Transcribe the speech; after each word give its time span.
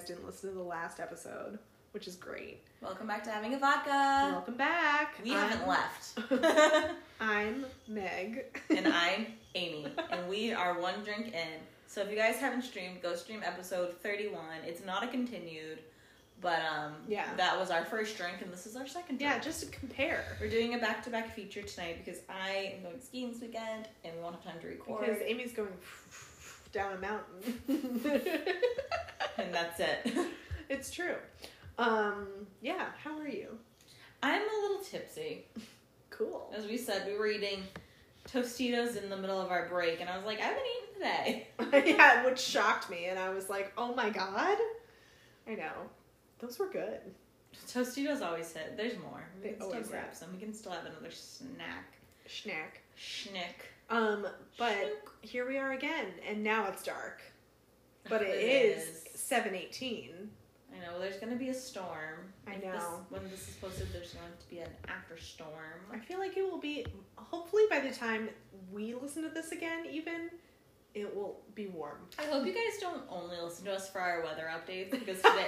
guys 0.00 0.08
didn't 0.08 0.24
listen 0.24 0.48
to 0.50 0.56
the 0.56 0.62
last 0.62 0.98
episode, 0.98 1.58
which 1.92 2.08
is 2.08 2.16
great. 2.16 2.62
Welcome 2.80 3.06
back 3.06 3.22
to 3.24 3.30
having 3.30 3.52
a 3.54 3.58
vodka. 3.58 4.30
Welcome 4.32 4.56
back. 4.56 5.16
We 5.22 5.30
haven't 5.30 5.68
left. 5.68 6.18
I'm 7.20 7.66
Meg. 7.86 8.44
and 8.70 8.88
I'm 8.94 9.26
Amy, 9.54 9.86
and 10.10 10.26
we 10.28 10.52
are 10.54 10.80
one 10.80 11.02
drink 11.04 11.34
in. 11.34 11.60
So 11.86 12.00
if 12.00 12.10
you 12.10 12.16
guys 12.16 12.36
haven't 12.36 12.62
streamed, 12.62 13.02
go 13.02 13.14
stream 13.14 13.42
episode 13.44 13.94
31. 14.02 14.40
It's 14.66 14.84
not 14.86 15.02
a 15.04 15.08
continued, 15.08 15.80
but 16.40 16.60
um, 16.60 16.94
Yeah. 17.06 17.26
that 17.36 17.58
was 17.58 17.70
our 17.70 17.84
first 17.84 18.16
drink, 18.16 18.36
and 18.40 18.50
this 18.50 18.66
is 18.66 18.76
our 18.76 18.86
second. 18.86 19.18
Drink. 19.18 19.30
Yeah, 19.34 19.38
just 19.38 19.60
to 19.60 19.66
compare. 19.78 20.24
We're 20.40 20.48
doing 20.48 20.74
a 20.74 20.78
back-to-back 20.78 21.34
feature 21.34 21.62
tonight 21.62 22.02
because 22.02 22.20
I 22.30 22.72
am 22.76 22.82
going 22.84 23.00
skiing 23.02 23.32
this 23.32 23.42
weekend, 23.42 23.88
and 24.04 24.14
we 24.16 24.22
won't 24.22 24.36
have 24.36 24.44
time 24.44 24.60
to 24.62 24.66
record, 24.68 25.04
Because 25.04 25.20
Amy's 25.26 25.52
going 25.52 25.68
down 26.72 26.92
a 26.94 27.00
mountain. 27.00 27.60
and 29.38 29.54
that's 29.54 29.80
it. 29.80 30.12
it's 30.68 30.90
true. 30.90 31.16
Um, 31.78 32.26
yeah, 32.60 32.86
how 33.02 33.18
are 33.18 33.28
you? 33.28 33.58
I'm 34.22 34.42
a 34.42 34.62
little 34.62 34.84
tipsy. 34.84 35.46
Cool. 36.10 36.52
As 36.54 36.66
we 36.66 36.76
said, 36.76 37.06
we 37.06 37.16
were 37.16 37.26
eating 37.26 37.62
Tostitos 38.28 39.02
in 39.02 39.08
the 39.08 39.16
middle 39.16 39.40
of 39.40 39.50
our 39.50 39.68
break, 39.68 40.00
and 40.00 40.10
I 40.10 40.16
was 40.16 40.26
like, 40.26 40.40
I 40.40 40.44
haven't 40.44 40.62
eaten 40.76 40.94
today. 40.94 41.48
yeah, 41.96 42.24
which 42.24 42.38
shocked 42.38 42.90
me, 42.90 43.06
and 43.06 43.18
I 43.18 43.30
was 43.30 43.48
like, 43.48 43.72
"Oh 43.78 43.94
my 43.94 44.10
god!" 44.10 44.58
I 45.48 45.54
know, 45.54 45.72
those 46.38 46.58
were 46.58 46.68
good. 46.68 47.00
Tostitos 47.66 48.22
always 48.22 48.52
hit. 48.52 48.76
There's 48.76 48.98
more. 48.98 49.24
We 49.36 49.42
They 49.42 49.48
can 49.50 49.56
still 49.60 49.72
always 49.72 49.88
grab 49.88 50.12
some. 50.12 50.28
We 50.32 50.38
can 50.38 50.52
still 50.52 50.72
have 50.72 50.84
another 50.84 51.10
snack. 51.10 51.94
Snack. 52.28 52.82
Schnick. 52.98 53.66
Um, 53.88 54.26
but 54.58 54.74
Schnick. 54.74 55.09
Here 55.20 55.48
we 55.48 55.58
are 55.58 55.72
again, 55.72 56.06
and 56.28 56.42
now 56.42 56.66
it's 56.68 56.82
dark. 56.82 57.22
But 58.08 58.22
it 58.22 58.28
It 58.28 58.78
is 58.78 59.04
seven 59.14 59.54
eighteen. 59.54 60.30
I 60.72 60.86
know 60.86 60.98
there's 60.98 61.16
gonna 61.16 61.36
be 61.36 61.48
a 61.48 61.54
storm. 61.54 62.32
I 62.46 62.56
know. 62.56 62.72
This, 62.72 62.84
when 63.10 63.30
this 63.30 63.48
is 63.48 63.54
posted, 63.60 63.92
there's 63.92 64.14
going 64.14 64.32
to 64.38 64.48
be 64.48 64.60
an 64.60 64.70
after 64.88 65.18
storm. 65.18 65.80
I 65.92 65.98
feel 65.98 66.18
like 66.18 66.36
it 66.36 66.42
will 66.42 66.60
be. 66.60 66.86
Hopefully, 67.16 67.64
by 67.68 67.80
the 67.80 67.92
time 67.94 68.28
we 68.72 68.94
listen 68.94 69.22
to 69.22 69.28
this 69.28 69.52
again, 69.52 69.86
even 69.90 70.30
it 70.94 71.14
will 71.14 71.40
be 71.54 71.68
warm. 71.68 71.98
I 72.18 72.24
hope 72.24 72.46
you 72.46 72.52
guys 72.52 72.80
don't 72.80 73.02
only 73.08 73.36
listen 73.40 73.64
to 73.66 73.74
us 73.74 73.88
for 73.88 74.00
our 74.00 74.22
weather 74.22 74.50
updates 74.50 74.90
because 74.90 75.16
today, 75.22 75.46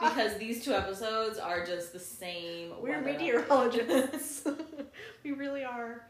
because 0.00 0.38
these 0.38 0.64
two 0.64 0.72
episodes 0.72 1.38
are 1.38 1.64
just 1.64 1.92
the 1.92 1.98
same. 1.98 2.72
We're 2.80 3.00
meteorologists. 3.00 4.46
we 5.24 5.32
really 5.32 5.64
are. 5.64 6.06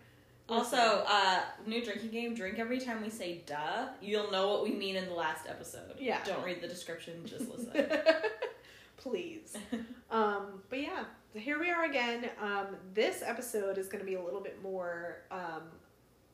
Also, 0.48 1.04
uh, 1.06 1.40
new 1.66 1.84
drinking 1.84 2.10
game. 2.10 2.34
Drink 2.34 2.58
every 2.58 2.80
time 2.80 3.02
we 3.02 3.10
say 3.10 3.42
"duh." 3.46 3.88
You'll 4.00 4.30
know 4.30 4.48
what 4.48 4.62
we 4.64 4.70
mean 4.70 4.96
in 4.96 5.06
the 5.06 5.14
last 5.14 5.46
episode. 5.46 5.94
Yeah. 5.98 6.24
Don't 6.24 6.42
read 6.42 6.62
the 6.62 6.68
description. 6.68 7.24
Just 7.26 7.48
listen. 7.56 7.86
Please. 8.96 9.56
Um, 10.10 10.62
but 10.70 10.80
yeah, 10.80 11.04
here 11.34 11.60
we 11.60 11.70
are 11.70 11.84
again. 11.84 12.30
Um, 12.40 12.68
this 12.94 13.22
episode 13.22 13.76
is 13.76 13.88
going 13.88 13.98
to 14.02 14.06
be 14.06 14.14
a 14.14 14.22
little 14.22 14.40
bit 14.40 14.62
more 14.62 15.18
um, 15.30 15.64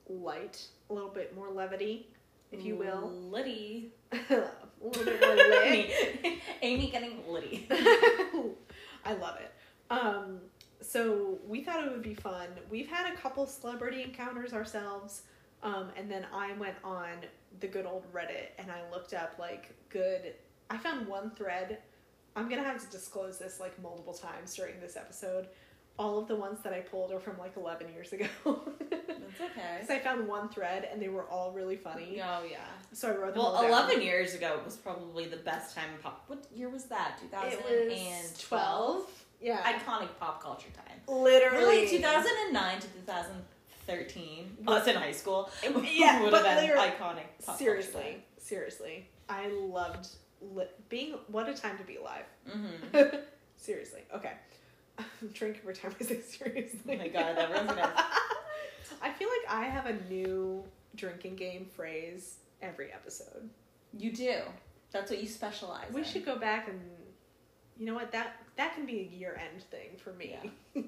light, 0.08 0.62
a 0.90 0.94
little 0.94 1.08
bit 1.10 1.34
more 1.34 1.50
levity, 1.50 2.06
if 2.52 2.64
you 2.64 2.76
will. 2.76 3.10
Liddy. 3.10 3.90
a 4.12 4.44
little 4.80 5.04
bit 5.04 5.20
more 5.20 5.34
lit. 5.34 5.90
Amy, 6.22 6.40
Amy 6.62 6.88
getting 6.88 7.20
litty. 7.28 7.66
I 9.04 9.14
love 9.20 9.38
it. 9.40 9.52
Um, 9.90 10.38
so 10.80 11.38
we 11.46 11.62
thought 11.62 11.84
it 11.84 11.90
would 11.90 12.02
be 12.02 12.14
fun. 12.14 12.48
We've 12.70 12.88
had 12.88 13.12
a 13.12 13.16
couple 13.16 13.46
celebrity 13.46 14.02
encounters 14.02 14.52
ourselves, 14.52 15.22
um, 15.62 15.90
and 15.96 16.10
then 16.10 16.26
I 16.32 16.52
went 16.54 16.76
on 16.84 17.08
the 17.60 17.66
good 17.66 17.86
old 17.86 18.04
Reddit 18.12 18.48
and 18.58 18.70
I 18.70 18.80
looked 18.90 19.14
up 19.14 19.36
like 19.38 19.74
good. 19.88 20.34
I 20.70 20.76
found 20.76 21.08
one 21.08 21.30
thread. 21.30 21.78
I'm 22.36 22.48
gonna 22.48 22.64
have 22.64 22.84
to 22.84 22.90
disclose 22.90 23.38
this 23.38 23.60
like 23.60 23.80
multiple 23.82 24.14
times 24.14 24.54
during 24.54 24.80
this 24.80 24.96
episode. 24.96 25.48
All 25.96 26.18
of 26.18 26.26
the 26.26 26.34
ones 26.34 26.58
that 26.64 26.72
I 26.72 26.80
pulled 26.80 27.12
are 27.12 27.20
from 27.20 27.38
like 27.38 27.56
11 27.56 27.92
years 27.92 28.12
ago. 28.12 28.26
That's 28.90 29.40
okay. 29.40 29.78
Because 29.80 29.90
I 29.90 30.00
found 30.00 30.26
one 30.26 30.48
thread 30.48 30.88
and 30.90 31.00
they 31.00 31.08
were 31.08 31.28
all 31.30 31.52
really 31.52 31.76
funny. 31.76 32.20
Oh 32.20 32.42
yeah. 32.48 32.58
So 32.92 33.12
I 33.12 33.16
wrote 33.16 33.34
them. 33.34 33.44
Well, 33.44 33.64
11 33.64 33.96
down. 33.96 34.02
years 34.02 34.34
ago 34.34 34.58
was 34.64 34.76
probably 34.76 35.26
the 35.26 35.36
best 35.36 35.76
time. 35.76 35.90
Pop- 36.02 36.24
what 36.26 36.44
year 36.52 36.68
was 36.68 36.86
that? 36.86 37.18
2012. 37.20 39.23
Yeah. 39.44 39.60
Iconic 39.62 40.08
pop 40.18 40.42
culture 40.42 40.68
time. 40.74 40.98
Literally. 41.06 41.58
Really, 41.64 41.88
two 41.88 42.00
thousand 42.00 42.32
and 42.44 42.54
nine 42.54 42.80
to 42.80 42.86
two 42.88 43.00
thousand 43.06 43.36
thirteen. 43.86 44.56
Us 44.66 44.86
in 44.88 44.96
high 44.96 45.12
school. 45.12 45.50
Yeah, 45.84 46.22
would 46.22 46.30
but 46.30 46.44
have 46.46 46.60
been 46.60 46.70
iconic. 46.76 47.44
Pop 47.44 47.58
seriously, 47.58 48.24
seriously, 48.38 49.06
I 49.28 49.48
loved 49.48 50.08
li- 50.40 50.64
being. 50.88 51.16
What 51.28 51.48
a 51.48 51.54
time 51.54 51.76
to 51.78 51.84
be 51.84 51.96
alive. 51.96 52.24
Mm-hmm. 52.50 53.16
seriously, 53.58 54.00
okay. 54.14 54.32
Drink 55.34 55.58
every 55.60 55.74
time 55.74 55.94
I 56.00 56.04
say 56.04 56.20
seriously. 56.22 56.80
Oh 56.94 56.96
my 56.96 57.08
God, 57.08 57.36
everyone's 57.36 57.68
gonna- 57.68 57.92
I 59.02 59.10
feel 59.12 59.28
like 59.28 59.54
I 59.54 59.64
have 59.66 59.86
a 59.86 59.94
new 60.08 60.64
drinking 60.94 61.36
game 61.36 61.66
phrase 61.76 62.36
every 62.62 62.92
episode. 62.92 63.50
You 63.98 64.12
do. 64.12 64.36
That's 64.92 65.10
what 65.10 65.20
you 65.20 65.26
specialize. 65.28 65.92
We 65.92 66.00
in. 66.00 66.06
should 66.06 66.24
go 66.24 66.36
back 66.36 66.68
and, 66.68 66.80
you 67.76 67.84
know 67.86 67.94
what 67.94 68.12
that 68.12 68.36
that 68.56 68.74
can 68.74 68.86
be 68.86 69.00
a 69.00 69.16
year 69.16 69.40
end 69.40 69.62
thing 69.64 69.90
for 70.02 70.12
me. 70.12 70.38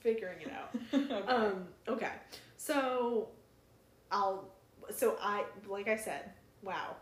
Figuring 0.00 0.38
it 0.40 0.52
out. 0.52 0.74
okay. 0.94 1.26
Um, 1.26 1.64
okay. 1.88 2.12
So 2.56 3.28
I'll 4.10 4.48
so 4.94 5.16
I 5.20 5.44
like 5.68 5.88
I 5.88 5.96
said, 5.96 6.30
wow. 6.62 6.96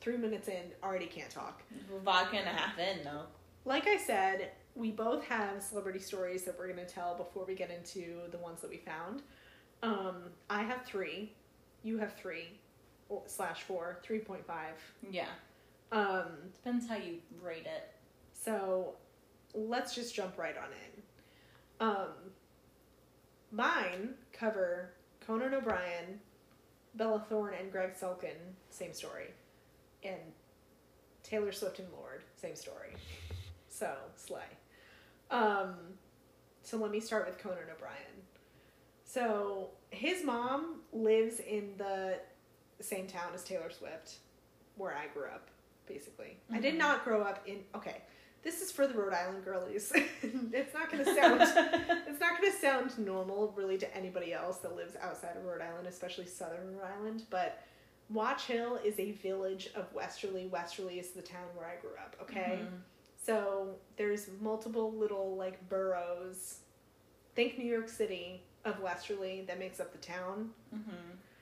Three 0.00 0.16
minutes 0.16 0.48
in, 0.48 0.72
already 0.82 1.06
can't 1.06 1.30
talk. 1.30 1.62
Vodka 2.04 2.36
and 2.36 2.48
a 2.48 2.50
half 2.50 2.76
in, 2.76 3.04
though. 3.04 3.22
Like 3.64 3.86
I 3.86 3.96
said, 3.96 4.50
we 4.74 4.90
both 4.90 5.24
have 5.26 5.62
celebrity 5.62 6.00
stories 6.00 6.42
that 6.44 6.58
we're 6.58 6.66
gonna 6.68 6.84
tell 6.84 7.14
before 7.14 7.44
we 7.44 7.54
get 7.54 7.70
into 7.70 8.22
the 8.32 8.38
ones 8.38 8.60
that 8.62 8.70
we 8.70 8.78
found. 8.78 9.22
Um, 9.84 10.24
I 10.50 10.62
have 10.62 10.84
three. 10.84 11.32
You 11.84 11.98
have 11.98 12.14
three 12.14 12.58
slash 13.26 13.62
four, 13.62 13.98
three 14.02 14.18
point 14.18 14.44
five. 14.44 14.74
Yeah. 15.08 15.26
Um, 15.92 16.26
Depends 16.54 16.88
how 16.88 16.96
you 16.96 17.18
rate 17.40 17.66
it. 17.66 17.92
so 18.32 18.94
let's 19.54 19.94
just 19.94 20.14
jump 20.14 20.38
right 20.38 20.56
on 20.56 20.68
in. 20.72 21.86
Um, 21.88 22.08
mine 23.50 24.14
cover 24.32 24.90
Conan 25.26 25.54
O'Brien, 25.54 26.20
Bella 26.94 27.24
Thorne, 27.28 27.54
and 27.58 27.70
Greg 27.70 27.94
Sulkin, 27.94 28.36
same 28.70 28.92
story, 28.92 29.30
and 30.04 30.18
Taylor 31.22 31.52
Swift 31.52 31.78
and 31.78 31.88
Lorde, 31.92 32.22
same 32.40 32.56
story. 32.56 32.90
So 33.68 33.94
slay. 34.16 34.42
Um, 35.30 35.74
so 36.62 36.76
let 36.76 36.90
me 36.90 37.00
start 37.00 37.26
with 37.26 37.38
Conan 37.38 37.64
O'Brien. 37.74 37.96
So 39.04 39.70
his 39.90 40.24
mom 40.24 40.80
lives 40.92 41.40
in 41.40 41.74
the 41.78 42.18
same 42.80 43.06
town 43.06 43.30
as 43.34 43.44
Taylor 43.44 43.70
Swift, 43.70 44.16
where 44.76 44.94
I 44.96 45.06
grew 45.08 45.26
up. 45.26 45.48
Basically, 45.86 46.36
I 46.50 46.58
did 46.60 46.74
Mhm. 46.74 46.78
not 46.78 47.04
grow 47.04 47.22
up 47.22 47.46
in. 47.46 47.64
Okay, 47.74 48.02
this 48.42 48.60
is 48.60 48.72
for 48.72 48.86
the 48.86 48.94
Rhode 48.94 49.12
Island 49.12 49.44
girlies. 49.44 49.92
it's 50.22 50.74
not 50.74 50.90
going 50.90 51.04
to 51.04 51.14
sound. 51.14 51.40
it's 52.08 52.20
not 52.20 52.40
to 52.42 52.52
sound 52.52 52.98
normal, 52.98 53.52
really, 53.56 53.78
to 53.78 53.96
anybody 53.96 54.32
else 54.32 54.58
that 54.58 54.74
lives 54.74 54.94
outside 55.00 55.36
of 55.36 55.44
Rhode 55.44 55.62
Island, 55.62 55.86
especially 55.86 56.26
Southern 56.26 56.76
Rhode 56.76 56.88
Island. 56.98 57.22
But 57.30 57.62
Watch 58.10 58.44
Hill 58.46 58.78
is 58.84 58.98
a 58.98 59.12
village 59.12 59.70
of 59.74 59.92
Westerly. 59.94 60.46
Westerly 60.48 60.98
is 60.98 61.10
the 61.10 61.22
town 61.22 61.46
where 61.54 61.66
I 61.66 61.80
grew 61.80 61.90
up. 61.98 62.16
Okay. 62.22 62.58
Mhm. 62.62 62.78
So 63.24 63.76
there's 63.96 64.26
multiple 64.40 64.92
little 64.92 65.36
like 65.36 65.68
boroughs. 65.68 66.58
Think 67.36 67.58
New 67.58 67.64
York 67.70 67.88
City 67.88 68.42
of 68.64 68.80
Westerly 68.80 69.44
that 69.46 69.58
makes 69.58 69.78
up 69.80 69.92
the 69.92 69.98
town. 69.98 70.50
Mm-hmm. 70.74 70.90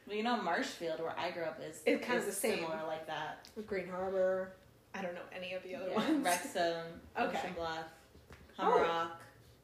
Well, 0.06 0.16
you 0.16 0.22
know, 0.22 0.40
Marshfield, 0.42 1.00
where 1.00 1.18
I 1.18 1.30
grew 1.30 1.44
up, 1.44 1.60
is 1.66 1.80
It's 1.86 2.04
kind 2.04 2.18
of 2.18 2.26
the 2.26 2.32
same. 2.32 2.56
similar 2.56 2.82
like 2.86 3.06
that. 3.06 3.48
Green 3.66 3.88
Harbor. 3.88 4.52
I 4.94 5.02
don't 5.02 5.14
know 5.14 5.20
any 5.34 5.54
of 5.54 5.62
the 5.62 5.76
other 5.76 5.88
Yeah, 5.90 5.94
ones. 5.96 6.26
Rexhame, 6.26 6.82
Okay. 7.18 7.38
Ocean 7.38 7.52
Bluff, 7.56 7.84
Oh. 8.58 8.62
Hammerock. 8.62 9.10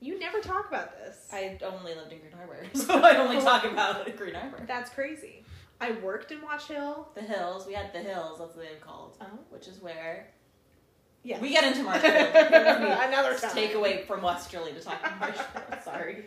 You 0.00 0.18
never 0.18 0.40
talk 0.40 0.68
about 0.68 0.92
this. 0.98 1.28
I 1.32 1.58
only 1.64 1.94
lived 1.94 2.12
in 2.12 2.18
Green 2.20 2.32
Harbor, 2.32 2.58
so 2.74 3.00
I 3.00 3.16
only 3.16 3.40
talk 3.40 3.64
about 3.70 4.14
Green 4.16 4.34
Harbor. 4.34 4.62
That's 4.66 4.90
crazy. 4.90 5.42
I 5.80 5.92
worked 5.92 6.32
in 6.32 6.40
Watch 6.42 6.68
Hill. 6.68 7.08
The 7.14 7.22
hills, 7.22 7.66
we 7.66 7.72
had 7.74 7.92
the 7.92 7.98
hills. 8.00 8.38
That's 8.38 8.54
what 8.56 8.64
they 8.64 8.72
were 8.72 8.80
called, 8.80 9.16
Oh. 9.20 9.26
which 9.50 9.68
is 9.68 9.80
where 9.82 10.28
Yeah. 11.22 11.40
we 11.40 11.50
get 11.50 11.64
into 11.64 11.82
Marshfield. 11.82 12.14
Another 12.14 13.36
time. 13.36 13.50
take 13.52 13.74
away 13.74 14.04
from 14.06 14.22
Westerly 14.22 14.72
to 14.72 14.80
talk 14.80 15.00
about 15.00 15.18
Marshfield. 15.20 15.82
Sorry. 15.84 16.24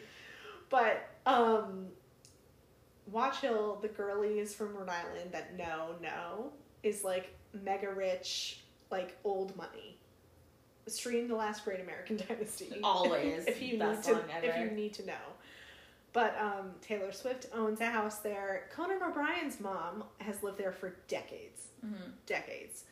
But 0.69 1.07
um 1.25 1.87
Watch 3.07 3.37
Hill, 3.41 3.79
the 3.81 3.87
girlies 3.87 4.53
from 4.53 4.75
Rhode 4.75 4.89
Island 4.89 5.31
that 5.31 5.57
know 5.57 5.95
know 6.01 6.51
is 6.83 7.03
like 7.03 7.33
mega 7.53 7.91
rich, 7.91 8.58
like 8.91 9.17
old 9.23 9.55
money. 9.55 9.97
Stream 10.87 11.27
the 11.27 11.35
last 11.35 11.63
Great 11.65 11.79
American 11.81 12.17
Dynasty. 12.27 12.79
Always 12.83 13.45
if 13.45 13.61
you 13.61 13.73
need 13.77 13.79
to 13.79 14.03
song 14.03 14.21
if 14.43 14.57
you 14.57 14.71
need 14.75 14.93
to 14.95 15.05
know. 15.05 15.13
But 16.13 16.35
um, 16.41 16.71
Taylor 16.81 17.11
Swift 17.11 17.47
owns 17.53 17.81
a 17.81 17.85
house 17.85 18.17
there. 18.19 18.67
Conan 18.75 18.97
O'Brien's 19.03 19.59
mom 19.59 20.03
has 20.17 20.41
lived 20.41 20.57
there 20.57 20.71
for 20.71 20.95
decades, 21.07 21.67
Mhm. 21.85 22.11
decades. 22.25 22.85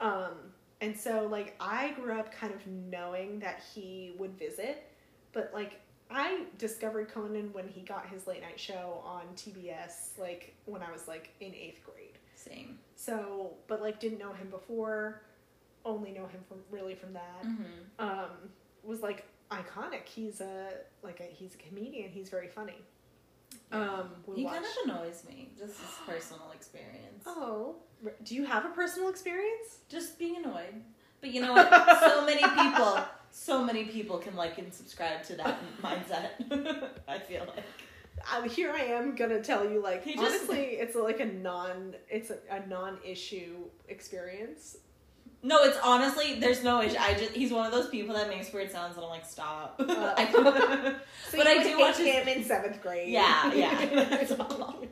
Um, 0.00 0.32
and 0.80 0.96
so 0.98 1.26
like 1.30 1.54
I 1.60 1.90
grew 1.92 2.18
up 2.18 2.32
kind 2.32 2.54
of 2.54 2.66
knowing 2.66 3.40
that 3.40 3.62
he 3.74 4.14
would 4.18 4.38
visit, 4.38 4.90
but 5.32 5.50
like 5.52 5.80
I 6.10 6.44
discovered 6.58 7.08
Conan 7.10 7.52
when 7.52 7.68
he 7.68 7.80
got 7.82 8.06
his 8.08 8.26
late 8.26 8.40
night 8.42 8.58
show 8.58 9.02
on 9.04 9.22
TBS, 9.36 10.18
like 10.18 10.54
when 10.64 10.82
I 10.82 10.90
was 10.90 11.06
like 11.08 11.30
in 11.40 11.54
eighth 11.54 11.84
grade. 11.84 12.18
Same. 12.36 12.78
So, 12.96 13.54
but 13.66 13.82
like 13.82 14.00
didn't 14.00 14.18
know 14.18 14.32
him 14.32 14.48
before, 14.48 15.22
only 15.84 16.10
know 16.12 16.26
him 16.26 16.40
from 16.48 16.58
really 16.70 16.94
from 16.94 17.12
that. 17.14 17.42
Mm-hmm. 17.44 17.62
Um, 18.08 18.30
was 18.82 19.00
like 19.00 19.26
iconic. 19.50 20.06
He's 20.06 20.40
a 20.40 20.68
like 21.02 21.20
a 21.20 21.24
he's 21.24 21.54
a 21.54 21.58
comedian. 21.58 22.10
He's 22.10 22.28
very 22.28 22.48
funny. 22.48 22.76
Um, 23.72 24.10
we 24.26 24.36
He 24.36 24.44
watched. 24.44 24.56
kind 24.56 24.66
of 24.90 24.96
annoys 25.02 25.24
me. 25.28 25.48
Just 25.58 25.78
his 25.80 25.90
personal 26.06 26.50
experience. 26.52 27.24
Oh, 27.26 27.76
do 28.24 28.34
you 28.34 28.44
have 28.44 28.64
a 28.64 28.70
personal 28.70 29.08
experience? 29.08 29.78
Just 29.88 30.18
being 30.18 30.36
annoyed. 30.36 30.82
But 31.20 31.30
you 31.30 31.40
know 31.40 31.52
what? 31.54 32.00
so 32.00 32.24
many 32.26 32.42
people, 32.42 32.98
so 33.30 33.64
many 33.64 33.84
people 33.84 34.18
can 34.18 34.36
like 34.36 34.58
and 34.58 34.72
subscribe 34.72 35.22
to 35.24 35.36
that 35.36 35.58
mindset. 35.82 36.90
I 37.08 37.18
feel 37.18 37.46
like. 37.46 37.64
Here 38.50 38.72
I 38.72 38.82
am 38.84 39.14
gonna 39.14 39.42
tell 39.42 39.68
you 39.68 39.82
like 39.82 40.04
He 40.04 40.14
just- 40.14 40.24
honestly, 40.26 40.62
it's 40.82 40.94
like 40.96 41.20
a 41.20 41.26
non 41.26 41.94
it's 42.08 42.30
a, 42.30 42.38
a 42.50 42.66
non-issue 42.66 43.56
experience. 43.88 44.78
No, 45.46 45.62
it's 45.62 45.78
honestly 45.84 46.40
there's 46.40 46.64
no 46.64 46.80
issue. 46.82 46.96
I 46.98 47.12
just 47.14 47.32
he's 47.32 47.52
one 47.52 47.66
of 47.66 47.72
those 47.72 47.88
people 47.88 48.14
that 48.14 48.28
makes 48.30 48.50
weird 48.52 48.70
sounds 48.72 48.96
and 48.96 49.04
I'm 49.04 49.10
like 49.10 49.26
stop. 49.26 49.76
Uh, 49.78 49.84
I- 50.16 50.32
So 50.32 51.36
But 51.36 51.46
I 51.46 51.62
do 51.62 51.78
watch 51.78 51.98
his- 51.98 52.06
him 52.06 52.28
in 52.28 52.44
seventh 52.44 52.82
grade. 52.82 53.10
Yeah, 53.10 53.52
yeah, 53.52 54.06
that's 54.06 54.32
all. 54.32 54.82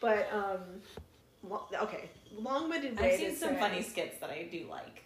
But 0.00 0.28
um, 0.32 1.52
okay, 1.82 2.10
long-winded 2.36 3.00
I've 3.00 3.14
seen 3.18 3.34
some 3.36 3.56
funny 3.56 3.80
skits 3.82 4.18
that 4.20 4.30
I 4.30 4.48
do 4.50 4.66
like. 4.70 5.04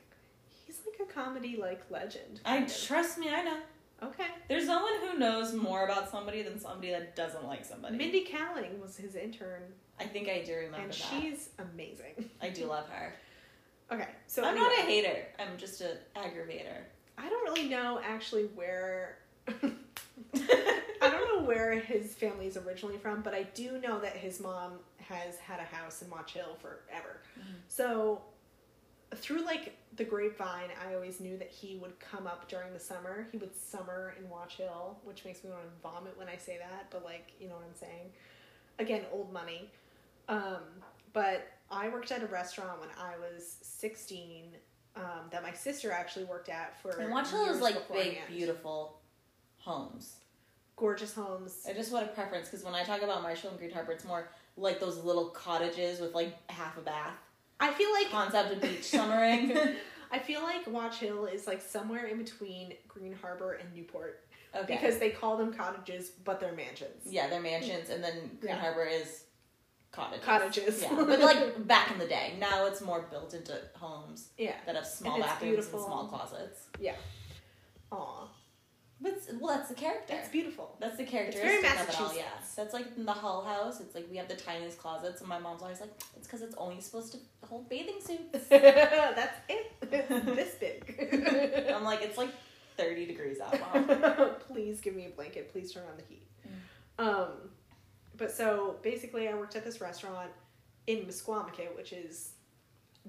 He's 0.66 0.80
like 0.86 1.08
a 1.08 1.12
comedy 1.12 1.56
like 1.60 1.82
legend. 1.90 2.40
I 2.44 2.58
of. 2.58 2.84
trust 2.86 3.18
me, 3.18 3.28
I 3.30 3.42
know. 3.42 3.58
okay. 4.04 4.26
There's 4.48 4.66
no 4.66 4.82
one 4.82 4.94
who 5.06 5.18
knows 5.18 5.52
more 5.54 5.84
about 5.84 6.10
somebody 6.10 6.42
than 6.42 6.58
somebody 6.58 6.90
that 6.90 7.14
doesn't 7.16 7.44
like 7.46 7.64
somebody. 7.64 7.96
Mindy 7.96 8.24
Kaling 8.24 8.80
was 8.80 8.96
his 8.96 9.14
intern, 9.14 9.62
I 10.00 10.04
think 10.04 10.28
I 10.28 10.42
do 10.42 10.54
remember 10.54 10.78
and 10.78 10.90
that. 10.90 10.94
she's 10.94 11.50
amazing. 11.58 12.28
I 12.42 12.48
do 12.48 12.66
love 12.66 12.88
her. 12.90 13.12
Okay, 13.90 14.08
so 14.26 14.42
I'm 14.44 14.56
anyway, 14.56 14.66
not 14.76 14.78
a 14.78 14.82
hater. 14.82 15.26
I'm 15.38 15.56
just 15.56 15.80
an 15.80 15.96
aggravator. 16.16 16.82
I 17.16 17.28
don't 17.28 17.42
really 17.44 17.68
know 17.68 18.00
actually 18.04 18.44
where. 18.54 19.18
I 21.00 21.10
don't 21.10 21.36
know 21.38 21.46
where 21.46 21.74
his 21.78 22.14
family 22.14 22.46
is 22.46 22.56
originally 22.56 22.98
from, 22.98 23.22
but 23.22 23.32
I 23.34 23.44
do 23.54 23.80
know 23.80 24.00
that 24.00 24.12
his 24.16 24.40
mom 24.40 24.72
has 24.98 25.36
had 25.38 25.60
a 25.60 25.64
house 25.76 26.02
in 26.02 26.10
Watch 26.10 26.32
Hill 26.34 26.56
forever. 26.60 27.20
Mhm. 27.38 27.54
So, 27.68 28.22
through 29.14 29.44
like 29.44 29.76
the 29.96 30.04
grapevine, 30.04 30.70
I 30.86 30.94
always 30.94 31.20
knew 31.20 31.38
that 31.38 31.48
he 31.50 31.76
would 31.76 31.98
come 31.98 32.26
up 32.26 32.48
during 32.48 32.72
the 32.74 32.80
summer. 32.80 33.26
He 33.32 33.38
would 33.38 33.56
summer 33.56 34.14
in 34.18 34.28
Watch 34.28 34.56
Hill, 34.56 34.98
which 35.04 35.24
makes 35.24 35.42
me 35.44 35.50
want 35.50 35.62
to 35.62 35.70
vomit 35.82 36.18
when 36.18 36.28
I 36.28 36.36
say 36.36 36.58
that, 36.58 36.86
but 36.90 37.04
like, 37.04 37.32
you 37.40 37.48
know 37.48 37.54
what 37.54 37.64
I'm 37.64 37.74
saying. 37.74 38.10
Again, 38.78 39.02
old 39.12 39.32
money. 39.32 39.70
Um, 40.28 40.58
but 41.12 41.48
I 41.70 41.88
worked 41.88 42.10
at 42.12 42.22
a 42.22 42.26
restaurant 42.26 42.80
when 42.80 42.88
I 42.98 43.12
was 43.18 43.56
16 43.62 44.54
um, 44.96 45.02
that 45.30 45.42
my 45.42 45.52
sister 45.52 45.92
actually 45.92 46.24
worked 46.24 46.48
at 46.48 46.80
for. 46.80 46.90
And 46.98 47.10
Watch 47.12 47.30
Hill 47.30 47.46
is 47.46 47.60
like 47.60 47.74
beforehand. 47.74 48.16
big, 48.28 48.36
beautiful 48.36 49.00
homes. 49.58 50.16
gorgeous 50.76 51.14
homes. 51.14 51.64
I 51.68 51.72
just 51.72 51.92
want 51.92 52.04
a 52.06 52.08
preference 52.08 52.48
because 52.48 52.64
when 52.64 52.74
I 52.74 52.84
talk 52.84 53.02
about 53.02 53.22
Marshall 53.22 53.50
and 53.50 53.58
Green 53.58 53.70
Harbor, 53.72 53.92
it's 53.92 54.04
more 54.04 54.28
like 54.56 54.80
those 54.80 54.98
little 55.04 55.26
cottages 55.26 56.00
with 56.00 56.14
like 56.14 56.34
half 56.50 56.76
a 56.78 56.80
bath. 56.80 57.14
I 57.60 57.72
feel 57.72 57.92
like 57.92 58.10
Concept 58.10 58.52
of 58.52 58.60
beach 58.62 58.84
summering. 58.84 59.56
I 60.10 60.18
feel 60.18 60.42
like 60.42 60.66
Watch 60.66 60.98
Hill 61.00 61.26
is 61.26 61.46
like 61.46 61.60
somewhere 61.60 62.06
in 62.06 62.16
between 62.18 62.72
Green 62.88 63.12
Harbor 63.20 63.52
and 63.54 63.72
Newport 63.74 64.24
Okay. 64.56 64.74
because 64.74 64.98
they 64.98 65.10
call 65.10 65.36
them 65.36 65.52
cottages, 65.52 66.08
but 66.24 66.40
they're 66.40 66.54
mansions. 66.54 67.02
yeah, 67.04 67.28
they're 67.28 67.42
mansions, 67.42 67.90
and 67.90 68.02
then 68.02 68.14
Green 68.40 68.54
Yeah. 68.54 68.60
Harbor 68.60 68.84
is 68.84 69.24
cottages. 69.92 70.24
Cottages. 70.24 70.82
Yeah, 70.82 70.94
but 70.94 71.20
like 71.20 71.66
back 71.66 71.90
in 71.92 71.98
the 71.98 72.06
day. 72.06 72.34
Now 72.38 72.66
it's 72.66 72.80
more 72.80 73.06
built 73.10 73.34
into 73.34 73.58
homes 73.74 74.28
Yeah. 74.38 74.54
that 74.66 74.74
have 74.74 74.86
small 74.86 75.18
bathrooms 75.18 75.40
beautiful. 75.54 75.78
and 75.80 75.86
small 75.86 76.06
closets. 76.08 76.60
Yeah. 76.80 76.94
Aw, 77.92 78.28
But 79.00 79.14
well, 79.40 79.56
that's 79.56 79.68
the 79.70 79.74
character. 79.74 80.14
it's 80.18 80.28
beautiful. 80.28 80.76
That's 80.78 80.96
the 80.98 81.04
very 81.04 81.30
characteristic 81.32 81.64
of 81.80 81.88
it 81.88 82.00
all, 82.00 82.14
yeah. 82.14 82.22
Massachusetts. 82.22 82.54
That's 82.54 82.74
like 82.74 82.86
in 82.96 83.06
the 83.06 83.12
Hull 83.12 83.44
House. 83.44 83.80
It's 83.80 83.94
like 83.94 84.06
we 84.10 84.16
have 84.18 84.28
the 84.28 84.36
tiniest 84.36 84.78
closets, 84.78 85.20
and 85.20 85.28
my 85.28 85.38
mom's 85.38 85.62
always 85.62 85.80
like, 85.80 85.90
"It's 86.16 86.26
because 86.26 86.42
it's 86.42 86.54
only 86.58 86.80
supposed 86.82 87.12
to 87.12 87.18
hold 87.46 87.68
bathing 87.70 88.00
suits." 88.04 88.48
That's 88.50 89.38
it. 89.48 89.72
It's 89.90 90.24
this 90.26 90.54
big. 90.60 91.70
I'm 91.74 91.84
like, 91.84 92.02
it's 92.02 92.18
like 92.18 92.30
30 92.76 93.06
degrees 93.06 93.38
out, 93.40 93.58
mom. 93.58 94.30
Please 94.48 94.80
give 94.82 94.94
me 94.94 95.06
a 95.06 95.10
blanket. 95.10 95.50
Please 95.50 95.72
turn 95.72 95.84
on 95.90 95.96
the 95.96 96.02
heat. 96.08 96.26
Mm. 96.46 97.04
Um, 97.06 97.28
but 98.18 98.30
so 98.30 98.76
basically, 98.82 99.28
I 99.28 99.34
worked 99.34 99.56
at 99.56 99.64
this 99.64 99.80
restaurant 99.80 100.30
in 100.86 100.98
Misquamicut, 101.06 101.74
which 101.76 101.92
is 101.92 102.32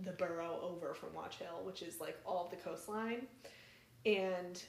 the 0.06 0.12
borough 0.12 0.60
over 0.64 0.94
from 0.94 1.14
Watch 1.14 1.38
Hill, 1.38 1.62
which 1.64 1.82
is 1.82 2.00
like 2.00 2.18
all 2.26 2.46
of 2.46 2.52
the 2.52 2.58
coastline. 2.58 3.28
And 4.06 4.62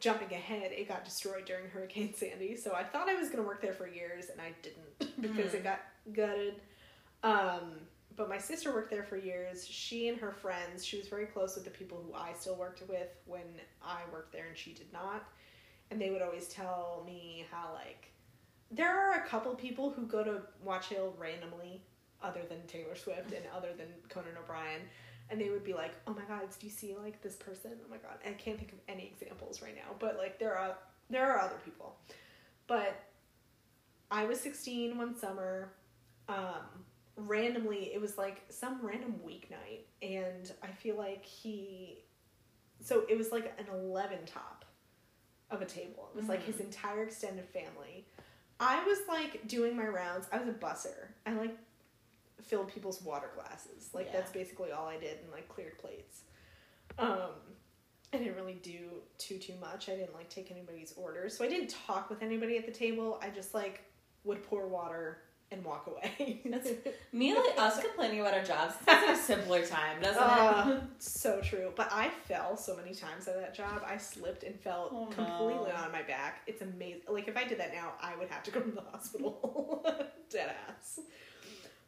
jumping 0.00 0.32
ahead, 0.32 0.72
it 0.72 0.88
got 0.88 1.04
destroyed 1.04 1.44
during 1.44 1.68
Hurricane 1.72 2.14
Sandy. 2.14 2.56
So 2.56 2.72
I 2.74 2.82
thought 2.84 3.08
I 3.08 3.14
was 3.14 3.28
going 3.28 3.42
to 3.42 3.46
work 3.46 3.60
there 3.62 3.72
for 3.74 3.86
years, 3.86 4.26
and 4.30 4.40
I 4.40 4.52
didn't 4.62 5.20
because 5.20 5.52
Hmm. 5.52 5.56
it 5.58 5.64
got 5.64 5.80
gutted. 6.12 6.54
Um, 7.22 7.72
but 8.16 8.28
my 8.28 8.38
sister 8.38 8.72
worked 8.72 8.90
there 8.90 9.02
for 9.02 9.16
years. 9.16 9.66
She 9.66 10.08
and 10.08 10.18
her 10.18 10.30
friends, 10.32 10.84
she 10.84 10.96
was 10.98 11.08
very 11.08 11.26
close 11.26 11.56
with 11.56 11.64
the 11.64 11.70
people 11.70 12.00
who 12.06 12.14
I 12.14 12.32
still 12.38 12.54
worked 12.54 12.82
with 12.88 13.08
when 13.26 13.42
I 13.82 14.02
worked 14.12 14.32
there 14.32 14.46
and 14.46 14.56
she 14.56 14.72
did 14.72 14.92
not. 14.92 15.24
And 15.90 16.00
they 16.00 16.10
would 16.10 16.22
always 16.22 16.46
tell 16.48 17.02
me 17.04 17.44
how, 17.50 17.72
like, 17.74 18.10
there 18.74 18.98
are 18.98 19.24
a 19.24 19.26
couple 19.26 19.54
people 19.54 19.90
who 19.90 20.06
go 20.06 20.24
to 20.24 20.42
Watch 20.62 20.86
Hill 20.88 21.14
randomly, 21.18 21.82
other 22.22 22.40
than 22.48 22.66
Taylor 22.66 22.96
Swift 22.96 23.32
and 23.32 23.44
other 23.54 23.68
than 23.76 23.86
Conan 24.08 24.32
O'Brien. 24.42 24.80
And 25.30 25.40
they 25.40 25.50
would 25.50 25.64
be 25.64 25.72
like, 25.72 25.92
oh 26.06 26.12
my 26.12 26.24
God, 26.28 26.42
do 26.58 26.66
you 26.66 26.72
see, 26.72 26.94
like, 27.02 27.22
this 27.22 27.36
person? 27.36 27.72
Oh 27.84 27.90
my 27.90 27.96
God. 27.96 28.16
I 28.26 28.32
can't 28.32 28.58
think 28.58 28.72
of 28.72 28.78
any 28.88 29.06
examples 29.06 29.62
right 29.62 29.74
now, 29.74 29.94
but, 29.98 30.16
like, 30.18 30.38
there 30.38 30.56
are, 30.56 30.76
there 31.08 31.32
are 31.32 31.40
other 31.40 31.56
people. 31.64 31.96
But 32.66 33.02
I 34.10 34.24
was 34.26 34.40
16 34.40 34.96
one 34.98 35.16
summer. 35.16 35.72
Um, 36.28 36.84
randomly 37.16 37.92
it 37.94 38.00
was 38.00 38.18
like 38.18 38.42
some 38.48 38.84
random 38.84 39.14
weeknight 39.24 39.82
and 40.02 40.52
i 40.62 40.66
feel 40.66 40.96
like 40.96 41.24
he 41.24 41.98
so 42.80 43.04
it 43.08 43.16
was 43.16 43.30
like 43.30 43.52
an 43.58 43.66
11 43.72 44.18
top 44.26 44.64
of 45.50 45.62
a 45.62 45.64
table 45.64 46.08
it 46.12 46.16
was 46.16 46.28
like 46.28 46.42
his 46.42 46.58
entire 46.58 47.04
extended 47.04 47.44
family 47.50 48.04
i 48.60 48.82
was 48.84 48.98
like 49.08 49.46
doing 49.48 49.76
my 49.76 49.86
rounds 49.86 50.26
i 50.32 50.38
was 50.38 50.48
a 50.48 50.52
busser. 50.52 51.08
I 51.26 51.32
like 51.32 51.56
filled 52.42 52.68
people's 52.68 53.00
water 53.02 53.30
glasses. 53.34 53.88
Like 53.94 54.06
Yeah. 54.06 54.18
that's 54.18 54.30
basically 54.32 54.70
all 54.72 54.86
i 54.86 54.98
did 54.98 55.18
and 55.22 55.32
like 55.32 55.48
cleared 55.48 55.78
plates. 55.78 56.22
Um 56.98 57.30
i 58.12 58.18
didn't 58.18 58.36
really 58.36 58.60
do 58.62 59.02
too 59.18 59.38
too 59.38 59.54
much. 59.60 59.88
I 59.88 59.96
didn't 59.96 60.14
like 60.14 60.28
take 60.28 60.50
anybody's 60.50 60.92
orders. 60.96 61.36
So 61.36 61.44
i 61.44 61.48
didn't 61.48 61.70
talk 61.70 62.10
with 62.10 62.22
anybody 62.22 62.56
at 62.58 62.66
the 62.66 62.72
table. 62.72 63.18
I 63.22 63.30
just 63.30 63.54
like 63.54 63.82
would 64.24 64.42
pour 64.42 64.68
water 64.68 65.18
and 65.50 65.64
walk 65.64 65.86
away 65.86 66.40
That's- 66.44 66.72
Me 67.12 67.30
and 67.30 67.38
like, 67.38 67.58
us 67.58 67.80
complaining 67.80 68.20
about 68.20 68.34
our 68.34 68.42
jobs, 68.42 68.74
it's 68.78 68.86
like 68.86 69.08
a 69.08 69.16
simpler 69.16 69.64
time, 69.64 70.00
doesn't 70.02 70.20
Uh, 70.22 70.80
it? 70.82 70.82
so 71.02 71.40
true. 71.40 71.72
But 71.76 71.88
I 71.92 72.08
fell 72.26 72.56
so 72.56 72.74
many 72.76 72.94
times 72.94 73.28
at 73.28 73.40
that 73.40 73.54
job. 73.54 73.82
I 73.86 73.96
slipped 73.96 74.42
and 74.42 74.58
fell 74.58 74.88
Oh, 74.92 75.06
completely 75.06 75.70
no. 75.70 75.76
on 75.76 75.92
my 75.92 76.02
back. 76.02 76.42
It's 76.46 76.62
amazing. 76.62 77.02
Like 77.08 77.28
if 77.28 77.36
I 77.36 77.44
did 77.44 77.58
that 77.60 77.72
now, 77.72 77.92
I 78.00 78.16
would 78.16 78.28
have 78.28 78.42
to 78.44 78.50
go 78.50 78.60
to 78.60 78.70
the 78.70 78.80
hospital. 78.92 79.86
Dead 80.30 80.54
ass. 80.68 81.00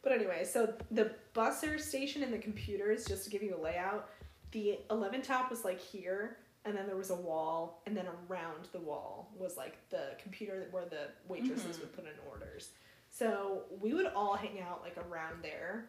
But 0.03 0.11
anyway, 0.13 0.45
so 0.45 0.73
the 0.91 1.11
busser 1.35 1.79
station 1.79 2.23
and 2.23 2.31
the 2.31 2.37
computers, 2.37 3.05
just 3.05 3.25
to 3.25 3.29
give 3.29 3.43
you 3.43 3.55
a 3.57 3.61
layout, 3.61 4.09
the 4.51 4.79
11 4.89 5.23
top 5.23 5.49
was 5.49 5.65
like 5.65 5.81
here, 5.81 6.37
and 6.63 6.77
then 6.77 6.85
there 6.87 6.95
was 6.95 7.09
a 7.09 7.15
wall, 7.15 7.81
and 7.85 7.97
then 7.97 8.05
around 8.29 8.69
the 8.71 8.79
wall 8.79 9.33
was 9.37 9.57
like 9.57 9.75
the 9.89 10.11
computer 10.21 10.67
where 10.71 10.85
the 10.85 11.07
waitresses 11.27 11.75
Mhm. 11.75 11.79
would 11.81 11.93
put 11.93 12.05
in 12.05 12.11
orders. 12.29 12.69
So 13.17 13.63
we 13.81 13.93
would 13.93 14.07
all 14.15 14.35
hang 14.35 14.59
out 14.61 14.81
like 14.83 14.95
around 15.09 15.43
there. 15.43 15.87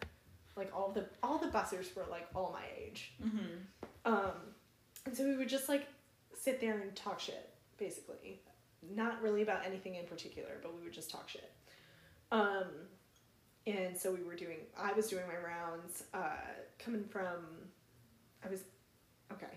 Like 0.55 0.71
all 0.75 0.91
the 0.91 1.05
all 1.21 1.37
the 1.37 1.47
bussers 1.47 1.95
were 1.95 2.05
like 2.09 2.27
all 2.35 2.51
my 2.51 2.65
age. 2.81 3.13
hmm 3.21 3.37
Um, 4.05 4.31
and 5.05 5.15
so 5.15 5.23
we 5.25 5.35
would 5.35 5.49
just 5.49 5.69
like 5.69 5.87
sit 6.33 6.59
there 6.59 6.79
and 6.79 6.95
talk 6.95 7.19
shit, 7.19 7.49
basically. 7.77 8.41
Not 8.95 9.21
really 9.21 9.41
about 9.41 9.65
anything 9.65 9.95
in 9.95 10.05
particular, 10.05 10.59
but 10.61 10.75
we 10.75 10.83
would 10.83 10.93
just 10.93 11.11
talk 11.11 11.29
shit. 11.29 11.51
Um, 12.31 12.67
and 13.67 13.97
so 13.97 14.11
we 14.13 14.23
were 14.23 14.35
doing, 14.35 14.59
I 14.77 14.93
was 14.93 15.07
doing 15.07 15.23
my 15.27 15.37
rounds, 15.37 16.03
uh, 16.13 16.37
coming 16.77 17.03
from, 17.03 17.45
I 18.45 18.49
was, 18.49 18.61
okay. 19.33 19.53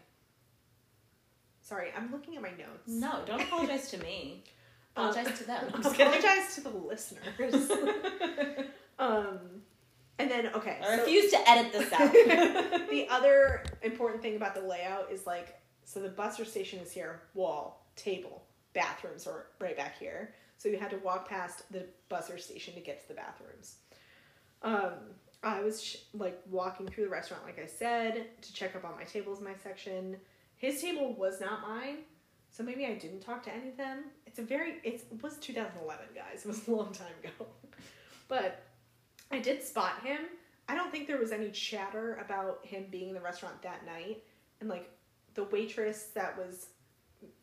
Sorry, 1.62 1.91
I'm 1.97 2.11
looking 2.11 2.37
at 2.37 2.43
my 2.43 2.50
notes. 2.50 2.88
No, 2.88 3.21
don't 3.25 3.41
apologize 3.49 3.91
to 3.93 3.99
me. 3.99 4.43
Apologize 4.97 5.39
to 5.39 5.45
them. 5.45 5.65
I'm 5.75 5.83
just 5.83 5.97
kidding. 5.97 6.13
apologize 6.13 6.55
to 6.57 6.61
the 6.63 6.71
listeners. 6.71 7.71
um, 8.99 9.39
and 10.19 10.31
then 10.31 10.49
okay, 10.55 10.79
I 10.83 10.97
so- 10.97 11.03
refuse 11.03 11.31
to 11.33 11.51
edit 11.51 11.73
this 11.73 11.93
out. 11.93 12.13
the 12.91 13.07
other 13.11 13.65
important 13.83 14.23
thing 14.23 14.37
about 14.37 14.55
the 14.55 14.61
layout 14.63 15.11
is 15.11 15.27
like 15.27 15.59
so 15.85 16.01
the 16.01 16.09
buster 16.09 16.45
station 16.45 16.79
is 16.79 16.93
here, 16.93 17.23
wall, 17.35 17.87
table, 17.97 18.45
bathrooms 18.73 19.27
are 19.27 19.47
right 19.61 19.77
back 19.77 19.99
here. 19.99 20.35
So 20.59 20.69
you 20.69 20.79
had 20.79 20.91
to 20.91 20.99
walk 20.99 21.29
past 21.29 21.71
the 21.73 21.87
buster 22.09 22.39
station 22.39 22.75
to 22.75 22.81
get 22.81 23.03
to 23.03 23.09
the 23.09 23.15
bathrooms. 23.15 23.77
Um, 24.63 24.93
I 25.43 25.61
was 25.61 25.83
sh- 25.83 25.97
like 26.15 26.41
walking 26.49 26.87
through 26.87 27.05
the 27.05 27.11
restaurant, 27.11 27.43
like 27.45 27.59
I 27.59 27.67
said, 27.67 28.27
to 28.43 28.53
check 28.53 28.77
up 28.77 28.85
on 28.85 28.95
my 28.97 29.03
tables 29.05 29.41
in 29.41 29.45
my 29.45 29.57
section. 29.63 30.17
His 30.57 30.81
table 30.81 31.15
was 31.15 31.41
not 31.41 31.63
mine, 31.63 31.99
so 32.51 32.63
maybe 32.63 32.87
I 32.87 32.95
didn't 32.95 33.21
talk 33.21 33.43
to 33.45 33.53
any 33.53 33.71
of 33.71 33.77
them. 33.77 34.05
It's 34.33 34.39
a 34.39 34.43
very 34.43 34.77
it's, 34.83 35.03
it 35.12 35.23
was 35.23 35.37
2011, 35.37 36.07
guys. 36.15 36.41
It 36.45 36.49
was 36.49 36.67
a 36.67 36.71
long 36.71 36.91
time 36.93 37.12
ago, 37.23 37.47
but 38.29 38.62
I 39.31 39.39
did 39.39 39.62
spot 39.62 40.03
him. 40.03 40.21
I 40.71 40.75
don't 40.75 40.91
think 40.91 41.07
there 41.07 41.19
was 41.19 41.33
any 41.33 41.51
chatter 41.51 42.15
about 42.25 42.65
him 42.65 42.87
being 42.91 43.09
in 43.09 43.15
the 43.15 43.21
restaurant 43.21 43.61
that 43.61 43.85
night, 43.85 44.25
and 44.61 44.71
like 44.71 44.89
the 45.35 45.45
waitress 45.45 46.05
that 46.15 46.39
was 46.39 46.69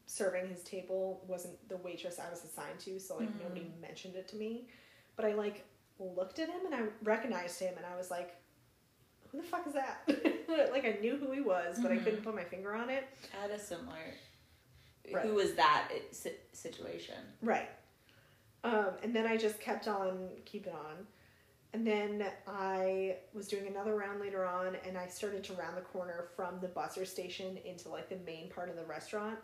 serving 0.08 0.48
his 0.48 0.64
table 0.64 1.24
wasn't 1.28 1.54
the 1.70 1.78
waitress 1.78 2.18
I 2.20 2.28
was 2.32 2.44
assigned 2.44 2.80
to, 2.80 3.00
so 3.00 3.18
like 3.18 3.30
Mhm. 3.38 3.44
nobody 3.44 3.72
mentioned 3.80 4.16
it 4.16 4.28
to 4.30 4.36
me. 4.36 4.68
But 5.16 5.26
I 5.26 5.34
like 5.34 5.66
looked 6.00 6.40
at 6.40 6.50
him 6.50 6.66
and 6.66 6.74
I 6.74 6.82
recognized 7.04 7.60
him 7.60 7.76
and 7.78 7.86
I 7.86 7.96
was 7.96 8.10
like, 8.10 8.36
who 9.32 9.38
the 9.38 9.44
fuck 9.48 9.68
is 9.68 9.74
that? 9.74 10.02
like 10.72 10.86
I 10.86 10.98
knew 11.02 11.18
who 11.18 11.32
he 11.32 11.42
was, 11.42 11.78
but 11.80 11.92
I 11.92 11.98
Mhm. 11.98 12.04
couldn't 12.04 12.24
put 12.24 12.34
my 12.34 12.44
finger 12.46 12.74
on 12.74 12.90
it. 12.90 13.04
I 13.38 13.42
had 13.44 13.52
a 13.52 13.60
similar. 13.60 14.16
Right. 15.12 15.26
Who 15.26 15.36
was 15.36 15.54
that 15.54 15.90
situation? 16.54 17.16
Right. 17.42 17.70
Um, 18.64 18.92
and 19.04 19.16
then 19.16 19.26
I 19.26 19.38
just 19.38 19.60
kept 19.60 19.88
on 19.88 20.30
keeping 20.46 20.74
on. 20.74 21.08
And 21.74 21.86
then 21.86 22.26
I 22.48 23.18
was 23.34 23.48
doing 23.48 23.68
another 23.68 23.96
round 23.96 24.20
later 24.20 24.44
on, 24.44 24.76
and 24.88 24.98
I 24.98 25.08
started 25.08 25.44
to 25.46 25.54
round 25.54 25.78
the 25.78 25.82
corner 25.82 26.26
from 26.36 26.60
the 26.62 26.68
busser 26.68 27.06
station 27.06 27.60
into 27.64 27.90
like 27.90 28.10
the 28.10 28.18
main 28.26 28.50
part 28.50 28.70
of 28.70 28.76
the 28.76 28.86
restaurant. 28.86 29.38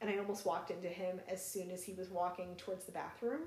And 0.00 0.08
I 0.08 0.18
almost 0.18 0.46
walked 0.46 0.70
into 0.70 0.88
him 0.88 1.20
as 1.28 1.44
soon 1.44 1.70
as 1.70 1.82
he 1.82 1.92
was 1.92 2.08
walking 2.08 2.54
towards 2.56 2.84
the 2.84 2.92
bathroom. 2.92 3.42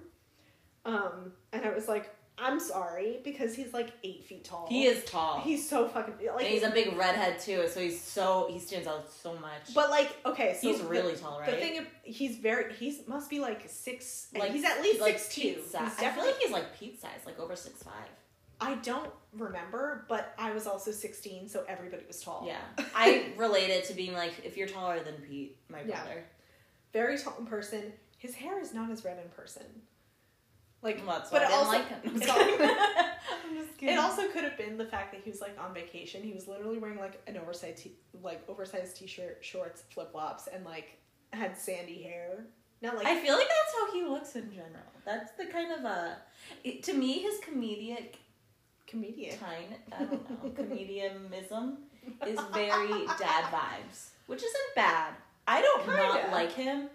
Um, 0.85 1.31
and 1.53 1.65
I 1.65 1.73
was 1.73 1.87
like, 1.87 2.13
I'm 2.37 2.59
sorry, 2.59 3.19
because 3.23 3.55
he's 3.55 3.73
like 3.73 3.91
eight 4.03 4.25
feet 4.25 4.43
tall. 4.43 4.67
He 4.69 4.85
is 4.85 5.03
tall. 5.05 5.39
He's 5.39 5.67
so 5.69 5.87
fucking 5.87 6.15
like. 6.35 6.43
and 6.43 6.53
he's 6.53 6.63
a 6.63 6.69
big 6.69 6.95
redhead 6.97 7.39
too, 7.39 7.67
so 7.69 7.79
he's 7.79 8.01
so 8.01 8.47
he 8.51 8.59
stands 8.59 8.87
out 8.87 9.09
so 9.09 9.33
much. 9.35 9.73
but 9.73 9.89
like, 9.89 10.15
okay, 10.25 10.57
so 10.59 10.67
he's 10.67 10.81
the- 10.81 10.87
really 10.87 11.15
tall, 11.15 11.39
right? 11.39 11.49
The 11.51 11.55
thing, 11.57 11.85
he's 12.03 12.35
very, 12.37 12.73
he's 12.73 13.07
must 13.07 13.29
be 13.29 13.39
like 13.39 13.63
six, 13.67 14.27
like 14.37 14.51
he's 14.51 14.65
at 14.65 14.81
least 14.81 14.99
like 14.99 15.17
six 15.17 15.33
two. 15.35 15.41
Pete 15.41 15.55
He's 15.57 15.71
size. 15.71 15.81
I 15.83 15.87
feel 15.87 16.01
definitely 16.01 16.31
like 16.31 16.41
he's 16.41 16.51
like 16.51 16.79
Pete 16.79 17.01
size, 17.01 17.19
like 17.25 17.39
over 17.39 17.55
six 17.55 17.81
five. 17.81 17.93
I 18.59 18.75
don't 18.75 19.09
remember, 19.33 20.05
but 20.07 20.33
I 20.37 20.51
was 20.53 20.65
also 20.65 20.91
16, 20.91 21.49
so 21.49 21.65
everybody 21.67 22.03
was 22.07 22.21
tall. 22.21 22.45
Yeah, 22.47 22.57
I 22.95 23.27
related 23.37 23.83
to 23.85 23.93
being 23.93 24.13
like, 24.13 24.33
if 24.45 24.55
you're 24.57 24.67
taller 24.67 24.99
than 25.01 25.15
Pete, 25.15 25.57
my 25.69 25.79
Yeah. 25.81 26.01
brother. 26.03 26.23
Very 26.93 27.17
tall 27.17 27.35
in 27.39 27.45
person. 27.45 27.91
His 28.17 28.33
hair 28.35 28.59
is 28.61 28.73
not 28.73 28.89
as 28.89 29.03
red 29.03 29.19
in 29.21 29.29
person. 29.29 29.63
Like, 30.85 31.05
Well, 31.05 31.17
that's 31.17 31.31
but 31.31 31.41
I 31.41 31.45
it 31.47 31.51
also, 31.53 31.71
like 31.71 31.87
him. 31.89 31.99
I'm 32.05 32.15
it 32.15 32.19
just 32.21 32.37
kidding. 32.37 32.69
I'm 32.69 33.55
just 33.57 33.81
it 33.83 33.97
also 33.97 34.27
could 34.29 34.43
have 34.43 34.57
been 34.57 34.77
the 34.77 34.85
fact 34.85 35.11
that 35.13 35.21
he 35.23 35.29
was 35.31 35.41
like 35.41 35.57
on 35.59 35.73
vacation. 35.73 36.21
He 36.23 36.31
was 36.31 36.47
literally 36.47 36.77
wearing 36.77 36.99
like 36.99 37.19
an 37.27 37.37
oversized, 37.37 37.79
t- 37.79 37.95
like 38.23 38.47
oversized 38.47 38.95
t-shirt, 38.95 39.39
shorts, 39.41 39.83
flip 39.89 40.11
flops, 40.11 40.47
and 40.47 40.63
like 40.63 40.97
had 41.33 41.57
sandy 41.57 42.03
hair. 42.03 42.45
Not 42.81 42.95
like 42.97 43.07
I 43.07 43.19
feel 43.19 43.35
like 43.35 43.47
that's 43.47 43.73
how 43.79 43.93
he 43.93 44.03
looks 44.03 44.35
in 44.35 44.51
general. 44.51 44.85
That's 45.05 45.31
the 45.33 45.45
kind 45.47 45.71
of 45.71 45.85
a 45.85 46.17
it, 46.63 46.83
to 46.83 46.93
me 46.93 47.19
his 47.19 47.39
comedic 47.39 48.15
comedian. 48.85 49.37
tine, 49.39 49.75
I 49.91 50.03
don't 50.03 50.29
know, 50.43 50.49
comedianism 50.51 51.77
is 52.27 52.39
very 52.53 53.05
dad 53.17 53.45
vibes, 53.51 54.09
which 54.27 54.43
isn't 54.43 54.75
bad. 54.75 55.13
I 55.47 55.61
don't 55.61 55.87
not 55.87 56.21
Kinda. 56.21 56.31
like 56.31 56.51
him. 56.53 56.89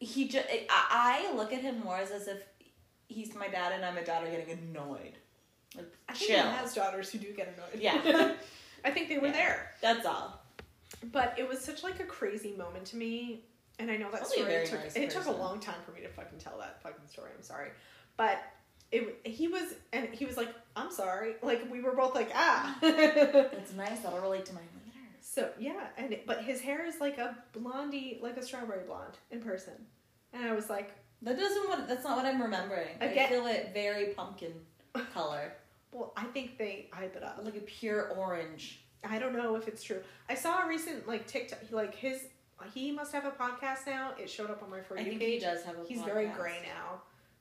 He 0.00 0.26
just 0.28 0.46
I, 0.50 1.28
I 1.30 1.36
look 1.36 1.52
at 1.52 1.60
him 1.60 1.80
more 1.84 1.96
as, 1.98 2.10
as 2.10 2.26
if 2.26 2.38
he's 3.10 3.34
my 3.34 3.48
dad 3.48 3.72
and 3.72 3.84
I'm 3.84 3.96
a 3.98 4.04
daughter 4.04 4.26
getting 4.26 4.50
annoyed. 4.70 5.14
Like 5.76 5.92
I 6.08 6.12
think 6.14 6.30
chill. 6.30 6.42
he 6.42 6.56
has 6.56 6.74
daughters 6.74 7.10
who 7.10 7.18
do 7.18 7.32
get 7.32 7.54
annoyed. 7.56 7.80
Yeah. 7.82 8.32
I 8.84 8.90
think 8.90 9.08
they 9.08 9.18
were 9.18 9.26
Yeah. 9.26 9.32
there. 9.32 9.70
That's 9.82 10.06
all. 10.06 10.40
But 11.12 11.34
it 11.38 11.48
was 11.48 11.60
such 11.60 11.82
like 11.82 12.00
a 12.00 12.04
crazy 12.04 12.54
moment 12.56 12.86
to 12.86 12.96
me, 12.96 13.44
and 13.78 13.90
I 13.90 13.96
know 13.96 14.10
that 14.10 14.20
Probably 14.22 14.36
story 14.38 14.66
took 14.66 14.80
nice 14.84 14.96
it 14.96 15.10
took 15.10 15.26
a 15.26 15.30
long 15.30 15.60
time 15.60 15.76
for 15.86 15.92
me 15.92 16.00
to 16.00 16.08
fucking 16.08 16.38
tell 16.38 16.58
that 16.58 16.82
fucking 16.82 17.06
story. 17.08 17.30
I'm 17.36 17.42
sorry, 17.42 17.68
but 18.16 18.42
it 18.92 19.20
he 19.24 19.46
was 19.48 19.62
and 19.92 20.08
he 20.12 20.24
was 20.26 20.36
like, 20.36 20.48
"I'm 20.76 20.90
sorry." 20.90 21.34
Like 21.42 21.70
we 21.70 21.80
were 21.80 21.92
both 21.94 22.14
like, 22.14 22.30
"Ah." 22.34 22.76
it's 22.82 23.72
nice. 23.72 24.00
That'll 24.00 24.20
relate 24.20 24.44
to 24.46 24.52
mine 24.54 24.64
later. 24.84 24.98
so 25.20 25.48
yeah, 25.58 25.86
and 25.96 26.12
it, 26.12 26.26
but 26.26 26.42
his 26.42 26.60
hair 26.60 26.84
is 26.84 27.00
like 27.00 27.18
a 27.18 27.36
blondie, 27.52 28.18
like 28.20 28.36
a 28.36 28.42
strawberry 28.42 28.84
blonde 28.86 29.16
in 29.30 29.40
person, 29.40 29.74
and 30.32 30.44
I 30.44 30.54
was 30.54 30.68
like, 30.68 30.90
That 31.22 31.38
doesn't 31.38 31.68
what 31.68 31.86
that's 31.88 32.04
not 32.04 32.16
what 32.16 32.26
I'm 32.26 32.40
remembering. 32.40 32.88
I 33.00 33.08
feel 33.28 33.46
it 33.46 33.70
very 33.74 34.06
pumpkin 34.14 34.52
color. 35.14 35.52
"Well, 35.92 36.12
I 36.16 36.24
think 36.24 36.56
they 36.58 36.88
hype 36.92 37.16
it 37.16 37.22
up." 37.22 37.40
like 37.44 37.56
a 37.56 37.60
pure 37.60 38.08
orange. 38.10 38.82
I 39.04 39.18
don't 39.18 39.34
know 39.34 39.56
if 39.56 39.68
it's 39.68 39.82
true. 39.82 40.00
I 40.28 40.34
saw 40.34 40.64
a 40.64 40.68
recent 40.68 41.06
like 41.08 41.26
TikTok, 41.26 41.58
like 41.70 41.94
his. 41.94 42.24
He 42.74 42.92
must 42.92 43.12
have 43.12 43.24
a 43.24 43.30
podcast 43.30 43.86
now. 43.86 44.12
It 44.18 44.28
showed 44.28 44.50
up 44.50 44.62
on 44.62 44.70
my 44.70 44.80
for 44.82 44.98
I 44.98 45.00
you 45.00 45.10
think 45.10 45.20
he 45.22 45.26
page. 45.32 45.42
does 45.42 45.62
have 45.64 45.76
a 45.78 45.84
He's 45.86 46.02
very 46.02 46.26
gray 46.28 46.58
now, 46.62 47.00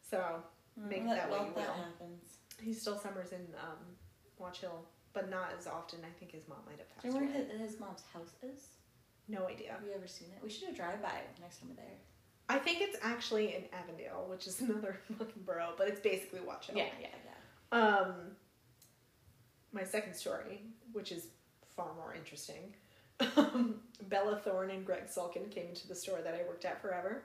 so 0.10 0.42
Make 0.78 1.06
well, 1.06 1.16
that 1.16 1.30
well, 1.30 1.40
what 1.40 1.48
you 1.50 1.54
will. 1.56 1.74
happens. 1.74 2.24
He 2.62 2.72
still 2.74 2.98
summers 2.98 3.34
in 3.34 3.42
um, 3.62 3.78
Watch 4.38 4.62
Hill, 4.62 4.86
but 5.12 5.30
not 5.30 5.52
as 5.58 5.68
often. 5.68 6.00
I 6.06 6.12
think 6.18 6.32
his 6.32 6.48
mom 6.48 6.60
might 6.66 6.78
have 6.80 6.88
Do 6.88 6.94
passed 6.96 7.06
you 7.06 7.12
know 7.12 7.20
where 7.20 7.60
his, 7.60 7.72
his 7.74 7.80
mom's 7.82 8.04
house 8.14 8.32
is? 8.42 8.68
No 9.28 9.46
idea. 9.48 9.74
Have 9.74 9.84
you 9.84 9.92
ever 9.94 10.08
seen 10.08 10.30
it? 10.30 10.42
We 10.42 10.50
should 10.50 10.68
do 10.70 10.74
a 10.74 10.76
drive 10.76 11.02
by 11.02 11.12
next 11.42 11.60
time 11.60 11.70
we're 11.70 11.76
there. 11.76 11.98
I 12.50 12.58
think 12.58 12.82
it's 12.82 12.98
actually 13.02 13.56
in 13.56 13.64
Avondale, 13.72 14.26
which 14.28 14.48
is 14.48 14.60
another 14.62 15.00
fucking 15.18 15.44
borough, 15.46 15.74
but 15.78 15.88
it's 15.88 16.00
basically 16.00 16.42
Watch 16.42 16.68
Hill. 16.68 16.78
Yeah, 16.78 16.88
yeah, 17.00 17.08
yeah. 17.26 17.80
Um, 17.80 18.14
my 19.72 19.84
second 19.84 20.16
story, 20.16 20.64
which 20.92 21.12
is 21.12 21.28
far 21.76 21.94
more 21.96 22.14
interesting. 22.16 22.74
Um, 23.38 23.76
Bella 24.10 24.38
Thorne 24.44 24.72
and 24.72 24.86
Greg 24.86 25.06
Sulkin 25.06 25.52
came 25.52 25.68
into 25.68 25.88
the 25.88 25.96
store 25.96 26.22
that 26.24 26.34
I 26.34 26.48
worked 26.48 26.66
at 26.66 26.82
forever. 26.82 27.24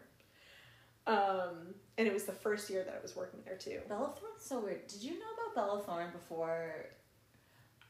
Um, 1.07 1.75
and 1.99 2.07
it 2.07 2.12
was 2.12 2.25
the 2.25 2.33
first 2.33 2.71
year 2.71 2.83
that 2.85 2.95
I 2.99 3.02
was 3.02 3.16
working 3.16 3.40
there 3.45 3.57
too. 3.57 3.81
Bella 3.88 4.12
Thorne's 4.19 4.45
so 4.45 4.61
weird. 4.61 4.87
Did 4.87 5.02
you 5.02 5.19
know 5.19 5.26
about 5.43 5.54
Bella 5.54 5.83
Thorne 5.83 6.12
before? 6.12 6.87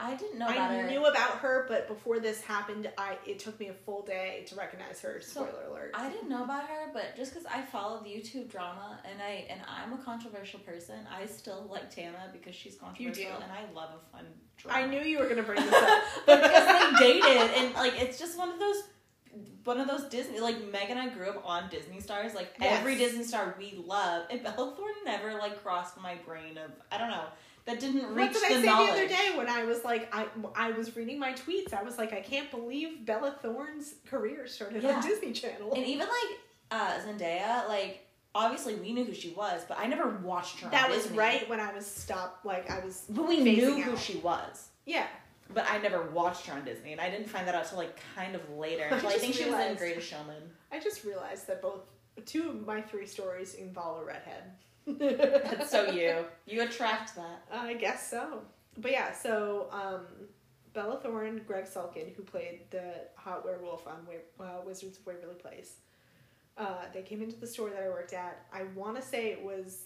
I 0.01 0.15
didn't 0.17 0.39
know 0.41 0.47
about 0.49 0.71
I 0.73 0.77
her. 0.79 0.91
knew 0.91 1.05
about 1.07 1.39
her, 1.39 1.67
but 1.69 1.87
before 1.87 2.19
this 2.19 2.41
happened, 2.43 2.91
I 2.99 3.17
it 3.25 3.39
took 3.39 3.59
me 3.61 3.69
a 3.69 3.73
full 3.73 4.03
day 4.03 4.45
to 4.49 4.57
recognize 4.57 5.01
her. 5.03 5.21
So, 5.21 5.45
Spoiler 5.47 5.67
alert. 5.71 5.91
I 5.95 6.09
didn't 6.11 6.29
know 6.29 6.43
about 6.43 6.65
her, 6.67 6.91
but 6.93 7.17
just 7.17 7.33
because 7.33 7.47
I 7.47 7.63
follow 7.63 8.03
the 8.03 8.11
YouTube 8.11 8.51
drama 8.51 8.99
and 9.09 9.23
I 9.23 9.47
and 9.49 9.61
I'm 9.69 9.93
a 9.93 9.99
controversial 10.03 10.59
person, 10.61 10.97
I 11.11 11.27
still 11.27 11.69
like 11.71 11.95
Tana 11.95 12.29
because 12.33 12.55
she's 12.57 12.75
controversial 12.75 13.35
and 13.37 13.53
I 13.53 13.73
love 13.73 13.91
a 13.95 14.17
fun 14.17 14.27
drama. 14.57 14.79
I 14.81 14.87
knew 14.87 15.01
you 15.01 15.21
were 15.21 15.29
gonna 15.29 15.43
bring 15.45 15.65
this 15.65 15.73
up. 15.75 16.03
but 16.27 16.43
because 16.43 16.99
they 16.99 17.21
dated 17.21 17.51
and 17.57 17.75
like 17.75 17.95
it's 18.01 18.19
just 18.19 18.37
one 18.37 18.49
of 18.51 18.59
those 18.59 18.83
one 19.65 19.81
of 19.81 19.89
those 19.89 20.05
Disney 20.05 20.41
like 20.41 20.57
Meg 20.71 20.91
and 20.91 20.99
I 20.99 21.09
grew 21.09 21.29
up 21.31 21.43
on 21.47 21.69
Disney 21.71 22.01
stars 22.01 22.35
like 22.35 22.55
Yes. 22.61 22.79
every 22.81 22.97
Disney 22.97 23.25
star 23.25 23.55
we 23.59 23.75
love 23.87 24.27
and 24.31 24.43
Bella 24.43 24.75
Thorne 24.77 24.93
never 25.05 25.35
like 25.35 25.63
crossed 25.63 26.01
my 26.01 26.17
brain 26.27 26.59
of 26.59 26.71
I 26.93 26.99
don't 26.99 27.11
know 27.11 27.25
that 27.67 27.81
didn't 27.81 28.07
reach 28.15 28.17
What 28.17 28.33
did 28.33 28.43
the 28.43 28.47
I 28.47 28.61
say 28.61 28.67
knowledge. 28.67 28.87
the 28.89 28.93
other 28.95 29.09
day 29.09 29.37
when 29.37 29.49
I 29.49 29.65
was 29.65 29.85
like, 29.85 30.15
I 30.15 30.27
I 30.55 30.71
was 30.73 30.95
reading 30.97 31.19
my 31.19 31.33
tweets. 31.33 31.73
I 31.73 31.83
was 31.83 31.97
like, 31.99 32.13
I 32.13 32.21
can't 32.21 32.51
believe 32.51 33.05
Bella 33.07 33.37
Thorne's 33.43 33.95
career 34.07 34.47
started 34.47 34.83
Yeah. 34.83 34.97
on 34.97 35.03
Disney 35.03 35.33
Channel. 35.33 35.73
And 35.75 35.85
even 35.87 36.07
like 36.07 36.39
uh, 36.71 36.99
Zendaya, 37.01 37.67
like 37.69 38.07
obviously 38.35 38.75
we 38.75 38.93
knew 38.93 39.05
who 39.05 39.15
she 39.15 39.31
was, 39.31 39.63
but 39.69 39.79
I 39.79 39.87
never 39.87 40.09
watched 40.09 40.61
her. 40.61 40.67
on 40.67 40.73
that 40.73 40.91
was 40.91 41.03
Disney. 41.05 41.19
right 41.19 41.49
when 41.49 41.61
I 41.61 41.73
was 41.73 41.87
stopped. 41.87 42.45
Like 42.45 42.71
I 42.71 42.85
was, 42.85 43.05
But 43.09 43.29
we 43.29 43.41
knew 43.41 43.81
who 43.83 43.97
she 43.97 44.17
was. 44.19 44.69
yeah. 44.85 45.07
But 45.53 45.67
I 45.71 45.77
never 45.79 46.03
watched 46.11 46.47
her 46.47 46.55
on 46.55 46.65
Disney, 46.65 46.93
and 46.93 47.01
I 47.03 47.11
didn't 47.11 47.29
find 47.29 47.47
that 47.47 47.55
out 47.55 47.67
till 47.69 47.77
like 47.79 47.99
kind 48.15 48.35
of 48.35 48.41
later. 48.51 48.85
I 48.91 48.95
Until 48.95 49.09
I, 49.11 49.13
just 49.13 49.21
think 49.25 49.35
she 49.35 49.45
was 49.45 49.53
in 49.53 49.59
realized- 49.59 49.79
Greatest 49.79 50.09
Showman. 50.09 50.43
I 50.73 50.81
just 50.81 51.05
realized 51.05 51.47
that 51.49 51.61
both 51.63 51.81
two 52.27 52.49
of 52.49 52.67
my 52.67 52.81
three 52.81 53.07
stories 53.07 53.55
involve 53.55 54.03
a 54.03 54.05
redhead. 54.05 54.43
That's 54.87 55.71
so 55.71 55.91
you. 55.91 56.25
You 56.47 56.63
attract 56.63 57.17
that. 57.17 57.45
I 57.53 57.75
guess 57.75 58.11
so. 58.11 58.43
But 58.79 58.91
yeah, 58.91 59.13
so 59.13 59.69
um, 59.71 60.07
Bella 60.73 60.99
Thorne, 61.01 61.41
Greg 61.47 61.65
Sulkin, 61.65 62.15
who 62.15 62.23
played 62.23 62.63
the 62.71 62.93
hot 63.17 63.45
werewolf 63.45 63.87
on 63.87 64.07
uh, 64.41 64.61
Wizards 64.67 64.99
of 64.99 65.07
Waverly 65.07 65.35
Place, 65.35 65.77
uh, 66.59 66.85
they 66.93 67.03
came 67.03 67.23
into 67.23 67.37
the 67.37 67.47
store 67.47 67.71
that 67.71 67.83
I 67.83 67.89
worked 67.89 68.13
at. 68.13 68.47
I 68.53 68.65
want 68.75 68.97
to 68.97 69.03
say 69.03 69.29
it 69.29 69.43
was, 69.43 69.85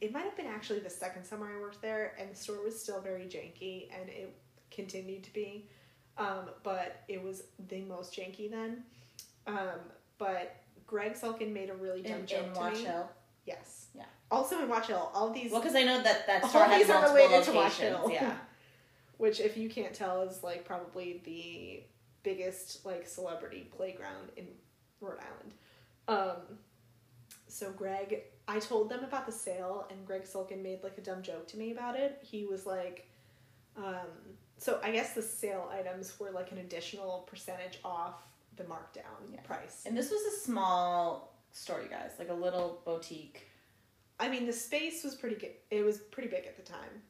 it 0.00 0.12
might 0.12 0.24
have 0.24 0.36
been 0.36 0.46
actually 0.46 0.80
the 0.80 0.90
second 0.90 1.24
summer 1.24 1.50
I 1.56 1.60
worked 1.60 1.82
there, 1.82 2.14
and 2.18 2.30
the 2.30 2.36
store 2.36 2.62
was 2.62 2.80
still 2.80 3.00
very 3.00 3.24
janky, 3.24 3.88
and 3.98 4.08
it 4.08 4.34
continued 4.70 5.24
to 5.24 5.32
be. 5.32 5.68
Um, 6.16 6.50
but 6.62 7.02
it 7.08 7.22
was 7.22 7.44
the 7.68 7.82
most 7.82 8.14
janky 8.14 8.50
then. 8.50 8.82
Um, 9.46 9.80
but 10.18 10.56
Greg 10.86 11.14
Sulkin 11.14 11.52
made 11.52 11.70
a 11.70 11.74
really 11.74 12.02
dumb 12.02 12.20
In, 12.20 12.26
joke 12.26 12.46
in 12.46 12.52
to 12.52 12.58
Watch 12.58 12.74
me. 12.74 12.84
Hill. 12.84 13.08
Yes. 13.46 13.86
Yeah. 13.94 14.02
Also 14.30 14.60
in 14.60 14.68
Watch 14.68 14.88
Hill, 14.88 15.10
all 15.14 15.30
these, 15.30 15.50
Well, 15.50 15.60
because 15.60 15.74
I 15.76 15.84
know 15.84 16.02
that 16.02 16.26
that 16.26 16.42
All 16.44 16.48
store 16.50 16.64
has 16.64 16.78
these 16.82 16.90
are 16.90 17.00
multiple 17.00 17.14
related 17.16 17.44
to 17.44 17.52
Watch 17.52 17.78
locations. 17.80 17.98
Hill. 17.98 18.10
Yeah. 18.12 18.36
which 19.16 19.40
if 19.40 19.56
you 19.56 19.68
can't 19.68 19.94
tell 19.94 20.22
is 20.22 20.42
like 20.44 20.64
probably 20.64 21.20
the 21.24 21.82
biggest 22.22 22.84
like 22.84 23.06
celebrity 23.08 23.68
playground 23.76 24.30
in 24.36 24.46
Rhode 25.00 25.18
Island. 25.18 25.54
Um, 26.08 26.58
so 27.46 27.70
Greg, 27.72 28.22
I 28.46 28.58
told 28.58 28.90
them 28.90 29.02
about 29.04 29.26
the 29.26 29.32
sale, 29.32 29.86
and 29.90 30.06
Greg 30.06 30.22
Sulkin 30.24 30.62
made 30.62 30.82
like 30.82 30.98
a 30.98 31.00
dumb 31.00 31.22
joke 31.22 31.46
to 31.48 31.56
me 31.56 31.72
about 31.72 31.96
it. 31.96 32.18
He 32.22 32.44
was 32.44 32.66
like, 32.66 33.08
um, 33.76 34.06
so 34.58 34.78
I 34.82 34.90
guess 34.92 35.14
the 35.14 35.22
sale 35.22 35.70
items 35.72 36.18
were 36.20 36.30
like 36.30 36.52
an 36.52 36.58
additional 36.58 37.26
percentage 37.30 37.78
off 37.84 38.22
the 38.56 38.64
markdown 38.64 39.32
Yeah. 39.32 39.40
price. 39.42 39.84
And 39.86 39.96
this 39.96 40.10
was 40.10 40.20
a 40.34 40.36
small 40.40 41.34
store, 41.52 41.80
you 41.82 41.88
guys, 41.88 42.10
like 42.18 42.28
a 42.28 42.34
little 42.34 42.80
boutique. 42.84 43.47
I 44.20 44.28
mean, 44.28 44.46
the 44.46 44.52
space 44.52 45.04
was 45.04 45.14
pretty 45.14 45.36
good. 45.36 45.52
It 45.70 45.84
was 45.84 45.98
pretty 45.98 46.28
big 46.28 46.44
at 46.46 46.56
the 46.56 46.62
time. 46.62 47.02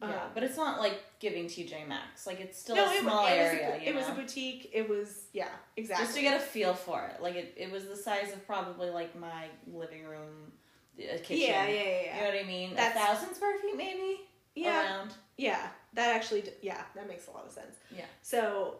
Yeah, 0.00 0.08
Um, 0.08 0.30
but 0.34 0.42
it's 0.42 0.56
not 0.56 0.80
like 0.80 1.00
giving 1.20 1.46
TJ 1.46 1.86
Maxx. 1.86 2.26
Like 2.26 2.40
it's 2.40 2.58
still 2.58 2.74
no, 2.76 2.92
a 2.92 2.98
small 3.00 3.26
it 3.26 3.30
area. 3.30 3.70
was 3.74 3.82
a, 3.82 3.88
it 3.88 3.94
was 3.94 4.08
a 4.08 4.12
boutique. 4.12 4.70
It 4.72 4.88
was 4.88 5.26
yeah, 5.32 5.48
exactly. 5.76 6.04
Just 6.06 6.16
to 6.16 6.22
get 6.22 6.36
a 6.36 6.40
feel 6.40 6.74
for 6.74 7.04
it. 7.14 7.22
Like 7.22 7.36
it, 7.36 7.54
it 7.56 7.70
was 7.70 7.86
the 7.86 7.96
size 7.96 8.32
of 8.32 8.44
probably 8.46 8.90
like 8.90 9.18
my 9.18 9.46
living 9.72 10.04
room, 10.04 10.52
a 10.98 11.18
kitchen. 11.18 11.48
yeah, 11.48 11.66
yeah, 11.66 11.72
yeah, 11.72 11.82
yeah. 12.04 12.16
You 12.16 12.20
know 12.22 12.28
what 12.36 12.44
I 12.44 12.48
mean? 12.48 12.74
That's- 12.74 12.96
a 12.96 12.98
thousand 12.98 13.34
square 13.34 13.58
feet, 13.60 13.76
maybe. 13.76 14.20
yeah. 14.56 14.84
Around. 14.98 15.12
Yeah, 15.36 15.68
that 15.94 16.14
actually, 16.16 16.44
yeah, 16.62 16.82
that 16.94 17.06
makes 17.08 17.26
a 17.28 17.30
lot 17.30 17.46
of 17.46 17.52
sense. 17.52 17.76
Yeah. 17.96 18.04
So, 18.22 18.76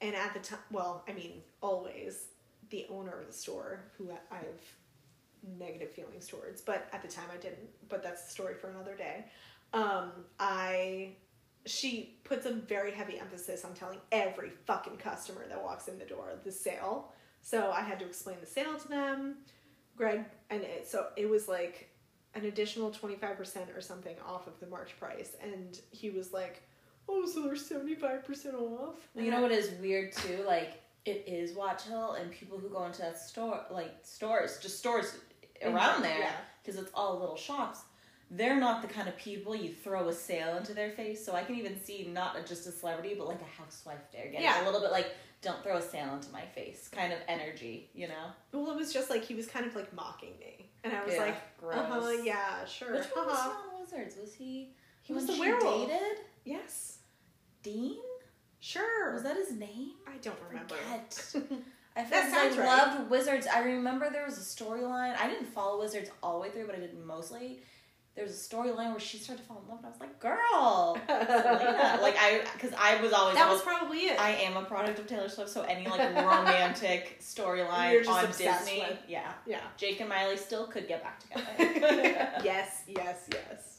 and 0.00 0.14
at 0.14 0.34
the 0.34 0.40
time, 0.40 0.58
well, 0.72 1.04
I 1.08 1.12
mean, 1.12 1.40
always 1.62 2.26
the 2.70 2.86
owner 2.90 3.18
of 3.20 3.26
the 3.28 3.32
store, 3.32 3.84
who 3.96 4.10
I 4.10 4.18
I 4.34 4.38
have 4.38 4.60
negative 5.58 5.90
feelings 5.90 6.26
towards, 6.26 6.60
but 6.60 6.88
at 6.92 7.02
the 7.02 7.08
time 7.08 7.26
I 7.32 7.36
didn't. 7.36 7.68
But 7.88 8.02
that's 8.02 8.24
the 8.24 8.30
story 8.30 8.54
for 8.54 8.68
another 8.68 8.94
day. 8.94 9.26
Um, 9.72 10.10
I, 10.38 11.12
she 11.66 12.16
puts 12.24 12.46
a 12.46 12.52
very 12.52 12.92
heavy 12.92 13.18
emphasis 13.18 13.64
on 13.64 13.74
telling 13.74 13.98
every 14.12 14.50
fucking 14.66 14.96
customer 14.96 15.46
that 15.48 15.62
walks 15.62 15.88
in 15.88 15.98
the 15.98 16.04
door 16.04 16.32
the 16.44 16.52
sale. 16.52 17.12
So 17.42 17.70
I 17.70 17.82
had 17.82 17.98
to 17.98 18.06
explain 18.06 18.36
the 18.40 18.46
sale 18.46 18.76
to 18.78 18.88
them. 18.88 19.36
Greg, 19.96 20.24
and 20.50 20.62
it, 20.62 20.88
so 20.88 21.08
it 21.16 21.28
was 21.28 21.46
like 21.46 21.90
an 22.34 22.46
additional 22.46 22.90
25% 22.90 23.76
or 23.76 23.80
something 23.80 24.16
off 24.26 24.46
of 24.46 24.58
the 24.60 24.66
March 24.66 24.98
price. 24.98 25.36
And 25.42 25.78
he 25.90 26.10
was 26.10 26.32
like, 26.32 26.62
oh, 27.08 27.26
so 27.26 27.42
they're 27.42 27.54
75% 27.54 28.54
off? 28.54 28.96
You 29.14 29.30
know 29.30 29.42
what 29.42 29.52
is 29.52 29.70
weird 29.80 30.12
too? 30.12 30.44
Like 30.46 30.82
it 31.04 31.24
is 31.26 31.54
Watch 31.54 31.82
Hill, 31.82 32.12
and 32.12 32.30
people 32.30 32.58
who 32.58 32.68
go 32.68 32.84
into 32.86 33.02
that 33.02 33.18
store, 33.18 33.60
like 33.70 33.94
stores, 34.02 34.58
just 34.60 34.78
stores 34.78 35.18
around 35.64 36.02
there, 36.02 36.18
Yeah. 36.18 36.32
because 36.62 36.80
it's 36.80 36.90
all 36.94 37.18
little 37.18 37.36
shops. 37.36 37.80
They're 38.30 38.58
not 38.58 38.82
the 38.82 38.88
kind 38.88 39.06
of 39.08 39.16
people 39.16 39.54
you 39.54 39.72
throw 39.72 40.08
a 40.08 40.12
sale 40.12 40.56
into 40.56 40.72
their 40.74 40.90
face. 40.90 41.24
So 41.24 41.34
I 41.34 41.44
can 41.44 41.54
even 41.56 41.78
see 41.80 42.08
not 42.12 42.36
a, 42.38 42.42
just 42.42 42.66
a 42.66 42.72
celebrity, 42.72 43.14
but 43.16 43.28
like 43.28 43.40
a 43.42 43.62
housewife 43.62 44.00
there 44.12 44.24
getting 44.26 44.42
Yeah. 44.42 44.62
a 44.62 44.66
little 44.66 44.80
bit 44.80 44.90
like, 44.90 45.08
"Don't 45.42 45.62
throw 45.62 45.76
a 45.76 45.82
sale 45.82 46.14
into 46.14 46.30
my 46.32 46.44
face" 46.54 46.88
kind 46.88 47.12
of 47.12 47.18
energy, 47.28 47.90
you 47.94 48.08
know? 48.08 48.32
Well, 48.52 48.70
it 48.70 48.76
was 48.76 48.92
just 48.92 49.10
like 49.10 49.22
he 49.24 49.34
was 49.34 49.46
kind 49.46 49.66
of 49.66 49.74
like 49.76 49.92
mocking 49.94 50.32
me. 50.40 50.70
And 50.82 50.92
I 50.94 51.04
was 51.04 51.14
Yeah, 51.14 51.20
like, 51.20 51.58
gross. 51.58 51.76
uh 51.76 51.86
huh, 51.86 52.10
yeah, 52.22 52.64
sure. 52.64 52.92
Which 52.94 53.04
one 53.14 53.26
was 53.26 53.38
uh-huh. 53.38 53.50
Swan 53.70 53.80
Wizards? 53.80 54.16
Was 54.20 54.34
he? 54.34 54.70
He 55.02 55.12
was 55.12 55.26
the 55.26 55.38
werewolf. 55.38 55.86
Dated 55.88 56.18
Yes, 56.44 56.98
Dean? 57.62 57.98
sure. 58.60 59.12
Was 59.12 59.22
that 59.22 59.36
his 59.36 59.52
name? 59.52 59.92
I 60.06 60.16
don't 60.22 60.38
remember. 60.48 60.74
I 61.96 62.02
That 62.02 62.08
felt 62.10 62.30
sounds 62.30 62.56
I 62.58 62.60
right. 62.60 62.66
loved 62.96 63.10
Wizards. 63.10 63.46
I 63.46 63.60
remember 63.60 64.10
there 64.10 64.24
was 64.24 64.36
a 64.36 64.40
storyline. 64.40 65.16
I 65.18 65.28
didn't 65.28 65.46
follow 65.46 65.80
Wizards 65.80 66.10
all 66.22 66.34
the 66.34 66.40
way 66.40 66.50
through, 66.50 66.66
but 66.66 66.74
I 66.74 66.80
did 66.80 66.98
mostly. 66.98 67.60
There 68.16 68.24
was 68.24 68.32
a 68.32 68.54
storyline 68.54 68.90
where 68.90 69.00
she 69.00 69.18
started 69.18 69.42
to 69.42 69.48
fall 69.48 69.60
in 69.64 69.68
love, 69.68 69.78
and 69.78 69.86
I 69.86 69.90
was 69.90 69.98
like, 70.00 70.20
"Girl, 70.20 70.96
Selena!" 71.06 71.98
like 72.02 72.14
I, 72.16 72.42
because 72.52 72.72
I 72.78 73.00
was 73.02 73.12
always 73.12 73.34
that 73.34 73.48
I 73.48 73.52
was 73.52 73.60
probably 73.62 73.98
it. 74.06 74.20
I 74.20 74.30
am 74.30 74.56
a 74.56 74.62
product 74.64 75.00
of 75.00 75.08
Taylor 75.08 75.28
Swift, 75.28 75.50
so 75.50 75.62
any 75.62 75.88
like 75.88 76.14
romantic 76.14 77.18
storyline 77.20 78.06
on 78.06 78.26
Disney, 78.26 78.84
with. 78.88 78.98
yeah, 79.08 79.32
yeah. 79.46 79.62
Jake 79.76 79.98
and 79.98 80.08
Miley 80.08 80.36
still 80.36 80.68
could 80.68 80.86
get 80.86 81.02
back 81.02 81.18
together. 81.20 81.44
yes, 82.44 82.84
yes, 82.86 83.28
yes. 83.32 83.78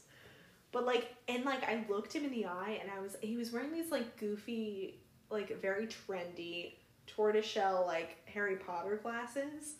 But 0.70 0.84
like, 0.84 1.14
and 1.28 1.46
like, 1.46 1.64
I 1.64 1.86
looked 1.88 2.12
him 2.12 2.24
in 2.26 2.30
the 2.30 2.44
eye, 2.44 2.78
and 2.82 2.90
I 2.90 3.00
was 3.00 3.16
he 3.22 3.38
was 3.38 3.52
wearing 3.52 3.72
these 3.72 3.90
like 3.90 4.18
goofy, 4.18 5.00
like 5.30 5.62
very 5.62 5.86
trendy 5.86 6.74
tortoiseshell 7.06 7.84
like 7.86 8.16
Harry 8.32 8.56
Potter 8.56 8.98
glasses, 9.02 9.74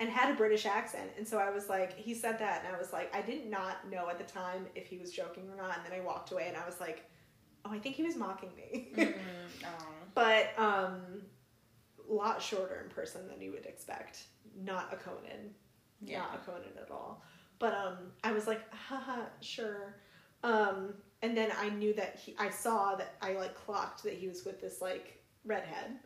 and 0.00 0.08
had 0.08 0.30
a 0.32 0.34
British 0.36 0.66
accent. 0.66 1.10
And 1.16 1.26
so 1.26 1.38
I 1.38 1.50
was 1.50 1.68
like, 1.68 1.96
he 1.96 2.14
said 2.14 2.38
that, 2.38 2.64
and 2.64 2.74
I 2.74 2.78
was 2.78 2.92
like, 2.92 3.14
I 3.14 3.20
did 3.20 3.50
not 3.50 3.88
know 3.90 4.08
at 4.08 4.18
the 4.18 4.24
time 4.24 4.66
if 4.74 4.86
he 4.86 4.98
was 4.98 5.12
joking 5.12 5.48
or 5.50 5.56
not. 5.56 5.76
And 5.78 5.86
then 5.86 5.98
I 6.00 6.04
walked 6.04 6.30
away, 6.32 6.46
and 6.48 6.56
I 6.56 6.64
was 6.64 6.80
like, 6.80 7.04
oh, 7.64 7.72
I 7.72 7.78
think 7.78 7.96
he 7.96 8.02
was 8.02 8.16
mocking 8.16 8.50
me. 8.56 8.88
Mm, 8.96 9.14
aw. 9.64 9.86
but 10.14 10.50
um, 10.58 11.22
a 12.08 12.12
lot 12.12 12.40
shorter 12.40 12.80
in 12.84 12.90
person 12.90 13.28
than 13.28 13.40
you 13.40 13.52
would 13.52 13.66
expect. 13.66 14.20
Not 14.64 14.92
a 14.92 14.96
Conan 14.96 15.54
Yeah. 16.04 16.18
not 16.20 16.34
a 16.42 16.50
Conan 16.50 16.72
at 16.80 16.90
all. 16.90 17.22
But 17.58 17.74
um, 17.74 17.96
I 18.24 18.32
was 18.32 18.46
like, 18.46 18.62
haha, 18.72 19.22
sure. 19.40 19.96
Um, 20.44 20.94
and 21.22 21.36
then 21.36 21.50
I 21.58 21.68
knew 21.70 21.92
that 21.94 22.16
he, 22.24 22.36
I 22.38 22.50
saw 22.50 22.94
that 22.94 23.16
I 23.20 23.32
like 23.32 23.54
clocked 23.54 24.04
that 24.04 24.14
he 24.14 24.28
was 24.28 24.44
with 24.44 24.60
this 24.60 24.80
like 24.80 25.20
redhead, 25.44 25.98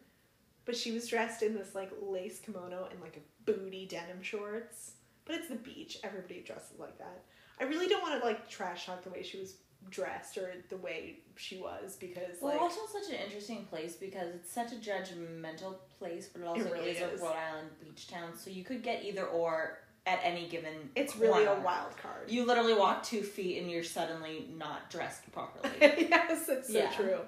but 0.65 0.77
she 0.77 0.93
was 0.93 1.09
dressed 1.09 1.43
in 1.43 1.55
this 1.55 1.75
like 1.75 1.91
lace 2.01 2.39
kimono 2.41 2.89
and 2.91 3.01
like 3.01 3.17
a 3.17 3.51
booty 3.51 3.87
denim 3.87 4.23
shorts. 4.23 4.93
But 5.25 5.37
it's 5.37 5.49
the 5.49 5.57
beach; 5.57 5.99
everybody 6.03 6.41
dresses 6.41 6.79
like 6.79 6.99
that. 6.99 7.23
I 7.61 7.65
really 7.65 7.87
don't 7.89 8.03
want 8.03 8.21
to 8.21 8.27
like 8.27 8.49
trash 8.49 8.87
talk 8.87 9.03
the 9.05 9.11
way 9.11 9.23
she 9.23 9.39
was 9.39 9.55
dressed 9.91 10.39
or 10.39 10.53
the 10.69 10.77
way 10.77 11.19
she 11.37 11.59
was 11.59 11.97
because 11.97 12.41
Well, 12.41 12.53
like 12.53 12.61
also 12.63 12.81
such 12.93 13.09
an 13.13 13.21
interesting 13.25 13.65
place 13.67 13.95
because 13.97 14.35
it's 14.35 14.53
such 14.53 14.73
a 14.73 14.77
judgmental 14.77 15.75
place, 15.99 16.29
but 16.33 16.43
it 16.43 16.47
also 16.47 16.71
really 16.73 16.91
is, 16.91 16.99
is. 17.01 17.21
a 17.21 17.25
Rhode 17.25 17.35
Island 17.35 17.69
beach 17.81 18.09
town. 18.09 18.37
So 18.37 18.51
you 18.51 18.65
could 18.65 18.83
get 18.83 19.05
either 19.05 19.25
or 19.27 19.79
at 20.07 20.21
any 20.25 20.49
given. 20.49 20.91
it's 20.97 21.17
really 21.17 21.45
a 21.45 21.61
wild 21.61 21.97
card. 21.97 22.29
You 22.31 22.45
literally 22.47 22.75
walk 22.75 23.03
two 23.05 23.23
feet 23.23 23.61
and 23.61 23.71
you're 23.71 23.85
suddenly 23.85 24.49
not 24.57 24.91
dressed 24.91 25.31
properly. 25.33 25.71
yes, 25.81 26.49
it's 26.49 26.69
so 26.73 26.79
Yeah. 26.79 26.91
true. 26.93 27.21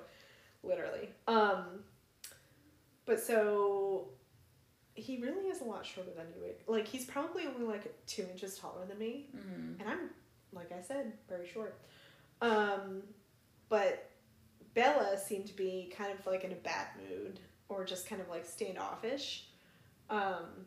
Literally. 0.62 1.08
Um 1.28 1.64
but 3.06 3.20
so 3.20 4.08
he 4.94 5.18
really 5.18 5.48
is 5.48 5.60
a 5.60 5.64
lot 5.64 5.84
shorter 5.84 6.10
than 6.16 6.26
you 6.34 6.40
would 6.40 6.56
like 6.66 6.86
he's 6.86 7.04
probably 7.04 7.44
only 7.46 7.66
like 7.66 7.94
two 8.06 8.22
inches 8.30 8.58
taller 8.58 8.86
than 8.86 8.98
me. 8.98 9.28
mm-hmm. 9.36 9.80
And 9.80 9.88
I'm 9.88 10.10
like 10.52 10.70
I 10.72 10.80
said, 10.80 11.12
very 11.28 11.48
short. 11.48 11.78
Um 12.40 13.02
but 13.68 14.10
Bella 14.74 15.18
seemed 15.18 15.46
to 15.46 15.56
be 15.56 15.92
kind 15.96 16.12
of 16.16 16.24
like 16.26 16.44
in 16.44 16.52
a 16.52 16.56
bad 16.56 16.88
mood 17.08 17.40
or 17.68 17.84
just 17.84 18.08
kind 18.08 18.20
of 18.20 18.28
like 18.28 18.46
standoffish. 18.46 19.48
Um 20.10 20.66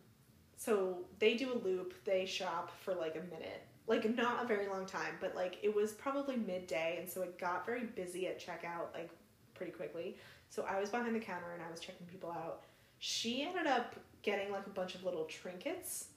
so 0.58 1.06
they 1.20 1.36
do 1.36 1.54
a 1.54 1.58
loop, 1.66 1.94
they 2.04 2.26
shop 2.26 2.72
for 2.82 2.94
like 2.94 3.16
a 3.16 3.34
minute. 3.34 3.64
Like 3.88 4.14
not 4.14 4.44
a 4.44 4.48
very 4.48 4.68
long 4.68 4.86
time, 4.86 5.14
but 5.22 5.36
like 5.36 5.58
it 5.64 5.74
was 5.74 5.94
probably 5.94 6.36
midday 6.36 6.98
and 7.00 7.10
so 7.10 7.22
it 7.22 7.40
got 7.40 7.66
very 7.66 7.86
busy 7.86 8.28
at 8.28 8.40
checkout 8.40 8.94
like 8.94 9.10
pretty 9.54 9.72
quickly. 9.72 10.18
So 10.50 10.66
I 10.70 10.80
was 10.80 10.90
behind 10.90 11.16
the 11.16 11.20
counter 11.20 11.52
and 11.54 11.62
I 11.62 11.70
was 11.70 11.80
checking 11.80 12.06
people 12.08 12.32
out. 12.32 12.64
She 13.00 13.44
ended 13.44 13.68
up 13.68 13.96
getting 14.24 14.52
like 14.52 14.66
a 14.66 14.72
bunch 14.72 14.96
of 14.96 15.04
little 15.04 15.26
trinkets, 15.26 16.08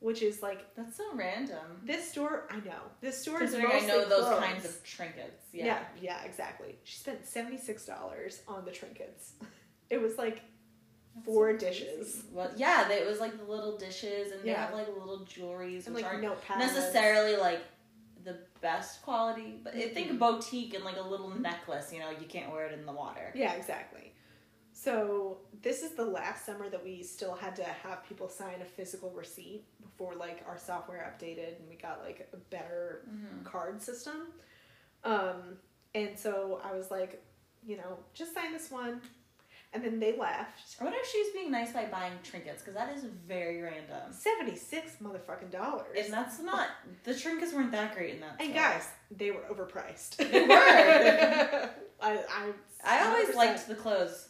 which 0.00 0.22
is 0.22 0.42
like 0.42 0.74
That's 0.74 0.96
so 0.96 1.04
random. 1.14 1.80
this 1.84 2.10
store. 2.10 2.46
I 2.50 2.56
know 2.56 2.80
this 3.00 3.20
store 3.20 3.42
is 3.42 3.50
Considering 3.50 3.70
I 3.72 3.74
mostly 3.80 3.88
know 3.88 4.08
those 4.08 4.24
clothes. 4.24 4.44
kinds 4.44 4.64
of 4.64 4.82
trinkets. 4.84 5.44
Yeah. 5.52 5.64
Yeah. 5.66 5.78
yeah, 6.00 6.24
exactly. 6.24 6.76
She 6.84 6.96
spent 6.96 7.26
seventy 7.26 7.58
six 7.58 7.84
dollars 7.84 8.40
on 8.48 8.64
the 8.64 8.72
trinkets. 8.72 9.32
It 9.90 10.00
was 10.00 10.16
like 10.16 10.40
That's 11.14 11.26
four 11.26 11.52
so 11.52 11.66
dishes 11.66 12.22
Well, 12.32 12.50
yeah, 12.56 12.88
it 12.90 13.06
was 13.06 13.20
like 13.20 13.36
the 13.36 13.44
little 13.44 13.76
dishes, 13.76 14.32
and 14.32 14.42
they 14.42 14.52
Yeah. 14.52 14.64
have 14.64 14.72
like 14.74 14.88
little 14.88 15.26
jewelries, 15.26 15.84
and 15.86 15.94
which 15.94 16.02
like 16.04 16.14
aren't 16.14 16.24
notepads. 16.24 16.56
necessarily 16.58 17.36
like 17.36 17.60
the 18.24 18.38
best 18.60 19.02
quality, 19.02 19.58
but 19.62 19.74
I 19.74 19.88
think 19.88 20.18
boutique 20.18 20.74
and 20.74 20.84
like 20.84 20.96
a 20.96 21.02
little 21.02 21.30
necklace. 21.30 21.92
You 21.92 22.00
know, 22.00 22.10
you 22.10 22.26
can't 22.28 22.50
wear 22.52 22.66
it 22.66 22.78
in 22.78 22.86
the 22.86 22.92
water. 22.92 23.32
Yeah, 23.34 23.52
exactly. 23.54 24.12
So 24.72 25.38
this 25.60 25.82
is 25.82 25.92
the 25.92 26.04
last 26.04 26.46
summer 26.46 26.68
that 26.70 26.82
we 26.82 27.02
still 27.02 27.34
had 27.34 27.54
to 27.56 27.64
have 27.64 28.04
people 28.08 28.28
sign 28.28 28.60
a 28.62 28.64
physical 28.64 29.10
receipt 29.10 29.64
before 29.82 30.14
like 30.14 30.42
our 30.48 30.58
software 30.58 31.12
updated 31.12 31.58
and 31.60 31.68
we 31.68 31.76
got 31.76 32.00
like 32.04 32.28
a 32.32 32.36
better 32.36 33.02
Mm-hmm. 33.08 33.44
card 33.44 33.82
system. 33.82 34.28
Um, 35.04 35.58
and 35.94 36.18
so 36.18 36.60
I 36.64 36.74
was 36.74 36.90
like, 36.90 37.22
you 37.66 37.76
know, 37.76 37.98
just 38.14 38.32
sign 38.34 38.52
this 38.52 38.70
one. 38.70 39.00
And 39.74 39.82
then 39.82 39.98
they 39.98 40.16
left. 40.18 40.76
I 40.80 40.84
wonder 40.84 40.98
if 41.00 41.08
she's 41.10 41.30
being 41.32 41.50
nice 41.50 41.72
by 41.72 41.86
buying 41.86 42.12
trinkets 42.22 42.60
because 42.62 42.74
that 42.74 42.94
is 42.94 43.04
very 43.26 43.62
random. 43.62 44.12
Seventy 44.12 44.54
six 44.56 44.96
motherfucking 45.02 45.50
dollars. 45.50 45.86
And 45.98 46.12
that's 46.12 46.40
not 46.40 46.68
the 47.04 47.14
trinkets 47.14 47.54
weren't 47.54 47.72
that 47.72 47.94
great 47.94 48.14
in 48.14 48.20
that. 48.20 48.36
And 48.38 48.50
store. 48.52 48.62
guys, 48.62 48.88
they 49.16 49.30
were 49.30 49.40
overpriced. 49.50 50.16
They 50.16 50.42
were. 50.42 50.54
I, 52.02 52.18
I, 52.18 52.52
I 52.84 53.06
always 53.06 53.28
100%. 53.28 53.34
liked 53.36 53.68
the 53.68 53.74
clothes, 53.76 54.28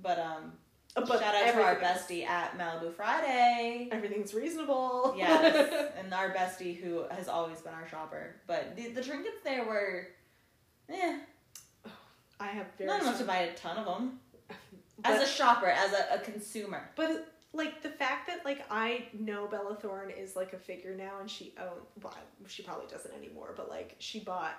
but 0.00 0.18
um, 0.18 0.52
Uh, 0.96 1.00
But 1.04 1.20
Shout 1.20 1.34
out 1.34 1.52
to 1.54 1.62
our 1.62 1.76
bestie 1.76 2.24
at 2.24 2.56
Malibu 2.58 2.92
Friday. 2.94 3.88
Everything's 3.92 4.32
reasonable. 4.32 5.14
Yes, 5.16 5.92
and 5.98 6.14
our 6.14 6.32
bestie 6.32 6.80
who 6.80 7.04
has 7.10 7.28
always 7.28 7.60
been 7.60 7.74
our 7.74 7.86
shopper. 7.88 8.36
But 8.46 8.76
the, 8.76 8.88
the 8.92 9.02
trinkets 9.02 9.36
there 9.44 9.64
were, 9.64 10.06
eh, 10.88 11.18
I 12.40 12.46
have 12.46 12.66
very 12.78 12.88
not 12.88 13.02
enough 13.02 13.18
to 13.18 13.24
buy 13.24 13.38
a 13.38 13.54
ton 13.54 13.76
of 13.76 13.84
them. 13.86 14.20
But, 15.02 15.12
As 15.12 15.22
a 15.22 15.26
shopper, 15.32 15.66
as 15.66 15.92
a, 15.92 16.14
a 16.14 16.18
consumer. 16.18 16.88
but 16.96 17.26
like 17.52 17.82
the 17.82 17.88
fact 17.88 18.28
that 18.28 18.44
like 18.44 18.64
I 18.70 19.06
know 19.18 19.46
Bella 19.48 19.74
Thorne 19.76 20.10
is 20.10 20.36
like 20.36 20.52
a 20.52 20.58
figure 20.58 20.94
now, 20.94 21.18
and 21.20 21.28
she 21.30 21.52
own 21.58 21.80
well, 22.02 22.14
she 22.46 22.62
probably 22.62 22.86
doesn't 22.86 23.12
anymore, 23.14 23.54
but 23.56 23.68
like 23.68 23.96
she 23.98 24.20
bought 24.20 24.56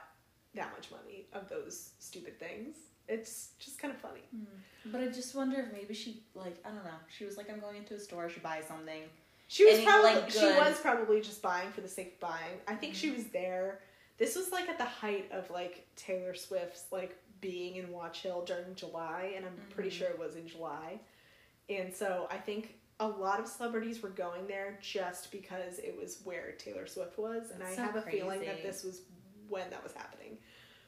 that 0.56 0.72
much 0.74 0.92
money 0.92 1.28
of 1.34 1.48
those 1.50 1.92
stupid 2.00 2.38
things. 2.40 2.76
It's 3.08 3.50
just 3.60 3.80
kind 3.80 3.94
of 3.94 4.00
funny. 4.00 4.22
But 4.86 5.02
I 5.02 5.08
just 5.08 5.36
wonder 5.36 5.60
if 5.60 5.74
maybe 5.74 5.94
she, 5.94 6.24
like, 6.34 6.56
I 6.66 6.70
don't 6.70 6.84
know. 6.86 6.92
She 7.18 7.26
was 7.26 7.36
like, 7.36 7.50
I'm 7.50 7.60
going 7.60 7.78
into 7.78 7.94
a 7.96 8.00
store, 8.00 8.26
I 8.26 8.30
should 8.32 8.44
buy 8.44 8.62
something. 8.66 9.02
She 9.48 9.66
was 9.66 9.82
probably 9.82 10.16
like, 10.16 10.30
she 10.30 10.46
was 10.46 10.80
probably 10.80 11.20
just 11.20 11.42
buying 11.42 11.72
for 11.72 11.82
the 11.82 11.90
sake 11.90 12.14
of 12.14 12.20
buying. 12.30 12.58
I 12.68 12.76
think 12.76 12.96
she 12.96 13.10
Mhm. 13.10 13.16
was 13.18 13.26
there. 13.28 13.80
This 14.18 14.36
was 14.36 14.52
like 14.52 14.70
at 14.70 14.78
the 14.78 14.86
height 14.86 15.30
of 15.32 15.50
like 15.50 15.86
Taylor 15.98 16.34
Swift's 16.34 16.86
like 16.92 17.18
being 17.42 17.76
in 17.76 17.92
Watch 17.92 18.22
Hill 18.22 18.44
during 18.46 18.76
July, 18.76 19.34
and 19.36 19.46
I'm 19.46 19.58
pretty 19.72 19.90
Mhm. 19.90 19.94
sure 19.94 20.08
it 20.10 20.20
was 20.20 20.36
in 20.36 20.48
July. 20.48 21.00
And 21.70 21.94
so 21.94 22.28
I 22.30 22.38
think 22.38 22.80
a 23.00 23.08
lot 23.08 23.40
of 23.40 23.48
celebrities 23.48 24.02
were 24.02 24.10
going 24.10 24.48
there 24.48 24.78
just 24.82 25.32
because 25.32 25.80
it 25.80 25.96
was 25.98 26.22
where 26.24 26.52
Taylor 26.54 26.86
Swift 26.86 27.18
was, 27.18 27.50
and 27.50 27.60
That's 27.62 27.72
I 27.74 27.76
so 27.76 27.82
have 27.84 27.96
a 27.96 28.02
feeling 28.04 28.42
that 28.42 28.62
this 28.62 28.84
was 28.84 29.02
when 29.50 29.70
that 29.72 29.84
was 29.84 29.94
happening. 29.94 30.38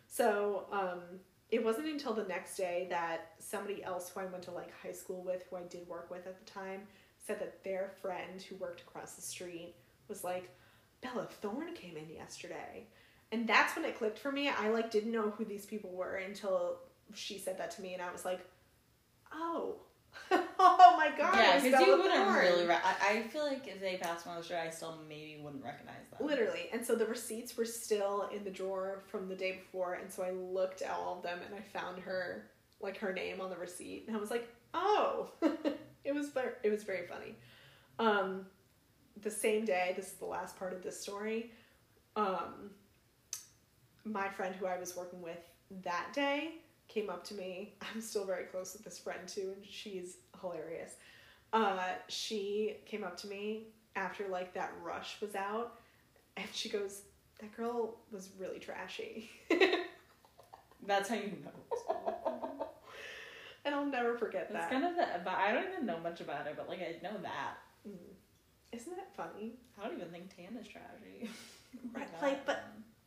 So 0.08 0.68
um, 0.72 1.20
it 1.50 1.64
wasn't 1.64 1.88
until 1.88 2.14
the 2.14 2.26
next 2.26 2.56
day 2.56 2.86
that 2.92 3.34
somebody 3.40 3.84
else 3.84 4.10
who 4.10 4.20
I 4.20 4.26
went 4.26 4.44
to 4.44 4.52
like 4.52 4.72
high 4.72 4.92
school 4.92 5.24
with, 5.24 5.44
who 5.50 5.56
I 5.56 5.64
did 5.64 5.88
work 5.88 6.12
with 6.12 6.28
at 6.28 6.38
the 6.38 6.46
time, 6.46 6.88
said 7.18 7.40
that 7.40 7.64
their 7.64 7.90
friend 8.02 8.42
who 8.42 8.56
worked 8.58 8.82
across 8.82 9.16
the 9.16 9.22
street 9.22 9.76
was 10.08 10.24
like, 10.24 10.50
Bella 11.02 11.26
Thorne 11.42 11.74
came 11.74 11.98
in 11.98 12.10
yesterday. 12.10 12.86
And 13.34 13.48
that's 13.48 13.76
when 13.76 13.84
it 13.84 13.98
clicked 13.98 14.20
for 14.20 14.32
me. 14.32 14.48
I 14.48 14.70
like 14.70 14.92
didn't 14.92 15.12
know 15.12 15.32
who 15.32 15.44
these 15.44 15.66
people 15.66 15.90
were 15.90 16.18
until 16.18 16.78
she 17.16 17.40
said 17.40 17.58
that 17.58 17.72
to 17.72 17.82
me 17.82 17.94
and 17.94 18.02
I 18.02 18.12
was 18.12 18.24
like, 18.24 18.40
Oh. 19.34 19.78
oh 20.32 20.94
my 20.96 21.12
god. 21.18 21.36
yeah, 21.36 21.60
because 21.60 21.88
you 21.88 21.98
wouldn't 21.98 22.38
really. 22.38 22.68
Re- 22.68 22.76
I, 22.76 23.18
I 23.18 23.22
feel 23.30 23.44
like 23.44 23.68
if 23.68 23.82
they 23.82 23.98
passed 23.98 24.28
me 24.28 24.32
on 24.32 24.38
the 24.38 24.44
street, 24.44 24.60
I 24.60 24.70
still 24.70 25.00
maybe 25.10 25.42
wouldn't 25.42 25.64
recognize 25.64 25.96
them. 26.12 26.28
Literally. 26.28 26.70
And 26.72 26.86
so 26.86 26.96
the 26.96 27.08
receipts 27.08 27.58
were 27.58 27.66
still 27.66 28.30
in 28.32 28.44
the 28.44 28.52
drawer 28.52 29.02
from 29.08 29.28
the 29.28 29.34
day 29.34 29.54
before. 29.54 29.96
And 29.96 30.12
so 30.14 30.22
I 30.22 30.30
looked 30.30 30.84
at 30.84 30.92
all 30.92 31.18
of 31.18 31.24
them 31.24 31.40
and 31.44 31.56
I 31.56 31.62
found 31.62 32.00
her, 32.04 32.46
like 32.80 32.98
her 32.98 33.12
name 33.12 33.42
on 33.42 33.50
the 33.50 33.58
receipt. 33.58 34.06
And 34.08 34.16
I 34.16 34.20
was 34.20 34.30
like, 34.30 34.48
oh, 34.76 35.32
it 36.04 36.14
was 36.14 36.30
very, 36.30 36.52
it 36.62 36.70
was 36.70 36.84
very 36.84 37.08
funny. 37.08 37.36
Um, 37.98 38.46
the 39.22 39.32
same 39.32 39.66
day, 39.66 39.94
this 39.96 40.08
is 40.08 40.14
the 40.14 40.26
last 40.26 40.60
part 40.60 40.74
of 40.74 40.84
this 40.84 41.02
story. 41.02 41.50
Um, 42.16 42.70
my 44.06 44.30
friend 44.30 44.54
who 44.56 44.66
I 44.66 44.78
was 44.78 44.96
working 44.96 45.22
with 45.22 45.40
that 45.84 46.08
day 46.14 46.56
came 46.88 47.10
up 47.10 47.24
to 47.26 47.34
me. 47.34 47.74
I'm 47.94 48.02
still 48.02 48.26
very 48.26 48.46
close 48.46 48.74
with 48.74 48.84
this 48.84 49.00
friend 49.00 49.28
too, 49.28 49.54
and 49.56 49.66
she's 49.66 50.18
hilarious. 50.42 50.96
Uh, 51.52 51.90
she 52.08 52.78
came 52.86 53.04
up 53.04 53.16
to 53.18 53.28
me 53.28 53.68
after 53.96 54.28
like 54.28 54.54
that 54.54 54.74
rush 54.84 55.18
was 55.22 55.36
out, 55.36 55.80
and 56.36 56.48
she 56.52 56.68
goes, 56.70 57.02
"That 57.40 57.56
girl 57.56 57.96
was 58.12 58.30
really 58.40 58.60
trashy," 58.60 59.30
That's 60.86 61.08
how 61.10 61.16
you 61.16 61.32
know. 61.46 61.96
and 63.66 63.74
I'll 63.74 63.86
never 63.86 64.18
forget 64.18 64.52
That's 64.52 64.66
that. 64.66 64.72
kind 64.72 64.84
of 64.86 64.96
the. 64.96 65.06
But 65.24 65.36
I 65.36 65.54
don't 65.54 65.72
even 65.72 65.86
know 65.86 66.00
much 66.00 66.20
about 66.22 66.48
it. 66.48 66.56
But 66.58 66.68
like 66.68 66.80
I 66.80 66.98
know 67.04 67.18
that. 67.22 67.58
Mm. 67.88 67.94
Isn't 68.72 68.96
that 68.96 69.16
funny? 69.16 69.54
I 69.80 69.88
don't 69.88 69.98
even 69.98 70.10
think 70.10 70.36
Tan 70.36 70.58
is 70.60 70.68
trashy. 70.68 71.30
Right, 71.94 72.08
like, 72.22 72.46
but- 72.46 72.64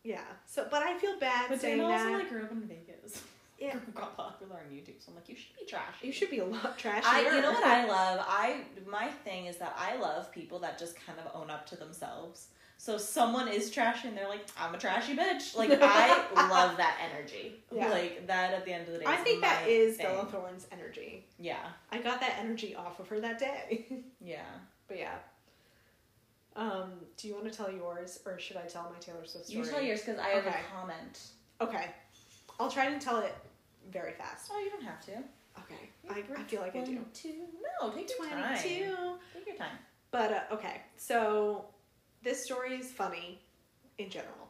Yeah. 0.07 0.21
So, 0.47 0.67
but 0.71 0.83
I 0.83 0.97
feel 0.99 1.19
bad 1.19 1.49
But 1.49 1.61
saying 1.61 1.79
Tan 1.79 1.91
also 1.91 2.05
that. 2.05 2.13
like 2.19 2.29
grew 2.31 2.43
up 2.45 2.53
in 2.53 2.63
Vegas. 2.63 3.23
Yeah. 3.59 3.75
got 3.95 4.15
popular 4.19 4.57
on 4.57 4.71
YouTube. 4.71 4.97
So 5.03 5.07
I'm 5.09 5.15
like, 5.15 5.31
you 5.31 5.35
should 5.35 5.57
be 5.59 5.65
trash. 5.65 5.95
you 6.03 6.13
should 6.13 6.29
be 6.29 6.41
a 6.41 6.45
lot 6.45 6.79
trashier. 6.79 7.01
I, 7.07 7.23
you 7.23 7.41
know 7.41 7.53
what 7.53 7.65
I 7.65 7.87
love? 7.89 8.23
I 8.29 8.61
my 8.87 9.07
thing 9.25 9.47
is 9.47 9.57
that 9.57 9.75
I 9.79 9.97
love 9.97 10.31
people 10.31 10.59
that 10.59 10.79
just 10.79 10.95
kind 11.07 11.19
of 11.19 11.35
own 11.35 11.49
up 11.49 11.67
to 11.71 11.77
themselves. 11.77 12.49
So 12.77 12.99
someone 12.99 13.49
is 13.49 13.71
trashy 13.71 14.09
and 14.09 14.17
they're 14.17 14.29
like, 14.29 14.45
I'm 14.61 14.75
a 14.75 14.79
trashy 14.79 15.17
bitch. 15.17 15.57
Like 15.57 15.71
I 15.73 16.23
love 16.51 16.77
that 16.77 16.99
energy. 17.11 17.55
Yeah. 17.75 17.89
Like 17.89 18.27
that 18.27 18.53
at 18.53 18.67
the 18.67 18.75
end 18.75 18.89
of 18.89 18.93
the 18.93 18.99
day. 18.99 19.07
I 19.09 19.17
think 19.17 19.41
that 19.41 19.67
is 19.67 19.97
thing. 19.97 20.05
Bella 20.07 20.27
Thorne's 20.27 20.67
energy. 20.71 21.25
Yeah. 21.39 21.67
I 21.91 22.03
got 22.03 22.21
that 22.21 22.37
energy 22.39 22.75
off 22.77 23.01
of 23.01 23.09
her 23.09 23.21
that 23.21 23.39
day. 23.39 23.87
Yeah. 24.21 24.43
but 24.87 24.99
yeah. 24.99 25.15
Um, 26.57 26.93
do 27.17 27.29
you 27.29 27.35
want 27.35 27.45
to 27.51 27.57
tell 27.57 27.71
yours, 27.71 28.21
or 28.25 28.39
should 28.39 28.57
I 28.57 28.63
tell 28.67 28.91
my 28.93 28.99
Taylor 28.99 29.25
Swift 29.27 29.47
story? 29.47 29.63
You 29.65 29.71
tell 29.71 29.83
yours 29.83 30.01
because 30.01 30.19
I 30.19 30.29
have 30.31 30.47
Okay. 30.47 30.57
a 30.57 30.75
comment. 30.75 31.21
Okay, 31.61 31.87
I'll 32.59 32.71
try 32.71 32.87
and 32.87 33.01
tell 33.01 33.19
it 33.21 33.35
very 33.93 34.13
fast. 34.13 34.51
Oh, 34.53 34.59
you 34.59 34.71
don't 34.71 34.83
have 34.83 35.01
to. 35.07 35.13
Okay, 35.61 35.91
I, 36.11 36.23
I 36.39 36.43
feel 36.45 36.61
like 36.63 36.75
I 36.77 36.81
do. 36.85 37.05
Two. 37.15 37.45
No, 37.81 37.91
take 37.91 38.11
your 38.19 38.29
time. 38.29 38.57
Take 38.59 38.79
your 39.47 39.57
time. 39.57 39.77
But 40.11 40.33
uh, 40.33 40.55
okay, 40.55 40.83
so 40.97 41.67
this 42.23 42.43
story 42.45 42.75
is 42.77 42.91
funny 42.91 43.41
in 43.99 44.09
general. 44.11 44.49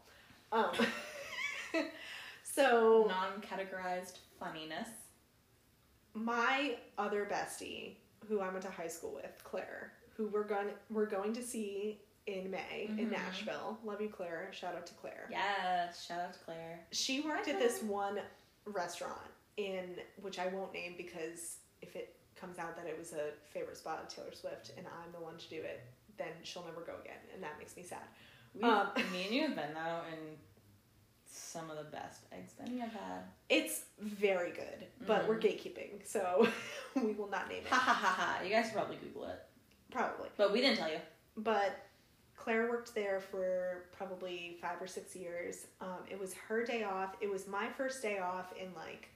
Um, 0.53 0.71
so 2.43 3.07
Non-categorized 3.09 4.19
funniness. 4.39 4.89
my 6.15 6.77
other 6.99 7.27
bestie, 7.31 7.95
who 8.29 8.41
I 8.41 8.49
went 8.49 8.63
to 8.63 8.71
high 8.71 8.89
school 8.89 9.13
with, 9.15 9.43
Claire, 9.45 9.93
who 10.17 10.27
we're 10.29 10.45
going 10.45 10.69
we're 10.91 11.07
going 11.07 11.33
to 11.35 11.43
see 11.43 12.01
in 12.27 12.51
May 12.51 12.87
in 12.99 13.09
Mhm. 13.09 13.13
Nashville. 13.13 13.79
Love 13.85 14.01
you, 14.01 14.09
Claire. 14.09 14.49
Shout 14.53 14.75
out 14.75 14.87
to 14.87 14.95
Claire. 14.95 15.29
Yes. 15.31 16.05
Shout 16.07 16.21
out 16.21 16.33
to 16.33 16.39
Claire. 16.41 16.81
She 16.91 17.21
worked 17.21 17.47
Hi, 17.47 17.53
at 17.53 17.59
this 17.61 17.83
one 17.83 18.21
restaurant 18.65 19.31
in 19.57 19.97
which 20.23 20.39
I 20.39 20.49
won't 20.49 20.73
name 20.73 20.95
because 20.97 21.59
if 21.83 21.95
it 21.97 22.17
comes 22.35 22.59
out 22.59 22.77
that 22.77 22.87
it 22.87 22.99
was 22.99 23.13
a 23.13 23.31
favorite 23.53 23.77
spot 23.77 24.01
of 24.03 24.09
Taylor 24.09 24.33
Swift 24.35 24.73
and 24.77 24.87
I'm 24.87 25.13
the 25.13 25.21
one 25.21 25.37
to 25.39 25.49
do 25.49 25.57
it, 25.57 25.83
then 26.19 26.29
she'll 26.43 26.65
never 26.65 26.81
go 26.81 26.95
again, 27.03 27.21
and 27.33 27.43
that 27.43 27.59
makes 27.59 27.77
me 27.77 27.83
sad. 27.83 28.03
We, 28.55 28.63
Um, 28.63 28.91
me 29.13 29.25
and 29.27 29.35
you 29.35 29.43
have 29.43 29.55
been 29.55 29.77
out 29.77 30.05
in 30.13 30.37
some 31.27 31.71
of 31.71 31.77
the 31.79 31.85
best 31.85 32.23
eggs 32.33 32.53
Benny 32.55 32.83
I've 32.83 32.93
had. 32.93 33.23
It's 33.49 33.83
very 34.01 34.51
good, 34.53 34.87
but 35.07 35.27
we're 35.29 35.39
Mhm. 35.39 35.43
gatekeeping, 35.43 36.07
so 36.07 36.47
we 36.97 37.13
will 37.13 37.29
not 37.29 37.49
name 37.49 37.63
it. 37.63 37.69
Ha 37.69 37.77
ha 37.79 37.93
ha 37.95 38.09
ha. 38.39 38.43
You 38.43 38.51
guys 38.51 38.67
should 38.67 38.75
probably 38.75 38.97
Google 38.97 39.27
it. 39.27 39.43
Probably. 39.91 40.29
But 40.37 40.53
we 40.53 40.61
didn't 40.61 40.79
tell 40.79 40.91
you. 40.91 40.99
But 41.37 41.77
Claire 42.37 42.69
worked 42.69 42.95
there 42.95 43.21
for 43.21 43.85
probably 43.97 44.57
five 44.61 44.81
or 44.81 44.87
six 44.87 45.15
years. 45.17 45.67
Um, 45.81 46.01
it 46.11 46.19
was 46.19 46.35
her 46.35 46.65
day 46.65 46.83
off. 46.85 47.15
It 47.21 47.31
was 47.31 47.47
my 47.47 47.69
first 47.77 48.03
day 48.03 48.19
off 48.19 48.53
in 48.61 48.69
like 48.75 49.09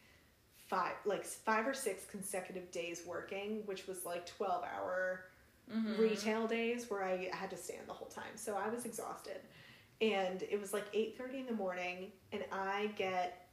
five, 0.69 0.93
like 1.05 1.25
five 1.25 1.67
or 1.67 1.75
six 1.75 2.05
consecutive 2.07 2.71
days 2.71 3.03
working, 3.07 3.63
which 3.67 3.87
was 3.87 4.05
like 4.05 4.27
twelve 4.27 4.65
hour 4.65 5.25
Mm-hmm. 5.73 6.03
retail 6.03 6.49
days 6.49 6.91
where 6.91 7.05
I 7.05 7.29
had 7.33 7.49
to 7.51 7.57
stand 7.57 7.83
the 7.87 7.93
whole 7.93 8.09
time. 8.09 8.33
So 8.35 8.57
I 8.57 8.69
was 8.69 8.85
exhausted. 8.87 9.37
And 10.01 10.43
it 10.43 10.61
was 10.61 10.73
like 10.73 10.93
8:30 10.93 11.35
in 11.41 11.47
the 11.47 11.53
morning 11.53 12.11
and 12.33 12.43
I 12.51 12.91
get 12.97 13.47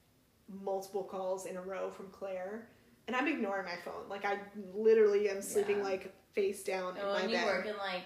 multiple 0.63 1.03
calls 1.03 1.45
in 1.45 1.55
a 1.57 1.61
row 1.61 1.91
from 1.91 2.07
Claire 2.11 2.69
and 3.05 3.15
I'm 3.15 3.27
ignoring 3.27 3.65
my 3.65 3.75
phone. 3.85 4.09
Like 4.09 4.25
I 4.25 4.39
literally 4.73 5.29
am 5.29 5.43
sleeping 5.43 5.77
Yeah. 5.77 5.83
like 5.83 6.11
face 6.37 6.63
down 6.63 6.95
in 6.95 7.03
And 7.03 7.13
my 7.13 7.23
you 7.25 7.35
bed. 7.35 7.45
work 7.45 7.65
in 7.65 7.75
like 7.77 8.03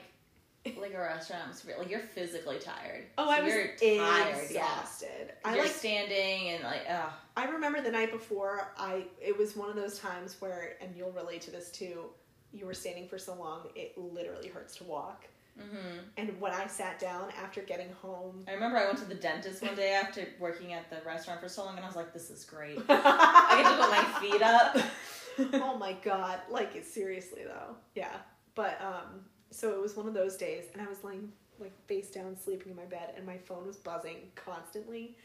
like 0.77 0.93
a 0.93 0.99
restaurant 0.99 1.59
like 1.79 1.89
you're 1.89 1.99
physically 2.01 2.59
tired. 2.59 3.05
oh, 3.17 3.25
So 3.25 3.31
I 3.31 3.41
was 3.41 3.53
you're 3.53 3.67
tired. 3.97 4.35
exhausted. 4.43 5.07
Yeah. 5.27 5.33
I 5.43 5.55
you're 5.55 5.63
like 5.63 5.73
standing 5.73 6.49
and 6.49 6.63
like 6.63 6.81
ugh. 6.89 7.09
I 7.35 7.45
remember 7.45 7.81
the 7.81 7.89
night 7.91 8.11
before 8.11 8.67
I 8.77 9.05
it 9.19 9.35
was 9.37 9.55
one 9.55 9.69
of 9.69 9.75
those 9.75 9.97
times 9.99 10.35
where 10.39 10.75
and 10.81 10.95
you'll 10.95 11.11
relate 11.13 11.41
to 11.41 11.51
this 11.51 11.71
too. 11.71 12.05
You 12.53 12.65
were 12.67 12.73
standing 12.75 13.07
for 13.07 13.17
so 13.17 13.33
long, 13.35 13.69
it 13.75 13.97
literally 13.97 14.49
hurts 14.49 14.75
to 14.77 14.83
walk. 14.83 15.25
hmm 15.59 15.97
And 16.17 16.39
when 16.39 16.51
I 16.53 16.67
sat 16.67 16.99
down 16.99 17.29
after 17.43 17.61
getting 17.61 17.91
home, 18.01 18.43
I 18.47 18.51
remember 18.53 18.77
I 18.77 18.85
went 18.85 18.99
to 18.99 19.05
the 19.05 19.15
dentist 19.15 19.63
one 19.63 19.75
day 19.75 19.93
after 19.93 20.27
working 20.39 20.73
at 20.73 20.89
the 20.91 20.97
restaurant 21.05 21.41
for 21.41 21.49
so 21.49 21.65
long, 21.65 21.75
and 21.77 21.83
I 21.83 21.87
was 21.87 21.95
like, 21.95 22.13
"This 22.13 22.29
is 22.29 22.45
great. 22.45 22.77
I 22.89 23.61
get 23.63 23.69
to 23.71 23.77
put 23.81 23.89
my 23.89 24.05
feet 24.31 24.41
up." 24.43 24.77
oh 25.53 25.77
my 25.77 25.93
god. 26.03 26.39
Like 26.49 26.75
it 26.75 26.85
seriously 26.85 27.41
though. 27.45 27.75
Yeah. 27.95 28.17
But 28.55 28.79
um 28.81 29.21
so 29.49 29.71
it 29.71 29.81
was 29.81 29.95
one 29.95 30.07
of 30.07 30.13
those 30.13 30.37
days 30.37 30.63
and 30.71 30.81
i 30.81 30.87
was 30.87 31.03
laying 31.03 31.29
like 31.59 31.73
face 31.85 32.09
down 32.09 32.37
sleeping 32.37 32.71
in 32.71 32.75
my 32.77 32.85
bed 32.85 33.13
and 33.17 33.25
my 33.25 33.37
phone 33.37 33.67
was 33.67 33.77
buzzing 33.77 34.31
constantly. 34.35 35.17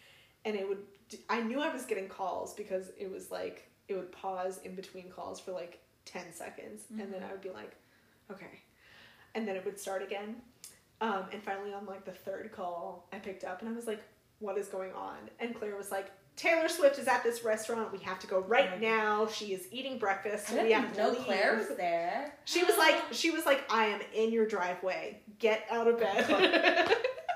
And 0.45 0.57
it 0.57 0.69
would 0.69 0.79
i 1.29 1.41
knew 1.41 1.61
i 1.61 1.73
was 1.73 1.85
getting 1.85 2.09
calls 2.09 2.55
because 2.55 2.91
it 2.99 3.11
was 3.11 3.31
like 3.31 3.71
it 3.89 3.95
would 3.95 4.11
pause 4.13 4.61
in 4.65 4.75
between 4.75 5.11
calls 5.11 5.39
for 5.41 5.53
like 5.53 5.81
10 6.05 6.33
seconds. 6.33 6.85
And 6.91 7.13
then 7.13 7.23
i 7.23 7.31
would 7.33 7.43
be 7.43 7.51
like 7.51 7.77
okay. 8.31 8.61
And 9.35 9.47
then 9.47 9.57
it 9.57 9.65
would 9.65 9.79
start 9.79 10.03
again. 10.03 10.37
Um, 11.03 11.25
and 11.31 11.43
finally 11.43 11.75
on 11.75 11.85
like 11.85 12.05
the 12.07 12.13
third 12.13 12.51
call 12.53 13.07
i 13.13 13.19
picked 13.19 13.45
up 13.45 13.61
and 13.61 13.71
i 13.71 13.73
was 13.73 13.87
like 13.87 14.03
what 14.39 14.59
is 14.59 14.69
going 14.69 14.93
on? 14.93 15.17
And 15.41 15.55
claire 15.55 15.77
was 15.77 15.91
like 15.91 16.11
Taylor 16.37 16.69
Swift 16.69 16.99
is 16.99 17.09
at 17.09 17.23
this 17.23 17.43
restaurant. 17.45 17.91
We 17.93 17.99
have 18.01 18.19
to 18.21 18.27
go 18.27 18.41
right 18.41 18.71
Right. 18.71 18.81
now. 18.81 19.27
She 19.27 19.55
is 19.55 19.67
eating 19.73 19.99
breakfast. 19.99 20.53
I 20.53 20.65
we 20.65 20.73
have 20.73 20.93
to 20.95 21.03
know 21.03 21.11
leave. 21.11 21.25
Claire 21.25 21.57
was 21.57 21.77
there. 21.77 22.35
She 22.45 22.63
was 22.63 22.77
like, 22.77 22.97
she 23.13 23.31
was 23.31 23.47
like, 23.47 23.65
I 23.73 23.87
am 23.87 24.01
in 24.15 24.33
your 24.33 24.47
driveway. 24.47 25.21
Get 25.39 25.65
out 25.71 25.89
of 25.89 25.99
bed. 25.99 26.27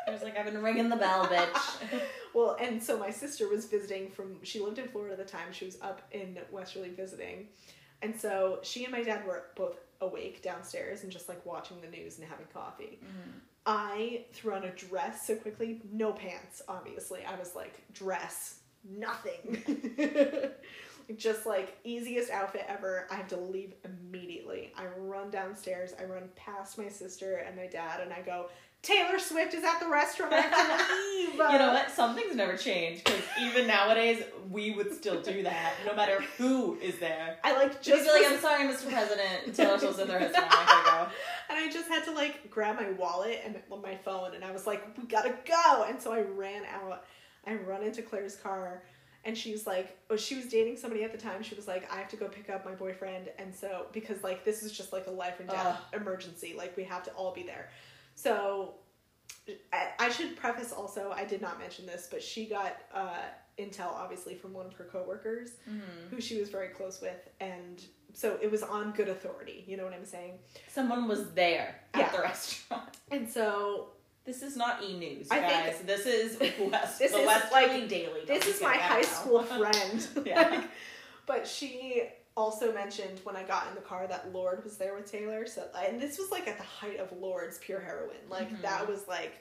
I 0.07 0.11
was 0.13 0.23
like, 0.23 0.37
I've 0.39 0.45
been 0.45 0.63
ringing 0.63 0.89
the 0.91 0.97
bell, 0.97 1.27
bitch. 1.27 2.01
well, 2.35 2.57
and 2.61 2.83
so 2.83 2.99
my 2.99 3.11
sister 3.11 3.49
was 3.49 3.65
visiting 3.67 4.11
from. 4.11 4.37
She 4.43 4.61
lived 4.61 4.79
in 4.79 4.89
Florida 4.89 5.13
at 5.13 5.19
the 5.27 5.31
time. 5.31 5.53
She 5.53 5.65
was 5.65 5.79
up 5.81 6.03
in 6.13 6.39
Westerly 6.51 6.91
visiting, 6.91 7.49
and 8.03 8.19
so 8.19 8.59
she 8.63 8.85
and 8.85 8.93
my 8.93 9.03
dad 9.03 9.27
were 9.27 9.45
both 9.57 9.77
awake 10.03 10.43
downstairs 10.43 11.03
and 11.05 11.13
just 11.13 11.29
like 11.29 11.45
watching 11.47 11.81
the 11.81 11.89
news 11.89 12.19
and 12.19 12.29
having 12.29 12.47
coffee. 12.53 12.99
Mm-hmm. 13.05 13.31
I 13.67 14.25
threw 14.33 14.55
on 14.55 14.65
a 14.65 14.71
dress 14.71 15.27
so 15.27 15.37
quickly, 15.37 15.83
no 15.93 16.13
pants, 16.13 16.63
obviously. 16.67 17.21
I 17.27 17.39
was 17.39 17.55
like, 17.55 17.75
dress, 17.93 18.60
nothing. 18.89 19.63
Just 21.17 21.45
like 21.45 21.77
easiest 21.83 22.31
outfit 22.31 22.65
ever. 22.69 23.07
I 23.11 23.17
have 23.17 23.29
to 23.29 23.37
leave 23.37 23.75
immediately. 23.85 24.73
I 24.77 24.87
run 24.99 25.31
downstairs, 25.31 25.93
I 25.99 26.05
run 26.05 26.29
past 26.37 26.79
my 26.79 26.89
sister 26.89 27.39
and 27.39 27.57
my 27.57 27.67
dad, 27.67 28.01
and 28.01 28.13
I 28.13 28.21
go, 28.21 28.47
Taylor 28.83 29.19
Swift 29.19 29.53
is 29.53 29.63
at 29.63 29.79
the 29.79 29.89
restaurant. 29.89 30.33
I 30.33 30.41
have 30.41 30.89
to 30.89 30.95
leave. 30.95 31.35
You 31.35 31.59
know 31.59 31.73
what? 31.73 31.91
Some 31.91 32.15
things 32.15 32.35
never 32.35 32.57
change 32.57 33.05
because 33.05 33.21
even 33.43 33.67
nowadays 33.67 34.23
we 34.51 34.71
would 34.71 34.95
still 34.95 35.21
do 35.21 35.43
that, 35.43 35.75
no 35.85 35.95
matter 35.95 36.23
who 36.39 36.79
is 36.81 36.99
there. 36.99 37.37
I 37.45 37.55
like 37.57 37.83
just 37.83 38.09
like 38.09 38.25
I'm 38.27 38.39
sorry, 38.39 38.65
Mr. 38.65 38.91
President. 38.91 39.55
Taylor 39.55 39.79
Swift's 39.79 39.99
at 39.99 40.07
the 40.07 40.15
restaurant. 40.15 40.47
I 40.51 40.83
gotta 40.87 41.13
And 41.51 41.59
I 41.59 41.71
just 41.71 41.89
had 41.89 42.05
to 42.05 42.13
like 42.13 42.51
grab 42.51 42.77
my 42.77 42.91
wallet 42.93 43.43
and 43.45 43.57
my 43.83 43.97
phone, 43.97 44.35
and 44.35 44.43
I 44.43 44.51
was 44.51 44.67
like, 44.67 44.97
"We 44.97 45.05
gotta 45.05 45.35
go!" 45.45 45.85
And 45.87 46.01
so 46.01 46.13
I 46.13 46.23
ran 46.23 46.63
out. 46.65 47.05
I 47.47 47.55
run 47.55 47.83
into 47.83 48.03
Claire's 48.03 48.37
car, 48.37 48.83
and 49.25 49.37
she's 49.37 49.67
like, 49.67 49.99
"Oh, 50.11 50.17
she 50.17 50.35
was 50.37 50.47
dating 50.47 50.77
somebody 50.77 51.05
at 51.05 51.13
the 51.13 51.19
time." 51.19 51.43
She 51.43 51.55
was 51.55 51.67
like, 51.69 51.91
"I 51.93 51.97
have 51.97 52.09
to 52.09 52.17
go 52.17 52.29
pick 52.29 52.49
up 52.51 52.65
my 52.65 52.73
boyfriend," 52.75 53.31
and 53.39 53.55
so 53.55 53.87
because 53.93 54.23
like 54.23 54.45
this 54.45 54.63
is 54.63 54.73
just 54.73 54.93
like 54.93 55.07
a 55.07 55.11
life 55.11 55.41
and 55.41 55.49
death 55.49 55.81
emergency, 55.93 56.55
like 56.57 56.77
we 56.77 56.85
have 56.85 57.03
to 57.05 57.11
all 57.13 57.33
be 57.35 57.43
there. 57.43 57.71
So 58.15 58.75
I, 59.73 59.89
I 59.99 60.09
should 60.11 60.37
preface 60.37 60.73
also, 60.73 61.13
I 61.15 61.25
did 61.25 61.41
not 61.41 61.59
mention 61.59 61.87
this, 61.87 62.09
but 62.11 62.23
she 62.23 62.47
got 62.47 62.77
uh, 62.95 63.17
intel 63.59 63.93
obviously 63.93 64.35
from 64.35 64.53
one 64.53 64.67
of 64.67 64.75
her 64.75 64.85
coworkers. 64.85 65.51
Mhm. 65.69 66.11
who 66.11 66.21
she 66.21 66.39
was 66.39 66.51
very 66.51 66.69
close 66.69 67.01
with, 67.01 67.29
and 67.41 67.83
so 68.13 68.39
it 68.43 68.51
was 68.51 68.63
on 68.63 68.93
good 68.93 69.09
authority. 69.09 69.65
You 69.67 69.77
know 69.77 69.85
what 69.85 69.93
I'm 69.95 70.05
saying? 70.05 70.39
Someone 70.69 71.09
was 71.09 71.31
there 71.33 71.81
at 71.95 72.01
Yeah. 72.01 72.13
the 72.13 72.19
restaurant. 72.23 72.97
And 73.11 73.29
so 73.31 73.91
This 74.31 74.43
is 74.43 74.57
not 74.57 74.81
e 74.85 74.97
news, 74.97 75.27
I 75.29 75.41
guys. 75.41 75.75
think- 75.75 75.87
this 75.89 76.07
is 76.07 76.39
West. 76.71 77.01
This 77.01 77.11
the 77.11 77.19
is, 77.19 77.27
Westerly 77.27 77.81
like, 77.81 77.89
Daily. 77.89 78.21
this 78.27 78.47
is 78.47 78.63
my 78.63 78.75
high 78.77 79.03
school 79.03 79.43
friend. 79.59 80.07
Yeah. 80.25 80.49
Like, 80.51 80.65
but 81.27 81.49
she 81.49 82.05
also 82.37 82.73
mentioned 82.73 83.19
when 83.25 83.35
I 83.35 83.43
got 83.43 83.67
in 83.69 83.75
the 83.75 83.81
car 83.81 84.07
that 84.07 84.33
Lorde 84.33 84.63
was 84.63 84.77
there 84.77 84.95
with 84.95 85.11
Taylor. 85.11 85.47
So 85.47 85.65
and 85.85 86.01
this 86.01 86.17
was 86.17 86.31
like 86.31 86.47
at 86.47 86.59
the 86.59 86.63
height 86.65 87.01
of 87.01 87.11
Lorde's 87.21 87.59
Pure 87.59 87.81
Heroine. 87.81 88.27
Like 88.29 88.51
Mhm. 88.53 88.63
that 88.63 88.89
was 88.89 89.09
like 89.09 89.33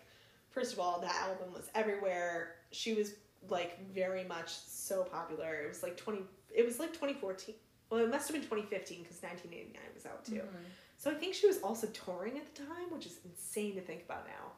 first 0.50 0.74
of 0.74 0.80
all, 0.80 1.00
that 1.02 1.16
album 1.28 1.54
was 1.54 1.70
everywhere. 1.76 2.56
She 2.72 2.94
was 2.96 3.14
like 3.48 3.80
very 3.92 4.24
much 4.24 4.50
so 4.50 5.04
popular. 5.04 5.54
It 5.66 5.68
was 5.70 5.84
like 5.84 5.98
twenty 5.98 6.22
it 6.52 6.66
was 6.66 6.80
like 6.80 6.94
twenty 6.98 7.14
fourteen. 7.14 7.56
Well, 7.92 8.02
it 8.04 8.10
must 8.10 8.28
have 8.28 8.34
been 8.36 8.44
2015 8.44 9.04
because 9.04 9.22
1989 9.22 9.82
was 9.96 10.06
out 10.08 10.26
too. 10.26 10.36
Mhm. 10.36 10.66
So 10.98 11.10
I 11.10 11.14
think 11.16 11.34
she 11.34 11.48
was 11.48 11.60
also 11.62 11.88
touring 11.88 12.38
at 12.38 12.54
the 12.54 12.64
time, 12.66 12.90
which 12.92 13.06
is 13.06 13.20
insane 13.26 13.74
to 13.76 13.82
think 13.82 14.04
about 14.04 14.28
now. 14.28 14.52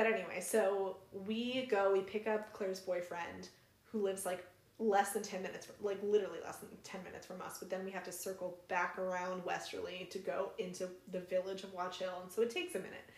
But 0.00 0.14
anyway, 0.14 0.40
so 0.40 0.96
we 1.12 1.66
go, 1.66 1.92
we 1.92 2.00
pick 2.00 2.26
up 2.26 2.54
Claire's 2.54 2.80
boyfriend, 2.80 3.50
who 3.84 4.02
lives 4.02 4.24
like 4.24 4.46
less 4.78 5.10
than 5.10 5.22
10 5.22 5.42
minutes, 5.42 5.68
like 5.82 5.98
literally 6.02 6.38
less 6.42 6.56
than 6.56 6.70
10 6.82 7.04
minutes 7.04 7.26
from 7.26 7.42
us. 7.42 7.58
But 7.58 7.68
then 7.68 7.84
we 7.84 7.90
have 7.90 8.04
to 8.04 8.12
circle 8.12 8.60
back 8.68 8.98
around 8.98 9.44
Westerly 9.44 10.08
to 10.10 10.18
go 10.18 10.52
into 10.58 10.88
the 11.12 11.20
village 11.20 11.64
of 11.64 11.74
Watch 11.74 11.98
Hill. 11.98 12.14
And 12.22 12.32
so 12.32 12.40
it 12.40 12.48
takes 12.48 12.76
a 12.76 12.78
minute. 12.78 13.10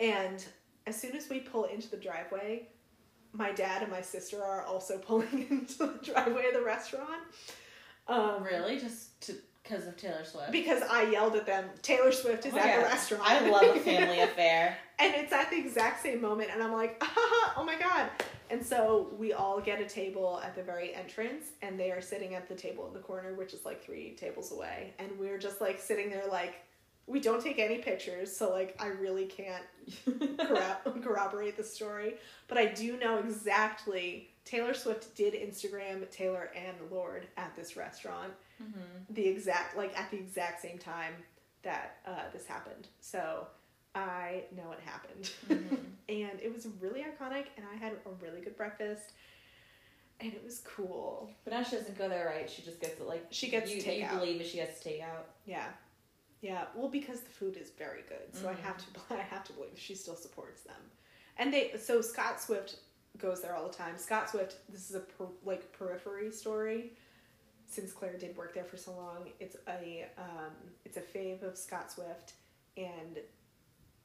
And 0.00 0.44
as 0.88 1.00
soon 1.00 1.14
as 1.14 1.30
we 1.30 1.38
pull 1.38 1.66
into 1.66 1.88
the 1.88 1.96
driveway, 1.96 2.70
my 3.32 3.52
dad 3.52 3.82
and 3.82 3.92
my 3.92 4.00
sister 4.00 4.42
are 4.42 4.64
also 4.64 4.98
pulling 5.06 5.46
into 5.48 5.78
the 5.78 6.00
driveway 6.12 6.48
of 6.48 6.54
the 6.54 6.64
restaurant. 6.64 7.22
Um, 8.08 8.42
Really? 8.42 8.80
Just 8.80 9.20
to 9.28 9.34
because 9.68 9.86
of 9.86 9.96
Taylor 9.96 10.24
Swift? 10.24 10.52
because 10.52 10.82
I 10.82 11.04
yelled 11.10 11.34
at 11.36 11.46
them, 11.46 11.66
Taylor 11.82 12.12
Swift 12.12 12.46
is 12.46 12.54
Oh, 12.54 12.58
at 12.58 12.66
yeah. 12.66 12.76
the 12.78 12.82
restaurant. 12.84 13.22
I 13.24 13.48
love 13.48 13.76
a 13.76 13.80
family 13.92 14.20
affair. 14.20 14.76
and 14.98 15.14
it's 15.14 15.32
at 15.32 15.50
the 15.50 15.58
exact 15.58 16.02
same 16.02 16.20
moment, 16.20 16.50
and 16.52 16.62
I'm 16.62 16.72
like, 16.72 16.96
ah, 17.02 17.54
oh 17.56 17.64
my 17.64 17.78
god. 17.78 18.10
And 18.48 18.64
so 18.64 19.08
we 19.18 19.32
all 19.32 19.60
get 19.60 19.80
a 19.80 19.86
table 19.86 20.40
at 20.44 20.54
the 20.54 20.62
very 20.62 20.94
entrance, 20.94 21.46
and 21.62 21.78
they 21.80 21.90
are 21.90 22.00
sitting 22.00 22.34
at 22.36 22.48
the 22.48 22.54
table 22.54 22.86
in 22.86 22.94
the 22.94 23.00
corner, 23.00 23.34
which 23.34 23.52
is 23.54 23.64
like 23.64 23.82
three 23.84 24.14
tables 24.14 24.52
away. 24.52 24.94
And 25.00 25.10
we're 25.18 25.38
just 25.38 25.60
like 25.60 25.80
sitting 25.80 26.10
there, 26.10 26.24
like, 26.30 26.54
we 27.08 27.20
don't 27.20 27.42
take 27.42 27.58
any 27.60 27.78
pictures, 27.78 28.36
so 28.36 28.50
like, 28.50 28.76
I 28.80 28.86
really 28.88 29.26
can't 29.26 29.62
corro- 30.08 31.02
corroborate 31.02 31.56
the 31.56 31.64
story. 31.64 32.14
But 32.48 32.58
I 32.58 32.66
do 32.66 32.96
know 32.98 33.18
exactly 33.18 34.28
Taylor 34.44 34.74
Swift 34.74 35.14
did 35.16 35.34
Instagram 35.34 36.08
Taylor 36.10 36.50
and 36.56 36.76
Lorde 36.90 37.26
at 37.36 37.54
this 37.56 37.76
restaurant 37.76 38.32
Mhm. 38.62 39.14
the 39.14 39.26
exact 39.26 39.76
like 39.76 39.96
at 39.98 40.10
the 40.10 40.16
exact 40.18 40.62
same 40.62 40.78
time 40.78 41.14
that 41.62 41.98
uh, 42.06 42.30
this 42.32 42.46
happened. 42.46 42.88
So 43.00 43.46
I 43.94 44.44
know 44.56 44.72
it 44.72 44.80
happened, 44.80 45.30
Mhm. 45.48 45.78
and 46.08 46.40
it 46.40 46.52
was 46.52 46.66
really 46.80 47.00
iconic. 47.04 47.46
And 47.56 47.66
I 47.72 47.76
had 47.76 47.92
a 48.04 48.10
really 48.22 48.40
good 48.40 48.56
breakfast, 48.56 49.12
and 50.20 50.32
it 50.32 50.42
was 50.44 50.60
cool. 50.60 51.30
But 51.44 51.52
now 51.52 51.62
she 51.62 51.76
doesn't 51.76 51.96
go 51.98 52.08
there, 52.08 52.26
right? 52.26 52.48
She 52.48 52.62
just 52.62 52.80
gets 52.80 53.00
it 53.00 53.06
like 53.06 53.26
She 53.30 53.48
gets 53.48 53.70
you, 53.70 53.76
you 53.76 53.82
takeout. 53.82 54.18
believe 54.20 54.38
that 54.38 54.46
she 54.46 54.56
gets 54.56 54.82
takeout. 54.82 55.24
Yeah, 55.44 55.68
yeah. 56.40 56.66
Well, 56.74 56.88
because 56.88 57.20
the 57.20 57.30
food 57.30 57.56
is 57.56 57.70
very 57.70 58.02
good, 58.08 58.34
so 58.34 58.48
I 58.48 58.54
Mhm. 58.54 58.60
have 58.60 58.78
to 58.78 59.14
I 59.14 59.22
have 59.22 59.44
to 59.44 59.52
believe 59.52 59.78
she 59.78 59.94
still 59.94 60.16
supports 60.16 60.62
them. 60.62 60.90
And 61.38 61.52
they 61.52 61.76
so 61.78 62.00
Scott 62.00 62.40
Swift 62.40 62.76
goes 63.18 63.40
there 63.42 63.54
all 63.56 63.66
the 63.68 63.74
time. 63.74 63.96
Scott 63.98 64.30
Swift. 64.30 64.56
This 64.68 64.88
is 64.90 64.96
a 64.96 65.00
per, 65.00 65.26
like 65.44 65.72
periphery 65.72 66.30
story. 66.30 66.92
Since 67.68 67.92
Claire 67.92 68.16
did 68.16 68.36
work 68.36 68.54
there 68.54 68.64
for 68.64 68.76
so 68.76 68.92
long, 68.92 69.28
it's 69.40 69.56
a 69.68 70.06
um, 70.18 70.52
it's 70.84 70.96
a 70.96 71.00
fave 71.00 71.42
of 71.42 71.56
Scott 71.56 71.90
Swift, 71.90 72.34
and 72.76 73.18